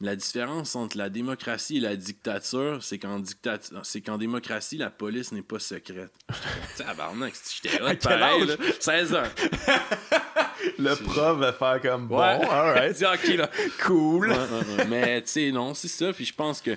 la 0.03 0.17
différence 0.17 0.77
entre 0.77 0.97
la 0.97 1.11
démocratie 1.11 1.77
et 1.77 1.81
la 1.81 1.95
dictature, 1.97 2.83
c'est 2.83 2.99
qu'en 2.99 3.19
dictature, 3.19 3.81
c'est 3.85 4.01
qu'en 4.01 4.17
démocratie, 4.17 4.79
la 4.79 4.89
police 4.91 5.31
n'est 5.33 5.43
pas 5.43 5.59
secrète. 5.59 6.11
Tabarnak, 6.79 7.35
j'étais 7.63 7.83
hot 7.83 7.95
pareil, 8.03 8.47
là? 8.47 8.55
16 8.81 9.15
ans. 9.15 9.23
Le 10.79 10.95
prof 10.95 11.39
va 11.39 11.53
faire 11.53 11.81
comme 11.81 12.07
bon, 12.09 12.19
Ouais. 12.19 12.47
alright, 12.49 12.97
ok, 13.03 13.35
là. 13.37 13.51
cool. 13.83 14.31
Ouais, 14.31 14.37
ouais, 14.37 14.77
ouais. 14.79 14.85
Mais 14.89 15.23
tu 15.23 15.29
sais, 15.29 15.51
non, 15.53 15.75
c'est 15.75 15.89
ça. 15.89 16.13
Puis 16.13 16.25
je 16.27 16.35
pense 16.35 16.61
que. 16.61 16.77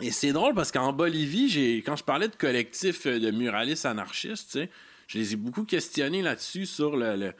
Et 0.00 0.10
c'est 0.10 0.32
drôle 0.32 0.54
parce 0.54 0.70
qu'en 0.70 0.92
Bolivie, 0.92 1.48
j'ai 1.48 1.78
quand 1.78 1.96
je 1.96 2.04
parlais 2.04 2.28
de 2.28 2.36
collectifs 2.36 3.06
euh, 3.06 3.18
de 3.18 3.30
muralistes 3.30 3.86
anarchistes, 3.86 4.50
tu 4.52 4.58
sais, 4.60 4.70
je 5.08 5.18
les 5.18 5.32
ai 5.32 5.36
beaucoup 5.36 5.64
questionnés 5.64 6.22
là-dessus 6.22 6.66
sur 6.66 6.96
le. 6.96 7.16
le- 7.16 7.32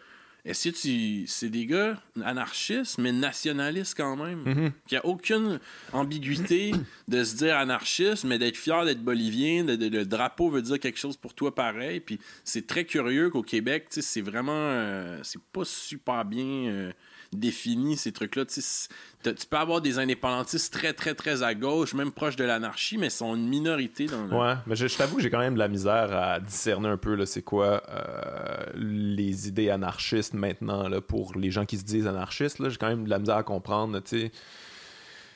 est-ce 0.46 0.68
que 0.68 0.74
tu. 0.76 1.26
C'est 1.26 1.48
des 1.48 1.66
gars 1.66 2.00
anarchistes, 2.24 2.98
mais 2.98 3.10
nationalistes 3.10 3.94
quand 3.96 4.16
même. 4.16 4.72
Il 4.90 4.92
n'y 4.92 4.96
a 4.96 5.04
aucune 5.04 5.58
ambiguïté 5.92 6.70
de 7.08 7.24
se 7.24 7.34
dire 7.34 7.56
anarchiste, 7.56 8.22
mais 8.22 8.38
d'être 8.38 8.56
fier 8.56 8.84
d'être 8.84 9.02
bolivien. 9.02 9.64
le 9.64 10.04
drapeau 10.04 10.48
veut 10.48 10.62
dire 10.62 10.78
quelque 10.78 11.00
chose 11.00 11.16
pour 11.16 11.34
toi 11.34 11.52
pareil. 11.52 11.98
Puis 11.98 12.20
c'est 12.44 12.66
très 12.66 12.84
curieux 12.84 13.28
qu'au 13.28 13.42
Québec, 13.42 13.86
c'est 13.90 14.20
vraiment. 14.20 14.52
Euh, 14.52 15.18
c'est 15.24 15.42
pas 15.52 15.64
super 15.64 16.24
bien. 16.24 16.44
Euh, 16.44 16.92
défini 17.32 17.96
ces 17.96 18.12
trucs-là. 18.12 18.44
Tu 18.46 19.46
peux 19.48 19.56
avoir 19.56 19.80
des 19.80 19.98
indépendantistes 19.98 20.72
très, 20.72 20.92
très, 20.92 21.14
très 21.14 21.42
à 21.42 21.54
gauche, 21.54 21.94
même 21.94 22.12
proches 22.12 22.36
de 22.36 22.44
l'anarchie, 22.44 22.98
mais 22.98 23.10
sont 23.10 23.34
une 23.34 23.48
minorité 23.48 24.06
dans 24.06 24.24
le... 24.24 24.34
Ouais, 24.34 24.54
mais 24.66 24.76
je, 24.76 24.86
t'avoue 24.96 25.16
que 25.16 25.22
j'ai 25.22 25.30
quand 25.30 25.38
même 25.38 25.54
de 25.54 25.58
la 25.58 25.68
misère 25.68 26.14
à 26.16 26.40
discerner 26.40 26.88
un 26.88 26.96
peu 26.96 27.24
c'est 27.26 27.42
quoi 27.42 27.82
euh, 27.88 28.64
les 28.74 29.48
idées 29.48 29.70
anarchistes 29.70 30.34
maintenant 30.34 30.88
là, 30.88 31.00
pour 31.00 31.36
les 31.36 31.50
gens 31.50 31.66
qui 31.66 31.78
se 31.78 31.84
disent 31.84 32.06
anarchistes. 32.06 32.68
J'ai 32.68 32.76
quand 32.76 32.88
même 32.88 33.04
de 33.04 33.10
la 33.10 33.18
misère 33.18 33.36
à 33.36 33.42
comprendre, 33.42 34.00
tu 34.00 34.30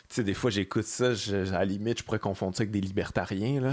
sais. 0.09 0.23
des 0.23 0.35
fois, 0.35 0.51
j'écoute 0.51 0.85
ça, 0.85 1.09
à 1.09 1.45
la 1.51 1.65
limite, 1.65 1.99
je 1.99 2.05
pourrais 2.05 2.19
confondre 2.19 2.57
ça 2.57 2.62
avec 2.62 2.71
des 2.71 2.81
libertariens. 2.81 3.61
Là. 3.61 3.73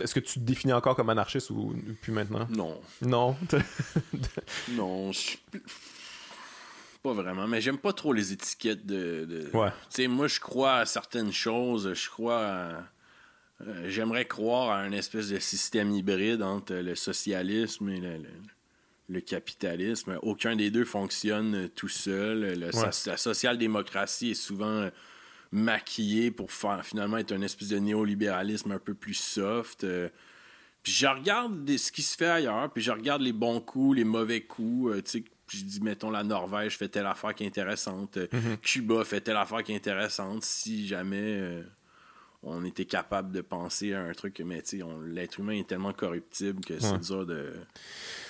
Est-ce 0.00 0.14
que 0.14 0.20
tu 0.20 0.40
te 0.40 0.44
définis 0.44 0.72
encore 0.72 0.96
comme 0.96 1.10
anarchiste 1.10 1.50
ou 1.50 1.74
plus 2.00 2.12
maintenant? 2.12 2.46
Non. 2.50 2.80
Non? 3.02 3.36
non, 4.70 5.12
je 5.12 5.36
pas 7.02 7.12
vraiment, 7.12 7.46
mais 7.46 7.60
j'aime 7.60 7.78
pas 7.78 7.92
trop 7.92 8.12
les 8.12 8.32
étiquettes 8.32 8.86
de. 8.86 9.48
Ouais. 9.52 9.70
Tu 9.90 9.96
sais, 10.02 10.06
moi, 10.06 10.28
je 10.28 10.40
crois 10.40 10.76
à 10.76 10.86
certaines 10.86 11.32
choses. 11.32 11.92
Je 11.94 12.08
crois 12.08 12.40
à. 12.40 12.84
Euh, 13.66 13.88
j'aimerais 13.88 14.24
croire 14.24 14.70
à 14.70 14.78
un 14.78 14.92
espèce 14.92 15.28
de 15.28 15.38
système 15.38 15.92
hybride 15.92 16.42
entre 16.42 16.74
le 16.74 16.94
socialisme 16.94 17.88
et 17.88 18.00
le, 19.08 19.20
capitalisme. 19.20 20.18
Aucun 20.22 20.56
des 20.56 20.70
deux 20.70 20.84
fonctionne 20.84 21.68
tout 21.76 21.88
seul. 21.88 22.58
la 22.58 23.16
social-démocratie 23.16 24.30
est 24.30 24.34
souvent 24.34 24.88
maquillée 25.52 26.30
pour 26.30 26.50
faire, 26.50 26.84
finalement 26.84 27.18
être 27.18 27.32
un 27.32 27.42
espèce 27.42 27.68
de 27.68 27.78
néolibéralisme 27.78 28.72
un 28.72 28.78
peu 28.78 28.94
plus 28.94 29.14
soft. 29.14 29.84
Euh, 29.84 30.08
puis 30.82 30.92
je 30.92 31.06
regarde 31.06 31.76
ce 31.76 31.92
qui 31.92 32.02
se 32.02 32.16
fait 32.16 32.26
ailleurs, 32.26 32.72
puis 32.72 32.82
je 32.82 32.90
regarde 32.90 33.22
les 33.22 33.32
bons 33.32 33.60
coups, 33.60 33.98
les 33.98 34.04
mauvais 34.04 34.40
coups. 34.40 34.92
Euh, 34.92 35.02
je 35.58 35.64
dis, 35.64 35.80
mettons, 35.80 36.10
la 36.10 36.24
Norvège 36.24 36.76
fait 36.76 36.88
telle 36.88 37.06
affaire 37.06 37.34
qui 37.34 37.44
est 37.44 37.46
intéressante, 37.46 38.16
euh, 38.16 38.26
mhm. 38.32 38.56
Cuba 38.58 39.04
fait 39.04 39.20
telle 39.20 39.36
affaire 39.36 39.62
qui 39.62 39.72
est 39.72 39.76
intéressante, 39.76 40.44
si 40.44 40.86
jamais 40.86 41.20
euh, 41.20 41.62
on 42.42 42.64
était 42.64 42.84
capable 42.84 43.32
de 43.32 43.40
penser 43.40 43.94
à 43.94 44.02
un 44.02 44.12
truc, 44.12 44.40
mais 44.44 44.62
tu 44.62 44.78
sais, 44.78 44.84
l'être 45.06 45.40
humain 45.40 45.54
est 45.54 45.68
tellement 45.68 45.92
corruptible 45.92 46.64
que 46.64 46.78
c'est 46.78 46.98
dur 46.98 47.26
de. 47.26 47.52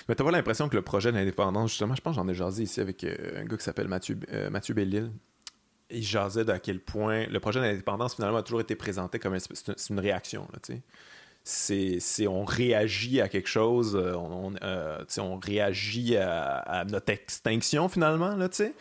Mais 0.07 0.15
t'as 0.15 0.23
pas 0.23 0.31
l'impression 0.31 0.69
que 0.69 0.75
le 0.75 0.81
projet 0.81 1.11
d'indépendance, 1.11 1.71
justement, 1.71 1.95
je 1.95 2.01
pense 2.01 2.15
que 2.15 2.21
j'en 2.21 2.27
ai 2.27 2.35
jasé 2.35 2.63
ici 2.63 2.81
avec 2.81 3.03
euh, 3.03 3.41
un 3.41 3.45
gars 3.45 3.57
qui 3.57 3.63
s'appelle 3.63 3.87
Mathieu, 3.87 4.19
Mathieu 4.51 4.73
Bellil. 4.73 5.11
Il 5.89 6.03
jasait 6.03 6.45
d'à 6.45 6.59
quel 6.59 6.79
point 6.79 7.27
le 7.27 7.39
projet 7.39 7.59
d'indépendance, 7.59 8.15
finalement, 8.15 8.37
a 8.37 8.43
toujours 8.43 8.61
été 8.61 8.75
présenté 8.75 9.19
comme 9.19 9.35
une, 9.35 9.99
réaction, 9.99 10.47
tu 10.63 10.73
sais 10.73 10.81
c'est 11.43 12.27
on 12.27 12.45
réagit 12.45 13.19
à 13.19 13.27
quelque 13.27 13.49
chose, 13.49 13.95
euh, 13.95 14.15
on, 14.15 14.53
euh, 14.63 15.03
on 15.17 15.37
réagit 15.37 16.15
à, 16.15 16.57
à, 16.57 16.85
notre 16.85 17.11
extinction 17.11 17.89
finalement, 17.89 18.35
là, 18.35 18.47
tu 18.49 18.57
sais 18.57 18.73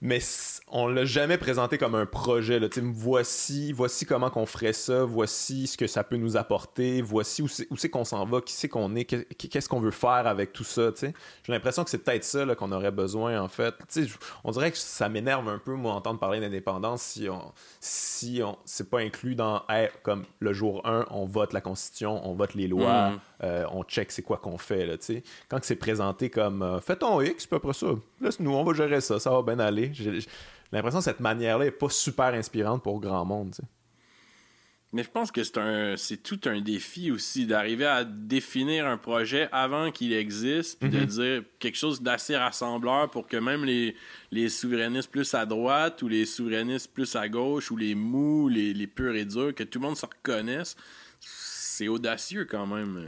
mais 0.00 0.20
on 0.68 0.86
l'a 0.86 1.04
jamais 1.04 1.38
présenté 1.38 1.76
comme 1.76 1.96
un 1.96 2.06
projet. 2.06 2.60
Là. 2.60 2.68
Voici, 2.82 3.72
voici 3.72 4.06
comment 4.06 4.30
qu'on 4.30 4.46
ferait 4.46 4.72
ça, 4.72 5.04
voici 5.04 5.66
ce 5.66 5.76
que 5.76 5.86
ça 5.88 6.04
peut 6.04 6.16
nous 6.16 6.36
apporter, 6.36 7.02
voici 7.02 7.42
où 7.42 7.48
c'est 7.48 7.88
qu'on 7.88 8.04
s'en 8.04 8.24
va, 8.24 8.40
qui 8.40 8.52
c'est 8.52 8.68
qu'on 8.68 8.94
est, 8.94 9.04
qu'est-ce 9.04 9.68
qu'on 9.68 9.80
veut 9.80 9.90
faire 9.90 10.26
avec 10.26 10.52
tout 10.52 10.64
ça. 10.64 10.90
J'ai 11.00 11.12
l'impression 11.48 11.82
que 11.82 11.90
c'est 11.90 11.98
peut-être 11.98 12.24
ça 12.24 12.46
qu'on 12.54 12.70
aurait 12.70 12.92
besoin 12.92 13.40
en 13.40 13.48
fait. 13.48 13.74
on 14.44 14.52
dirait 14.52 14.70
que 14.70 14.78
ça 14.78 15.08
m'énerve 15.08 15.48
un 15.48 15.58
peu, 15.58 15.74
moi, 15.74 15.94
entendre 15.94 16.20
parler 16.20 16.40
d'indépendance 16.40 17.02
si 17.02 17.28
on 17.28 17.52
si 17.80 18.40
on 18.44 18.56
c'est 18.64 18.90
pas 18.90 19.00
inclus 19.00 19.34
dans 19.34 19.62
comme 20.02 20.24
le 20.38 20.52
jour 20.52 20.86
1, 20.86 21.06
on 21.10 21.26
vote 21.26 21.52
la 21.52 21.60
Constitution, 21.60 22.26
on 22.28 22.34
vote 22.34 22.54
les 22.54 22.68
lois, 22.68 23.10
mm. 23.10 23.20
euh, 23.44 23.64
on 23.72 23.82
check 23.82 24.12
c'est 24.12 24.22
quoi 24.22 24.36
qu'on 24.36 24.58
fait. 24.58 24.86
Là, 24.86 24.94
Quand 25.48 25.58
c'est 25.62 25.76
présenté 25.76 26.30
comme 26.30 26.62
euh, 26.62 26.80
fais 26.80 26.96
ton 26.96 27.20
X, 27.20 27.46
puis 27.46 27.56
après 27.56 27.72
ça, 27.72 27.88
laisse-nous, 28.20 28.52
on 28.52 28.64
va 28.64 28.72
gérer 28.74 29.00
ça, 29.00 29.18
ça 29.18 29.30
va 29.30 29.42
bien 29.42 29.58
aller. 29.58 29.87
J'ai 29.94 30.20
l'impression 30.72 30.98
que 30.98 31.04
cette 31.04 31.20
manière-là 31.20 31.66
est 31.66 31.70
pas 31.70 31.88
super 31.88 32.34
inspirante 32.34 32.82
pour 32.82 33.00
grand 33.00 33.24
monde. 33.24 33.54
Mais 34.92 35.02
je 35.02 35.10
pense 35.10 35.30
que 35.30 35.44
c'est 35.44 35.58
un 35.58 35.96
c'est 35.98 36.16
tout 36.16 36.40
un 36.46 36.62
défi 36.62 37.10
aussi 37.10 37.44
d'arriver 37.44 37.84
à 37.84 38.04
définir 38.04 38.86
un 38.86 38.96
projet 38.96 39.48
avant 39.52 39.90
qu'il 39.90 40.14
existe, 40.14 40.80
puis 40.80 40.88
de 40.88 41.00
mhm. 41.00 41.06
dire 41.06 41.42
quelque 41.58 41.76
chose 41.76 42.00
d'assez 42.00 42.36
rassembleur 42.36 43.10
pour 43.10 43.26
que 43.26 43.36
même 43.36 43.66
les, 43.66 43.94
les 44.30 44.48
souverainistes 44.48 45.10
plus 45.10 45.34
à 45.34 45.44
droite 45.44 46.00
ou 46.00 46.08
les 46.08 46.24
souverainistes 46.24 46.90
plus 46.90 47.16
à 47.16 47.28
gauche 47.28 47.70
ou 47.70 47.76
les 47.76 47.94
mous, 47.94 48.48
les, 48.48 48.72
les 48.72 48.86
purs 48.86 49.14
et 49.14 49.26
durs, 49.26 49.54
que 49.54 49.62
tout 49.62 49.78
le 49.78 49.86
monde 49.86 49.96
se 49.96 50.06
reconnaisse. 50.06 50.74
C'est 51.20 51.88
audacieux 51.88 52.46
quand 52.46 52.66
même. 52.66 53.04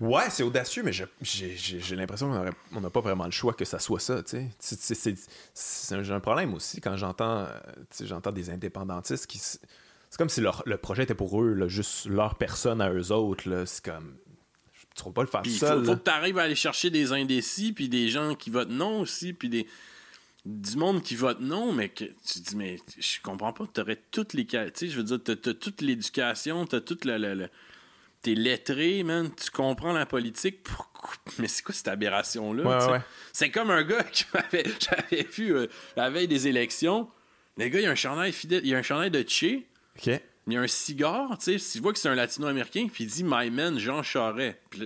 Ouais, 0.00 0.30
c'est 0.30 0.42
audacieux, 0.42 0.82
mais 0.82 0.92
j'ai 0.92 1.96
l'impression 1.96 2.32
qu'on 2.72 2.80
n'a 2.80 2.90
pas 2.90 3.00
vraiment 3.00 3.26
le 3.26 3.30
choix 3.30 3.52
que 3.52 3.66
ça 3.66 3.78
soit 3.78 4.00
ça. 4.00 4.22
J'ai 4.30 6.12
un 6.12 6.20
problème 6.20 6.54
aussi 6.54 6.80
quand 6.80 6.96
j'entends 6.96 7.40
euh, 7.40 7.46
j'entends 8.00 8.32
des 8.32 8.48
indépendantistes 8.48 9.26
qui. 9.26 9.38
C'est 9.38 10.16
comme 10.16 10.30
si 10.30 10.40
le 10.40 10.76
projet 10.78 11.04
était 11.04 11.14
pour 11.14 11.40
eux, 11.40 11.68
juste 11.68 12.06
leur 12.06 12.36
personne 12.36 12.80
à 12.80 12.90
eux 12.90 13.12
autres. 13.12 13.64
C'est 13.66 13.84
comme. 13.84 14.16
Tu 14.96 15.06
ne 15.06 15.12
pas 15.12 15.22
le 15.22 15.28
faire 15.28 15.42
seul. 15.46 15.80
Il 15.80 15.86
faut, 15.86 15.96
que 15.96 16.02
tu 16.02 16.10
arrives 16.10 16.38
à 16.38 16.42
aller 16.42 16.54
chercher 16.54 16.90
des 16.90 17.12
indécis, 17.12 17.72
puis 17.72 17.88
des 17.88 18.08
gens 18.08 18.34
qui 18.34 18.50
votent 18.50 18.70
non 18.70 19.00
aussi, 19.00 19.32
puis 19.34 19.48
des 19.48 19.66
du 20.46 20.76
monde 20.76 21.02
qui 21.02 21.14
vote 21.16 21.40
non, 21.40 21.72
mais 21.72 21.90
que 21.90 22.04
tu 22.04 22.40
dis, 22.40 22.56
mais 22.56 22.78
je 22.98 23.20
comprends 23.22 23.52
pas, 23.52 23.66
tu 23.72 23.80
aurais 23.80 24.00
toutes 24.10 24.32
les. 24.32 24.46
Tu 24.46 24.56
sais, 24.74 24.88
je 24.88 24.96
veux 24.96 25.04
dire, 25.04 25.18
tu 25.22 25.32
as, 25.32 25.54
toute 25.54 25.82
l'éducation, 25.82 26.64
tu 26.66 26.76
as 26.76 26.80
toute 26.80 27.04
la 27.04 27.18
t'es 28.22 28.34
lettré, 28.34 29.02
man, 29.02 29.30
tu 29.34 29.50
comprends 29.50 29.92
la 29.92 30.06
politique. 30.06 30.66
Mais 31.38 31.48
c'est 31.48 31.62
quoi 31.62 31.74
cette 31.74 31.88
aberration-là? 31.88 33.02
C'est 33.32 33.50
comme 33.50 33.70
un 33.70 33.82
gars 33.82 34.02
que 34.52 34.58
j'avais 34.78 35.22
vu 35.24 35.54
euh, 35.54 35.66
la 35.96 36.10
veille 36.10 36.28
des 36.28 36.48
élections. 36.48 37.08
Le 37.56 37.68
gars, 37.68 37.80
il 37.80 37.86
a 37.86 37.90
un 37.90 37.94
chandail 37.94 38.32
fidèle, 38.32 38.62
il 38.64 38.74
a 38.74 38.78
un 38.78 38.82
chandail 38.82 39.10
de 39.10 39.24
Che. 39.26 39.64
Il 40.46 40.56
a 40.56 40.60
un 40.60 40.66
cigare, 40.66 41.38
tu 41.38 41.58
sais. 41.58 41.72
Tu 41.72 41.82
vois 41.82 41.92
que 41.92 41.98
c'est 41.98 42.08
un 42.08 42.14
latino-américain, 42.14 42.88
puis 42.92 43.04
il 43.04 43.06
dit 43.06 43.24
My 43.24 43.50
man, 43.50 43.78
Jean 43.78 44.02
Charest. 44.02 44.56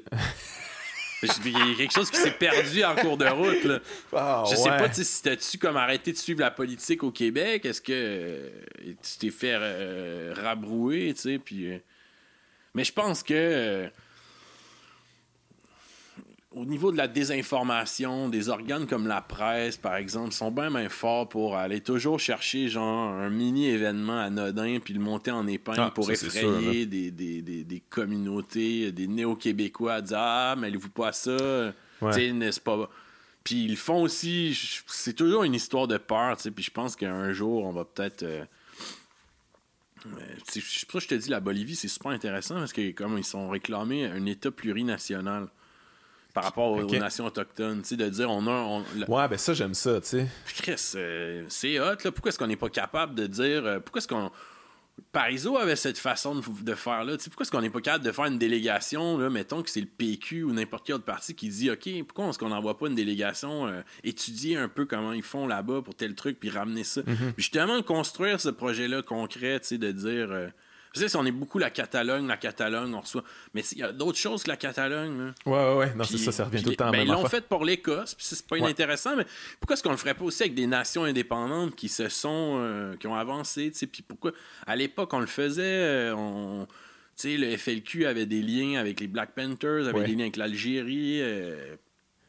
Il 1.23 1.52
y 1.52 1.56
a 1.56 1.74
quelque 1.77 1.94
chose 1.94 2.11
qui 2.11 2.19
s'est 2.19 2.32
perdu 2.32 2.85
en 2.85 2.94
cours 2.97 3.16
de 3.16 3.24
route. 3.24 3.65
Là. 3.65 3.81
Ah, 4.12 4.44
je 4.51 4.56
sais 4.56 4.69
pas 4.69 4.93
si 4.93 5.23
t'as-tu 5.23 5.56
comme 5.56 5.78
arrêté 5.78 6.12
de 6.12 6.19
suivre 6.19 6.40
la 6.40 6.51
politique 6.51 7.02
au 7.02 7.11
Québec? 7.11 7.65
Est-ce 7.65 7.81
que 7.81 7.93
euh, 7.93 8.51
tu 8.78 9.19
t'es 9.19 9.31
fait 9.31 9.56
euh, 9.59 10.35
rabrouer, 10.36 11.15
tu 11.15 11.23
sais, 11.23 11.39
puis 11.39 11.81
mais 12.75 12.85
je 12.85 12.93
pense 12.93 13.23
que 13.23 13.35
euh, 13.35 13.89
au 16.55 16.65
niveau 16.65 16.93
de 16.93 16.97
la 16.97 17.09
désinformation, 17.09 18.29
des 18.29 18.49
organes 18.49 18.87
comme 18.87 19.07
la 19.07 19.21
presse, 19.21 19.77
par 19.77 19.97
exemple, 19.97 20.33
sont 20.33 20.51
bien, 20.51 20.71
bien 20.71 20.89
forts 20.89 21.29
pour 21.29 21.57
aller 21.57 21.81
toujours 21.81 22.21
chercher 22.21 22.69
genre 22.69 23.09
un 23.09 23.31
mini-événement 23.31 24.19
anodin 24.19 24.79
puis 24.83 24.95
le 24.95 25.01
monter 25.01 25.31
en 25.31 25.47
épingle 25.47 25.81
ah, 25.81 25.91
pour 25.91 26.11
effrayer 26.11 26.87
des, 26.87 27.11
des, 27.11 27.43
des, 27.43 27.83
communautés, 27.91 28.93
des 28.93 29.09
néo-québécois 29.09 29.95
à 29.95 30.01
dire 30.01 30.19
Ah, 30.19 30.55
mêlez-vous 30.57 30.91
pas 30.91 31.09
à 31.09 31.13
ça? 31.13 31.73
n'est-ce 32.03 32.61
pas? 32.61 32.89
Puis 33.43 33.65
ils 33.65 33.77
font 33.77 34.03
aussi, 34.03 34.59
c'est 34.87 35.13
toujours 35.13 35.45
une 35.45 35.55
histoire 35.55 35.87
de 35.87 35.99
peur, 35.99 36.37
puis 36.55 36.65
je 36.65 36.71
pense 36.71 36.97
qu'un 36.97 37.33
jour, 37.33 37.65
on 37.65 37.73
va 37.73 37.85
peut-être. 37.85 38.23
Euh, 38.23 38.45
c'est 40.47 40.86
pour 40.86 41.01
ça 41.01 41.06
que 41.06 41.14
je 41.14 41.20
te 41.20 41.24
dis, 41.24 41.31
la 41.31 41.40
Bolivie, 41.40 41.76
c'est 41.76 41.89
super 41.89 42.12
intéressant 42.12 42.56
parce 42.56 42.72
que 42.72 42.93
comme 42.93 43.16
ils 43.18 43.24
sont 43.24 43.48
réclamés 43.48 44.06
un 44.06 44.26
État 44.26 44.51
plurinational 44.51 45.48
par 46.35 46.44
rapport 46.44 46.72
aux, 46.72 46.85
nations 46.85 47.26
autochtones, 47.26 47.82
tu 47.82 47.90
sais, 47.90 47.97
de 47.97 48.09
dire 48.09 48.28
on 48.28 48.47
a... 48.48 48.82
Ouais, 49.09 49.28
ben 49.28 49.39
ça, 49.39 49.55
j'aime 49.55 49.74
ça, 49.74 50.01
tu 50.01 50.09
sais. 50.09 50.26
Chris, 50.56 50.93
euh, 50.97 51.44
c'est 51.48 51.78
hot, 51.78 51.97
là. 52.02 52.10
Pourquoi 52.10 52.31
est-ce 52.31 52.39
qu'on 52.39 52.48
n'est 52.48 52.56
pas 52.56 52.68
capable 52.68 53.14
de 53.14 53.28
dire... 53.28 53.64
Euh, 53.64 53.78
pourquoi 53.78 54.01
est-ce 54.01 54.09
qu'on 54.09 54.32
Parizeau 55.11 55.57
avait 55.57 55.77
cette 55.77 55.99
façon 55.99 56.35
de, 56.35 56.75
faire 56.75 57.05
là. 57.05 57.16
pourquoi 57.16 57.43
est-ce 57.43 57.51
qu'on 57.51 57.61
n'est 57.61 57.71
pas 57.71 57.81
capable 57.81 58.05
de 58.05 58.12
faire 58.12 58.27
une 58.27 58.39
délégation, 58.39 59.19
là, 59.19 59.31
mettons 59.31 59.62
que 59.62 59.71
c'est 59.71 59.81
le 59.81 59.87
PQ 59.87 60.45
ou 60.45 60.53
n'importe 60.53 60.87
quel 60.87 60.97
autre 60.97 61.05
parti 61.05 61.35
qui 61.35 61.49
dit 61.49 61.71
OK, 61.71 61.89
pourquoi 62.07 62.29
est-ce 62.29 62.39
qu'on 62.39 62.49
n'envoie 62.49 62.79
pas 62.79 62.87
une 62.87 62.95
délégation 62.95 63.66
euh, 63.66 63.83
étudier 64.03 64.57
un 64.57 64.69
peu 64.69 64.87
comment 64.87 65.12
ils 65.12 65.23
font 65.23 65.47
là-bas 65.47 65.83
pour 65.83 65.95
tel 65.95 66.15
truc, 66.15 66.39
puis 66.39 66.51
ramener 66.51 66.85
ça? 66.85 67.03
Mm-hmm. 67.03 67.33
justement, 67.37 67.83
construire 67.83 68.41
ce 68.41 68.49
projet-là 68.49 69.03
concret, 69.03 69.61
de 69.71 69.93
dire 69.93 70.31
euh, 70.31 70.49
tu 70.95 71.01
sais, 71.01 71.09
si 71.09 71.16
on 71.16 71.27
est 71.27 71.33
beaucoup 71.33 71.59
la 71.59 71.71
Catalogne, 71.71 72.29
la 72.29 72.37
Catalogne, 72.37 72.95
on 72.95 73.01
reçoit. 73.01 73.25
Mais 73.53 73.62
il 73.73 73.79
y 73.79 73.83
a 73.83 73.91
d'autres 73.91 74.19
choses 74.19 74.45
que 74.45 74.49
la 74.49 74.57
Catalogne. 74.57 75.19
Là. 75.19 75.35
Ouais, 75.45 75.53
ouais, 75.53 75.77
ouais. 75.79 75.95
Non, 75.97 76.05
c'est 76.05 76.19
ça, 76.19 76.31
ça 76.31 76.45
revient 76.45 76.62
tout 76.62 76.71
le 76.71 76.77
temps. 76.77 76.93
Ben, 76.93 77.03
ils 77.03 77.09
l'ont 77.09 77.29
fait 77.29 77.45
pour 77.47 77.65
l'Écosse, 77.65 78.15
puis 78.15 78.25
c'est 78.25 78.47
pas 78.47 78.59
inintéressant, 78.59 79.16
mais 79.16 79.27
pourquoi 79.59 79.75
est-ce 79.75 79.83
qu'on 79.83 79.91
le 79.91 79.97
ferait 79.97 80.15
pas 80.15 80.25
aussi 80.25 80.45
avec 80.45 80.55
des 80.55 80.69
nations 80.69 81.03
indépendantes 81.03 81.75
qui 81.75 81.89
se 81.89 82.09
sont. 82.09 82.59
Euh, 82.61 82.97
qui 82.97 83.09
ont 83.09 83.16
avancé, 83.16 83.73
tu 83.73 83.79
sais, 83.79 83.87
puis 83.89 84.03
pourquoi. 84.03 84.33
À 84.66 84.77
l'époque, 84.77 85.12
on 85.12 85.19
le 85.19 85.27
faisait, 85.27 85.62
euh, 85.65 86.15
on. 86.15 86.66
Tu 87.16 87.31
sais, 87.31 87.37
le 87.37 87.57
FLQ 87.57 88.07
avait 88.07 88.27
des 88.27 88.43
liens 88.43 88.79
avec 88.81 89.01
les 89.01 89.09
Black 89.09 89.35
Panthers, 89.35 89.89
avait 89.89 90.05
des 90.05 90.15
liens 90.15 90.23
avec 90.23 90.37
l'Algérie. 90.37 91.21
Euh, 91.23 91.77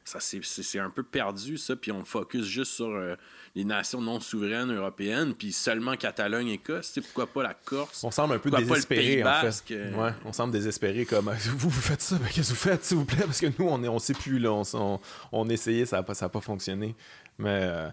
ça 0.05 0.19
c'est 0.19 0.79
un 0.79 0.89
peu 0.89 1.03
perdu, 1.03 1.57
ça, 1.57 1.75
puis 1.75 1.91
on 1.91 2.05
focus 2.05 2.45
juste 2.45 2.73
sur 2.73 2.87
euh, 2.87 3.15
les 3.55 3.65
nations 3.65 3.99
non 4.01 4.19
souveraines 4.19 4.71
européennes, 4.71 5.33
puis 5.33 5.51
seulement 5.51 5.97
Catalogne, 5.97 6.49
Écosse, 6.49 6.93
tu 6.93 6.93
sais, 6.93 7.01
pourquoi 7.01 7.27
pas 7.27 7.43
la 7.43 7.53
Corse? 7.53 8.03
On 8.03 8.11
semble 8.11 8.35
un 8.35 8.39
peu 8.39 8.51
désespéré, 8.51 9.23
en 9.23 9.51
fait. 9.51 9.73
Ouais, 9.95 10.11
on 10.23 10.31
semble 10.31 10.53
désespéré, 10.53 11.05
comme, 11.05 11.31
vous, 11.57 11.69
vous 11.69 11.81
faites 11.81 12.01
ça, 12.01 12.17
mais 12.21 12.29
qu'est-ce 12.29 12.49
que 12.49 12.53
vous 12.53 12.69
faites, 12.69 12.85
s'il 12.85 12.97
vous 12.97 13.05
plaît? 13.05 13.25
Parce 13.25 13.41
que 13.41 13.47
nous, 13.47 13.67
on 13.67 13.83
est, 13.83 13.87
on 13.87 13.99
sait 13.99 14.13
plus, 14.13 14.39
là, 14.39 14.53
on, 14.53 14.63
on, 14.73 14.99
on 15.31 15.49
essayait, 15.49 15.85
ça 15.85 15.97
n'a 15.97 16.03
pas, 16.03 16.13
pas 16.13 16.41
fonctionné. 16.41 16.95
Mais... 17.37 17.59
Euh, 17.63 17.89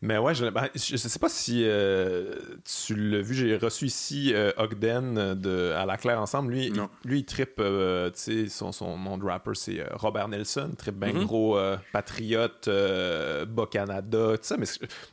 mais 0.00 0.16
ouais, 0.16 0.32
je, 0.32 0.46
ben, 0.46 0.68
je 0.74 0.96
sais 0.96 1.18
pas 1.18 1.28
si 1.28 1.62
euh, 1.64 2.36
tu 2.64 2.94
l'as 2.94 3.20
vu, 3.20 3.34
j'ai 3.34 3.56
reçu 3.56 3.86
ici 3.86 4.32
euh, 4.32 4.52
Ogden 4.56 5.34
de, 5.34 5.72
à 5.72 5.86
la 5.86 5.96
Claire 5.96 6.20
ensemble. 6.20 6.52
Lui, 6.52 6.66
il, 6.66 6.82
lui, 7.04 7.20
il 7.20 7.24
trippe, 7.24 7.58
euh, 7.58 8.08
tu 8.10 8.16
sais, 8.16 8.48
son, 8.48 8.70
son 8.70 8.96
nom 8.96 9.18
de 9.18 9.24
rapper, 9.24 9.50
c'est 9.54 9.84
Robert 9.92 10.28
Nelson, 10.28 10.70
trippe 10.78 11.00
bien 11.00 11.12
mm-hmm. 11.12 11.24
gros 11.24 11.58
patriote, 11.92 12.68
Bas-Canada, 12.68 14.36
tout 14.36 14.44
ça. 14.44 14.56
Mais 14.56 14.66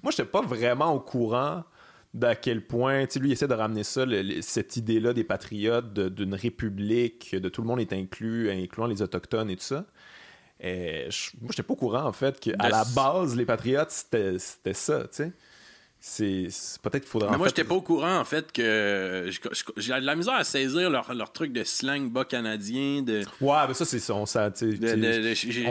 moi, 0.03 0.12
j'étais 0.12 0.30
pas 0.30 0.41
vraiment 0.41 0.94
au 0.94 0.99
courant 0.99 1.64
d'à 2.14 2.36
quel 2.36 2.66
point, 2.66 3.06
tu 3.07 3.14
sais, 3.14 3.20
lui, 3.20 3.30
il 3.30 3.34
essaie 3.34 3.48
de 3.48 3.53
ramener 3.53 3.84
ça, 3.84 4.06
cette 4.41 4.78
idée-là 4.78 5.14
des 5.14 5.24
patriotes, 5.24 5.94
d'une 5.94 6.36
république, 6.36 7.36
de 7.36 7.49
tout 7.49 7.62
le 7.62 7.68
monde 7.68 7.82
est 7.82 7.91
inclus, 7.91 8.52
incluant 8.52 8.86
les 8.86 9.02
Autochtones 9.02 9.49
et 9.49 9.56
tout 9.56 9.64
ça. 9.64 9.86
Et 10.66 11.06
je, 11.12 11.30
moi, 11.40 11.52
j'étais 11.52 11.64
pas 11.64 11.74
au 11.74 11.78
courant, 11.78 12.06
en 12.06 12.12
fait, 12.12 12.40
qu'à 12.40 12.70
la 12.70 12.84
base, 12.96 13.36
les 13.36 13.46
Patriotes, 13.46 13.92
c'était 13.92 14.74
ça, 14.74 15.02
tu 15.02 15.08
sais 15.12 15.32
c'est 16.07 16.48
peut-être 16.84 17.02
qu'il 17.02 17.10
faudra. 17.10 17.32
Mais 17.32 17.38
moi, 17.38 17.48
j'étais 17.48 17.64
pas 17.64 17.73
au 17.73 17.82
courant 17.82 18.19
en 18.19 18.26
fait 18.26 18.52
que 18.52 19.27
j'ai 19.76 19.94
de 19.94 20.06
la 20.06 20.15
misère 20.15 20.36
à 20.36 20.44
saisir 20.44 20.91
leur, 20.91 21.11
leur 21.15 21.32
truc 21.32 21.52
de 21.52 21.64
slang 21.64 22.11
bas 22.11 22.23
canadien. 22.23 23.02
De... 23.02 23.23
Ouais, 23.41 23.68
ben 23.68 23.73
ça 23.73 23.86
c'est 23.86 23.98
ça. 23.98 24.14
On 24.14 24.26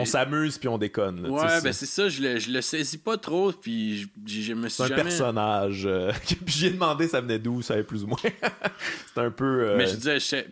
s'amuse 0.05 0.57
puis 0.57 0.67
on 0.67 0.77
déconne. 0.77 1.25
ouais, 1.25 1.61
ben 1.63 1.71
c'est 1.71 1.85
ça. 1.85 2.09
Je 2.09 2.21
le, 2.21 2.37
je 2.37 2.51
le 2.51 2.61
saisis 2.61 2.97
pas 2.97 3.17
trop 3.17 3.53
puis 3.53 4.09
je, 4.25 4.53
me 4.53 4.67
suis 4.67 4.83
C'est 4.83 4.91
un 4.91 4.95
personnage. 4.95 5.85
Euh, 5.85 6.11
puis 6.25 6.53
j'ai 6.53 6.69
demandé 6.69 7.07
ça 7.07 7.21
venait 7.21 7.39
d'où, 7.39 7.61
ça 7.61 7.81
plus 7.83 8.03
ou 8.03 8.07
moins. 8.07 8.17
c'est 9.13 9.21
un 9.21 9.31
peu. 9.31 9.69
Euh, 9.69 9.77
Mais 9.77 9.87
je 9.87 9.95
disais, 9.95 10.47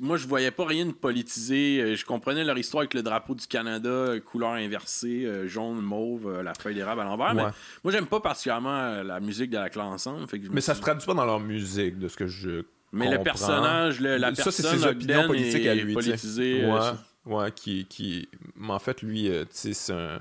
moi 0.00 0.16
je 0.16 0.26
voyais 0.26 0.50
pas 0.50 0.66
rien 0.66 0.84
de 0.84 0.92
politisé. 0.92 1.80
Euh, 1.80 1.94
je 1.94 2.04
comprenais 2.04 2.42
leur 2.42 2.58
histoire 2.58 2.80
avec 2.80 2.94
le 2.94 3.02
drapeau 3.02 3.36
du 3.36 3.46
Canada, 3.46 4.14
couleur 4.26 4.54
inversée, 4.54 5.28
jaune, 5.46 5.80
mauve, 5.80 6.42
la 6.42 6.54
feuille 6.54 6.74
d'érable 6.74 7.02
à 7.02 7.04
l'envers. 7.04 7.34
Mais 7.34 7.44
moi 7.84 7.92
j'aime 7.92 8.06
pas 8.06 8.18
particulièrement 8.18 9.00
la 9.04 9.20
musique 9.28 9.50
de 9.50 9.58
la 9.58 9.70
classe 9.70 9.86
ensemble. 9.86 10.26
mais 10.50 10.60
ça 10.60 10.74
se 10.74 10.80
traduit 10.80 11.06
pas 11.06 11.14
dans 11.14 11.24
leur 11.24 11.40
musique, 11.40 11.98
de 11.98 12.08
ce 12.08 12.16
que 12.16 12.26
je. 12.26 12.64
Mais 12.92 13.10
le 13.10 13.22
personnage, 13.22 14.00
le, 14.00 14.16
la 14.16 14.32
personne, 14.32 14.52
ça, 14.52 14.70
c'est 14.70 14.78
ses 14.78 14.86
opinions 14.86 15.26
politiques 15.26 15.66
à 15.66 15.74
lui. 15.74 15.94
Politisé, 15.94 16.64
ouais, 16.64 16.80
euh, 16.80 16.92
ouais, 17.26 17.52
qui, 17.52 17.84
qui. 17.86 18.28
Mais 18.56 18.72
en 18.72 18.78
fait, 18.78 19.02
lui, 19.02 19.28
euh, 19.28 19.44
tu 19.44 19.50
sais, 19.52 19.74
c'est 19.74 19.92
un. 19.92 20.20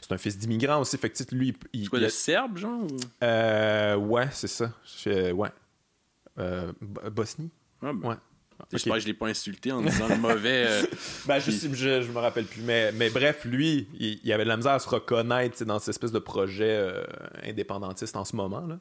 C'est 0.00 0.12
un 0.12 0.18
fils 0.18 0.36
d'immigrant 0.36 0.80
aussi. 0.80 0.98
Fait 0.98 1.08
que, 1.08 1.34
lui, 1.34 1.54
il. 1.72 1.88
quoi, 1.88 2.00
de 2.00 2.08
serbe, 2.08 2.58
genre 2.58 2.86
euh, 3.22 3.96
Ouais, 3.96 4.28
c'est 4.32 4.48
ça. 4.48 4.72
ouais. 5.06 5.50
Euh, 6.38 6.72
Bosnie. 6.80 7.50
Ah, 7.80 7.92
ben. 7.94 8.08
Ouais. 8.10 8.16
J'espère 8.72 8.94
que 8.94 9.00
je 9.00 9.06
l'ai 9.06 9.14
pas 9.14 9.26
insulté 9.26 9.72
en 9.72 9.82
disant 9.82 10.08
le 10.08 10.16
mauvais. 10.16 10.66
Euh, 10.68 10.82
ben, 11.26 11.38
je, 11.38 11.50
je, 11.50 12.02
je, 12.02 12.12
me 12.12 12.18
rappelle 12.18 12.44
plus. 12.44 12.62
Mais, 12.62 12.92
mais 12.92 13.10
bref, 13.10 13.44
lui, 13.44 13.88
il, 13.98 14.20
il, 14.22 14.32
avait 14.32 14.44
de 14.44 14.48
la 14.48 14.56
misère 14.56 14.72
à 14.72 14.78
se 14.78 14.88
reconnaître 14.88 15.64
dans 15.64 15.78
cette 15.78 15.90
espèce 15.90 16.12
de 16.12 16.18
projet 16.18 16.76
euh, 16.76 17.04
indépendantiste 17.44 18.16
en 18.16 18.24
ce 18.24 18.36
moment. 18.36 18.66
Là. 18.66 18.78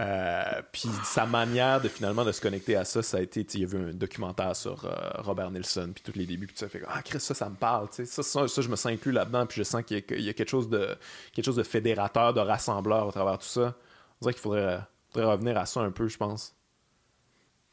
Euh, 0.00 0.62
puis 0.70 0.88
sa 1.02 1.26
manière 1.26 1.80
de 1.80 1.88
finalement 1.88 2.24
de 2.24 2.30
se 2.30 2.40
connecter 2.40 2.76
à 2.76 2.84
ça, 2.84 3.02
ça 3.02 3.16
a 3.16 3.20
été, 3.20 3.44
il 3.54 3.60
y 3.60 3.64
a 3.64 3.66
vu 3.66 3.90
un 3.90 3.92
documentaire 3.92 4.54
sur 4.54 4.88
Robert 5.16 5.50
Nelson, 5.50 5.90
puis 5.92 6.04
tous 6.04 6.16
les 6.16 6.24
débuts, 6.24 6.46
puis 6.46 6.56
ça 6.56 6.68
fait 6.68 6.82
ah 6.86 7.02
Chris, 7.02 7.18
ça, 7.18 7.34
ça 7.34 7.48
me 7.48 7.56
parle, 7.56 7.88
ça, 7.90 8.04
ça, 8.04 8.46
ça, 8.46 8.62
je 8.62 8.68
me 8.68 8.76
sens 8.76 8.92
inclus 8.92 9.10
là-dedans, 9.10 9.44
puis 9.46 9.58
je 9.58 9.64
sens 9.64 9.82
qu'il 9.82 9.96
y, 9.96 10.22
y, 10.22 10.28
a 10.28 10.32
quelque 10.34 10.50
chose 10.50 10.68
de 10.68 10.96
quelque 11.32 11.46
chose 11.46 11.56
de 11.56 11.64
fédérateur, 11.64 12.32
de 12.32 12.38
rassembleur 12.38 13.08
au 13.08 13.10
travers 13.10 13.38
de 13.38 13.42
tout 13.42 13.48
ça. 13.48 13.74
On 14.20 14.24
dirait 14.24 14.34
qu'il 14.34 14.42
faudrait, 14.42 14.78
faudrait 15.12 15.32
revenir 15.32 15.58
à 15.58 15.66
ça 15.66 15.80
un 15.80 15.90
peu, 15.90 16.06
je 16.06 16.16
pense. 16.16 16.54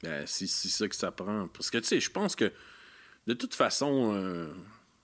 Ben, 0.04 0.26
c'est 0.28 0.48
ça 0.48 0.88
que 0.88 0.96
ça 0.96 1.12
prend. 1.12 1.48
Parce 1.48 1.70
que, 1.70 1.78
tu 1.78 1.86
sais, 1.86 2.00
je 2.00 2.12
pense 2.12 2.36
que, 2.36 2.52
de 3.28 3.34
toute 3.34 3.56
façon, 3.56 4.14
euh, 4.14 4.54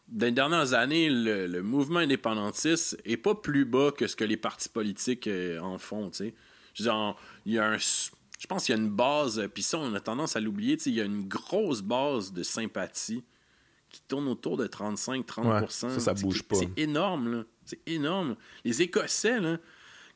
dans 0.07 0.25
les 0.25 0.31
dernières 0.31 0.73
années, 0.73 1.09
le, 1.09 1.61
mouvement 1.61 1.99
indépendantiste 1.99 2.97
est 3.05 3.17
pas 3.17 3.35
plus 3.35 3.65
bas 3.65 3.91
que 3.91 4.07
ce 4.07 4.15
que 4.15 4.23
les 4.23 4.37
partis 4.37 4.69
politiques 4.69 5.27
euh, 5.27 5.59
en 5.59 5.77
font, 5.77 6.09
tu 6.09 6.17
sais. 6.17 6.35
Je 6.73 6.89
il 7.45 7.53
y 7.53 7.59
a 7.59 7.67
un... 7.67 7.77
Je 7.77 8.47
pense 8.47 8.65
qu'il 8.65 8.75
y 8.75 8.77
a 8.77 8.81
une 8.81 8.89
base, 8.89 9.47
puis 9.53 9.61
ça, 9.61 9.77
on 9.77 9.93
a 9.93 9.99
tendance 9.99 10.35
à 10.35 10.39
l'oublier, 10.39 10.75
tu 10.77 10.83
sais, 10.85 10.89
il 10.89 10.95
y 10.95 11.01
a 11.01 11.05
une 11.05 11.27
grosse 11.27 11.81
base 11.81 12.33
de 12.33 12.41
sympathie 12.41 13.23
qui 13.89 14.01
tourne 14.07 14.27
autour 14.27 14.57
de 14.57 14.67
35-30%. 14.67 15.69
ça, 15.69 15.99
ça 15.99 16.13
bouge 16.13 16.43
pas. 16.43 16.55
C'est 16.55 16.71
énorme, 16.77 17.31
là. 17.31 17.43
C'est 17.65 17.81
énorme. 17.85 18.35
Les 18.63 18.81
Écossais, 18.81 19.39
là, 19.39 19.57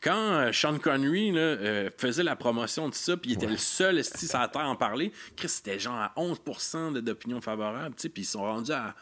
quand 0.06 0.34
euh, 0.34 0.52
Sean 0.52 0.77
Connery 0.77 1.32
euh, 1.36 1.90
faisait 1.98 2.22
la 2.22 2.36
promotion 2.36 2.88
de 2.90 2.94
ça, 2.94 3.18
puis 3.18 3.32
il 3.32 3.34
était 3.34 3.48
le 3.48 3.57
seul 3.57 3.98
esti 3.98 4.27
sur 4.27 4.38
la 4.38 4.48
terre 4.48 4.61
à 4.61 4.69
en 4.69 4.76
parler, 4.76 5.11
Chris, 5.36 5.49
c'était 5.49 5.80
genre 5.80 5.95
à 5.95 6.14
11% 6.15 6.99
d'opinion 6.99 7.41
favorable, 7.41 7.95
puis 7.95 8.11
ils 8.15 8.26
sont 8.26 8.44
rendus 8.44 8.72
à, 8.72 8.94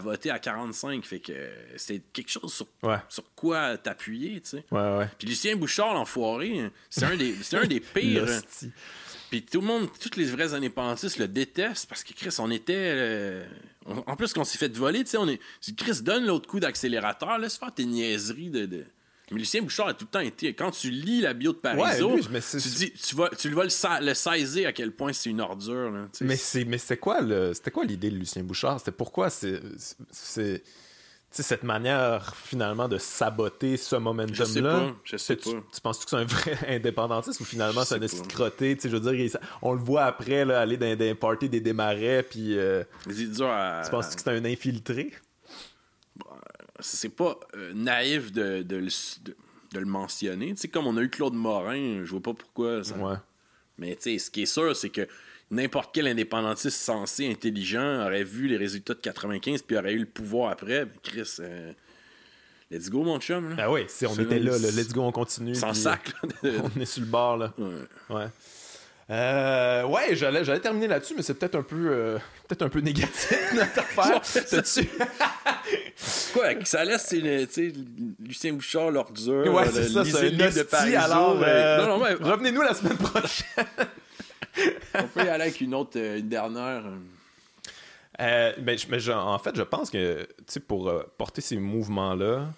voter 0.00 0.30
à 0.30 0.38
45. 0.38 1.04
Fait 1.04 1.20
que 1.20 1.32
euh, 1.32 1.50
c'était 1.76 2.02
quelque 2.10 2.30
chose 2.30 2.54
sur, 2.54 2.66
sur 3.10 3.24
quoi 3.34 3.76
t'appuyer, 3.76 4.40
tu 4.40 4.48
sais. 4.48 4.64
Puis 5.18 5.28
Lucien 5.28 5.56
Bouchard, 5.56 5.92
l'enfoiré, 5.92 6.70
c'est 6.88 7.04
un 7.04 7.16
des, 7.16 7.36
un 7.52 7.66
des 7.66 7.80
pires. 7.94 8.26
Puis 9.28 9.42
tout 9.42 9.60
le 9.60 9.66
monde, 9.66 9.88
toutes 10.00 10.16
les 10.16 10.24
vrais 10.24 10.54
indépendantistes 10.54 11.18
le 11.18 11.28
détestent 11.28 11.86
parce 11.86 12.02
que 12.02 12.14
Chris, 12.14 12.34
on 12.38 12.50
était. 12.50 13.44
en 13.84 14.16
plus, 14.16 14.32
qu'on 14.32 14.44
s'est 14.44 14.56
fait 14.56 14.74
voler, 14.74 15.04
tu 15.04 15.10
sais, 15.10 15.18
on 15.18 15.28
est. 15.28 15.40
Chris, 15.76 16.00
donne 16.00 16.24
l'autre 16.24 16.48
coup 16.48 16.60
d'accélérateur, 16.60 17.38
laisse 17.38 17.58
faire 17.58 17.74
tes 17.74 17.84
niaiseries 17.84 18.50
de 18.50 18.86
mais 19.32 19.38
Lucien 19.40 19.62
Bouchard 19.62 19.88
a 19.88 19.94
tout 19.94 20.04
le 20.04 20.10
temps 20.10 20.20
été. 20.20 20.54
Quand 20.54 20.70
tu 20.70 20.90
lis 20.90 21.20
la 21.20 21.34
bio 21.34 21.52
de 21.52 21.58
Parizeau, 21.58 22.16
tu, 22.20 22.58
dis, 22.58 22.92
tu, 22.92 23.16
vas, 23.16 23.28
tu 23.30 23.50
vas 23.50 23.64
le, 23.64 24.14
saisir 24.14 24.68
à 24.68 24.72
quel 24.72 24.92
point 24.92 25.12
c'est 25.12 25.30
une 25.30 25.40
ordure. 25.40 25.90
Là, 25.90 26.06
mais 26.20 26.36
c'est 26.36 26.64
mais 26.64 26.78
c'était 26.78 26.96
quoi 26.96 27.20
c'était 27.52 27.72
quoi 27.72 27.84
l'idée 27.84 28.10
de 28.10 28.16
Lucien 28.16 28.44
Bouchard? 28.44 28.78
C'était 28.78 28.92
pourquoi 28.92 29.30
c'est 29.30 29.60
c'est 30.10 30.62
cette 31.42 31.64
manière 31.64 32.34
finalement 32.36 32.88
de 32.88 32.98
saboter 32.98 33.76
ce 33.76 33.96
momentum-là? 33.96 34.94
Je 35.04 35.16
sais 35.16 35.36
pas. 35.36 35.42
Tu, 35.42 35.56
tu 35.74 35.80
penses 35.82 36.04
que 36.04 36.10
c'est 36.10 36.16
un 36.16 36.24
vrai 36.24 36.56
indépendantiste 36.68 37.40
ou 37.40 37.44
finalement 37.44 37.84
c'est 37.84 37.96
un 37.96 38.26
crotté? 38.28 38.78
Je 38.82 38.96
veux 38.96 39.12
dire, 39.12 39.38
on 39.60 39.72
le 39.72 39.80
voit 39.80 40.04
après 40.04 40.44
là, 40.44 40.60
aller 40.60 40.76
dans 40.76 40.96
des 40.96 41.14
parties 41.14 41.48
des 41.48 41.60
démarrais 41.60 42.22
puis. 42.22 42.56
Euh, 42.56 42.84
tu 43.06 43.90
penses 43.90 44.14
que 44.14 44.22
c'est 44.22 44.30
un 44.30 44.44
infiltré? 44.44 45.12
C'est 46.80 47.14
pas 47.14 47.38
euh, 47.54 47.72
naïf 47.74 48.32
de, 48.32 48.64
le, 48.68 49.84
mentionner. 49.84 50.54
comme 50.72 50.86
on 50.86 50.96
a 50.96 51.02
eu 51.02 51.10
Claude 51.10 51.34
Morin, 51.34 52.04
je 52.04 52.10
vois 52.10 52.22
pas 52.22 52.34
pourquoi. 52.34 52.82
Mais 53.78 53.96
ce 54.00 54.30
qui 54.30 54.42
est 54.42 54.46
sûr, 54.46 54.74
c'est 54.74 54.90
que 54.90 55.06
n'importe 55.50 55.90
quel 55.94 56.06
indépendantiste 56.06 56.78
sensé, 56.78 57.30
intelligent, 57.30 58.04
aurait 58.04 58.24
vu 58.24 58.48
les 58.48 58.56
résultats 58.56 58.94
de 58.94 59.00
95 59.00 59.62
puis 59.62 59.76
aurait 59.76 59.92
eu 59.92 60.00
le 60.00 60.06
pouvoir 60.06 60.50
après. 60.50 60.86
Chris, 61.02 61.36
euh, 61.40 61.72
let's 62.70 62.88
go, 62.88 63.02
mon 63.02 63.20
chum. 63.20 63.54
Ah 63.58 63.70
oui, 63.70 63.84
si 63.88 64.06
on 64.06 64.14
était 64.14 64.38
là, 64.38 64.56
let's 64.58 64.92
go, 64.92 65.02
on 65.02 65.12
continue. 65.12 65.54
Sans 65.54 65.74
sac. 65.74 66.12
on 66.42 66.80
est 66.80 66.86
sur 66.86 67.02
le 67.02 67.08
bord. 67.08 67.36
Là. 67.36 67.52
ouais. 68.10 68.26
Euh, 69.08 69.84
ouais, 69.84 70.16
j'allais, 70.16 70.44
j'allais 70.44 70.58
terminer 70.58 70.88
là-dessus, 70.88 71.14
mais 71.16 71.22
c'est 71.22 71.34
peut-être 71.34 71.54
un 71.54 71.62
peu, 71.62 71.90
euh, 71.90 72.18
peut-être 72.48 72.62
un 72.62 72.68
peu 72.68 72.80
négatif 72.80 73.52
notre 73.54 73.78
affaire. 73.78 74.20
Quoi, 76.32 76.64
ça 76.64 76.84
laisse, 76.84 77.06
tu 77.08 77.20
sais, 77.48 77.72
Lucien 78.20 78.52
Bouchard, 78.52 78.90
l'ordure, 78.90 79.54
ouais, 79.54 79.68
c'est 79.72 79.88
ça, 79.88 80.04
c'est 80.04 80.32
de 80.32 80.62
Paris. 80.64 80.96
Alors, 80.96 81.40
euh, 81.40 81.86
non, 81.86 81.98
non, 81.98 82.04
revenez-nous 82.20 82.62
la 82.62 82.74
semaine 82.74 82.96
prochaine. 82.96 83.64
On 84.94 85.04
peut 85.04 85.24
y 85.24 85.28
aller 85.28 85.44
avec 85.44 85.60
une 85.60 85.74
autre, 85.74 85.92
euh, 85.96 86.18
une 86.18 86.28
dernière. 86.28 86.82
Euh, 88.20 88.52
ben, 88.58 88.76
mais 88.88 89.08
en 89.10 89.38
fait, 89.38 89.56
je 89.56 89.62
pense 89.62 89.88
que, 89.90 90.24
tu 90.24 90.44
sais, 90.48 90.60
pour 90.60 90.92
porter 91.16 91.42
ces 91.42 91.58
mouvements-là, 91.58 92.48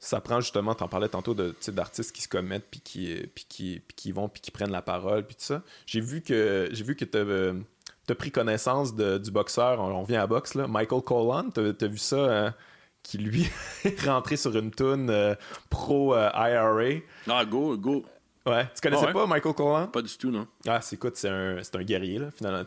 ça 0.00 0.20
prend 0.20 0.40
justement, 0.40 0.74
tu 0.74 0.84
en 0.84 0.88
parlais 0.88 1.08
tantôt 1.08 1.34
de 1.34 1.54
d'artistes 1.68 2.12
qui 2.12 2.22
se 2.22 2.28
commettent 2.28 2.66
puis 2.70 2.80
qui, 2.80 3.14
puis 3.34 3.46
qui, 3.48 3.82
puis 3.86 3.96
qui 3.96 4.12
vont 4.12 4.28
puis 4.28 4.40
qui 4.40 4.50
prennent 4.50 4.70
la 4.70 4.82
parole 4.82 5.26
puis 5.26 5.34
tout 5.34 5.44
ça. 5.44 5.62
J'ai 5.86 6.00
vu 6.00 6.22
que 6.22 6.68
j'ai 6.70 6.84
vu 6.84 6.94
que 6.94 7.04
tu 7.04 7.18
as, 7.18 8.14
pris 8.14 8.30
connaissance 8.30 8.94
du 8.94 9.30
boxeur, 9.30 9.80
on, 9.80 10.02
revient 10.02 10.16
à 10.16 10.26
boxe 10.26 10.54
là, 10.54 10.66
Michael 10.68 11.02
Colon, 11.02 11.50
tu 11.50 11.60
as, 11.60 11.88
vu 11.88 11.98
ça 11.98 12.46
hein, 12.46 12.54
qui 13.02 13.18
lui 13.18 13.48
est 13.84 14.00
rentré 14.04 14.36
sur 14.36 14.56
une 14.56 14.70
tune 14.70 15.10
euh, 15.10 15.34
pro 15.68 16.14
euh, 16.14 16.30
IRA. 16.34 17.00
Ah 17.28 17.44
go 17.44 17.76
go. 17.76 18.04
Ouais, 18.46 18.66
tu 18.74 18.80
connaissais 18.80 19.06
ah 19.08 19.12
pas 19.12 19.26
Michael 19.26 19.52
Colon? 19.52 19.88
Pas 19.88 20.00
du 20.00 20.16
tout 20.16 20.30
non. 20.30 20.46
Ah, 20.66 20.80
c'est 20.80 20.96
écoute, 20.96 21.16
c'est 21.16 21.28
un, 21.28 21.58
un 21.58 21.82
guerrier 21.82 22.18
là 22.18 22.30
finalement, 22.30 22.64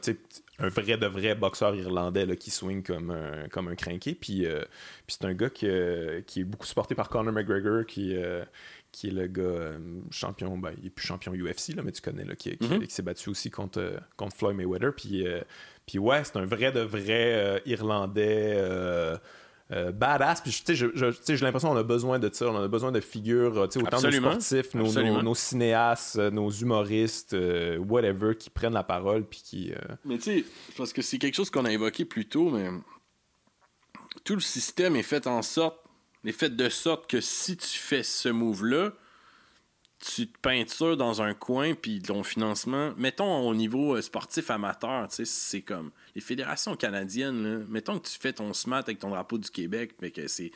un 0.62 0.68
vrai 0.68 0.98
de 0.98 1.08
vrai 1.08 1.36
boxeur 1.36 1.76
irlandais 1.76 2.26
là, 2.26 2.36
qui 2.36 2.52
swing 2.52 2.84
comme 2.84 3.12
un, 3.12 3.48
comme 3.50 3.68
un 3.68 3.76
crinqué. 3.76 4.14
Puis, 4.14 4.46
euh, 4.46 4.62
puis 5.08 5.18
c'est 5.20 5.26
un 5.26 5.34
gars 5.34 5.50
qui, 5.50 5.68
euh, 5.68 6.22
qui, 6.22 6.42
est 6.42 6.44
beaucoup 6.44 6.68
supporté 6.68 6.94
par 6.94 7.10
Conor 7.10 7.34
McGregor, 7.34 7.86
qui, 7.86 8.16
euh, 8.16 8.46
qui 8.92 9.08
est 9.08 9.12
le 9.12 9.28
gars 9.28 9.72
champion, 10.12 10.58
ben, 10.58 10.72
il 10.80 10.88
est 10.88 10.90
plus 10.92 11.06
champion 11.06 11.34
UFC, 11.34 11.76
là, 11.76 11.82
mais 11.84 11.92
tu 11.92 12.02
connais, 12.02 12.26
là, 12.26 12.36
qui, 12.36 12.56
qui, 12.58 12.90
s'est 12.90 13.02
battu 13.02 13.30
aussi 13.30 13.50
contre, 13.50 14.00
contre 14.18 14.36
Floyd 14.36 14.56
Mayweather. 14.56 14.94
Puis, 14.96 15.26
puis 15.86 15.98
ouais, 15.98 16.24
c'est 16.24 16.38
un 16.38 16.46
vrai 16.46 16.72
de 16.72 16.82
vrai 16.82 17.62
Irlandais. 17.66 18.58
Euh, 19.72 19.92
badass. 19.92 20.42
Puis, 20.42 20.52
tu 20.66 20.76
sais, 20.76 20.76
j'ai 20.76 21.46
l'impression 21.46 21.70
qu'on 21.70 21.78
a 21.78 21.84
besoin 21.84 22.20
de 22.20 22.30
ça. 22.34 22.48
On 22.48 22.56
a 22.62 22.68
besoin 22.68 22.92
de 22.92 23.00
figures, 23.00 23.58
euh, 23.58 23.68
tu 23.68 23.80
sais, 23.80 23.86
autant 23.86 23.98
Absolument. 23.98 24.34
nos 24.34 24.40
sportifs, 24.42 24.74
nos, 24.74 24.86
Absolument. 24.86 25.18
nos- 25.18 25.22
nos 25.24 25.36
cinéastes, 25.36 26.18
euh, 26.18 26.30
nos 26.32 26.50
humoristes, 26.50 27.34
euh, 27.34 27.78
whatever, 27.78 28.36
qui 28.36 28.50
prennent 28.50 28.74
la 28.74 28.84
parole. 28.84 29.24
Puis 29.26 29.42
qui. 29.44 29.72
euh, 29.74 29.78
Mais 30.06 30.18
tu 30.18 30.24
sais, 30.40 30.46
parce 30.78 30.92
que 30.94 31.02
c'est 31.02 31.18
quelque 31.18 31.36
chose 31.36 31.50
qu'on 31.50 31.66
a 31.66 31.72
évoqué 31.72 32.06
plus 32.06 32.26
tôt, 32.28 32.50
mais 32.50 32.70
tout 34.24 34.36
le 34.36 34.42
système 34.42 34.96
est 34.96 35.04
fait 35.04 35.26
en 35.28 35.42
sorte, 35.42 35.78
est 36.26 36.32
fait 36.32 36.56
de 36.56 36.70
sorte 36.70 37.10
que 37.10 37.22
si 37.22 37.58
tu 37.58 37.68
fais 37.80 38.04
ce 38.04 38.30
move-là, 38.30 38.92
tu 40.02 40.28
te 40.28 40.38
peintures 40.40 40.98
dans 40.98 41.22
un 41.22 41.34
coin, 41.34 41.76
puis 41.76 42.02
ton 42.02 42.24
financement, 42.24 42.94
mettons 42.98 43.48
au 43.48 43.54
niveau 43.54 43.96
euh, 43.96 44.02
sportif 44.02 44.50
amateur, 44.50 45.08
tu 45.08 45.18
sais, 45.18 45.26
c'est 45.26 45.62
comme 45.62 45.92
les 46.16 46.22
fédérations 46.22 46.76
canadiennes, 46.76 47.44
là, 47.44 47.66
mettons 47.70 48.00
que 48.00 48.08
tu 48.08 48.18
fais 48.20 48.34
ton 48.34 48.52
SMAT 48.54 48.80
avec 48.80 49.00
ton 49.00 49.10
drapeau 49.10 49.38
du 49.38 49.50
Québec, 49.50 49.94
mais 50.02 50.12
que 50.12 50.28
c'est 50.28 50.52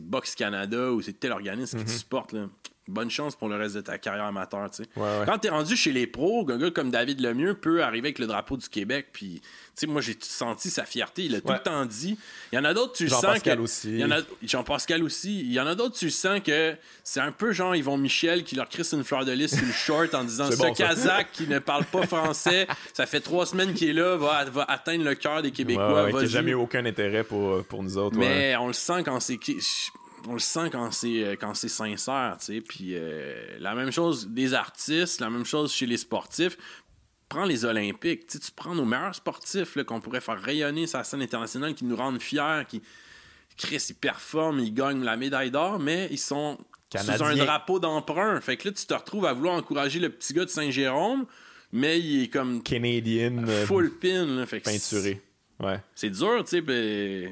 Box 0.00 0.34
Canada 0.36 0.92
ou 0.92 1.02
c'est 1.02 1.12
tel 1.12 1.32
organisme 1.32 1.78
qui 1.80 1.84
te 1.86 1.90
supporte, 1.90 2.32
là. 2.32 2.48
Bonne 2.86 3.10
chance 3.10 3.34
pour 3.36 3.48
le 3.48 3.56
reste 3.56 3.74
de 3.76 3.80
ta 3.80 3.98
carrière 3.98 4.24
amateur, 4.24 4.70
tu 4.70 4.82
sais. 4.82 4.88
Ouais, 4.96 5.02
ouais. 5.02 5.26
Quand 5.26 5.38
t'es 5.38 5.48
rendu 5.48 5.76
chez 5.76 5.92
les 5.92 6.06
pros, 6.06 6.48
un 6.50 6.58
gars 6.58 6.70
comme 6.70 6.90
David 6.90 7.20
Lemieux 7.20 7.54
peut 7.54 7.82
arriver 7.82 8.08
avec 8.08 8.18
le 8.18 8.26
drapeau 8.26 8.56
du 8.56 8.68
Québec, 8.68 9.08
puis, 9.12 9.40
moi, 9.86 10.00
j'ai 10.00 10.16
senti 10.20 10.70
sa 10.70 10.84
fierté. 10.84 11.24
Il 11.24 11.34
a 11.34 11.40
tout 11.40 11.52
le 11.52 11.58
temps 11.58 11.84
dit. 11.86 12.18
Il 12.52 12.56
y 12.56 12.58
en 12.58 12.64
a 12.64 12.74
d'autres, 12.74 12.92
tu 12.92 13.04
le 13.04 13.10
sens 13.10 13.22
que. 13.22 13.26
Jean-Pascal 13.26 13.60
aussi. 13.60 13.90
Il 13.90 14.00
y 14.00 14.04
en 14.04 14.10
a 14.10 14.20
Jean-Pascal 14.42 15.02
aussi. 15.02 15.40
Il 15.40 15.52
y 15.52 15.60
en 15.60 15.66
a 15.66 15.74
d'autres, 15.74 15.96
tu 15.96 16.06
le 16.06 16.10
sens 16.10 16.40
que 16.40 16.74
c'est 17.02 17.20
un 17.20 17.32
peu 17.32 17.52
genre 17.52 17.74
Yvon 17.74 17.96
Michel 17.96 18.44
qui 18.44 18.54
leur 18.54 18.68
crisse 18.68 18.92
une 18.92 19.04
fleur 19.04 19.24
de 19.24 19.32
lys 19.32 19.54
sur 19.56 19.66
le 19.66 19.72
short 19.72 20.14
en 20.14 20.24
disant 20.24 20.50
ce 20.50 20.56
bon. 20.56 20.72
Kazakh 20.72 21.32
qui 21.32 21.48
ne 21.48 21.58
parle 21.58 21.84
pas 21.84 22.06
français, 22.06 22.66
ça 22.92 23.06
fait 23.06 23.20
trois 23.20 23.46
semaines 23.46 23.74
qu'il 23.74 23.88
est 23.88 23.94
là, 23.94 24.16
va, 24.16 24.44
va 24.44 24.64
atteindre 24.68 25.04
le 25.04 25.14
cœur 25.14 25.42
des 25.42 25.50
Québécois. 25.50 26.06
n'a 26.06 26.10
vas-y. 26.10 26.28
jamais 26.28 26.54
aucun 26.54 26.84
intérêt 26.84 27.24
pour, 27.24 27.64
pour 27.64 27.82
nous 27.82 27.96
autres. 27.98 28.16
Mais 28.16 28.54
on 28.56 28.68
le 28.68 28.72
sent 28.72 29.02
quand 29.04 29.18
c'est 29.20 29.38
on 30.26 30.34
le 30.34 30.38
sent 30.38 30.70
quand 30.70 30.90
c'est 30.90 31.24
euh, 31.24 31.36
quand 31.38 31.54
c'est 31.54 31.68
sincère, 31.68 32.36
tu 32.38 32.46
sais. 32.46 32.60
Puis 32.60 32.90
euh, 32.94 33.58
la 33.58 33.74
même 33.74 33.90
chose 33.90 34.28
des 34.28 34.54
artistes, 34.54 35.20
la 35.20 35.30
même 35.30 35.44
chose 35.44 35.72
chez 35.72 35.86
les 35.86 35.96
sportifs. 35.96 36.56
Prends 37.28 37.44
les 37.44 37.64
Olympiques, 37.64 38.26
tu 38.26 38.38
prends 38.54 38.74
nos 38.74 38.84
meilleurs 38.84 39.14
sportifs 39.14 39.76
là, 39.76 39.84
qu'on 39.84 40.00
pourrait 40.00 40.20
faire 40.20 40.40
rayonner 40.40 40.86
sur 40.86 40.98
la 40.98 41.04
scène 41.04 41.22
internationale, 41.22 41.74
qui 41.74 41.84
nous 41.84 41.96
rendent 41.96 42.20
fiers, 42.20 42.62
qui 42.68 42.82
Chris, 43.56 43.86
ils 43.90 43.94
performent, 43.94 44.60
ils 44.60 44.74
gagnent 44.74 45.02
la 45.02 45.16
médaille 45.16 45.50
d'or, 45.50 45.78
mais 45.78 46.08
ils 46.10 46.18
sont 46.18 46.58
sous 46.94 47.22
un 47.22 47.36
drapeau 47.36 47.78
d'emprunt. 47.78 48.40
Fait 48.40 48.56
que 48.56 48.68
là, 48.68 48.74
tu 48.74 48.86
te 48.86 48.94
retrouves 48.94 49.26
à 49.26 49.32
vouloir 49.32 49.54
encourager 49.54 50.00
le 50.00 50.10
petit 50.10 50.32
gars 50.32 50.44
de 50.44 50.50
Saint-Jérôme, 50.50 51.26
mais 51.72 52.00
il 52.00 52.24
est 52.24 52.28
comme 52.28 52.62
Canadian, 52.62 53.44
euh, 53.48 53.66
full 53.66 53.98
pin. 53.98 54.26
là. 54.26 54.46
Fait 54.46 54.60
que 54.60 54.64
peinturé. 54.64 55.20
Ouais. 55.60 55.80
c'est 55.94 56.10
dur, 56.10 56.42
tu 56.44 56.50
sais, 56.50 56.60
ben... 56.60 57.30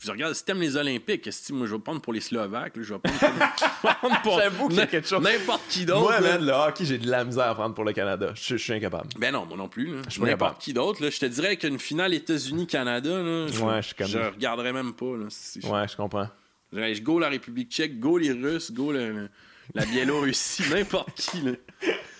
Je 0.00 0.12
regarde, 0.12 0.32
si 0.34 0.44
t'aimes 0.44 0.60
les 0.60 0.76
Olympiques, 0.76 1.26
est 1.26 1.50
moi 1.50 1.66
je 1.66 1.74
vais 1.74 1.80
prendre 1.80 2.00
pour 2.00 2.12
les 2.12 2.20
Slovaques, 2.20 2.76
là, 2.76 2.82
je 2.84 2.94
vais 2.94 3.00
prendre 3.00 3.18
pour, 3.18 3.28
je 3.58 3.88
vais 3.88 3.94
prendre 3.94 4.22
pour 4.22 4.38
J'avoue 4.38 4.68
qu'il 4.68 4.76
y 4.78 4.80
a 4.80 4.86
quelque 4.86 5.08
chose. 5.08 5.22
n'importe 5.22 5.62
qui 5.68 5.84
d'autre. 5.86 6.02
Moi, 6.02 6.20
là. 6.20 6.38
man, 6.38 6.46
le 6.46 6.52
hockey, 6.52 6.84
j'ai 6.84 6.98
de 6.98 7.10
la 7.10 7.24
misère 7.24 7.46
à 7.50 7.54
prendre 7.56 7.74
pour 7.74 7.84
le 7.84 7.92
Canada. 7.92 8.30
Je, 8.36 8.56
je 8.56 8.62
suis 8.62 8.72
incapable. 8.72 9.08
Ben 9.18 9.32
non, 9.32 9.44
moi 9.46 9.56
non 9.56 9.68
plus. 9.68 9.96
là. 9.96 10.02
suis. 10.08 10.22
N'importe 10.22 10.62
qui 10.62 10.72
d'autre. 10.72 11.02
là. 11.02 11.10
Je 11.10 11.18
te 11.18 11.26
dirais 11.26 11.56
qu'une 11.56 11.78
finale 11.80 12.14
États-Unis-Canada, 12.14 13.10
je, 13.48 13.60
Ouais, 13.60 13.82
je 13.82 14.04
je 14.06 14.18
regarderais 14.18 14.72
même 14.72 14.92
pas. 14.92 15.16
Là, 15.16 15.26
si- 15.30 15.60
Ouais, 15.66 15.88
je 15.88 15.96
comprends. 15.96 16.28
je, 16.72 16.94
je 16.94 17.02
go 17.02 17.18
la 17.18 17.28
République 17.28 17.70
tchèque, 17.70 17.98
go 17.98 18.18
les 18.18 18.30
Russes, 18.32 18.70
go 18.70 18.92
le- 18.92 19.12
le- 19.12 19.28
la 19.74 19.84
Biélorussie, 19.84 20.62
n'importe 20.70 21.14
qui. 21.16 21.40
Là. 21.40 21.52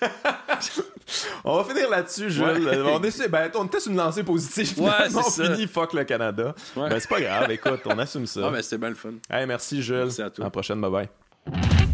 On 1.45 1.57
va 1.57 1.65
finir 1.65 1.89
là-dessus, 1.89 2.31
Jules. 2.31 2.45
Ouais. 2.45 2.77
Euh, 2.77 2.85
On, 2.93 3.03
essaie, 3.03 3.29
ben, 3.29 3.51
on 3.55 3.65
était 3.65 3.81
sur 3.81 3.91
une 3.91 3.97
lancée 3.97 4.23
positive. 4.23 4.81
Ouais, 4.81 4.91
on 5.15 5.23
ça. 5.23 5.45
finit 5.55 5.67
fuck 5.67 5.95
le 5.95 6.05
Canada. 6.05 6.55
Ouais. 6.77 6.89
Ben, 6.89 7.01
c'est 7.01 7.09
pas 7.09 7.21
grave, 7.21 7.51
écoute, 7.51 7.81
on 7.87 7.99
assume 7.99 8.27
ça. 8.27 8.41
Ah, 8.45 8.51
ben 8.51 8.63
c'était 8.63 8.79
bien 8.79 8.91
le 8.91 8.95
fun. 8.95 9.13
Hey, 9.31 9.47
merci, 9.47 9.83
Jules. 9.83 9.97
Merci 10.05 10.23
à 10.23 10.31
toi. 10.31 10.45
À 10.45 10.47
la 10.47 10.51
prochaine, 10.51 10.81
bye 10.81 10.91
bye. 10.91 11.88